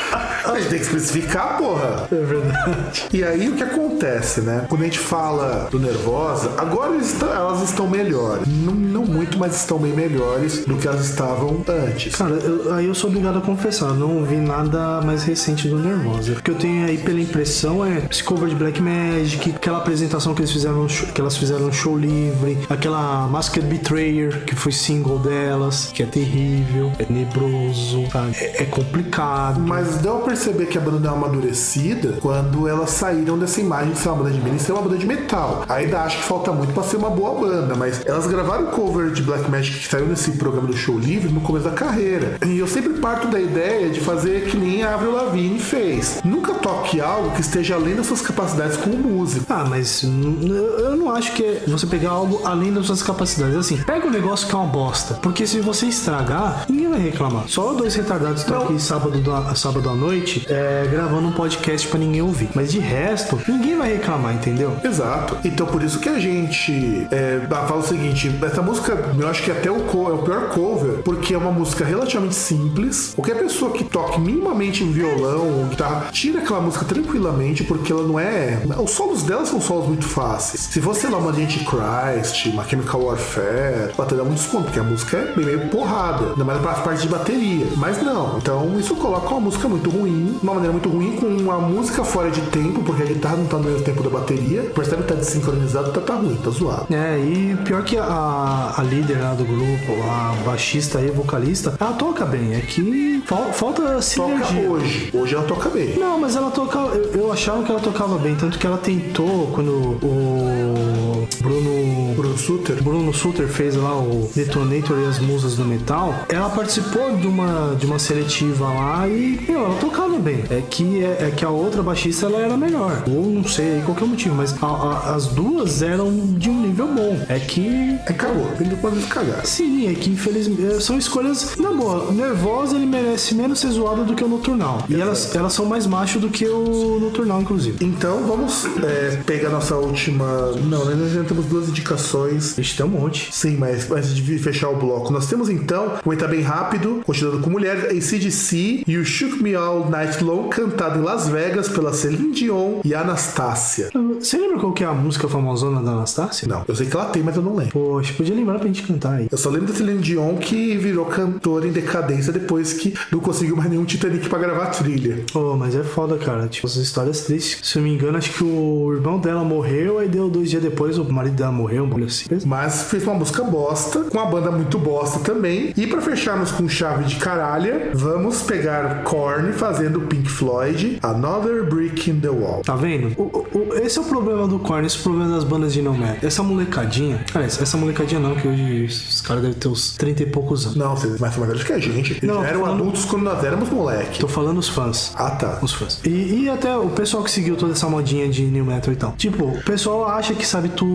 A 0.52 0.60
gente 0.60 0.70
tem 0.70 0.80
que 0.80 0.86
especificar, 0.86 1.58
porra. 1.58 2.08
É 2.12 2.16
verdade. 2.16 3.06
E 3.14 3.24
aí 3.24 3.50
o 3.50 3.54
que 3.56 3.64
acontece, 3.64 4.42
né? 4.42 4.66
Quando 4.70 4.82
a 4.82 4.86
gente 4.86 5.00
fala 5.00 5.68
do 5.72 5.80
Nervosa, 5.80 6.52
agora 6.58 6.96
estão- 6.96 7.34
elas 7.34 7.62
estão 7.64 7.88
melhores. 7.88 8.48
Não, 8.48 8.74
não 8.74 9.06
muito, 9.06 9.38
mas 9.38 9.56
estão 9.56 9.78
bem 9.78 9.94
melhores 9.94 10.66
do 10.66 10.76
que 10.76 10.88
elas 10.88 11.06
estavam 11.10 11.64
antes. 11.68 12.16
Cara, 12.16 12.36
eu- 12.36 12.74
aí 12.74 12.86
eu 12.86 12.96
sou 12.96 13.10
obrigado 13.10 13.38
a 13.38 13.42
confessar, 13.42 13.88
eu 13.90 13.96
não 13.96 14.24
vi 14.24 14.36
nada 14.38 15.02
mais 15.02 15.24
recente 15.24 15.68
do 15.68 15.78
Nervosa. 15.80 16.34
O 16.34 16.42
que 16.42 16.52
eu 16.52 16.56
tenho 16.56 16.86
aí 16.88 16.98
pela 16.98 17.20
impressão 17.20 17.86
é 17.86 18.02
esse 18.10 18.24
cover 18.24 18.50
de 18.50 18.56
Black 18.56 18.82
Magic, 18.82 19.52
aquela 19.56 19.78
apresentação 19.80 20.34
que 20.34 20.42
eles 20.42 20.52
fizeram, 20.52 20.88
show- 20.88 21.08
que 21.08 21.20
elas 21.22 21.38
fizeram 21.38 21.62
no 21.68 21.74
show 21.74 21.98
livre, 21.98 22.58
aquela 22.70 23.28
Masked 23.28 23.66
Betrayer, 23.66 24.44
que 24.46 24.56
foi 24.56 24.72
single 24.72 25.20
delas, 25.20 25.90
que 25.94 26.04
é 26.04 26.06
terrível, 26.06 26.92
é 27.00 27.06
nebroso, 27.12 28.06
sabe? 28.12 28.36
É, 28.40 28.64
é 28.64 28.66
complicado. 28.66 29.60
Mas 29.60 29.98
deu 29.98 30.18
a 30.18 30.20
perceber 30.38 30.68
que 30.68 30.78
a 30.78 30.82
banda 30.82 31.00
deu 31.00 31.12
uma 31.14 31.26
amadurecida 31.26 32.18
quando 32.22 32.68
elas 32.68 32.92
saíram 32.92 33.38
dessa 33.40 33.60
imagem 33.60 33.94
de 33.94 34.00
ser 34.00 34.10
uma 34.10 34.18
banda 34.24 34.30
de 34.32 34.40
Minas 34.42 34.62
e 34.62 34.66
ser 34.66 34.72
uma 34.74 34.82
banda 34.84 34.98
de 34.98 35.06
metal. 35.06 35.64
Ainda 35.68 36.02
acho 36.02 36.18
que 36.18 36.24
falta 36.24 36.52
muito 36.52 36.74
pra 36.74 36.84
ser 36.84 36.98
uma 36.98 37.10
boa 37.10 37.40
banda, 37.40 37.76
mas 37.76 38.06
elas 38.06 38.28
gravaram 38.28 38.66
o 38.66 38.68
cover 38.68 39.12
de 39.12 39.24
Black 39.24 39.50
Magic 39.50 39.80
que 39.80 39.88
saiu 39.88 40.06
nesse 40.06 40.32
programa 40.34 40.68
do 40.68 40.78
show 40.78 40.98
livre 40.98 41.32
no 41.32 41.42
começo 41.42 41.66
da 41.66 41.72
carreira. 41.72 42.38
E 42.46 42.58
eu 42.60 42.68
sempre 42.68 42.94
parto 43.00 43.28
da 43.28 43.40
ideia 43.40 43.90
de 43.90 44.00
fazer 44.00 44.46
que 44.46 44.56
nem 44.58 44.84
a 44.84 44.94
Avril 44.94 45.12
Lavigne 45.14 45.60
fez. 45.60 46.20
Nunca 46.24 46.54
toque 46.54 47.02
algo 47.02 47.32
que 47.32 47.42
esteja 47.42 47.76
além 47.76 47.96
das 47.96 48.06
suas 48.06 48.22
capacidades 48.22 48.78
como 48.78 48.96
músico. 48.98 49.46
Ah, 49.50 49.66
mas 49.68 50.04
eu 50.04 50.96
não 50.96 51.14
acho 51.14 51.34
que 51.34 51.44
é 51.44 51.64
você 51.68 51.88
pegar 51.88 52.12
algo 52.12 52.42
além 52.46 52.72
das 52.72 52.86
suas 52.86 53.02
capacidades. 53.02 53.56
Assim, 53.56 53.78
pega 53.78 54.06
um 54.08 54.12
negócio 54.12 54.48
que 54.48 54.54
é 54.54 54.58
uma 54.58 54.68
bosta. 54.68 55.16
Porque 55.16 55.48
se 55.48 55.60
você 55.62 55.88
estragar, 55.88 56.66
ninguém 56.70 56.90
vai 56.90 57.00
reclamar. 57.00 57.46
Só 57.48 57.74
dois 57.74 57.96
retardados 57.96 58.42
estão 58.42 58.64
aqui 58.64 58.80
sábado, 58.80 59.20
da- 59.20 59.56
sábado 59.56 59.90
à 59.90 59.96
noite 59.96 60.27
é, 60.48 60.88
gravando 60.90 61.28
um 61.28 61.32
podcast 61.32 61.88
pra 61.88 62.00
ninguém 62.00 62.22
ouvir. 62.22 62.50
Mas 62.54 62.72
de 62.72 62.80
resto, 62.80 63.40
ninguém 63.48 63.78
vai 63.78 63.94
reclamar, 63.94 64.34
entendeu? 64.34 64.76
Exato. 64.84 65.38
Então 65.44 65.66
por 65.68 65.84
isso 65.84 66.00
que 66.00 66.10
a 66.10 66.20
gente 66.20 67.08
é, 67.12 67.42
fala 67.50 67.78
o 67.78 67.84
seguinte: 67.84 68.32
essa 68.42 68.62
música, 68.62 68.98
eu 69.18 69.28
acho 69.28 69.44
que 69.44 69.52
até 69.52 69.72
o 69.72 69.78
é 69.78 70.14
o 70.14 70.20
pior 70.20 70.50
cover, 70.50 71.02
porque 71.04 71.34
é 71.34 71.38
uma 71.38 71.52
música 71.52 71.84
relativamente 71.84 72.36
simples. 72.36 73.14
Qualquer 73.16 73.38
pessoa 73.38 73.72
que 73.72 73.84
toque 73.84 74.20
minimamente 74.20 74.84
violão 74.92 75.60
ou 75.60 75.66
guitarra, 75.66 76.10
tira 76.12 76.40
aquela 76.40 76.62
música 76.62 76.86
tranquilamente, 76.86 77.64
porque 77.64 77.92
ela 77.92 78.04
não 78.04 78.20
é. 78.20 78.62
Os 78.84 78.92
solos 78.92 79.24
dela 79.24 79.46
são 79.46 79.62
solos 79.62 79.88
muito 79.88 80.06
fáceis. 80.06 80.62
Se 80.62 80.82
sei 80.94 81.10
lá, 81.10 81.18
uma 81.18 81.32
Antichrist, 81.32 82.48
uma 82.48 82.64
Chemical 82.68 83.02
Warfare, 83.02 83.94
dá 83.96 84.24
um 84.24 84.34
desconto, 84.34 84.66
porque 84.66 84.80
a 84.80 84.84
música 84.84 85.18
é 85.18 85.40
meio 85.40 85.68
porrada, 85.70 86.32
ainda 86.32 86.44
mais 86.44 86.62
pra 86.62 86.74
parte 86.74 87.02
de 87.02 87.08
bateria. 87.08 87.68
Mas 87.76 88.02
não, 88.02 88.38
então 88.38 88.80
isso 88.80 88.96
coloca 88.96 89.30
uma 89.30 89.42
música 89.42 89.68
muito 89.68 89.90
ruim, 89.90 90.17
uma 90.42 90.54
maneira 90.54 90.72
muito 90.72 90.90
ruim, 90.90 91.16
com 91.16 91.26
uma 91.28 91.60
música 91.60 92.04
fora 92.04 92.30
de 92.30 92.42
tempo, 92.42 92.84
porque 92.84 93.04
a 93.04 93.06
guitarra 93.06 93.38
não 93.38 93.46
tá 93.46 93.58
no 93.58 93.64
mesmo 93.64 93.82
tempo 93.84 94.04
da 94.04 94.10
bateria. 94.10 94.64
Percebe 94.64 95.04
que 95.04 95.10
tá 95.10 95.16
desincronizado, 95.16 95.92
tá, 95.92 96.02
tá 96.02 96.14
ruim, 96.16 96.36
tá 96.44 96.50
zoado. 96.50 96.86
É, 96.94 97.18
e 97.20 97.56
pior 97.64 97.84
que 97.84 97.98
a, 97.98 98.74
a 98.78 98.84
líder 98.84 99.20
lá 99.22 99.34
do 99.34 99.44
grupo, 99.46 99.94
a 100.10 100.36
baixista 100.46 101.00
e 101.02 101.10
vocalista, 101.10 101.74
ela 101.80 101.94
toca 101.94 102.26
bem. 102.26 102.56
É 102.56 102.60
que 102.62 103.24
fal- 103.26 103.52
falta 103.54 103.82
Toca 103.84 104.02
sinergia. 104.02 104.70
hoje. 104.70 105.10
Hoje 105.14 105.36
ela 105.36 105.44
toca 105.46 105.70
bem. 105.70 105.98
Não, 105.98 106.20
mas 106.20 106.36
ela 106.36 106.52
tocava. 106.52 106.96
Eu, 106.96 107.12
eu 107.22 107.32
achava 107.32 107.64
que 107.64 107.72
ela 107.72 107.80
tocava 107.82 108.18
bem, 108.18 108.36
tanto 108.36 108.58
que 108.60 108.66
ela 108.68 108.78
tentou 108.78 109.48
quando 109.54 109.98
o 110.04 111.07
Bruno. 111.40 112.14
Bruno 112.16 112.38
Suter. 112.38 112.82
Bruno 112.84 113.14
Suter 113.14 113.48
fez 113.48 113.76
lá 113.76 113.96
o 113.98 114.30
Detonator 114.36 114.98
e 115.00 115.06
as 115.06 115.20
Musas 115.20 115.56
do 115.56 115.66
Metal. 115.66 116.14
Ela 116.30 116.50
participou 116.50 117.16
de 117.18 117.28
uma, 117.28 117.76
de 117.80 117.86
uma 117.86 118.00
seletiva 118.00 118.66
lá 118.68 119.08
e, 119.08 119.40
meu, 119.48 119.66
ela 119.66 119.76
tocava 119.76 120.18
bem. 120.20 120.44
É 120.50 120.62
que, 120.68 121.04
é, 121.04 121.28
é 121.28 121.34
que 121.36 121.46
a 121.46 121.50
outra 121.50 121.84
baixista 121.84 122.26
ela 122.26 122.40
era 122.40 122.58
melhor. 122.58 123.04
Ou 123.08 123.26
não 123.28 123.44
sei 123.44 123.82
qualquer 123.86 124.06
motivo, 124.08 124.36
mas 124.36 124.56
a- 124.62 124.66
a- 124.66 125.16
as 125.16 125.28
duas 125.28 125.82
eram 125.82 126.12
de 126.38 126.50
um 126.50 126.62
nível 126.62 126.88
bom. 126.88 127.20
É 127.30 127.40
que 127.40 127.98
É 128.06 128.14
cagou. 128.14 128.50
Ele 128.60 128.76
pode 128.78 129.00
cagar. 129.08 129.46
Sim, 129.46 129.90
é 129.90 129.94
que 129.94 130.10
infelizmente 130.10 130.82
são 130.84 130.98
escolhas. 130.98 131.56
Na 131.58 131.72
boa, 131.72 132.12
Nervosa 132.12 132.76
ele 132.76 132.86
merece 132.86 133.36
menos 133.36 133.60
ser 133.60 133.70
zoado 133.70 134.04
do 134.06 134.16
que 134.16 134.24
o 134.24 134.28
Noturnal. 134.28 134.84
E 134.90 135.00
elas, 135.00 135.36
elas 135.36 135.54
são 135.54 135.66
mais 135.66 135.86
macho 135.86 136.20
do 136.20 136.30
que 136.30 136.46
o 136.48 137.00
Noturnal, 137.00 137.42
inclusive. 137.42 137.78
Então 137.86 138.24
vamos 138.26 138.66
é, 138.84 139.18
pegar 139.26 139.50
nossa 139.50 139.76
última. 139.76 140.26
Não, 140.64 140.86
né, 140.86 140.96
temos 141.26 141.46
duas 141.46 141.70
indicações. 141.70 142.58
Ixi, 142.58 142.78
tem 142.78 142.86
um 142.86 142.90
monte. 142.90 143.30
Sim, 143.32 143.58
mas 143.58 143.90
antes 143.92 144.16
de 144.16 144.38
fechar 144.40 144.70
o 144.70 144.76
bloco, 144.76 145.12
nós 145.12 145.28
temos 145.28 145.50
então, 145.50 145.94
vou 146.04 146.14
entrar 146.14 146.28
bem 146.28 146.42
rápido, 146.42 147.02
continuando 147.06 147.40
com 147.40 147.50
mulheres, 147.50 147.86
ACDC 147.86 148.84
e 148.88 148.98
o 148.98 149.06
Shook 149.06 149.42
Me 149.42 149.56
All 149.56 149.90
Night 149.90 150.24
Long, 150.24 150.50
cantado 150.50 151.00
em 151.00 151.04
Las 151.04 151.28
Vegas 151.28 151.70
pela 151.70 151.94
Celine 151.94 152.32
Dion 152.32 152.82
e 152.84 152.94
Anastácia. 152.94 153.90
Você 154.20 154.38
lembra 154.38 154.60
qual 154.60 154.74
que 154.74 154.84
é 154.84 154.88
a 154.88 154.94
música 154.94 155.28
famosona 155.28 155.82
da 155.82 155.92
Anastácia? 155.92 156.48
Não, 156.48 156.64
eu 156.68 156.76
sei 156.76 156.88
que 156.88 156.96
ela 156.96 157.06
tem, 157.06 157.24
mas 157.24 157.36
eu 157.36 157.42
não 157.42 157.56
lembro. 157.56 157.72
Poxa, 157.72 158.14
podia 158.14 158.36
lembrar 158.36 158.60
pra 158.60 158.68
gente 158.68 158.84
cantar 158.84 159.16
aí. 159.16 159.28
Eu 159.32 159.38
só 159.38 159.50
lembro 159.50 159.68
da 159.68 159.74
Celine 159.74 160.02
Dion 160.02 160.36
que 160.38 160.78
virou 160.78 161.06
cantora 161.06 161.68
em 161.68 161.72
decadência 161.72 162.32
depois 162.32 162.74
que 162.74 162.94
não 163.12 163.20
conseguiu 163.20 163.56
mais 163.56 163.70
nenhum 163.70 163.86
Titanic 163.86 164.28
pra 164.30 164.40
gravar 164.40 164.64
a 164.64 164.68
trilha. 164.68 165.24
Pô, 165.32 165.56
mas 165.56 165.76
é 165.76 165.84
foda, 165.84 166.18
cara. 166.18 166.48
Tipo, 166.48 166.68
essas 166.68 166.84
histórias 166.84 167.22
tristes. 167.22 167.60
Se 167.68 167.78
eu 167.78 167.84
me 167.84 167.94
engano, 167.94 168.18
acho 168.18 168.32
que 168.32 168.44
o 168.44 168.94
irmão 168.94 169.20
dela 169.20 169.44
morreu, 169.44 170.00
aí 170.00 170.08
deu 170.08 170.30
dois 170.30 170.50
dias 170.50 170.62
depois 170.62 170.98
o 170.98 171.04
marido 171.14 171.36
dela 171.36 171.52
morreu, 171.52 171.86
um 171.86 172.06
assim. 172.06 172.26
Mas 172.46 172.84
fez 172.84 173.04
uma 173.04 173.14
música 173.16 173.44
bosta, 173.44 174.02
com 174.02 174.18
uma 174.18 174.26
banda 174.28 174.52
muito 174.52 174.78
bosta 174.78 175.20
também. 175.20 175.74
E 175.76 175.88
pra 175.88 176.02
fecharmos 176.02 176.52
com 176.52 176.68
chave 176.68 177.06
de 177.06 177.16
caralha, 177.18 177.92
vamos 177.94 178.42
pegar 178.42 179.04
Korn 179.04 179.52
fazendo 179.54 180.02
Pink 180.02 180.30
Floyd, 180.30 181.00
Another 181.02 181.64
Brick 181.68 182.10
in 182.10 182.20
the 182.20 182.30
Wall. 182.30 182.62
Tá 182.64 182.76
vendo? 182.76 183.14
O- 183.18 183.24
o- 183.24 183.58
o- 183.60 183.74
esse 183.76 183.98
é 183.98 184.02
o 184.02 184.06
problema 184.06 184.48
do 184.48 184.60
Korn, 184.60 184.86
esse 184.86 184.98
é 184.98 185.00
o 185.00 185.04
problema 185.04 185.34
das 185.36 185.44
bandas 185.44 185.74
de 185.74 185.82
não 185.82 185.94
metal. 185.98 186.18
Essa 186.22 186.44
molecadinha. 186.44 187.24
Aliás, 187.34 187.62
essa 187.62 187.78
molecadinha 187.78 188.20
não, 188.20 188.36
que 188.36 188.48
hoje 188.48 188.86
os 188.86 189.22
caras 189.22 189.42
devem 189.44 189.58
ter 189.58 189.68
uns 189.68 189.96
30 189.96 190.24
e 190.24 190.26
poucos 190.26 190.66
anos. 190.66 190.78
Não, 190.78 190.96
vocês 190.96 191.20
mais 191.20 191.34
são 191.34 191.42
mais 191.44 191.52
velhos 191.54 191.64
que 191.68 191.74
a 191.74 191.80
gente. 191.80 192.12
Eles 192.14 192.24
Não, 192.24 192.42
já 192.42 192.48
eram 192.50 192.62
falando- 192.62 192.82
adultos 192.82 193.06
quando 193.06 193.24
nós 193.24 193.44
éramos 193.44 193.70
moleque. 193.70 194.20
Tô 194.20 194.28
falando 194.28 194.58
os 194.58 194.70
fãs. 194.70 195.12
Ah, 195.16 195.32
tá. 195.32 195.60
Os 195.62 195.74
fãs. 195.74 196.00
E, 196.06 196.44
e 196.44 196.50
até 196.50 196.76
o 196.76 196.90
pessoal 196.90 197.24
que 197.24 197.32
seguiu 197.32 197.56
toda 197.56 197.72
essa 197.74 197.88
modinha 197.90 198.28
de 198.28 198.44
new 198.44 198.66
metal 198.66 198.94
e 198.94 198.96
tal. 198.98 199.12
Tipo, 199.18 199.46
o 199.46 199.64
pessoal 199.64 200.08
acha 200.08 200.34
que 200.34 200.46
sabe 200.46 200.70
tudo, 200.70 200.87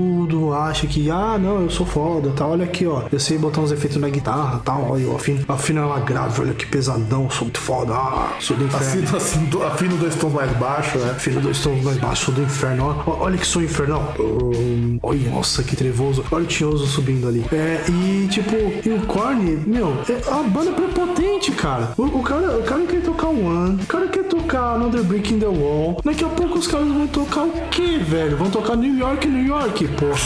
acha 0.54 0.86
que, 0.86 1.10
ah, 1.10 1.38
não, 1.38 1.62
eu 1.62 1.70
sou 1.70 1.86
foda, 1.86 2.30
tá? 2.30 2.46
Olha 2.46 2.64
aqui, 2.64 2.86
ó. 2.86 3.02
Eu 3.10 3.18
sei 3.18 3.38
botar 3.38 3.60
uns 3.60 3.72
efeitos 3.72 3.98
na 3.98 4.08
guitarra, 4.08 4.60
tal. 4.64 4.90
Olha, 4.90 5.02
eu 5.02 5.16
afino, 5.16 5.44
afino 5.48 5.80
ela 5.80 6.00
grave, 6.00 6.40
olha 6.40 6.54
que 6.54 6.66
pesadão, 6.66 7.28
sou 7.30 7.44
muito 7.44 7.60
foda. 7.60 7.94
Ah, 7.94 8.36
sou 8.40 8.56
do 8.56 8.64
inferno. 8.64 9.16
Assim, 9.16 9.16
assim, 9.16 9.62
afino 9.64 9.96
dois 9.96 10.14
tons 10.14 10.32
mais 10.32 10.50
baixo, 10.52 10.98
né? 10.98 11.10
Afino 11.10 11.40
dois 11.40 11.58
tons 11.60 11.82
mais 11.82 11.98
baixo, 11.98 12.26
sou 12.26 12.34
do 12.34 12.42
inferno. 12.42 13.02
Ó, 13.06 13.16
olha 13.20 13.38
que 13.38 13.46
sou 13.46 13.62
infernal. 13.62 14.14
Hum, 14.18 14.98
Olha, 15.02 15.30
nossa, 15.30 15.62
que 15.62 15.74
trevoso. 15.74 16.24
Olha 16.30 16.44
o 16.44 16.46
tinhoso 16.46 16.86
subindo 16.86 17.26
ali. 17.26 17.44
É, 17.52 17.82
e 17.90 18.28
tipo, 18.28 18.54
e 18.56 18.90
o 18.90 19.00
Korn, 19.06 19.62
meu, 19.66 19.96
é 20.08 20.30
a 20.32 20.42
banda 20.42 20.70
é 20.70 20.74
prepotente, 20.74 21.52
cara. 21.52 21.92
O, 21.96 22.02
o 22.02 22.22
cara. 22.22 22.58
o 22.58 22.62
cara 22.62 22.82
quer 22.86 23.02
tocar 23.02 23.28
One, 23.28 23.82
o 23.82 23.86
cara 23.86 24.06
quer 24.08 24.24
tocar 24.24 24.74
Another 24.74 25.02
Brick 25.02 25.32
in 25.32 25.38
the 25.38 25.46
Wall. 25.46 26.00
Daqui 26.04 26.24
a 26.24 26.28
pouco 26.28 26.58
os 26.58 26.66
caras 26.66 26.88
vão 26.88 27.06
tocar 27.06 27.44
o 27.44 27.52
quê, 27.70 27.98
velho? 27.98 28.36
Vão 28.36 28.50
tocar 28.50 28.76
New 28.76 28.96
York, 28.96 29.26
New 29.26 29.46
York, 29.46 29.81
porra. 29.88 30.18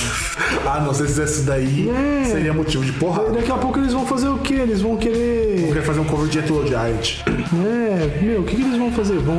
Ah, 0.66 0.80
não, 0.80 0.92
se 0.92 1.02
eles 1.02 1.12
fizessem 1.12 1.36
isso 1.36 1.44
daí, 1.46 1.88
É. 1.88 2.24
seria 2.24 2.52
motivo 2.52 2.84
de 2.84 2.92
porrada. 2.92 3.30
Daqui 3.30 3.50
a 3.50 3.54
pouco 3.56 3.78
eles 3.78 3.92
vão 3.92 4.04
fazer 4.06 4.28
o 4.28 4.38
quê? 4.38 4.54
Eles 4.54 4.80
vão 4.80 4.96
querer. 4.96 5.66
queria 5.66 5.82
fazer 5.82 6.00
um 6.00 6.04
cover 6.04 6.28
de 6.28 6.38
Etlo 6.38 6.66
Giant. 6.66 7.20
É, 7.26 8.18
meu, 8.22 8.40
o 8.40 8.44
que, 8.44 8.56
que 8.56 8.62
eles 8.62 8.76
vão 8.78 8.90
fazer? 8.92 9.18
Vão 9.18 9.36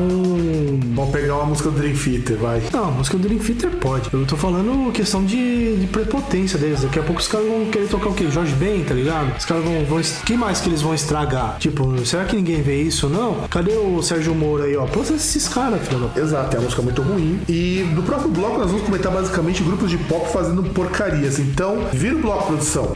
Vamos 0.96 1.12
pegar 1.12 1.36
uma 1.36 1.46
música 1.46 1.70
do 1.70 1.78
Dream 1.78 1.94
Theater, 1.96 2.38
vai. 2.38 2.62
Não, 2.74 2.86
a 2.86 2.92
música 2.92 3.18
do 3.18 3.28
Dream 3.28 3.40
Theater 3.40 3.70
pode. 3.72 4.10
Eu 4.12 4.26
tô 4.26 4.36
falando 4.36 4.92
questão 4.92 5.24
de, 5.24 5.78
de 5.78 5.88
prepotência 5.88 6.58
deles. 6.58 6.82
Daqui 6.82 6.98
a 7.00 7.04
pouco 7.04 7.22
os 7.22 7.28
caras 7.28 7.48
vão 7.48 7.66
querer 7.66 7.88
tocar 7.88 8.10
o 8.10 8.14
quê? 8.14 8.26
Jorge 8.32 8.54
Ben, 8.56 8.84
tá 8.84 8.94
ligado? 8.94 9.36
Os 9.38 9.46
caras 9.46 9.64
vão, 9.64 9.86
vão. 9.86 10.02
Quem 10.26 10.38
mais 10.38 10.60
que 10.60 10.70
eles 10.70 10.82
vão 10.82 10.94
estragar? 10.96 11.58
Tipo, 11.60 12.04
será 12.06 12.26
que 12.26 12.36
ninguém 12.36 12.62
vê 12.62 12.82
isso? 12.82 13.08
Não? 13.10 13.42
Cadê 13.50 13.74
o 13.74 14.02
Sérgio 14.02 14.34
Moura 14.34 14.66
aí, 14.66 14.76
ó? 14.76 14.86
Processa 14.86 15.16
esses 15.16 15.48
caras, 15.48 15.88
filho. 15.88 16.10
Exato, 16.16 16.56
é 16.56 16.60
uma 16.60 16.64
música 16.66 16.82
muito 16.82 17.02
ruim. 17.02 17.40
E 17.48 17.86
no 17.94 18.02
próximo 18.04 18.32
bloco 18.34 18.58
nós 18.58 18.68
vamos 18.72 18.84
comentar 18.86 19.12
basicamente 19.12 19.62
grupos 19.64 19.90
de 19.90 19.98
pop 20.08 20.32
fazendo 20.32 20.64
porcarias. 20.64 21.40
Então, 21.40 21.88
vira 21.94 22.16
o 22.16 22.20
bloco, 22.20 22.48
produção. 22.48 22.94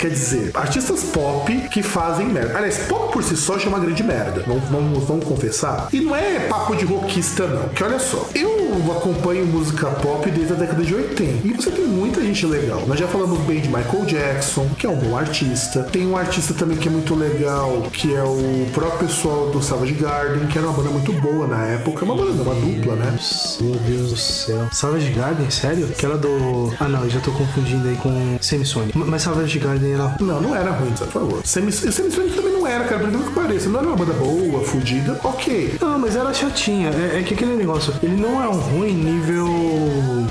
Quer 0.00 0.08
dizer, 0.08 0.50
artistas 0.54 1.04
pop 1.04 1.52
que 1.68 1.82
fazem 1.82 2.26
merda. 2.26 2.56
Aliás, 2.56 2.78
pop 2.88 3.12
por 3.12 3.22
si 3.22 3.36
só 3.36 3.58
já 3.58 3.66
é 3.66 3.68
uma 3.68 3.78
grande 3.78 4.02
merda. 4.02 4.42
Vamos, 4.46 4.64
vamos, 4.70 5.04
vamos 5.04 5.26
confessar. 5.26 5.90
E 5.92 6.00
não 6.00 6.16
é 6.16 6.40
papo 6.48 6.74
de 6.74 6.86
rockista, 6.86 7.46
não. 7.46 7.68
Que 7.68 7.84
olha 7.84 7.98
só, 7.98 8.26
eu 8.34 8.50
acompanho 8.96 9.44
música 9.44 9.88
pop 9.88 10.30
desde 10.30 10.54
a 10.54 10.56
década 10.56 10.82
de 10.82 10.94
80. 10.94 11.46
E 11.46 11.52
você 11.52 11.70
tem 11.70 11.84
muita 11.84 12.22
gente 12.22 12.46
legal. 12.46 12.82
Nós 12.86 12.98
já 12.98 13.06
falamos 13.06 13.40
bem 13.40 13.60
de 13.60 13.68
Michael 13.68 14.06
Jackson, 14.06 14.66
que 14.78 14.86
é 14.86 14.88
um 14.88 14.96
bom 14.96 15.18
artista. 15.18 15.82
Tem 15.82 16.06
um 16.06 16.16
artista 16.16 16.54
também 16.54 16.78
que 16.78 16.88
é 16.88 16.90
muito 16.90 17.14
legal, 17.14 17.82
que 17.92 18.14
é 18.14 18.22
o 18.22 18.66
próprio 18.72 19.06
pessoal 19.06 19.50
do 19.50 19.62
Savage 19.62 19.92
Garden, 19.92 20.46
que 20.46 20.56
era 20.56 20.66
uma 20.66 20.76
banda 20.76 20.88
muito 20.88 21.12
boa 21.12 21.46
na 21.46 21.62
época. 21.66 22.06
Uma 22.06 22.16
banda, 22.16 22.42
uma 22.42 22.54
dupla, 22.54 22.96
né? 22.96 23.18
Meu 23.60 23.74
Deus 23.74 24.10
do 24.12 24.16
céu. 24.16 24.66
Savage 24.72 25.10
Garden, 25.10 25.50
sério? 25.50 25.86
Aquela 25.90 26.16
do. 26.16 26.72
Ah, 26.80 26.88
não, 26.88 27.04
eu 27.04 27.10
já 27.10 27.20
tô 27.20 27.32
confundindo 27.32 27.86
aí 27.86 27.96
com 27.96 28.38
Semisonic. 28.40 28.96
Mas 28.96 29.20
Savage 29.20 29.58
Garden 29.58 29.89
era. 29.92 30.14
Não, 30.20 30.40
não 30.40 30.54
era 30.56 30.70
ruim, 30.72 30.90
por 30.92 31.06
favor. 31.08 31.40
Semis- 31.44 31.76
Semisonic 31.76 32.34
também 32.36 32.52
não 32.52 32.66
era, 32.66 32.84
cara, 32.84 33.00
por 33.00 33.08
incrível 33.08 33.28
que 33.28 33.34
pareça. 33.34 33.68
Não 33.68 33.80
era 33.80 33.88
uma 33.88 33.96
banda 33.96 34.12
boa, 34.14 34.64
fodida, 34.64 35.18
ok. 35.24 35.76
Não, 35.80 35.98
mas 35.98 36.16
era 36.16 36.32
chatinha. 36.34 36.90
É, 36.90 37.20
é 37.20 37.22
que 37.22 37.34
aquele 37.34 37.54
negócio, 37.56 37.92
ele 38.02 38.16
não 38.20 38.42
é 38.42 38.48
um 38.48 38.58
ruim 38.58 38.92
nível. 38.94 39.46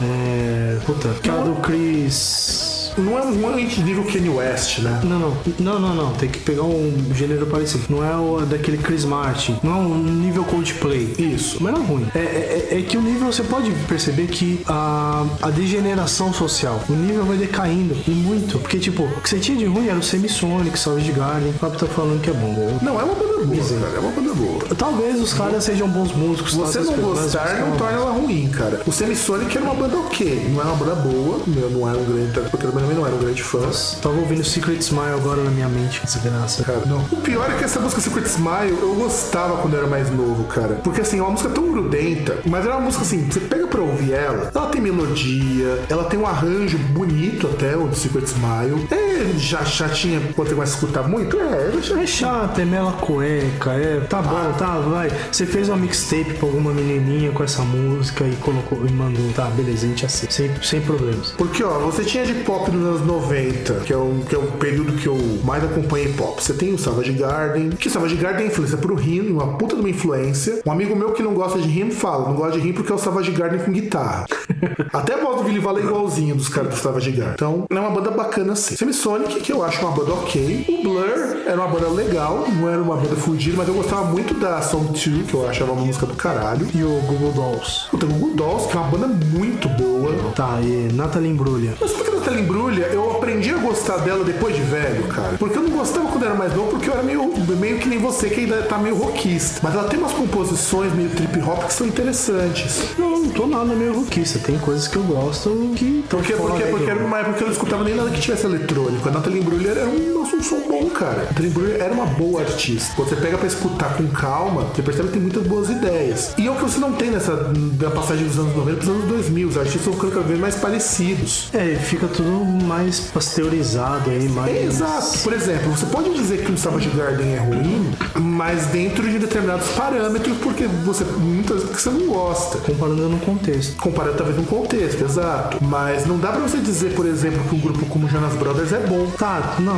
É. 0.01 0.77
Puta, 0.85 1.09
aquela 1.11 1.43
do 1.43 1.55
Chris. 1.61 2.68
Não 3.01 3.17
é 3.17 3.21
um 3.21 3.65
de 3.65 3.83
nível 3.83 4.03
Kanye 4.03 4.29
West, 4.29 4.79
né? 4.79 5.01
Não, 5.03 5.19
não, 5.19 5.37
não, 5.59 5.79
não, 5.79 5.95
não. 5.95 6.13
Tem 6.13 6.29
que 6.29 6.39
pegar 6.39 6.63
um 6.63 6.93
gênero 7.13 7.45
parecido. 7.47 7.83
Não 7.89 8.03
é 8.03 8.15
o 8.15 8.45
daquele 8.45 8.77
Chris 8.77 9.05
Martin. 9.05 9.59
Não 9.63 9.71
é 9.71 9.75
um 9.75 10.03
nível 10.03 10.43
Coldplay. 10.43 11.15
Isso. 11.17 11.57
Mas 11.61 11.73
não 11.73 11.81
é 11.81 11.85
ruim. 11.85 12.07
É, 12.15 12.19
é, 12.19 12.67
é 12.79 12.81
que 12.81 12.97
o 12.97 13.01
nível 13.01 13.31
você 13.31 13.43
pode 13.43 13.71
perceber 13.87 14.27
que 14.27 14.61
a, 14.67 15.25
a 15.41 15.49
degeneração 15.49 16.33
social, 16.33 16.81
o 16.89 16.93
nível 16.93 17.25
vai 17.25 17.37
decaindo 17.37 17.95
e 18.07 18.11
muito. 18.11 18.59
Porque, 18.59 18.79
tipo, 18.79 19.03
o 19.03 19.21
que 19.21 19.29
você 19.29 19.39
tinha 19.39 19.57
de 19.57 19.65
ruim 19.65 19.87
era 19.87 19.97
o 19.97 20.03
Semisonic, 20.03 20.77
Savage 20.77 21.11
Garden. 21.11 21.49
O 21.49 21.53
Fábio 21.53 21.79
tá 21.79 21.87
falando 21.87 22.21
que 22.21 22.29
é 22.29 22.33
bom, 22.33 22.51
entendeu? 22.51 22.79
Não, 22.81 22.99
é 22.99 23.03
uma 23.03 23.15
banda 23.15 23.43
boa, 23.43 23.79
cara. 23.81 23.95
É 23.95 23.99
uma 23.99 24.11
banda 24.11 24.33
boa. 24.33 24.75
Talvez 24.75 25.19
os 25.19 25.33
caras 25.33 25.63
sejam 25.63 25.87
bons 25.87 26.13
músicos. 26.13 26.53
Você 26.53 26.79
não 26.79 26.93
gostar 26.97 27.59
não 27.59 27.77
torna 27.77 27.97
ela 27.97 28.11
ruim, 28.11 28.49
cara. 28.49 28.81
O 28.85 28.91
Semisonic 28.91 29.57
era 29.57 29.65
uma 29.65 29.75
banda 29.75 29.97
ok. 29.97 30.49
Não 30.51 30.61
era 30.61 30.69
uma 30.69 30.77
banda 30.77 30.95
boa. 30.95 31.41
Não 31.47 31.89
era 31.89 31.97
um 31.97 32.05
grande. 32.05 32.49
Porque 32.49 32.65
eu 32.65 32.71
também 32.89 32.95
não 32.95 33.05
era 33.05 33.15
um 33.15 33.19
grande 33.19 33.43
fã. 33.43 33.59
Tava 34.01 34.15
ouvindo 34.15 34.43
Secret 34.43 34.79
Smile 34.79 35.13
agora 35.13 35.43
na 35.43 35.51
minha 35.51 35.67
mente, 35.67 36.01
desgraça. 36.03 36.63
Cara, 36.63 36.81
não. 36.85 36.99
O 37.11 37.17
pior 37.17 37.49
é 37.49 37.57
que 37.57 37.63
essa 37.63 37.79
música 37.79 38.01
Secret 38.01 38.25
Smile 38.25 38.77
eu 38.81 38.95
gostava 38.95 39.57
quando 39.57 39.73
eu 39.73 39.79
era 39.81 39.87
mais 39.87 40.09
novo, 40.09 40.45
cara. 40.45 40.75
Porque 40.83 41.01
assim, 41.01 41.19
é 41.19 41.21
uma 41.21 41.31
música 41.31 41.49
tão 41.49 41.71
grudenta, 41.71 42.39
mas 42.45 42.65
era 42.65 42.75
uma 42.75 42.85
música 42.85 43.03
assim, 43.03 43.29
você 43.29 43.39
pega 43.39 43.67
pra 43.67 43.81
ouvir 43.81 44.13
ela, 44.13 44.51
ela 44.53 44.67
tem 44.67 44.81
melodia, 44.81 45.83
ela 45.89 46.05
tem 46.05 46.19
um 46.19 46.25
arranjo 46.25 46.77
bonito 46.77 47.47
até, 47.47 47.75
o 47.75 47.87
do 47.87 47.95
Secret 47.95 48.25
Smile. 48.25 48.87
É 48.91 49.09
já 49.37 49.63
chatinha 49.65 50.19
começa 50.33 50.61
a 50.61 50.75
escutar 50.75 51.07
muito? 51.07 51.39
É, 51.39 51.69
ela 51.71 51.81
já 51.81 52.01
É 52.01 52.07
chato, 52.07 52.59
é 52.59 52.65
mela 52.65 52.93
cueca, 52.93 53.71
é. 53.71 53.99
Tá 54.01 54.21
bom, 54.21 54.53
tá, 54.57 54.79
vai. 54.79 55.09
Você 55.31 55.45
fez 55.45 55.69
uma 55.69 55.77
mixtape 55.77 56.33
pra 56.35 56.47
alguma 56.47 56.71
menininha 56.71 57.31
com 57.31 57.43
essa 57.43 57.61
música 57.61 58.25
e 58.25 58.35
colocou 58.37 58.85
e 58.85 58.91
mandou. 58.91 59.31
Tá, 59.33 59.45
beleza, 59.45 59.85
a 59.85 59.89
gente 59.89 60.05
aceita. 60.05 60.33
Sem, 60.33 60.63
sem 60.63 60.81
problemas. 60.81 61.31
Porque, 61.37 61.63
ó, 61.63 61.79
você 61.79 62.03
tinha 62.03 62.25
de 62.25 62.33
pop 62.35 62.68
nos 62.71 63.01
anos 63.01 63.07
90, 63.07 63.73
que 63.81 63.93
é, 63.93 63.97
o, 63.97 64.23
que 64.27 64.35
é 64.35 64.37
o 64.37 64.47
período 64.53 64.93
que 64.93 65.07
eu 65.07 65.17
mais 65.43 65.63
acompanhei 65.63 66.13
pop. 66.13 66.41
Você 66.41 66.53
tem 66.53 66.73
o 66.73 66.77
Savage 66.77 67.13
Garden, 67.13 67.69
que 67.71 67.87
o 67.87 67.91
Savage 67.91 68.15
Garden 68.15 68.45
é 68.45 68.47
influência 68.47 68.77
pro 68.77 68.95
Rim, 68.95 69.29
uma 69.29 69.57
puta 69.57 69.75
de 69.75 69.81
uma 69.81 69.89
influência. 69.89 70.61
Um 70.65 70.71
amigo 70.71 70.95
meu 70.95 71.11
que 71.11 71.23
não 71.23 71.33
gosta 71.33 71.59
de 71.59 71.67
Rim 71.67 71.91
fala, 71.91 72.29
não 72.29 72.35
gosta 72.35 72.59
de 72.59 72.67
Rim 72.67 72.73
porque 72.73 72.91
é 72.91 72.95
o 72.95 72.99
Savage 72.99 73.31
Garden 73.31 73.59
com 73.59 73.71
guitarra. 73.71 74.25
Até 74.93 75.13
a 75.13 75.23
voz 75.23 75.37
do 75.37 75.43
Billy 75.43 75.59
Vale 75.59 75.81
é 75.81 75.83
igualzinho 75.83 76.35
dos 76.35 76.49
caras 76.49 76.73
do 76.73 76.75
Savage 76.77 77.11
Garden. 77.11 77.33
Então, 77.35 77.65
é 77.69 77.79
uma 77.79 77.91
banda 77.91 78.11
bacana 78.11 78.53
assim. 78.53 78.75
Semisonic, 78.75 79.39
que 79.41 79.51
eu 79.51 79.63
acho 79.63 79.81
uma 79.85 79.91
banda 79.91 80.13
ok. 80.13 80.65
O 80.67 80.83
Blur 80.83 81.37
era 81.45 81.55
uma 81.55 81.67
banda 81.67 81.89
legal, 81.89 82.45
não 82.47 82.69
era 82.69 82.81
uma 82.81 82.95
banda 82.95 83.15
fudida, 83.15 83.57
mas 83.57 83.67
eu 83.67 83.73
gostava 83.73 84.05
muito 84.05 84.33
da 84.33 84.61
Song 84.61 84.87
2, 84.87 85.29
que 85.29 85.33
eu 85.33 85.47
achava 85.47 85.71
uma 85.71 85.85
música 85.85 86.05
do 86.05 86.13
caralho. 86.15 86.67
E 86.73 86.83
o 86.83 87.01
Google 87.01 87.31
Dolls. 87.31 87.87
Puta, 87.89 88.05
o 88.05 88.09
Google 88.09 88.35
Dolls, 88.35 88.67
que 88.67 88.77
é 88.77 88.79
uma 88.79 88.89
banda 88.89 89.07
muito 89.07 89.69
boa. 89.69 90.13
Tá, 90.35 90.59
e 90.61 90.91
Natalie 90.93 91.29
Embrulha. 91.29 91.73
Mas 91.79 91.91
porque 91.91 92.11
a 92.11 92.15
Natália 92.15 92.41
Embrulha, 92.59 92.87
eu 92.87 93.09
aprendi 93.11 93.51
a 93.51 93.57
gostar 93.57 93.97
dela 93.99 94.21
depois 94.25 94.53
de 94.53 94.61
velho, 94.61 95.07
cara. 95.07 95.37
Porque 95.39 95.57
eu 95.57 95.63
não 95.63 95.69
gostava 95.69 96.07
quando 96.09 96.25
era 96.25 96.35
mais 96.35 96.53
novo, 96.53 96.71
porque 96.71 96.89
eu 96.89 96.93
era 96.93 97.01
meio, 97.01 97.33
meio 97.55 97.79
que 97.79 97.87
nem 97.87 97.97
você, 97.97 98.29
que 98.29 98.41
ainda 98.41 98.61
tá 98.63 98.77
meio 98.77 98.97
rockista. 98.97 99.61
Mas 99.63 99.73
ela 99.73 99.85
tem 99.85 99.97
umas 99.97 100.11
composições 100.11 100.93
meio 100.93 101.09
trip 101.11 101.39
hop 101.41 101.63
que 101.63 101.73
são 101.73 101.87
interessantes. 101.87 102.83
Não, 102.97 103.21
não 103.21 103.29
tô 103.29 103.47
nada 103.47 103.73
meio 103.73 103.93
rockista. 103.93 104.39
Tem 104.39 104.59
coisas 104.59 104.89
que 104.89 104.97
eu 104.97 105.03
gosto 105.03 105.71
que. 105.77 106.03
Porque, 106.09 106.33
porque, 106.33 106.63
porque 106.63 106.89
era 106.89 106.99
uma 107.01 107.19
época 107.19 107.37
que 107.37 107.43
eu 107.43 107.47
não 107.47 107.53
escutava 107.53 107.83
nem 107.85 107.95
nada 107.95 108.09
que 108.09 108.19
tivesse 108.19 108.45
eletrônico. 108.45 109.07
A 109.07 109.11
Natália 109.11 109.39
Embrulha 109.39 109.69
era 109.69 109.85
um, 109.85 110.21
um 110.21 110.43
som 110.43 110.59
bom, 110.67 110.89
cara. 110.89 111.21
A 111.21 111.25
Natália 111.25 111.47
Embrulha 111.49 111.73
era 111.75 111.93
uma 111.93 112.07
boa 112.07 112.41
artista. 112.41 112.93
Quando 112.95 113.09
você 113.09 113.15
pega 113.15 113.37
pra 113.37 113.47
escutar 113.47 113.95
com 113.95 114.05
calma, 114.07 114.63
você 114.75 114.81
percebe 114.81 115.07
que 115.07 115.13
tem 115.13 115.21
muitas 115.21 115.47
boas 115.47 115.69
ideias. 115.69 116.33
E 116.37 116.45
é 116.45 116.51
o 116.51 116.55
que 116.55 116.63
você 116.63 116.79
não 116.79 116.91
tem 116.91 117.09
nessa 117.09 117.35
da 117.73 117.89
passagem 117.89 118.25
dos 118.27 118.37
anos 118.37 118.55
90 118.55 118.77
pros 118.77 118.89
anos 118.89 119.05
2000. 119.05 119.47
Os 119.47 119.57
artistas 119.57 119.93
ficando 119.93 120.11
cada 120.11 120.25
vez 120.25 120.39
mais 120.39 120.55
parecidos. 120.55 121.49
É, 121.53 121.75
fica 121.75 122.07
tudo 122.07 122.48
mais 122.49 122.99
pasteurizado 122.99 124.09
aí, 124.09 124.27
mais. 124.29 124.55
É, 124.55 124.63
exato. 124.63 125.19
Por 125.19 125.33
exemplo, 125.33 125.71
você 125.71 125.85
pode 125.85 126.13
dizer 126.13 126.43
que 126.43 126.51
o 126.51 126.57
Savage 126.57 126.89
Garden 126.89 127.33
é 127.33 127.39
ruim, 127.39 127.91
mas 128.19 128.67
dentro 128.67 129.09
de 129.09 129.19
determinados 129.19 129.67
parâmetros, 129.69 130.37
porque 130.37 130.65
você 130.85 131.03
muitas 131.03 131.63
vezes 131.63 131.81
você 131.81 131.89
não 131.89 132.07
gosta. 132.07 132.57
Comparando 132.59 133.09
no 133.09 133.19
contexto. 133.19 133.75
Comparando 133.77 134.17
talvez 134.17 134.37
num 134.37 134.45
contexto, 134.45 135.03
exato. 135.03 135.57
Mas 135.61 136.05
não 136.05 136.17
dá 136.17 136.31
pra 136.31 136.41
você 136.41 136.57
dizer, 136.57 136.93
por 136.93 137.05
exemplo, 137.05 137.43
que 137.47 137.55
um 137.55 137.59
grupo 137.59 137.85
como 137.85 138.07
Jonas 138.07 138.33
Brothers 138.33 138.73
é 138.73 138.79
bom. 138.79 139.07
Tá, 139.17 139.55
não, 139.59 139.75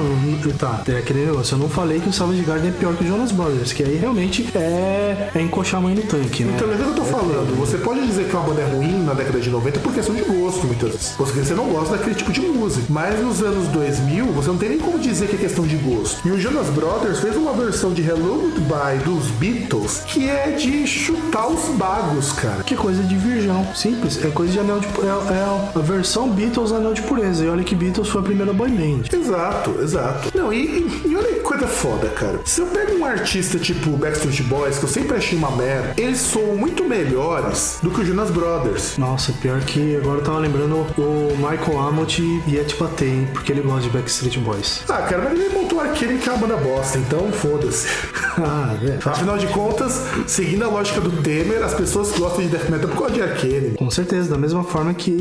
tá, 0.58 0.82
é 0.88 0.98
aquele 0.98 1.26
negócio. 1.26 1.56
Eu 1.56 1.60
não 1.60 1.70
falei 1.70 2.00
que 2.00 2.10
o 2.10 2.14
Savage 2.14 2.42
Garden 2.42 2.70
é 2.70 2.74
pior 2.74 2.96
que 2.96 3.04
o 3.04 3.08
Jonas 3.08 3.32
Brothers, 3.32 3.74
que 3.74 3.84
aí 3.84 3.98
realmente 3.98 4.48
é, 4.56 5.30
é 5.34 5.42
encoxar 5.42 5.80
a 5.80 5.84
mãe 5.84 5.96
no 5.96 6.04
tanque, 6.04 6.44
né? 6.44 6.54
Então, 6.56 6.68
mas 6.68 6.80
é 6.80 6.84
o 6.84 6.86
que 6.86 7.00
eu 7.00 7.04
tô 7.04 7.06
falando. 7.06 7.56
Você 7.60 7.78
pode 7.78 8.06
dizer 8.06 8.28
que 8.28 8.36
uma 8.36 8.44
banda 8.44 8.62
é 8.62 8.66
ruim 8.66 9.04
na 9.04 9.14
década 9.14 9.40
de 9.40 9.50
90 9.50 9.80
por 9.80 9.94
questão 9.94 10.16
de 10.16 10.22
gosto, 10.22 10.66
muitas 10.66 10.92
vezes. 10.92 11.14
Porque 11.18 11.40
você 11.40 11.54
não 11.54 11.68
gosta 11.68 11.98
daquele 11.98 12.16
tipo 12.16 12.32
de 12.32 12.42
música. 12.42 12.61
Mas 12.90 13.20
nos 13.20 13.42
anos 13.42 13.68
2000, 13.70 14.26
você 14.28 14.50
não 14.50 14.58
tem 14.58 14.70
nem 14.70 14.80
como 14.80 15.00
dizer 15.00 15.28
que 15.28 15.36
é 15.36 15.40
questão 15.40 15.66
de 15.66 15.76
gosto. 15.78 16.28
E 16.28 16.32
o 16.32 16.40
Jonas 16.40 16.68
Brothers 16.68 17.20
fez 17.20 17.36
uma 17.36 17.54
versão 17.54 17.92
de 17.92 18.02
Hello 18.02 18.42
Goodbye 18.42 19.00
dos 19.00 19.26
Beatles 19.40 20.04
que 20.08 20.30
é 20.30 20.52
de 20.52 20.86
chutar 20.86 21.48
os 21.48 21.64
bagos, 21.76 22.32
cara. 22.34 22.64
Que 22.64 22.76
coisa 22.76 23.02
de 23.04 23.16
virgão, 23.16 23.66
simples. 23.76 24.24
É 24.24 24.30
coisa 24.30 24.52
de 24.52 24.60
anel 24.60 24.80
de 24.80 24.88
é, 24.88 25.34
é 25.34 25.80
a 25.80 25.80
versão 25.80 26.30
Beatles 26.30 26.72
anel 26.72 26.94
de 26.94 27.02
pureza. 27.02 27.46
E 27.46 27.50
olha 27.50 27.64
que 27.64 27.76
Beatles 27.76 28.10
foi 28.10 28.22
a 28.22 28.24
primeira 28.24 28.54
boy 28.54 28.70
band. 28.70 29.04
Exato, 29.12 29.82
exato. 29.82 30.38
Não, 30.38 30.52
e, 30.52 30.88
e 31.06 31.16
olha 31.16 31.34
que 31.34 31.40
coisa 31.40 31.68
foda, 31.68 32.10
cara. 32.10 32.40
Se 32.46 32.62
eu 32.62 32.68
pego 32.68 32.98
um 32.98 33.06
artista 33.06 33.58
tipo 33.58 33.92
Backstreet 33.92 34.44
Boys, 34.44 34.78
que 34.78 34.86
eu 34.86 34.90
sempre 34.90 35.18
achei 35.18 35.38
uma 35.38 35.52
merda, 35.52 35.94
eles 35.98 36.20
são 36.20 36.56
muito 36.56 36.84
melhores 36.84 37.80
do 37.82 37.90
que 37.90 38.02
o 38.02 38.06
Jonas 38.06 38.30
Brothers. 38.30 38.98
Nossa, 38.98 39.32
pior 39.34 39.60
que 39.62 39.96
agora 39.96 40.20
eu 40.20 40.24
tava 40.24 40.40
lembrando 40.40 40.86
o 40.98 41.36
Michael 41.38 41.80
Amott 41.80 42.22
ia 42.54 42.64
te 42.64 42.76
bater, 42.76 43.08
hein? 43.08 43.28
Porque 43.34 43.52
ele 43.52 43.62
gosta 43.62 43.82
de 43.82 43.90
Backstreet 43.90 44.38
Boys. 44.40 44.84
Ah, 44.90 45.02
cara, 45.04 45.24
mas 45.24 45.40
ele 45.40 45.50
montou 45.50 45.78
o 45.80 45.82
Arcane 45.82 46.18
que 46.20 46.30
é 46.30 46.32
uma 46.34 46.48
banda 46.48 46.58
bosta, 46.58 46.98
então 46.98 47.32
foda-se. 47.32 47.88
Ah, 48.38 48.78
velho. 48.82 48.98
Afinal 49.04 49.38
de 49.38 49.46
contas, 49.48 50.02
seguindo 50.26 50.64
a 50.64 50.70
lógica 50.70 51.02
do 51.02 51.12
Temer, 51.22 51.62
as 51.62 51.74
pessoas 51.74 52.12
que 52.12 52.20
gostam 52.20 52.42
de 52.42 52.48
death 52.48 52.70
metal 52.70 52.90
por 52.90 52.98
causa 52.98 53.14
de 53.14 53.22
Arcane. 53.22 53.72
Com 53.78 53.92
certeza, 53.92 54.30
da 54.30 54.38
mesma 54.38 54.64
forma 54.64 54.94
que. 54.94 55.12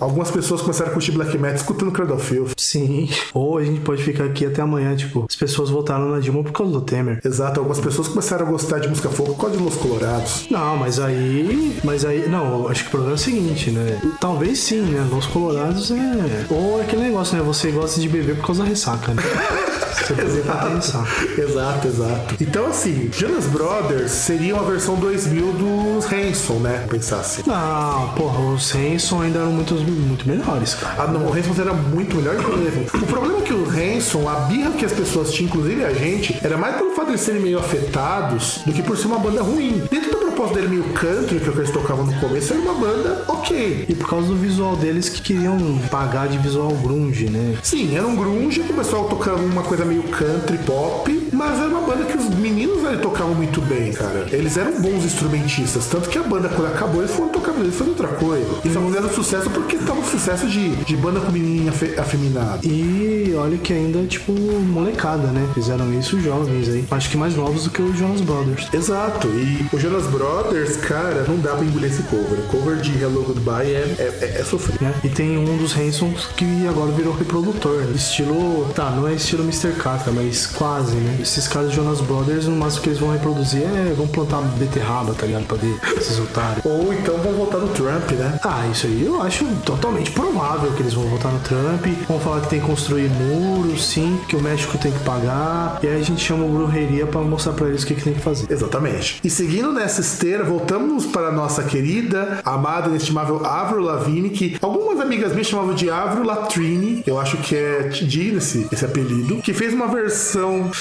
Algumas 0.00 0.30
pessoas 0.30 0.60
começaram 0.60 0.90
a 0.90 0.94
curtir 0.94 1.12
Black 1.12 1.36
Metal 1.36 1.56
escutando 1.56 1.92
Cradle 1.92 2.16
of 2.16 2.26
Filth. 2.26 2.52
Sim. 2.56 3.08
Ou 3.34 3.58
a 3.58 3.64
gente 3.64 3.80
pode 3.80 4.02
ficar 4.02 4.24
aqui 4.24 4.46
até 4.46 4.62
amanhã, 4.62 4.94
tipo, 4.96 5.26
as 5.28 5.36
pessoas 5.36 5.70
votaram 5.70 6.10
na 6.10 6.20
Dilma 6.20 6.42
por 6.42 6.52
causa 6.52 6.72
do 6.72 6.80
Temer. 6.80 7.20
Exato, 7.24 7.60
algumas 7.60 7.80
pessoas 7.80 8.08
começaram 8.08 8.46
a 8.46 8.50
gostar 8.50 8.78
de 8.78 8.88
música 8.88 9.08
folk 9.08 9.32
por 9.32 9.40
causa 9.40 9.56
de 9.56 9.62
Los 9.62 9.76
Colorados. 9.76 10.46
Não, 10.50 10.76
mas 10.76 10.98
aí. 10.98 11.78
Mas 11.84 12.04
aí. 12.04 12.28
Não, 12.28 12.68
acho 12.68 12.82
que 12.82 12.88
o 12.88 12.90
problema 12.90 13.14
é 13.14 13.16
o 13.16 13.18
seguinte, 13.18 13.70
né? 13.70 14.00
Talvez 14.20 14.58
sim, 14.58 14.80
né? 14.82 15.06
Los 15.10 15.26
Colorados 15.26 15.90
é. 15.90 16.46
Ou 16.50 16.80
é 16.80 16.82
aquele 16.82 17.02
negócio, 17.02 17.36
né? 17.36 17.42
Você 17.42 17.70
gosta 17.70 18.00
de 18.00 18.08
beber 18.08 18.36
por 18.36 18.46
causa 18.46 18.62
da 18.62 18.68
ressaca, 18.68 19.14
né? 19.14 19.22
Você. 20.06 21.40
Exato, 21.40 21.88
exato. 21.88 22.34
Então, 22.40 22.66
assim, 22.66 23.10
Jonas 23.16 23.46
Brothers 23.46 24.10
seria 24.10 24.54
uma 24.54 24.64
versão 24.64 24.96
2000 24.96 25.52
dos 25.52 26.04
Hanson, 26.12 26.54
né? 26.54 26.86
Pensar 26.88 27.20
assim. 27.20 27.42
Não, 27.46 28.08
porra, 28.16 28.40
os 28.52 28.74
Hanson 28.74 29.22
ainda 29.22 29.40
eram 29.40 29.52
muito, 29.52 29.74
muito 29.74 30.28
melhores, 30.28 30.74
cara. 30.74 31.02
Ah, 31.02 31.06
não, 31.06 31.26
o 31.26 31.32
Hanson 31.32 31.54
era 31.60 31.72
muito 31.72 32.16
melhor 32.16 32.36
que 32.36 32.50
o 32.50 32.54
Eleven. 32.54 32.86
O 32.94 33.06
problema 33.06 33.38
é 33.38 33.42
que 33.42 33.52
o 33.52 33.64
Hanson, 33.68 34.28
a 34.28 34.34
birra 34.46 34.70
que 34.72 34.84
as 34.84 34.92
pessoas 34.92 35.32
tinham, 35.32 35.48
inclusive 35.48 35.84
a 35.84 35.92
gente, 35.92 36.38
era 36.42 36.56
mais 36.56 36.76
pelo 36.76 36.94
fato 36.94 37.12
de 37.12 37.18
serem 37.18 37.40
meio 37.40 37.58
afetados 37.58 38.60
do 38.64 38.72
que 38.72 38.82
por 38.82 38.96
ser 38.96 39.06
uma 39.06 39.18
banda 39.18 39.42
ruim. 39.42 39.82
Dentro 39.90 40.10
da 40.10 40.18
proposta 40.18 40.54
dele 40.54 40.68
meio 40.68 40.84
country, 40.94 41.38
que 41.40 41.48
é 41.48 41.52
que 41.52 41.58
eles 41.58 41.70
tocavam 41.70 42.04
no 42.06 42.12
começo, 42.20 42.52
era 42.52 42.62
uma 42.62 42.74
banda 42.74 43.24
ok. 43.28 43.84
E 43.88 43.94
por 43.94 44.08
causa 44.08 44.28
do 44.28 44.36
visual 44.36 44.76
deles 44.76 45.08
que 45.08 45.20
queriam 45.20 45.78
pagar 45.90 46.28
de 46.28 46.38
visual 46.38 46.70
grunge, 46.70 47.28
né? 47.28 47.56
Sim, 47.62 47.96
era 47.96 48.06
um 48.06 48.16
grunge, 48.16 48.60
o 48.60 48.74
pessoal 48.74 49.04
tocava 49.04 49.38
uma 49.42 49.62
coisa 49.62 49.84
meio 49.84 49.91
country 50.02 50.58
pop, 50.58 51.28
mas 51.32 51.58
era 51.58 51.68
uma 51.68 51.80
banda 51.82 52.04
que 52.04 52.16
os 52.16 52.28
meninos 52.36 52.84
ali 52.84 52.98
tocavam 52.98 53.34
muito 53.34 53.60
bem, 53.60 53.92
cara. 53.92 54.26
Eles 54.30 54.56
eram 54.56 54.80
bons 54.80 55.04
instrumentistas, 55.04 55.86
tanto 55.86 56.08
que 56.08 56.18
a 56.18 56.22
banda, 56.22 56.48
quando 56.48 56.68
acabou, 56.68 57.02
eles 57.02 57.14
foram 57.14 57.28
tocar, 57.30 57.52
eles 57.58 57.74
foram 57.74 57.90
outra 57.90 58.08
coisa. 58.08 58.46
Eles 58.64 58.72
só 58.74 58.80
fizeram 58.80 59.10
sucesso 59.10 59.50
porque 59.50 59.76
tava 59.78 60.02
sucesso 60.04 60.46
de, 60.46 60.70
de 60.76 60.96
banda 60.96 61.20
com 61.20 61.30
menininha 61.32 61.70
afe- 61.70 61.94
afeminada. 61.98 62.60
E 62.62 63.34
olha 63.36 63.56
que 63.58 63.72
ainda, 63.72 64.02
tipo, 64.06 64.32
molecada, 64.32 65.28
né? 65.28 65.46
Fizeram 65.54 65.92
isso 65.94 66.20
jovens 66.20 66.68
aí. 66.68 66.84
Acho 66.90 67.10
que 67.10 67.16
mais 67.16 67.34
novos 67.36 67.64
do 67.64 67.70
que 67.70 67.82
os 67.82 67.96
Jonas 67.98 68.20
Brothers. 68.20 68.68
Exato, 68.72 69.28
e 69.28 69.66
o 69.72 69.78
Jonas 69.78 70.06
Brothers, 70.06 70.76
cara, 70.76 71.24
não 71.28 71.36
dá 71.38 71.52
pra 71.54 71.64
engolir 71.64 71.90
esse 71.90 72.02
cover. 72.04 72.38
O 72.38 72.42
cover 72.48 72.76
de 72.76 72.96
Hello 73.02 73.22
Goodbye 73.24 73.66
é, 73.72 73.94
é, 73.98 74.18
é, 74.36 74.40
é 74.40 74.44
sofrido. 74.44 74.78
Né? 74.82 74.94
E 75.04 75.08
tem 75.08 75.36
um 75.38 75.56
dos 75.56 75.76
Hansons 75.76 76.26
que 76.36 76.66
agora 76.68 76.90
virou 76.92 77.14
reprodutor. 77.14 77.76
né? 77.82 77.92
Estilo. 77.94 78.68
Tá, 78.74 78.90
não 78.90 79.06
é 79.08 79.14
estilo 79.14 79.42
Mr. 79.42 79.72
Kaka, 79.82 80.12
mas 80.12 80.46
quase, 80.46 80.94
né? 80.94 81.18
Esses 81.20 81.48
caras 81.48 81.70
de 81.70 81.76
Jonas 81.76 82.00
Brothers, 82.00 82.46
no 82.46 82.54
máximo 82.54 82.84
que 82.84 82.88
eles 82.90 83.00
vão 83.00 83.10
reproduzir 83.10 83.62
é. 83.62 83.92
vão 83.94 84.06
plantar 84.06 84.40
beterraba, 84.56 85.12
tá 85.12 85.26
ligado? 85.26 85.44
Pra 85.44 85.56
ver 85.56 85.76
esses 85.98 86.20
otários. 86.20 86.64
Ou 86.64 86.94
então 86.94 87.18
vão 87.18 87.32
votar 87.32 87.60
no 87.60 87.68
Trump, 87.68 88.12
né? 88.12 88.38
Ah, 88.44 88.64
isso 88.70 88.86
aí 88.86 89.04
eu 89.04 89.20
acho 89.20 89.44
totalmente 89.64 90.12
provável 90.12 90.70
que 90.72 90.82
eles 90.82 90.94
vão 90.94 91.04
votar 91.08 91.32
no 91.32 91.40
Trump. 91.40 91.84
Vão 92.06 92.20
falar 92.20 92.42
que 92.42 92.48
tem 92.48 92.60
que 92.60 92.66
construir 92.66 93.10
muros, 93.10 93.84
sim, 93.84 94.20
que 94.28 94.36
o 94.36 94.40
México 94.40 94.78
tem 94.78 94.92
que 94.92 95.00
pagar. 95.00 95.80
E 95.82 95.88
aí 95.88 96.00
a 96.00 96.04
gente 96.04 96.22
chama 96.22 96.44
o 96.44 96.48
Brujeria 96.48 97.04
pra 97.06 97.20
mostrar 97.20 97.52
pra 97.52 97.68
eles 97.68 97.82
o 97.82 97.86
que, 97.86 97.94
que 97.94 98.02
tem 98.02 98.14
que 98.14 98.20
fazer. 98.20 98.46
Exatamente. 98.50 99.20
E 99.24 99.28
seguindo 99.28 99.72
nessa 99.72 100.00
esteira, 100.00 100.44
voltamos 100.44 101.06
para 101.06 101.28
a 101.28 101.32
nossa 101.32 101.64
querida, 101.64 102.40
amada, 102.44 102.88
inestimável 102.88 103.44
Avril 103.44 103.82
Lavigne, 103.82 104.30
que 104.30 104.56
algumas 104.62 105.00
amigas 105.00 105.32
minhas 105.32 105.48
chamavam 105.48 105.74
de 105.74 105.90
Avril 105.90 106.24
Latrine, 106.24 107.02
eu 107.04 107.18
acho 107.18 107.36
que 107.38 107.56
é 107.56 107.88
digno 107.88 108.38
esse, 108.38 108.68
esse 108.70 108.84
apelido, 108.84 109.36
que 109.38 109.52
fez 109.62 109.74
uma 109.74 109.86
versão. 109.86 110.72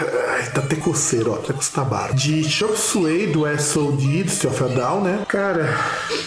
Ai, 0.00 0.50
tá 0.50 0.60
até 0.60 0.76
coceiro, 0.76 1.32
ó, 1.32 1.34
até 1.36 1.52
custa 1.52 1.82
barro. 1.82 2.14
De 2.14 2.42
Chop 2.44 2.76
Suey 2.78 3.26
do 3.26 3.42
SOD, 3.58 4.24
do 4.24 4.30
System 4.30 4.50
of 4.50 4.64
a 4.64 4.66
Down, 4.68 5.00
né? 5.02 5.24
Cara, 5.28 5.68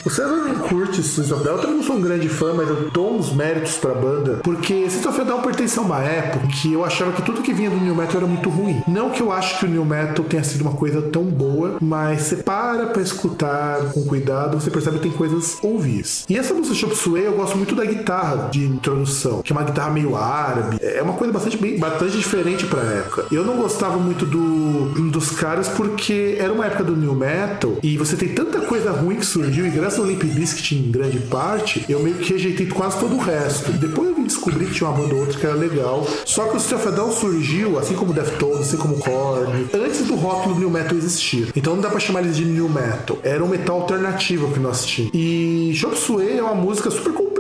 o 0.06 0.10
César 0.10 0.36
não 0.36 0.56
curte 0.56 1.02
System 1.02 1.24
of 1.24 1.34
a 1.34 1.44
Down, 1.44 1.56
eu 1.56 1.62
também 1.62 1.78
não 1.78 1.84
sou 1.84 1.96
um 1.96 2.02
grande 2.02 2.30
fã, 2.30 2.54
mas 2.54 2.70
eu 2.70 2.90
dou 2.92 3.18
uns 3.18 3.34
méritos 3.34 3.78
pra 3.78 3.94
banda, 3.94 4.40
porque 4.44 4.90
System 4.90 5.12
of 5.12 5.22
a 5.22 5.24
Down 5.24 5.42
pertence 5.42 5.80
a 5.80 5.82
uma 5.82 6.00
época 6.04 6.48
que 6.48 6.74
eu 6.74 6.86
achava 6.86 7.12
que 7.12 7.22
tudo 7.22 7.42
que 7.42 7.54
vinha 7.54 7.70
do 7.70 7.78
New 7.78 7.96
Metal 7.96 8.18
era 8.18 8.28
muito 8.28 8.50
ruim. 8.50 8.84
Não 8.88 9.10
que 9.10 9.22
eu 9.22 9.32
acho 9.32 9.60
que 9.60 9.66
o 9.66 9.70
New 9.70 9.86
Metal 9.86 10.24
tenha 10.26 10.44
sido 10.44 10.62
uma 10.62 10.74
coisa 10.74 11.02
tão 11.02 11.24
boa, 11.24 11.78
mas 11.82 12.22
você 12.22 12.38
para 12.38 12.88
pra 12.88 13.02
escutar 13.02 13.92
com 13.94 14.04
cuidado, 14.06 14.60
você 14.60 14.70
percebe 14.70 14.98
que 14.98 15.04
tem 15.04 15.12
coisas 15.12 15.58
ouvis. 15.62 16.24
E 16.30 16.38
essa 16.38 16.54
música 16.54 16.76
Chop 16.76 16.96
Suey, 16.96 17.26
eu 17.26 17.34
gosto 17.34 17.58
muito 17.58 17.76
da 17.76 17.86
guitarra 17.86 18.50
de 18.50 18.64
introdução, 18.66 19.42
que 19.42 19.52
é 19.52 19.56
uma 19.56 19.66
guitarra 19.66 19.90
meio 19.90 20.16
árabe, 20.16 20.78
é 20.82 21.02
uma 21.02 21.14
coisa 21.14 21.34
bastante, 21.34 21.58
bem, 21.58 21.80
bastante 21.80 22.18
diferente 22.18 22.66
pra 22.66 22.82
época. 22.82 23.26
Eu 23.32 23.44
não 23.44 23.55
gostava 23.58 23.98
muito 23.98 24.26
do, 24.26 25.10
dos 25.10 25.32
caras 25.32 25.70
porque 25.70 26.38
era 26.40 26.52
uma 26.52 26.66
época 26.66 26.84
do 26.84 26.96
New 26.96 27.14
Metal 27.14 27.78
e 27.82 27.98
você 27.98 28.16
tem 28.16 28.30
tanta 28.30 28.62
coisa 28.62 28.92
ruim 28.92 29.18
que 29.18 29.26
surgiu, 29.26 29.66
e 29.66 29.70
graças 29.70 30.00
ao 30.00 30.06
Limp 30.06 30.24
Bizkit 30.24 30.76
em 30.76 30.92
grande 30.92 31.20
parte, 31.20 31.86
eu 31.88 32.00
meio 32.00 32.16
que 32.16 32.34
rejeitei 32.34 32.68
quase 32.68 33.00
todo 33.00 33.16
o 33.16 33.20
resto. 33.20 33.72
Depois 33.74 34.10
eu 34.10 34.16
vim 34.16 34.24
descobrir 34.24 34.66
que 34.66 34.74
tinha 34.74 34.90
uma 34.90 34.98
banda 34.98 35.14
ou 35.14 35.22
outra 35.22 35.40
que 35.40 35.46
era 35.46 35.56
legal. 35.56 36.06
Só 36.26 36.46
que 36.46 36.58
o 36.58 36.60
System 36.60 36.80
surgiu, 37.12 37.80
assim 37.80 37.96
como 37.96 38.14
Deftones, 38.14 38.62
assim 38.62 38.78
como 38.78 38.98
Korn, 38.98 39.68
antes 39.74 40.06
do 40.06 40.16
rótulo 40.16 40.56
do 40.56 40.60
New 40.62 40.70
Metal 40.70 40.98
existir. 40.98 41.52
Então 41.56 41.76
não 41.76 41.82
dá 41.82 41.90
pra 41.90 42.00
chamar 42.00 42.22
eles 42.22 42.36
de 42.36 42.46
New 42.46 42.70
Metal. 42.70 43.18
Era 43.24 43.44
um 43.44 43.48
metal 43.48 43.82
alternativo 43.82 44.52
que 44.52 44.60
nós 44.60 44.86
tínhamos. 44.86 45.16
E 45.16 45.72
Chop 45.76 45.98
Suey 45.98 46.38
é 46.38 46.44
uma 46.44 46.56
música 46.56 46.90
super 46.90 47.14
pra 47.14 47.35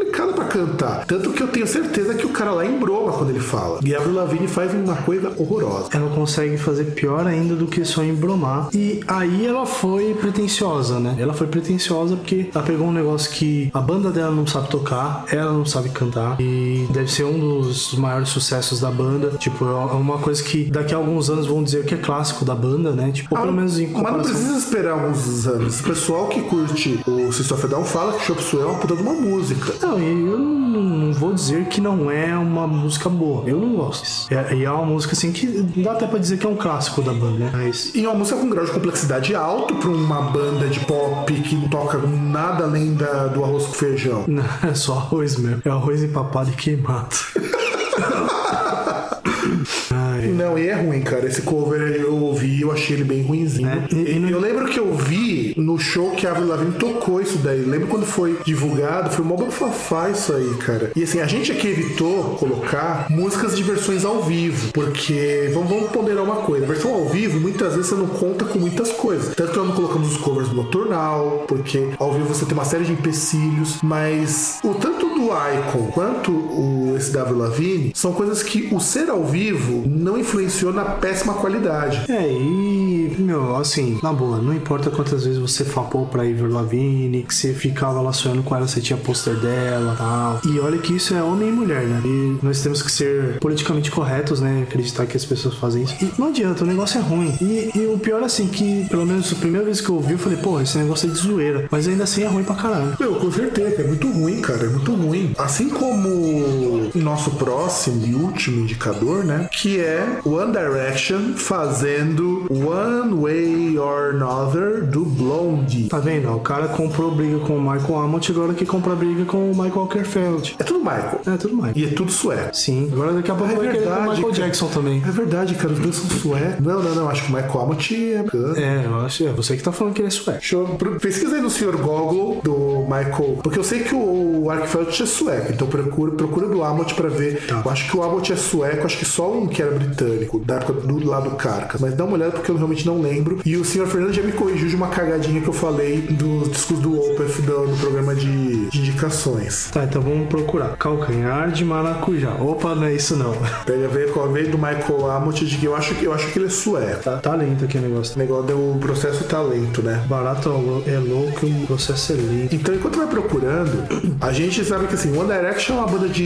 cantar. 0.55 1.05
Tanto 1.05 1.31
que 1.31 1.43
eu 1.43 1.47
tenho 1.49 1.67
certeza 1.67 2.13
que 2.13 2.25
o 2.25 2.29
cara 2.29 2.51
lá 2.51 2.65
embroma 2.65 3.11
quando 3.11 3.29
ele 3.31 3.41
fala. 3.41 3.79
E 3.83 3.93
a 3.93 3.99
Avril 3.99 4.15
Lavigne 4.15 4.47
faz 4.47 4.73
uma 4.73 4.95
coisa 4.95 5.33
horrorosa. 5.37 5.89
Ela 5.91 6.09
consegue 6.15 6.57
fazer 6.57 6.85
pior 6.85 7.27
ainda 7.27 7.55
do 7.55 7.67
que 7.67 7.83
só 7.83 8.01
embromar. 8.03 8.69
E 8.73 9.01
aí 9.05 9.45
ela 9.45 9.65
foi 9.65 10.13
pretensiosa, 10.13 10.99
né? 10.99 11.15
Ela 11.19 11.33
foi 11.33 11.47
pretensiosa 11.47 12.15
porque 12.15 12.49
ela 12.53 12.63
pegou 12.63 12.87
um 12.87 12.93
negócio 12.93 13.29
que 13.31 13.69
a 13.73 13.81
banda 13.81 14.11
dela 14.11 14.31
não 14.31 14.47
sabe 14.47 14.69
tocar, 14.69 15.25
ela 15.29 15.51
não 15.51 15.65
sabe 15.65 15.89
cantar. 15.89 16.39
E 16.39 16.87
deve 16.91 17.11
ser 17.11 17.25
um 17.25 17.37
dos 17.39 17.93
maiores 17.95 18.29
sucessos 18.29 18.79
da 18.79 18.89
banda. 18.89 19.31
Tipo, 19.37 19.65
é 19.65 19.93
uma 19.95 20.19
coisa 20.19 20.41
que 20.41 20.65
daqui 20.65 20.93
a 20.93 20.97
alguns 20.97 21.29
anos 21.29 21.47
vão 21.47 21.63
dizer 21.63 21.85
que 21.85 21.95
é 21.95 21.97
clássico 21.97 22.45
da 22.45 22.55
banda, 22.55 22.91
né? 22.91 23.11
Tipo, 23.11 23.35
ou 23.35 23.41
pelo 23.41 23.53
menos 23.53 23.77
em 23.77 23.87
Mas 23.87 23.93
não 23.93 23.99
comparação. 24.03 24.31
precisa 24.31 24.57
esperar 24.57 24.93
alguns 24.93 25.47
anos. 25.47 25.79
O 25.81 25.83
pessoal 25.83 26.27
que 26.27 26.41
curte 26.41 26.99
o 27.05 27.31
System 27.33 27.57
of 27.57 27.67
Down 27.67 27.83
fala 27.83 28.13
que 28.13 28.25
Chop 28.25 28.41
Suey 28.41 28.63
é 28.63 28.65
uma 28.65 28.75
puta 28.75 28.95
de 28.95 29.01
uma 29.01 29.13
música. 29.13 29.73
Não, 29.81 29.99
e 29.99 30.27
eu 30.27 30.44
não, 30.45 30.81
não 30.81 31.13
vou 31.13 31.33
dizer 31.33 31.65
que 31.65 31.81
não 31.81 32.09
é 32.09 32.35
uma 32.37 32.67
música 32.67 33.09
boa. 33.09 33.47
Eu 33.47 33.57
não 33.57 33.75
gosto. 33.75 34.33
É, 34.33 34.55
e 34.55 34.63
é 34.63 34.71
uma 34.71 34.85
música 34.85 35.13
assim 35.13 35.31
que 35.31 35.47
dá 35.77 35.93
até 35.93 36.07
pra 36.07 36.19
dizer 36.19 36.37
que 36.37 36.45
é 36.45 36.49
um 36.49 36.55
clássico 36.55 37.01
da 37.01 37.13
banda, 37.13 37.45
né? 37.45 37.51
Mas. 37.53 37.93
E 37.93 38.03
é 38.03 38.07
uma 38.07 38.17
música 38.17 38.37
com 38.37 38.45
um 38.45 38.49
grau 38.49 38.65
de 38.65 38.71
complexidade 38.71 39.35
alto 39.35 39.75
pra 39.75 39.89
uma 39.89 40.21
banda 40.21 40.67
de 40.67 40.79
pop 40.81 41.31
que 41.33 41.55
não 41.55 41.67
toca 41.67 41.97
nada 41.97 42.63
além 42.63 42.93
da, 42.93 43.27
do 43.27 43.43
arroz 43.43 43.65
com 43.65 43.73
feijão. 43.73 44.23
Não, 44.27 44.43
é 44.63 44.73
só 44.73 44.97
arroz 44.97 45.37
mesmo. 45.37 45.61
É 45.65 45.69
arroz 45.69 46.03
empapado 46.03 46.49
e 46.49 46.53
queimado. 46.53 47.15
Ai, 50.27 50.31
Não, 50.33 50.57
e 50.57 50.67
é 50.67 50.73
ruim, 50.73 51.01
cara. 51.01 51.27
Esse 51.27 51.41
cover 51.41 51.81
eu 51.81 52.15
ouvi 52.15 52.47
e 52.57 52.61
eu 52.61 52.71
achei 52.71 52.95
ele 52.95 53.03
bem 53.03 53.21
ruinzinho. 53.21 53.67
É, 53.69 53.87
e- 53.91 54.15
e 54.15 54.19
não- 54.19 54.29
Eu 54.29 54.39
lembro 54.39 54.65
que 54.65 54.79
eu 54.79 54.93
vi 54.93 55.53
no 55.57 55.77
show 55.77 56.11
que 56.11 56.27
a 56.27 56.31
Avril 56.31 56.47
Lavigne 56.47 56.73
tocou 56.73 57.21
isso 57.21 57.37
daí. 57.37 57.61
Lembro 57.61 57.87
quando 57.87 58.05
foi 58.05 58.37
divulgado, 58.45 59.09
foi 59.11 59.23
mó 59.25 59.35
bafafá 59.35 60.09
isso 60.09 60.33
aí, 60.33 60.53
cara. 60.65 60.91
E 60.95 61.03
assim, 61.03 61.19
a 61.21 61.27
gente 61.27 61.51
aqui 61.51 61.67
evitou 61.67 62.35
colocar 62.35 63.07
músicas 63.09 63.55
de 63.55 63.63
versões 63.63 64.03
ao 64.05 64.21
vivo, 64.23 64.71
porque 64.73 65.49
vamos, 65.53 65.69
vamos 65.69 65.89
ponderar 65.91 66.23
uma 66.23 66.37
coisa. 66.37 66.65
A 66.65 66.67
versão 66.67 66.93
ao 66.93 67.05
vivo, 67.07 67.39
muitas 67.39 67.73
vezes 67.75 67.87
você 67.89 67.95
não 67.95 68.07
conta 68.07 68.45
com 68.45 68.59
muitas 68.59 68.91
coisas. 68.91 69.33
Tanto 69.35 69.51
que 69.51 69.57
nós 69.57 69.67
não 69.67 69.75
colocamos 69.75 70.11
os 70.11 70.17
covers 70.17 70.49
do 70.49 70.55
Nocturnal, 70.55 71.45
porque 71.47 71.89
ao 71.97 72.13
vivo 72.13 72.27
você 72.27 72.45
tem 72.45 72.53
uma 72.53 72.65
série 72.65 72.83
de 72.83 72.91
empecilhos, 72.91 73.77
mas 73.81 74.59
o 74.63 74.73
tanto 74.73 75.04
do 75.25 75.31
Icon 75.31 75.91
quanto 75.91 76.31
o, 76.31 76.75
Avril 76.95 77.37
Lavigne 77.37 77.91
são 77.93 78.13
coisas 78.13 78.41
que 78.41 78.69
o 78.71 78.79
ser 78.79 79.09
ao 79.09 79.23
vivo 79.25 79.83
não 79.85 80.17
influenciou 80.17 80.71
na 80.71 80.85
péssima 80.85 81.33
qualidade. 81.33 82.09
É, 82.09 82.31
e, 82.31 83.15
meu, 83.19 83.55
assim, 83.57 83.99
na 84.01 84.13
boa, 84.13 84.37
não 84.37 84.53
importa 84.53 84.89
quantas 84.89 85.25
vezes 85.25 85.39
você 85.39 85.65
fapou 85.65 86.05
pra 86.05 86.25
Ivor 86.25 86.49
Lavigne, 86.49 87.23
que 87.23 87.33
você 87.33 87.53
ficava 87.53 88.01
lá 88.01 88.13
sonhando 88.13 88.43
com 88.43 88.55
ela, 88.55 88.67
você 88.67 88.79
tinha 88.79 88.97
pôster 88.97 89.35
dela 89.35 89.93
e 89.93 89.97
tal. 89.97 90.41
E 90.45 90.59
olha 90.59 90.77
que 90.77 90.95
isso 90.95 91.13
é 91.13 91.21
homem 91.21 91.49
e 91.49 91.51
mulher, 91.51 91.83
né? 91.83 92.01
E 92.05 92.37
nós 92.41 92.61
temos 92.61 92.81
que 92.81 92.91
ser 92.91 93.39
politicamente 93.39 93.91
corretos, 93.91 94.39
né? 94.39 94.65
Acreditar 94.67 95.05
que 95.05 95.17
as 95.17 95.25
pessoas 95.25 95.55
fazem 95.55 95.83
isso. 95.83 95.95
E 96.01 96.11
não 96.17 96.27
adianta, 96.27 96.63
o 96.63 96.67
negócio 96.67 96.97
é 96.97 97.01
ruim. 97.01 97.35
E, 97.41 97.71
e 97.75 97.87
o 97.93 97.97
pior, 97.97 98.23
assim, 98.23 98.47
que 98.47 98.87
pelo 98.89 99.05
menos 99.05 99.31
a 99.33 99.35
primeira 99.35 99.65
vez 99.65 99.81
que 99.81 99.89
eu 99.89 99.95
ouvi, 99.95 100.13
eu 100.13 100.19
falei, 100.19 100.37
pô, 100.37 100.61
esse 100.61 100.77
negócio 100.77 101.09
é 101.09 101.13
de 101.13 101.17
zoeira. 101.17 101.67
Mas 101.69 101.87
ainda 101.87 102.05
assim 102.05 102.23
é 102.23 102.27
ruim 102.27 102.43
pra 102.43 102.55
caralho. 102.55 102.95
Meu, 102.99 103.15
com 103.15 103.31
certeza, 103.31 103.81
é 103.81 103.87
muito 103.87 104.09
ruim, 104.09 104.41
cara, 104.41 104.65
é 104.65 104.69
muito 104.69 104.93
ruim. 104.93 105.14
Também, 105.15 105.31
assim 105.37 105.69
como 105.69 106.09
o 106.09 106.91
nosso 106.95 107.31
próximo 107.31 108.05
e 108.05 108.13
último 108.15 108.61
indicador, 108.61 109.23
né? 109.23 109.47
Que 109.51 109.79
é 109.79 110.19
One 110.25 110.51
Direction 110.51 111.33
fazendo 111.35 112.45
One 112.49 113.13
Way 113.21 113.77
or 113.79 114.15
Another 114.15 114.85
do 114.85 115.05
Blondie. 115.05 115.87
Tá 115.89 115.99
vendo? 115.99 116.31
O 116.33 116.39
cara 116.39 116.67
comprou 116.67 117.11
briga 117.11 117.39
com 117.39 117.57
o 117.57 117.61
Michael 117.61 117.97
Amott, 117.99 118.31
agora 118.31 118.53
que 118.53 118.65
compra 118.65 118.95
briga 118.95 119.25
com 119.25 119.49
o 119.51 119.55
Michael 119.55 119.75
Walkerfeld. 119.75 120.55
É 120.59 120.63
tudo 120.63 120.79
Michael. 120.79 121.21
É, 121.25 121.37
tudo 121.37 121.55
mais. 121.55 121.75
E 121.75 121.85
é 121.85 121.87
tudo 121.89 122.11
sueco. 122.11 122.55
Sim, 122.55 122.89
agora 122.91 123.13
daqui 123.13 123.31
a 123.31 123.35
pouco 123.35 123.53
É 123.53 123.55
vai 123.55 123.65
querer 123.67 123.83
com 123.83 123.89
o 123.89 123.89
verdade, 123.93 124.09
Michael 124.09 124.33
cara. 124.33 124.45
Jackson 124.45 124.67
também. 124.67 125.03
É 125.05 125.11
verdade, 125.11 125.55
cara, 125.55 125.73
os 125.73 125.79
dois 125.79 125.95
são 125.95 126.09
suecos. 126.09 126.65
Não, 126.65 126.81
não, 126.83 126.95
não, 126.95 127.09
acho 127.09 127.23
que 127.25 127.31
o 127.31 127.35
Michael 127.35 127.61
Amott 127.61 127.95
é. 127.95 128.25
É, 128.61 128.85
eu 128.85 128.95
acho, 129.01 129.27
é 129.27 129.31
você 129.31 129.55
que 129.57 129.63
tá 129.63 129.71
falando 129.71 129.93
que 129.93 130.01
ele 130.01 130.07
é 130.07 130.11
sueco. 130.11 130.39
Eu, 130.51 130.65
pro- 130.77 130.99
pesquisa 130.99 131.35
aí 131.35 131.41
no 131.41 131.49
Sr. 131.49 131.77
Goggle 131.77 132.41
do 132.43 132.81
Michael. 132.83 133.39
Porque 133.43 133.59
eu 133.59 133.63
sei 133.63 133.79
que 133.83 133.93
o 133.95 134.49
Arkfeld 134.49 134.95
é 135.05 135.07
sueco, 135.07 135.51
então 135.53 135.67
procura, 135.67 136.11
procura 136.11 136.47
do 136.47 136.63
Amott 136.63 136.93
pra 136.95 137.09
ver. 137.09 137.43
Eu 137.49 137.71
acho 137.71 137.89
que 137.89 137.95
o 137.95 138.03
Amott 138.03 138.31
é 138.33 138.35
sueco, 138.35 138.85
acho 138.85 138.97
que 138.97 139.05
só 139.05 139.31
um 139.31 139.47
que 139.47 139.61
era 139.61 139.71
britânico, 139.71 140.39
da 140.39 140.55
época 140.55 140.73
do 140.73 141.07
lado 141.07 141.29
do 141.29 141.35
Carcas. 141.35 141.79
Mas 141.79 141.93
dá 141.93 142.03
uma 142.03 142.13
olhada 142.13 142.31
porque 142.31 142.51
eu 142.51 142.55
realmente 142.55 142.85
não 142.85 143.01
lembro. 143.01 143.39
E 143.45 143.55
o 143.55 143.63
Sr. 143.63 143.85
Fernando 143.87 144.13
já 144.13 144.23
me 144.23 144.31
corrigiu 144.31 144.67
de 144.67 144.75
uma 144.75 144.87
cagadinha 144.87 145.41
que 145.41 145.47
eu 145.47 145.53
falei 145.53 146.01
dos 146.01 146.49
discos 146.49 146.79
do 146.79 146.99
Opeth 146.99 147.41
do, 147.41 147.67
no 147.67 147.77
programa 147.77 148.15
de, 148.15 148.69
de 148.69 148.79
indicações. 148.79 149.69
Tá, 149.71 149.83
então 149.83 150.01
vamos 150.01 150.27
procurar. 150.27 150.75
Calcanhar 150.77 151.51
de 151.51 151.63
maracujá. 151.63 152.33
Opa, 152.35 152.75
não 152.75 152.85
é 152.85 152.93
isso 152.93 153.15
não. 153.15 153.35
Pega 153.65 153.87
ver 153.87 154.11
qual 154.11 154.29
veio 154.31 154.49
do 154.49 154.57
Michael 154.57 155.11
Amott 155.11 155.45
de 155.45 155.57
que 155.57 155.65
eu 155.65 155.75
acho 155.75 155.95
que 155.95 156.05
eu 156.05 156.13
acho 156.13 156.31
que 156.31 156.39
ele 156.39 156.47
é 156.47 156.49
sueco. 156.49 157.03
Tá, 157.03 157.17
tá 157.17 157.35
lento 157.35 157.65
aqui 157.65 157.77
o 157.77 157.81
negócio. 157.81 158.15
O 158.15 158.19
negócio 158.19 158.45
do 158.45 158.79
processo 158.79 159.23
talento, 159.25 159.81
né? 159.81 160.03
Barato 160.07 160.49
é 160.49 160.95
é 160.95 160.99
louco 160.99 161.45
o 161.45 161.67
processo 161.67 162.13
é 162.13 162.15
lento. 162.15 162.55
Então, 162.55 162.73
enquanto 162.73 162.97
vai 162.97 163.07
procurando, 163.07 163.85
a 164.19 164.31
gente 164.31 164.63
sabe 164.63 164.87
que 164.87 164.94
assim, 164.95 165.15
One 165.17 165.31
Direction 165.31 165.75
é 165.75 165.79
uma 165.79 165.87
banda 165.87 166.09
de 166.09 166.23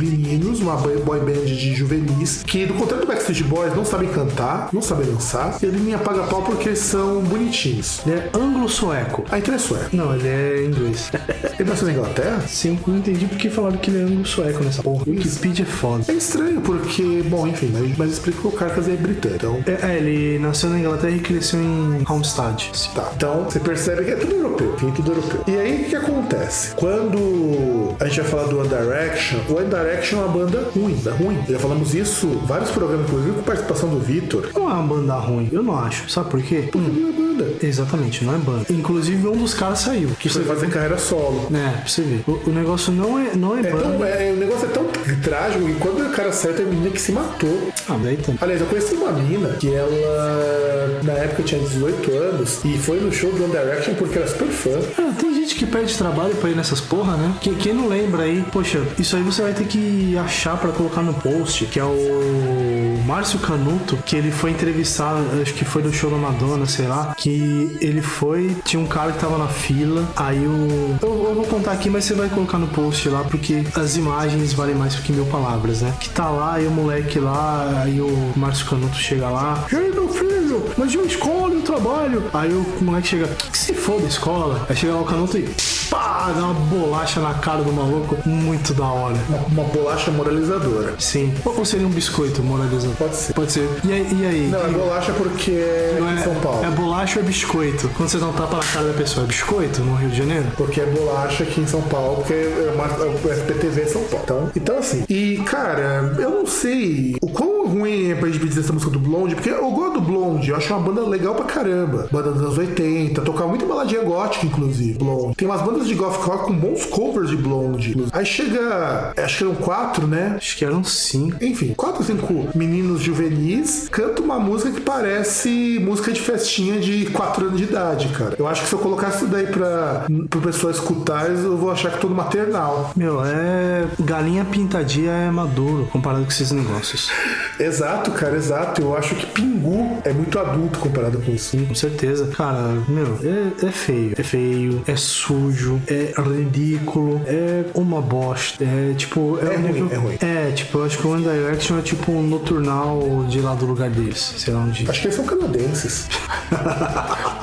meninos, 0.00 0.60
uma 0.60 0.76
boy 0.76 1.20
band 1.20 1.44
de 1.44 1.74
juvenis, 1.74 2.42
que 2.46 2.66
do 2.66 2.74
contrário 2.74 3.04
do 3.04 3.08
Backstreet 3.08 3.42
Boys 3.44 3.74
não 3.74 3.84
sabem 3.84 4.08
cantar, 4.08 4.68
não 4.72 4.82
sabem 4.82 5.06
dançar, 5.06 5.58
e 5.62 5.66
ele 5.66 5.78
me 5.78 5.94
apaga 5.94 6.22
pau 6.24 6.42
porque 6.42 6.68
eles 6.68 6.78
são 6.78 7.20
bonitinhos. 7.22 8.00
Ele 8.06 8.16
é 8.16 8.30
anglo-sueco. 8.34 9.24
Ah, 9.30 9.38
então 9.38 9.54
é 9.54 9.58
sueco. 9.58 9.94
Não, 9.96 10.14
ele 10.14 10.28
é 10.28 10.64
inglês. 10.64 11.10
Ele 11.60 11.68
nasceu 11.68 11.86
na 11.88 11.92
Inglaterra? 11.92 12.40
Sim, 12.48 12.78
não 12.86 12.96
entendi 12.96 13.26
porque 13.26 13.50
falaram 13.50 13.76
que 13.76 13.90
ele 13.90 14.00
é 14.00 14.02
anglo-sueco 14.04 14.64
nessa 14.64 14.82
porra. 14.82 15.04
Wikipedia 15.06 15.62
é 15.62 15.68
foda. 15.68 16.04
É 16.08 16.12
estranho, 16.14 16.58
porque, 16.62 17.22
bom, 17.28 17.46
enfim, 17.46 17.70
mas, 17.70 17.98
mas 17.98 18.12
explica 18.12 18.40
que 18.40 18.46
o 18.46 18.52
Carcas 18.52 18.88
é 18.88 18.92
britânico. 18.92 19.36
Então, 19.36 19.62
É, 19.66 19.92
é, 19.92 19.96
ele 19.98 20.38
nasceu 20.38 20.70
na 20.70 20.78
Inglaterra 20.78 21.14
e 21.14 21.20
cresceu 21.20 21.60
em 21.60 22.02
Homestead. 22.08 22.70
Tá, 22.94 23.12
então 23.14 23.44
você 23.44 23.60
percebe 23.60 24.04
que 24.06 24.10
é 24.12 24.16
tudo 24.16 24.34
europeu, 24.36 24.72
enfim, 24.74 24.90
tudo 24.92 25.10
europeu. 25.12 25.44
E 25.46 25.56
aí 25.58 25.82
o 25.82 25.84
que 25.84 25.96
acontece? 25.96 26.74
Quando 26.76 27.94
a 28.00 28.08
gente 28.10 28.20
vai 28.22 28.30
falar 28.30 28.44
do 28.44 28.58
One 28.58 28.68
Direction, 28.68 29.38
o 29.48 29.54
One 29.56 29.68
Direction 29.68 30.18
é 30.18 30.24
uma 30.24 30.28
banda 30.28 30.68
ruim, 30.74 30.94
da 31.02 31.12
ruim. 31.12 31.38
Já 31.48 31.58
falamos 31.58 31.94
isso 31.94 32.28
vários 32.46 32.70
programas, 32.70 33.06
inclusive 33.08 33.32
com 33.36 33.42
participação 33.42 33.88
do 33.88 33.98
Vitor. 34.00 34.48
Não 34.54 34.70
é 34.70 34.74
uma 34.74 34.82
banda 34.82 35.14
ruim, 35.14 35.48
eu 35.52 35.62
não 35.62 35.78
acho. 35.78 36.08
Sabe 36.10 36.30
por 36.30 36.42
quê? 36.42 36.68
Não 36.74 37.08
é 37.08 37.12
banda. 37.12 37.30
Exatamente, 37.62 38.24
não 38.24 38.34
é 38.34 38.38
banda. 38.38 38.66
Inclusive 38.70 39.26
um 39.28 39.36
dos 39.36 39.54
caras 39.54 39.78
saiu. 39.80 40.10
Que 40.18 40.28
você 40.28 40.40
fazer 40.40 40.68
carreira 40.68 40.98
solo. 40.98 41.48
É, 41.54 41.78
pra 41.78 41.88
você 41.88 42.02
ver. 42.02 42.22
O, 42.26 42.32
o 42.48 42.52
negócio 42.52 42.92
não 42.92 43.18
é, 43.18 43.34
não 43.34 43.56
é, 43.56 43.60
É 43.60 43.70
banda. 43.70 43.82
tão, 43.82 44.04
é, 44.04 44.32
o 44.32 44.36
negócio 44.36 44.66
é 44.66 44.70
tão 44.70 44.84
trágico 45.22 45.64
que 45.64 45.74
quando 45.74 46.06
o 46.06 46.10
cara 46.10 46.32
saiu, 46.32 46.54
tem 46.54 46.64
uma 46.66 46.74
menina 46.74 46.90
que 46.90 47.00
se 47.00 47.12
matou. 47.12 47.68
Ah, 47.88 47.98
daí 48.02 48.16
também. 48.16 48.38
Aliás, 48.40 48.60
eu 48.60 48.66
conheci 48.66 48.94
uma 48.94 49.12
mina 49.12 49.48
que 49.58 49.72
ela, 49.74 51.00
na 51.02 51.12
época, 51.12 51.42
tinha 51.42 51.60
18 51.60 52.12
anos 52.12 52.60
e 52.64 52.76
foi 52.78 53.00
no 53.00 53.12
show 53.12 53.30
do 53.32 53.44
One 53.44 53.52
Direction 53.52 53.94
porque 53.94 54.18
era 54.18 54.26
super 54.28 54.48
fã. 54.48 54.78
Ah, 54.98 55.12
tem 55.18 55.32
gente 55.40 55.54
que 55.54 55.66
perde 55.66 55.96
trabalho 55.96 56.34
pra 56.36 56.50
ir 56.50 56.56
nessas 56.56 56.80
porra, 56.80 57.16
né? 57.16 57.34
Quem, 57.40 57.54
quem 57.54 57.72
não 57.72 57.88
lembra 57.88 58.24
aí, 58.24 58.44
poxa, 58.52 58.82
isso 58.98 59.16
aí 59.16 59.22
você 59.22 59.42
vai 59.42 59.52
ter 59.52 59.66
que 59.66 60.16
achar 60.18 60.56
pra 60.56 60.70
colocar 60.72 61.02
no 61.02 61.14
post, 61.14 61.66
que 61.66 61.78
é 61.78 61.84
o 61.84 62.89
Márcio 63.10 63.40
Canuto, 63.40 63.96
que 64.06 64.14
ele 64.14 64.30
foi 64.30 64.52
entrevistar, 64.52 65.16
acho 65.42 65.52
que 65.54 65.64
foi 65.64 65.82
do 65.82 65.92
show 65.92 66.08
da 66.08 66.16
Madonna, 66.16 66.64
sei 66.64 66.86
lá, 66.86 67.12
que 67.16 67.76
ele 67.80 68.00
foi, 68.00 68.56
tinha 68.64 68.80
um 68.80 68.86
cara 68.86 69.10
que 69.10 69.18
tava 69.18 69.36
na 69.36 69.48
fila, 69.48 70.08
aí 70.14 70.38
o... 70.46 70.96
Eu, 71.02 71.24
eu 71.28 71.34
vou 71.34 71.44
contar 71.44 71.72
aqui, 71.72 71.90
mas 71.90 72.04
você 72.04 72.14
vai 72.14 72.28
colocar 72.28 72.56
no 72.56 72.68
post 72.68 73.08
lá, 73.08 73.24
porque 73.24 73.64
as 73.74 73.96
imagens 73.96 74.52
valem 74.52 74.76
mais 74.76 74.94
do 74.94 75.02
que 75.02 75.12
mil 75.12 75.26
palavras, 75.26 75.82
né? 75.82 75.92
Que 75.98 76.08
tá 76.08 76.30
lá, 76.30 76.60
e 76.60 76.68
o 76.68 76.70
moleque 76.70 77.18
lá, 77.18 77.82
aí 77.84 78.00
o 78.00 78.32
Márcio 78.36 78.64
Canuto 78.66 78.96
chega 78.96 79.28
lá, 79.28 79.64
e 79.72 79.74
aí 79.74 79.90
meu 79.90 80.08
filho, 80.08 80.64
mas 80.78 80.94
eu 80.94 81.04
escola 81.04 81.56
o 81.56 81.62
trabalho. 81.62 82.22
Aí 82.32 82.52
o 82.52 82.64
moleque 82.80 83.08
chega, 83.08 83.26
que, 83.26 83.50
que 83.50 83.58
se 83.58 83.74
for 83.74 84.00
da 84.00 84.06
escola? 84.06 84.64
Aí 84.68 84.76
chega 84.76 84.94
lá 84.94 85.00
o 85.00 85.04
Canuto 85.04 85.36
e 85.36 85.48
pá, 85.90 86.32
dá 86.34 86.44
uma 86.44 86.54
bolacha 86.54 87.20
na 87.20 87.34
cara 87.34 87.62
do 87.62 87.72
maluco, 87.72 88.16
muito 88.24 88.72
da 88.72 88.86
hora. 88.86 89.16
Uma, 89.28 89.38
uma 89.62 89.64
bolacha 89.64 90.10
moralizadora. 90.12 90.94
Sim. 90.98 91.34
Ou 91.44 91.64
seria 91.64 91.86
um 91.86 91.90
biscoito 91.90 92.40
moralizador? 92.42 92.99
Pode 93.00 93.16
ser. 93.16 93.32
Pode 93.32 93.50
ser. 93.50 93.66
E 93.82 93.92
aí? 93.94 94.06
E 94.12 94.26
aí? 94.26 94.48
Não, 94.48 94.62
é 94.62 94.68
bolacha 94.68 95.12
porque 95.14 95.52
é 95.52 95.96
Não 95.98 96.12
em 96.12 96.18
São 96.18 96.34
Paulo. 96.34 96.62
É 96.62 96.70
bolacha 96.70 97.18
ou 97.18 97.24
é 97.24 97.26
biscoito? 97.26 97.90
Quando 97.96 98.10
você 98.10 98.18
um 98.18 98.32
tapa 98.32 98.58
na 98.58 98.62
cara 98.62 98.88
da 98.88 98.92
pessoa, 98.92 99.24
é 99.24 99.26
biscoito 99.26 99.80
no 99.80 99.96
Rio 99.96 100.10
de 100.10 100.18
Janeiro? 100.18 100.44
Porque 100.54 100.82
é 100.82 100.84
bolacha 100.84 101.44
aqui 101.44 101.62
em 101.62 101.66
São 101.66 101.80
Paulo, 101.80 102.16
porque 102.16 102.34
é 102.34 102.72
uma, 102.74 102.84
o 102.84 103.32
SPTV 103.32 103.86
São 103.86 104.02
Paulo. 104.02 104.22
Então, 104.24 104.50
então, 104.54 104.78
assim. 104.78 105.04
E, 105.08 105.38
cara, 105.46 106.14
eu 106.18 106.30
não 106.30 106.46
sei 106.46 107.16
o 107.22 107.28
quão 107.28 107.49
ruim 107.70 108.14
pra 108.16 108.28
gente 108.28 108.46
dizer 108.46 108.60
essa 108.60 108.72
música 108.72 108.90
do 108.90 108.98
Blonde, 108.98 109.34
porque 109.34 109.50
eu 109.50 109.70
gosto 109.70 109.94
do 109.94 110.00
Blonde, 110.00 110.50
eu 110.50 110.56
acho 110.56 110.72
uma 110.72 110.82
banda 110.82 111.02
legal 111.08 111.34
pra 111.34 111.44
caramba. 111.44 112.08
Banda 112.10 112.32
dos 112.32 112.42
anos 112.42 112.58
80, 112.58 113.20
tocava 113.22 113.48
muito 113.48 113.66
baladinha 113.66 114.02
gótica, 114.02 114.46
inclusive, 114.46 114.98
Blonde. 114.98 115.36
Tem 115.36 115.46
umas 115.48 115.62
bandas 115.62 115.86
de 115.86 115.94
goth 115.94 116.16
rock 116.16 116.44
com 116.46 116.54
bons 116.54 116.84
covers 116.86 117.30
de 117.30 117.36
Blonde. 117.36 117.90
inclusive. 117.90 118.10
Aí 118.12 118.26
chega, 118.26 119.12
acho 119.16 119.38
que 119.38 119.44
eram 119.44 119.54
quatro, 119.54 120.06
né? 120.06 120.34
Acho 120.36 120.56
que 120.56 120.64
eram 120.64 120.82
cinco. 120.84 121.42
Enfim, 121.42 121.74
quatro, 121.76 122.02
cinco 122.04 122.48
meninos 122.54 123.00
juvenis 123.00 123.88
cantam 123.90 124.24
uma 124.24 124.38
música 124.38 124.70
que 124.72 124.80
parece 124.80 125.78
música 125.80 126.12
de 126.12 126.20
festinha 126.20 126.78
de 126.80 127.06
quatro 127.06 127.46
anos 127.46 127.58
de 127.58 127.64
idade, 127.64 128.08
cara. 128.08 128.34
Eu 128.38 128.46
acho 128.46 128.62
que 128.62 128.68
se 128.68 128.74
eu 128.74 128.78
colocar 128.78 129.08
isso 129.10 129.26
daí 129.26 129.46
pra, 129.46 130.06
pro 130.28 130.40
pessoal 130.40 130.70
escutar, 130.70 131.30
eu 131.30 131.56
vou 131.56 131.70
achar 131.70 131.90
que 131.90 131.96
é 131.96 132.00
todo 132.00 132.14
maternal. 132.14 132.92
Meu, 132.96 133.24
é. 133.24 133.86
Galinha 134.00 134.44
pintadinha 134.44 135.10
é 135.12 135.30
maduro 135.30 135.88
comparado 135.92 136.24
com 136.24 136.30
esses 136.30 136.50
negócios. 136.50 137.10
Exato, 137.60 138.10
cara, 138.12 138.36
exato. 138.36 138.80
Eu 138.82 138.96
acho 138.96 139.14
que 139.14 139.26
Pingu 139.26 139.98
é 140.04 140.12
muito 140.12 140.38
adulto 140.38 140.78
comparado 140.78 141.18
com 141.18 141.30
isso. 141.30 141.56
Com 141.66 141.74
certeza. 141.74 142.26
Cara, 142.36 142.72
meu, 142.88 143.18
é, 143.22 143.66
é 143.66 143.70
feio. 143.70 144.14
É 144.18 144.22
feio, 144.22 144.82
é 144.86 144.96
sujo, 144.96 145.80
é 145.86 146.12
ridículo, 146.20 147.20
é 147.26 147.64
uma 147.74 148.00
bosta. 148.00 148.64
É 148.64 148.94
tipo. 148.96 149.38
É 149.42 149.44
um 149.58 149.62
ruim, 149.62 149.72
nível- 149.72 149.88
é 149.92 149.96
ruim. 149.96 150.18
É, 150.20 150.50
tipo, 150.52 150.78
eu 150.78 150.84
acho 150.84 150.98
que 150.98 151.06
o 151.06 151.10
One 151.12 151.22
Direction 151.22 151.78
é 151.78 151.82
tipo 151.82 152.10
um 152.12 152.22
noturnal 152.22 153.00
de 153.28 153.40
lá 153.40 153.54
do 153.54 153.66
lugar 153.66 153.90
deles. 153.90 154.34
Sei 154.38 154.52
lá 154.54 154.60
onde. 154.60 154.88
Acho 154.88 155.00
que 155.00 155.06
eles 155.08 155.16
são 155.16 155.24
canadenses. 155.24 156.08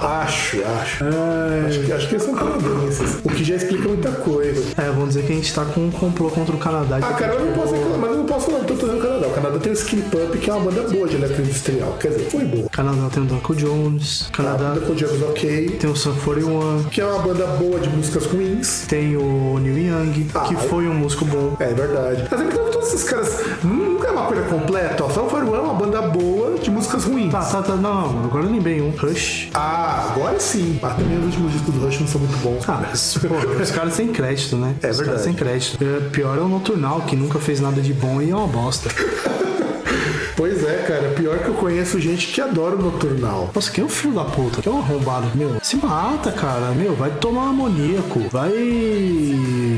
acho, 0.01 0.57
acho. 0.81 1.03
Acho 1.67 1.79
que, 1.81 1.91
acho 1.93 2.07
que 2.07 2.15
eles 2.15 2.23
são 2.25 2.33
canadenses. 2.35 3.19
O 3.23 3.29
que 3.29 3.43
já 3.43 3.55
explica 3.55 3.87
muita 3.87 4.11
coisa. 4.11 4.63
É, 4.77 4.85
vamos 4.89 5.09
dizer 5.09 5.23
que 5.25 5.31
a 5.33 5.35
gente 5.35 5.53
tá 5.53 5.65
com 5.65 5.81
um 5.87 5.91
complô 5.91 6.29
contra 6.29 6.55
o 6.55 6.59
Canadá. 6.59 6.97
Ah, 7.01 7.13
cara, 7.13 7.33
eu 7.33 7.45
não 7.45 7.53
posso 7.53 7.73
reclamar, 7.73 8.09
posso 8.27 8.51
falar 8.51 8.63
tanto 8.65 8.85
do 8.85 8.97
Canadá. 9.01 9.27
O 9.27 9.31
Canadá 9.31 9.59
tem 9.59 9.71
o 9.71 9.73
Skin 9.73 10.01
Pump, 10.01 10.37
que 10.37 10.49
é 10.49 10.53
uma 10.53 10.69
banda 10.71 10.87
boa 10.89 11.07
de 11.07 11.15
eletroindustrial. 11.15 11.93
Quer 11.99 12.09
dizer, 12.09 12.29
foi 12.29 12.45
boa. 12.45 12.69
Canadá 12.69 13.09
tem 13.11 13.23
o 13.23 13.25
Duncan 13.25 13.55
Jones. 13.55 14.29
Canadá 14.33 14.75
com 14.85 14.93
o 14.93 14.97
James 14.97 15.21
Ok, 15.23 15.69
tem 15.79 15.89
o 15.89 15.95
Sun 15.95 16.13
41. 16.23 16.83
que 16.91 17.01
é 17.01 17.05
uma 17.05 17.19
banda 17.19 17.45
boa 17.47 17.79
de 17.79 17.89
músicas 17.89 18.25
ruins. 18.25 18.85
Tem 18.87 19.15
o 19.17 19.57
Neil 19.59 19.77
Young, 19.77 20.27
Ah, 20.35 20.39
que 20.41 20.55
aí- 20.55 20.67
foi 20.67 20.87
um 20.87 20.93
músico 20.93 21.25
bom. 21.25 21.55
É 21.59 21.73
verdade. 21.73 22.25
Mas 22.29 22.41
é 22.41 22.45
que 22.45 22.55
todos 22.57 22.87
esses 22.93 23.03
caras 23.03 23.39
nunca 23.63 24.07
é 24.07 24.11
uma 24.11 24.25
coisa 24.25 24.43
completa. 24.43 25.03
Ó, 25.03 25.09
Sun 25.09 25.21
41 25.27 25.55
é 25.55 25.59
uma 25.59 25.73
banda 25.73 26.01
boa 26.03 26.57
de 26.57 26.69
músicas 26.69 27.03
ruins. 27.05 27.31
Tá, 27.31 27.41
tá, 27.41 27.61
tá. 27.61 27.75
Não, 27.75 28.11
não, 28.13 28.25
agora 28.25 28.45
eu 28.45 28.51
lembrei 28.51 28.81
um. 28.81 28.91
Rush. 28.97 29.49
Ah, 29.53 30.09
agora 30.11 30.39
sim. 30.39 30.79
Mas 30.81 30.95
também 30.95 31.17
os 31.19 31.25
últimos 31.25 31.51
discos 31.53 31.73
do 31.73 31.85
Rush 31.85 31.99
não 31.99 32.07
são 32.07 32.21
muito 32.21 32.37
bons. 32.41 32.67
Ah, 32.67 32.79
mas, 32.89 33.17
pô, 33.17 33.61
os 33.61 33.71
caras 33.71 33.95
têm 33.95 34.07
crédito, 34.09 34.55
né? 34.57 34.75
É 34.81 34.89
os 34.89 34.97
verdade. 34.97 35.05
caras 35.09 35.23
têm 35.23 35.33
crédito. 35.33 35.77
É, 35.83 36.09
pior 36.09 36.37
é 36.37 36.41
o 36.41 36.47
Noturnal, 36.47 37.01
que 37.01 37.15
nunca 37.15 37.39
fez 37.39 37.59
nada 37.59 37.81
de 37.81 37.93
bom 37.93 38.16
e 38.21 38.31
é 38.31 38.35
uma 38.35 38.47
bosta. 38.47 38.89
Pois 40.37 40.63
é, 40.63 40.83
cara. 40.87 41.09
Pior 41.15 41.39
que 41.39 41.47
eu 41.47 41.55
conheço 41.55 41.99
gente 41.99 42.27
que 42.27 42.39
adora 42.39 42.75
o 42.75 42.81
Noturnal. 42.81 43.49
Nossa, 43.53 43.71
que 43.71 43.81
é 43.81 43.83
um 43.83 43.89
filho 43.89 44.13
da 44.13 44.23
puta, 44.23 44.61
que 44.61 44.69
é 44.69 44.71
um 44.71 44.77
arrombado. 44.77 45.31
Meu, 45.33 45.57
se 45.63 45.75
mata, 45.77 46.31
cara. 46.31 46.71
Meu, 46.75 46.93
vai 46.93 47.09
tomar 47.09 47.49
amoníaco. 47.49 48.21
Vai. 48.31 48.51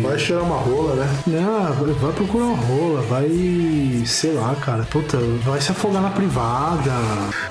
Vai 0.03 0.19
cheirar 0.19 0.43
uma 0.43 0.57
rola, 0.57 0.95
né? 0.95 1.09
Não, 1.27 1.93
vai 1.93 2.11
procurar 2.11 2.43
uma 2.43 2.57
rola, 2.57 3.01
vai. 3.03 4.03
sei 4.05 4.33
lá, 4.33 4.53
cara. 4.55 4.83
Puta, 4.83 5.17
vai 5.45 5.61
se 5.61 5.71
afogar 5.71 6.01
na 6.01 6.09
privada. 6.09 6.91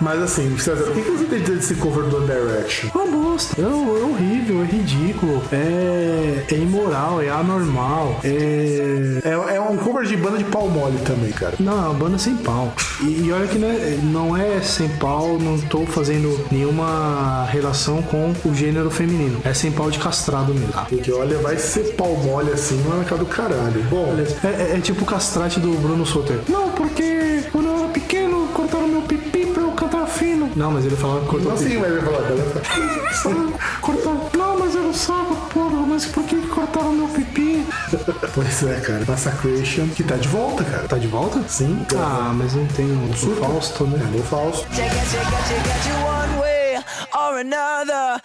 Mas 0.03 0.21
assim, 0.23 0.59
César, 0.59 0.91
o 0.91 0.93
que 0.93 1.01
você 1.01 1.25
tem 1.25 1.41
desse 1.41 1.77
cover 1.77 2.05
do 2.05 2.19
One 2.19 2.27
Direction? 2.27 2.91
É 2.95 2.99
uma 2.99 3.07
bosta. 3.07 3.59
É, 3.59 3.65
é 3.65 3.69
horrível, 3.69 4.63
é 4.63 4.67
ridículo. 4.67 5.43
É, 5.51 6.45
é 6.51 6.55
imoral, 6.55 7.23
é 7.23 7.31
anormal. 7.31 8.21
É. 8.23 9.21
É, 9.25 9.57
é 9.57 9.61
um 9.61 9.79
cover 9.79 10.05
de 10.05 10.17
banda 10.17 10.37
de 10.37 10.45
pau 10.45 10.69
mole 10.69 10.99
também, 11.07 11.31
cara. 11.31 11.55
Não, 11.59 11.73
é 11.73 11.89
uma 11.89 11.95
banda 11.95 12.19
sem 12.19 12.37
pau. 12.37 12.75
E, 13.01 13.27
e 13.27 13.33
olha 13.33 13.47
que 13.47 13.59
não 13.59 13.69
é, 13.69 13.99
não 14.03 14.37
é 14.37 14.61
sem 14.61 14.89
pau, 14.89 15.39
não 15.39 15.59
tô 15.59 15.87
fazendo 15.87 16.45
nenhuma 16.51 17.47
relação 17.51 18.03
com 18.03 18.33
o 18.45 18.55
gênero 18.55 18.91
feminino. 18.91 19.41
É 19.45 19.55
sem 19.55 19.71
pau 19.71 19.91
de 19.91 19.99
castrado 19.99 20.53
mesmo. 20.53 20.73
Porque 20.89 21.13
olha, 21.13 21.39
vai 21.39 21.57
ser 21.57 21.95
pau 21.95 22.17
mole 22.17 22.51
assim 22.53 22.83
lá 22.89 22.97
na 22.97 23.05
cara 23.05 23.19
do 23.19 23.27
caralho. 23.27 23.83
Bom, 23.91 24.15
É, 24.43 24.49
é- 24.49 24.77
é 24.77 24.81
tipo 24.81 25.03
o 25.03 25.07
castrate 25.07 25.61
do 25.61 25.71
Bruno 25.81 26.05
Souter. 26.05 26.41
Não, 26.49 26.71
porque 26.71 27.45
quando 27.53 27.67
eu 27.69 27.79
era 27.79 27.89
pequeno 27.89 28.49
cortaram 28.53 28.89
meu 28.89 29.03
pipi 29.03 29.47
pra 29.47 29.63
eu 29.63 29.71
cantar 29.73 30.07
fino. 30.07 30.51
Não, 30.57 30.71
mas 30.73 30.85
ele 30.85 30.97
falava 30.97 31.21
que 31.21 31.27
cortou 31.27 31.51
não 31.53 31.57
pipi. 31.59 31.71
assim, 31.71 31.81
mas 31.81 31.91
ele 31.93 32.01
vai 32.01 32.13
falar, 32.15 32.29
beleza? 32.29 32.63
Cortaram. 33.81 34.21
Não, 34.37 34.59
mas 34.59 34.75
eu 34.75 34.83
não 34.83 34.95
sabe, 34.95 35.35
porra. 35.53 35.87
Mas 35.87 36.05
por 36.07 36.25
que 36.25 36.37
que 36.37 36.47
cortaram 36.49 36.93
meu 36.93 37.07
pipi? 37.09 37.28
Pois 38.35 38.63
é, 38.63 38.81
cara. 38.81 39.05
Massacration, 39.07 39.89
que 39.89 40.03
tá 40.03 40.17
de 40.17 40.29
volta, 40.29 40.65
cara. 40.65 40.89
Tá 40.89 40.97
de 40.99 41.07
volta? 41.07 41.43
Sim. 41.49 41.85
Ah, 41.97 42.33
mas 42.35 42.55
não 42.55 42.67
tem 42.67 42.87
o 42.87 43.17
Super. 43.17 43.45
Fausto, 43.45 43.85
né? 43.87 43.99
É, 44.01 44.17
no 44.17 44.23
Fausto. 44.23 44.67
Check 44.75 44.87
it, 44.93 45.11
check 45.11 45.27
it, 45.27 45.49
check 45.49 45.67
it, 45.67 45.89
you 45.89 45.97
one 46.07 46.41
way 46.41 46.77
or 47.15 47.39
another. 47.41 48.21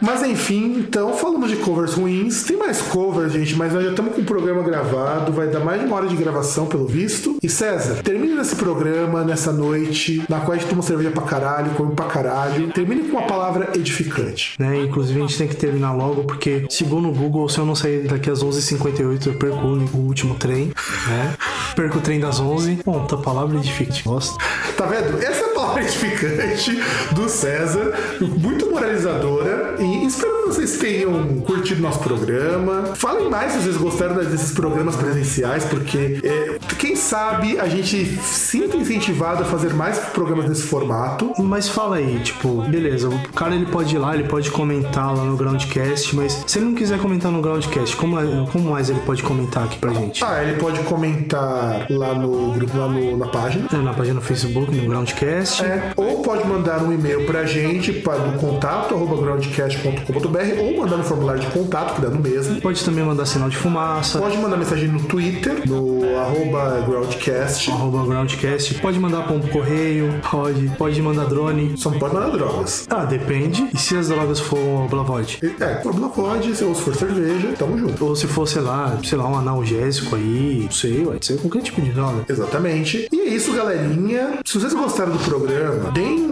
Mas 0.00 0.22
enfim, 0.22 0.76
então 0.78 1.14
falamos 1.14 1.50
de 1.50 1.56
covers 1.56 1.94
ruins. 1.94 2.44
Tem 2.44 2.56
mais 2.56 2.82
covers, 2.82 3.32
gente, 3.32 3.54
mas 3.56 3.72
nós 3.72 3.82
já 3.82 3.90
estamos 3.90 4.14
com 4.14 4.20
o 4.20 4.24
programa 4.24 4.62
gravado. 4.62 5.32
Vai 5.32 5.48
dar 5.48 5.60
mais 5.60 5.80
de 5.80 5.86
uma 5.86 5.96
hora 5.96 6.06
de 6.06 6.16
gravação, 6.16 6.66
pelo 6.66 6.86
visto. 6.86 7.36
E 7.42 7.48
César, 7.48 8.02
termine 8.02 8.38
esse 8.40 8.56
programa 8.56 9.24
nessa 9.24 9.52
noite, 9.52 10.22
na 10.28 10.40
qual 10.40 10.52
a 10.52 10.56
gente 10.56 10.68
toma 10.68 10.82
cerveja 10.82 11.10
pra 11.10 11.22
caralho, 11.22 11.70
come 11.72 11.94
pra 11.94 12.06
caralho. 12.06 12.70
Termine 12.72 13.04
com 13.04 13.16
uma 13.16 13.26
palavra 13.26 13.70
edificante. 13.74 14.54
Né? 14.58 14.82
Inclusive 14.82 15.18
a 15.18 15.22
gente 15.22 15.38
tem 15.38 15.48
que 15.48 15.56
terminar 15.56 15.92
logo, 15.92 16.24
porque 16.24 16.66
segundo 16.68 17.08
o 17.08 17.12
Google, 17.12 17.48
se 17.48 17.58
eu 17.58 17.64
não 17.64 17.74
sair 17.74 18.06
daqui 18.06 18.30
às 18.30 18.44
11h58, 18.44 19.26
eu 19.26 19.34
perco 19.34 19.66
o 19.66 19.98
último 19.98 20.34
trem, 20.34 20.72
né? 21.08 21.34
Perco 21.74 21.98
o 21.98 22.00
trem 22.00 22.20
das 22.20 22.38
11. 22.38 22.80
Bom, 22.84 23.04
tá 23.06 23.16
palavra 23.16 23.56
edificante. 23.56 24.02
Gosto. 24.04 24.36
Tá 24.76 24.86
vendo? 24.86 25.22
Essa 25.22 25.48
a 25.66 25.68
palavra 25.68 25.82
edificante 25.82 26.80
do 27.12 27.28
César, 27.28 27.92
muito 28.20 28.70
moralizadora. 28.70 29.74
E 29.80 30.06
espero 30.06 30.42
que 30.42 30.46
vocês 30.48 30.78
tenham 30.78 31.40
curtido 31.40 31.82
nosso 31.82 31.98
programa. 32.00 32.92
Falem 32.94 33.28
mais 33.28 33.52
se 33.52 33.58
vocês 33.62 33.76
gostaram 33.76 34.14
desses 34.16 34.52
programas 34.52 34.96
presenciais, 34.96 35.64
porque 35.64 36.20
é, 36.22 36.58
quem 36.78 36.94
sabe 36.94 37.58
a 37.58 37.68
gente 37.68 38.04
sinta 38.22 38.76
incentivado 38.76 39.42
a 39.42 39.46
fazer 39.46 39.74
mais 39.74 39.98
programas 39.98 40.48
nesse 40.48 40.62
formato. 40.62 41.32
Mas 41.38 41.68
fala 41.68 41.96
aí, 41.96 42.18
tipo, 42.20 42.62
beleza, 42.62 43.08
o 43.08 43.18
cara 43.32 43.54
ele 43.54 43.66
pode 43.66 43.94
ir 43.94 43.98
lá, 43.98 44.14
ele 44.14 44.28
pode 44.28 44.50
comentar 44.50 45.14
lá 45.16 45.24
no 45.24 45.36
Groundcast, 45.36 46.14
mas 46.14 46.44
se 46.46 46.58
ele 46.58 46.66
não 46.66 46.74
quiser 46.74 46.98
comentar 46.98 47.30
no 47.32 47.42
Groundcast, 47.42 47.96
como, 47.96 48.18
é- 48.20 48.46
como 48.52 48.70
mais 48.70 48.88
ele 48.88 49.00
pode 49.00 49.22
comentar 49.22 49.64
aqui 49.64 49.78
pra 49.78 49.92
gente? 49.92 50.24
Ah, 50.24 50.42
ele 50.42 50.58
pode 50.58 50.78
comentar 50.80 51.86
lá 51.90 52.14
no 52.14 52.52
grupo, 52.52 52.76
lá 52.78 52.88
no- 52.88 53.16
na 53.16 53.26
página. 53.26 53.66
É, 53.72 53.76
Na 53.86 53.92
página 53.94 54.16
do 54.20 54.26
Facebook, 54.26 54.74
no 54.74 54.88
Groundcast. 54.88 55.55
É, 55.64 55.92
ou 55.96 56.22
pode 56.22 56.46
mandar 56.46 56.82
um 56.82 56.92
e-mail 56.92 57.24
pra 57.26 57.44
gente 57.44 57.92
para 57.92 58.18
do 58.18 58.38
contato 58.38 58.94
arroba 58.94 59.16
groundcast.com.br 59.16 60.60
ou 60.60 60.76
mandar 60.76 60.96
no 60.96 61.04
formulário 61.04 61.40
de 61.40 61.46
contato, 61.48 61.94
que 61.94 62.00
dá 62.00 62.08
no 62.08 62.20
mesmo. 62.20 62.60
Pode 62.60 62.84
também 62.84 63.04
mandar 63.04 63.26
sinal 63.26 63.48
de 63.48 63.56
fumaça. 63.56 64.18
Pode 64.18 64.36
mandar 64.38 64.56
mensagem 64.56 64.88
no 64.88 65.00
Twitter, 65.00 65.68
no 65.68 66.18
arroba 66.18 66.84
groundcast. 66.86 67.70
Arroba 67.70 68.06
Groundcast. 68.06 68.74
Pode 68.74 68.98
mandar 68.98 69.26
pombo 69.26 69.48
correio. 69.48 70.20
Pode. 70.30 70.68
Pode 70.76 71.00
mandar 71.02 71.24
drone. 71.26 71.76
Só 71.76 71.90
não 71.90 71.98
pode 71.98 72.14
mandar 72.14 72.30
drogas. 72.30 72.86
Ah, 72.90 73.04
depende. 73.04 73.68
E 73.72 73.78
se 73.78 73.96
as 73.96 74.08
drogas 74.08 74.40
for 74.40 74.88
Blavod? 74.88 75.38
É, 75.60 75.74
pode, 75.76 76.56
se 76.56 76.64
ou 76.64 76.74
se 76.74 76.82
for 76.82 76.94
cerveja, 76.94 77.54
tamo 77.58 77.78
junto. 77.78 78.04
Ou 78.04 78.16
se 78.16 78.26
for, 78.26 78.46
sei 78.46 78.62
lá, 78.62 78.98
sei 79.04 79.18
lá, 79.18 79.28
um 79.28 79.36
analgésico 79.36 80.16
aí, 80.16 80.62
não 80.64 80.70
sei, 80.70 81.04
pode 81.04 81.26
ser 81.26 81.38
qualquer 81.38 81.62
tipo 81.62 81.80
de 81.80 81.90
droga. 81.90 82.24
Exatamente. 82.28 83.08
E 83.12 83.20
é 83.20 83.24
isso, 83.28 83.52
galerinha. 83.52 84.38
Se 84.44 84.58
vocês 84.58 84.72
gostaram 84.72 85.12
do 85.12 85.18
programa, 85.18 85.45
deem 85.92 86.26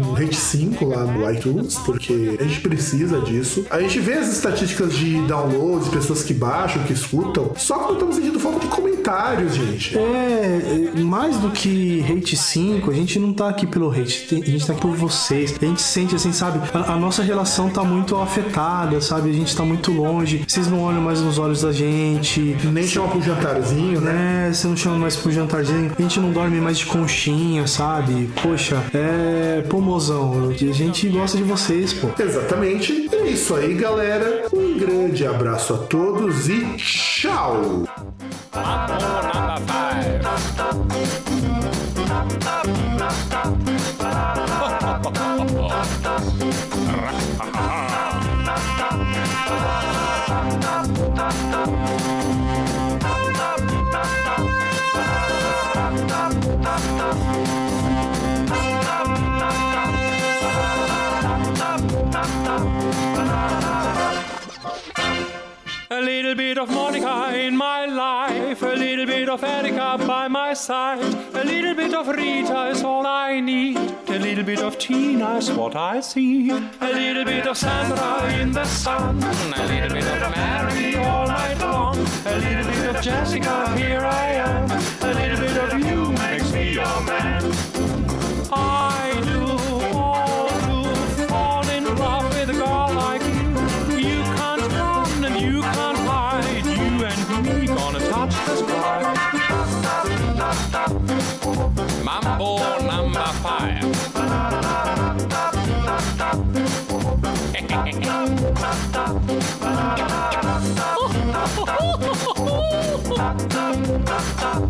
um 0.00 0.12
rate 0.12 0.36
5 0.36 0.84
lá 0.84 1.04
no 1.04 1.30
iTunes, 1.30 1.76
porque 1.78 2.36
a 2.38 2.44
gente 2.44 2.60
precisa 2.60 3.20
disso. 3.20 3.66
A 3.70 3.80
gente 3.80 4.00
vê 4.00 4.14
as 4.14 4.28
estatísticas 4.32 4.94
de 4.94 5.20
downloads, 5.22 5.88
pessoas 5.88 6.22
que 6.22 6.34
baixam, 6.34 6.82
que 6.84 6.92
escutam, 6.92 7.52
só 7.56 7.78
que 7.78 7.84
não 7.84 7.92
estamos 7.92 8.16
sentindo 8.16 8.40
falta 8.40 8.60
de 8.60 8.66
comentários, 8.66 9.54
gente. 9.54 9.98
É, 9.98 10.92
é, 10.96 11.00
mais 11.00 11.38
do 11.38 11.50
que 11.50 12.04
hate 12.08 12.36
5, 12.36 12.90
a 12.90 12.94
gente 12.94 13.18
não 13.18 13.32
tá 13.32 13.48
aqui 13.48 13.66
pelo 13.66 13.90
hate, 13.90 14.26
a 14.42 14.46
gente 14.46 14.66
tá 14.66 14.72
aqui 14.72 14.82
por 14.82 14.96
vocês. 14.96 15.54
A 15.60 15.64
gente 15.64 15.82
sente 15.82 16.14
assim, 16.14 16.32
sabe? 16.32 16.60
A, 16.72 16.92
a 16.92 16.96
nossa 16.96 17.22
relação 17.22 17.68
tá 17.68 17.82
muito 17.82 18.16
afetada, 18.16 19.00
sabe? 19.00 19.30
A 19.30 19.32
gente 19.32 19.54
tá 19.56 19.64
muito 19.64 19.92
longe. 19.92 20.44
Vocês 20.46 20.68
não 20.68 20.82
olham 20.82 21.00
mais 21.00 21.20
nos 21.20 21.38
olhos 21.38 21.62
da 21.62 21.72
gente. 21.72 22.56
Nem 22.64 22.86
chama 22.86 23.08
pro 23.08 23.22
jantarzinho, 23.22 24.00
né? 24.00 24.12
né? 24.12 24.52
Você 24.52 24.66
não 24.66 24.76
chama 24.76 24.98
mais 24.98 25.16
pro 25.16 25.30
jantarzinho. 25.30 25.92
A 25.96 26.02
gente 26.02 26.20
não 26.20 26.30
dorme 26.30 26.60
mais 26.60 26.78
de 26.78 26.86
conchinha, 26.86 27.66
sabe? 27.66 28.30
Poxa, 28.54 28.84
é. 28.94 29.62
Pô, 29.62 29.80
mozão, 29.80 30.48
a 30.48 30.52
gente 30.52 31.08
gosta 31.08 31.36
de 31.36 31.42
vocês, 31.42 31.92
pô. 31.92 32.08
Exatamente. 32.22 33.08
É 33.12 33.26
isso 33.26 33.52
aí, 33.52 33.74
galera. 33.74 34.46
Um 34.52 34.78
grande 34.78 35.26
abraço 35.26 35.74
a 35.74 35.78
todos 35.78 36.48
e 36.48 36.76
tchau! 36.76 37.82
Bit 66.54 66.62
of 66.62 66.70
Monica 66.70 67.36
in 67.36 67.56
my 67.56 67.84
life, 67.86 68.62
a 68.62 68.76
little 68.76 69.06
bit 69.06 69.28
of 69.28 69.42
Erica 69.42 69.98
by 70.06 70.28
my 70.28 70.54
side, 70.54 71.02
a 71.34 71.44
little 71.44 71.74
bit 71.74 71.92
of 71.92 72.06
Rita 72.06 72.68
is 72.68 72.84
all 72.84 73.04
I 73.04 73.40
need, 73.40 73.76
a 73.76 74.18
little 74.20 74.44
bit 74.44 74.60
of 74.60 74.78
Tina 74.78 75.38
is 75.38 75.50
what 75.50 75.74
I 75.74 75.98
see, 75.98 76.50
a 76.50 76.70
little 76.80 77.24
bit 77.24 77.48
of 77.48 77.56
Sandra 77.56 78.32
in 78.40 78.52
the 78.52 78.64
sun, 78.66 79.20
a 79.20 79.66
little 79.66 79.88
bit 79.88 80.22
of 80.22 80.30
Mary 80.36 80.94
all 80.94 81.26
night 81.26 81.58
long, 81.58 81.96
a 81.98 82.36
little 82.36 82.72
bit 82.72 82.94
of 82.94 83.02
Jessica, 83.02 83.76
here 83.76 84.04
I 84.04 84.26
am, 84.48 84.70
a 84.70 85.14
little 85.20 85.38
bit 85.44 85.56
of 85.56 85.80
you 85.80 86.12
makes 86.12 86.52
me 86.52 86.72
your 86.72 87.00
man. 87.02 87.43
Oh, 114.56 114.68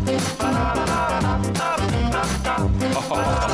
oh, 3.11 3.45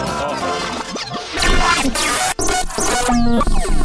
oh. 3.33 3.80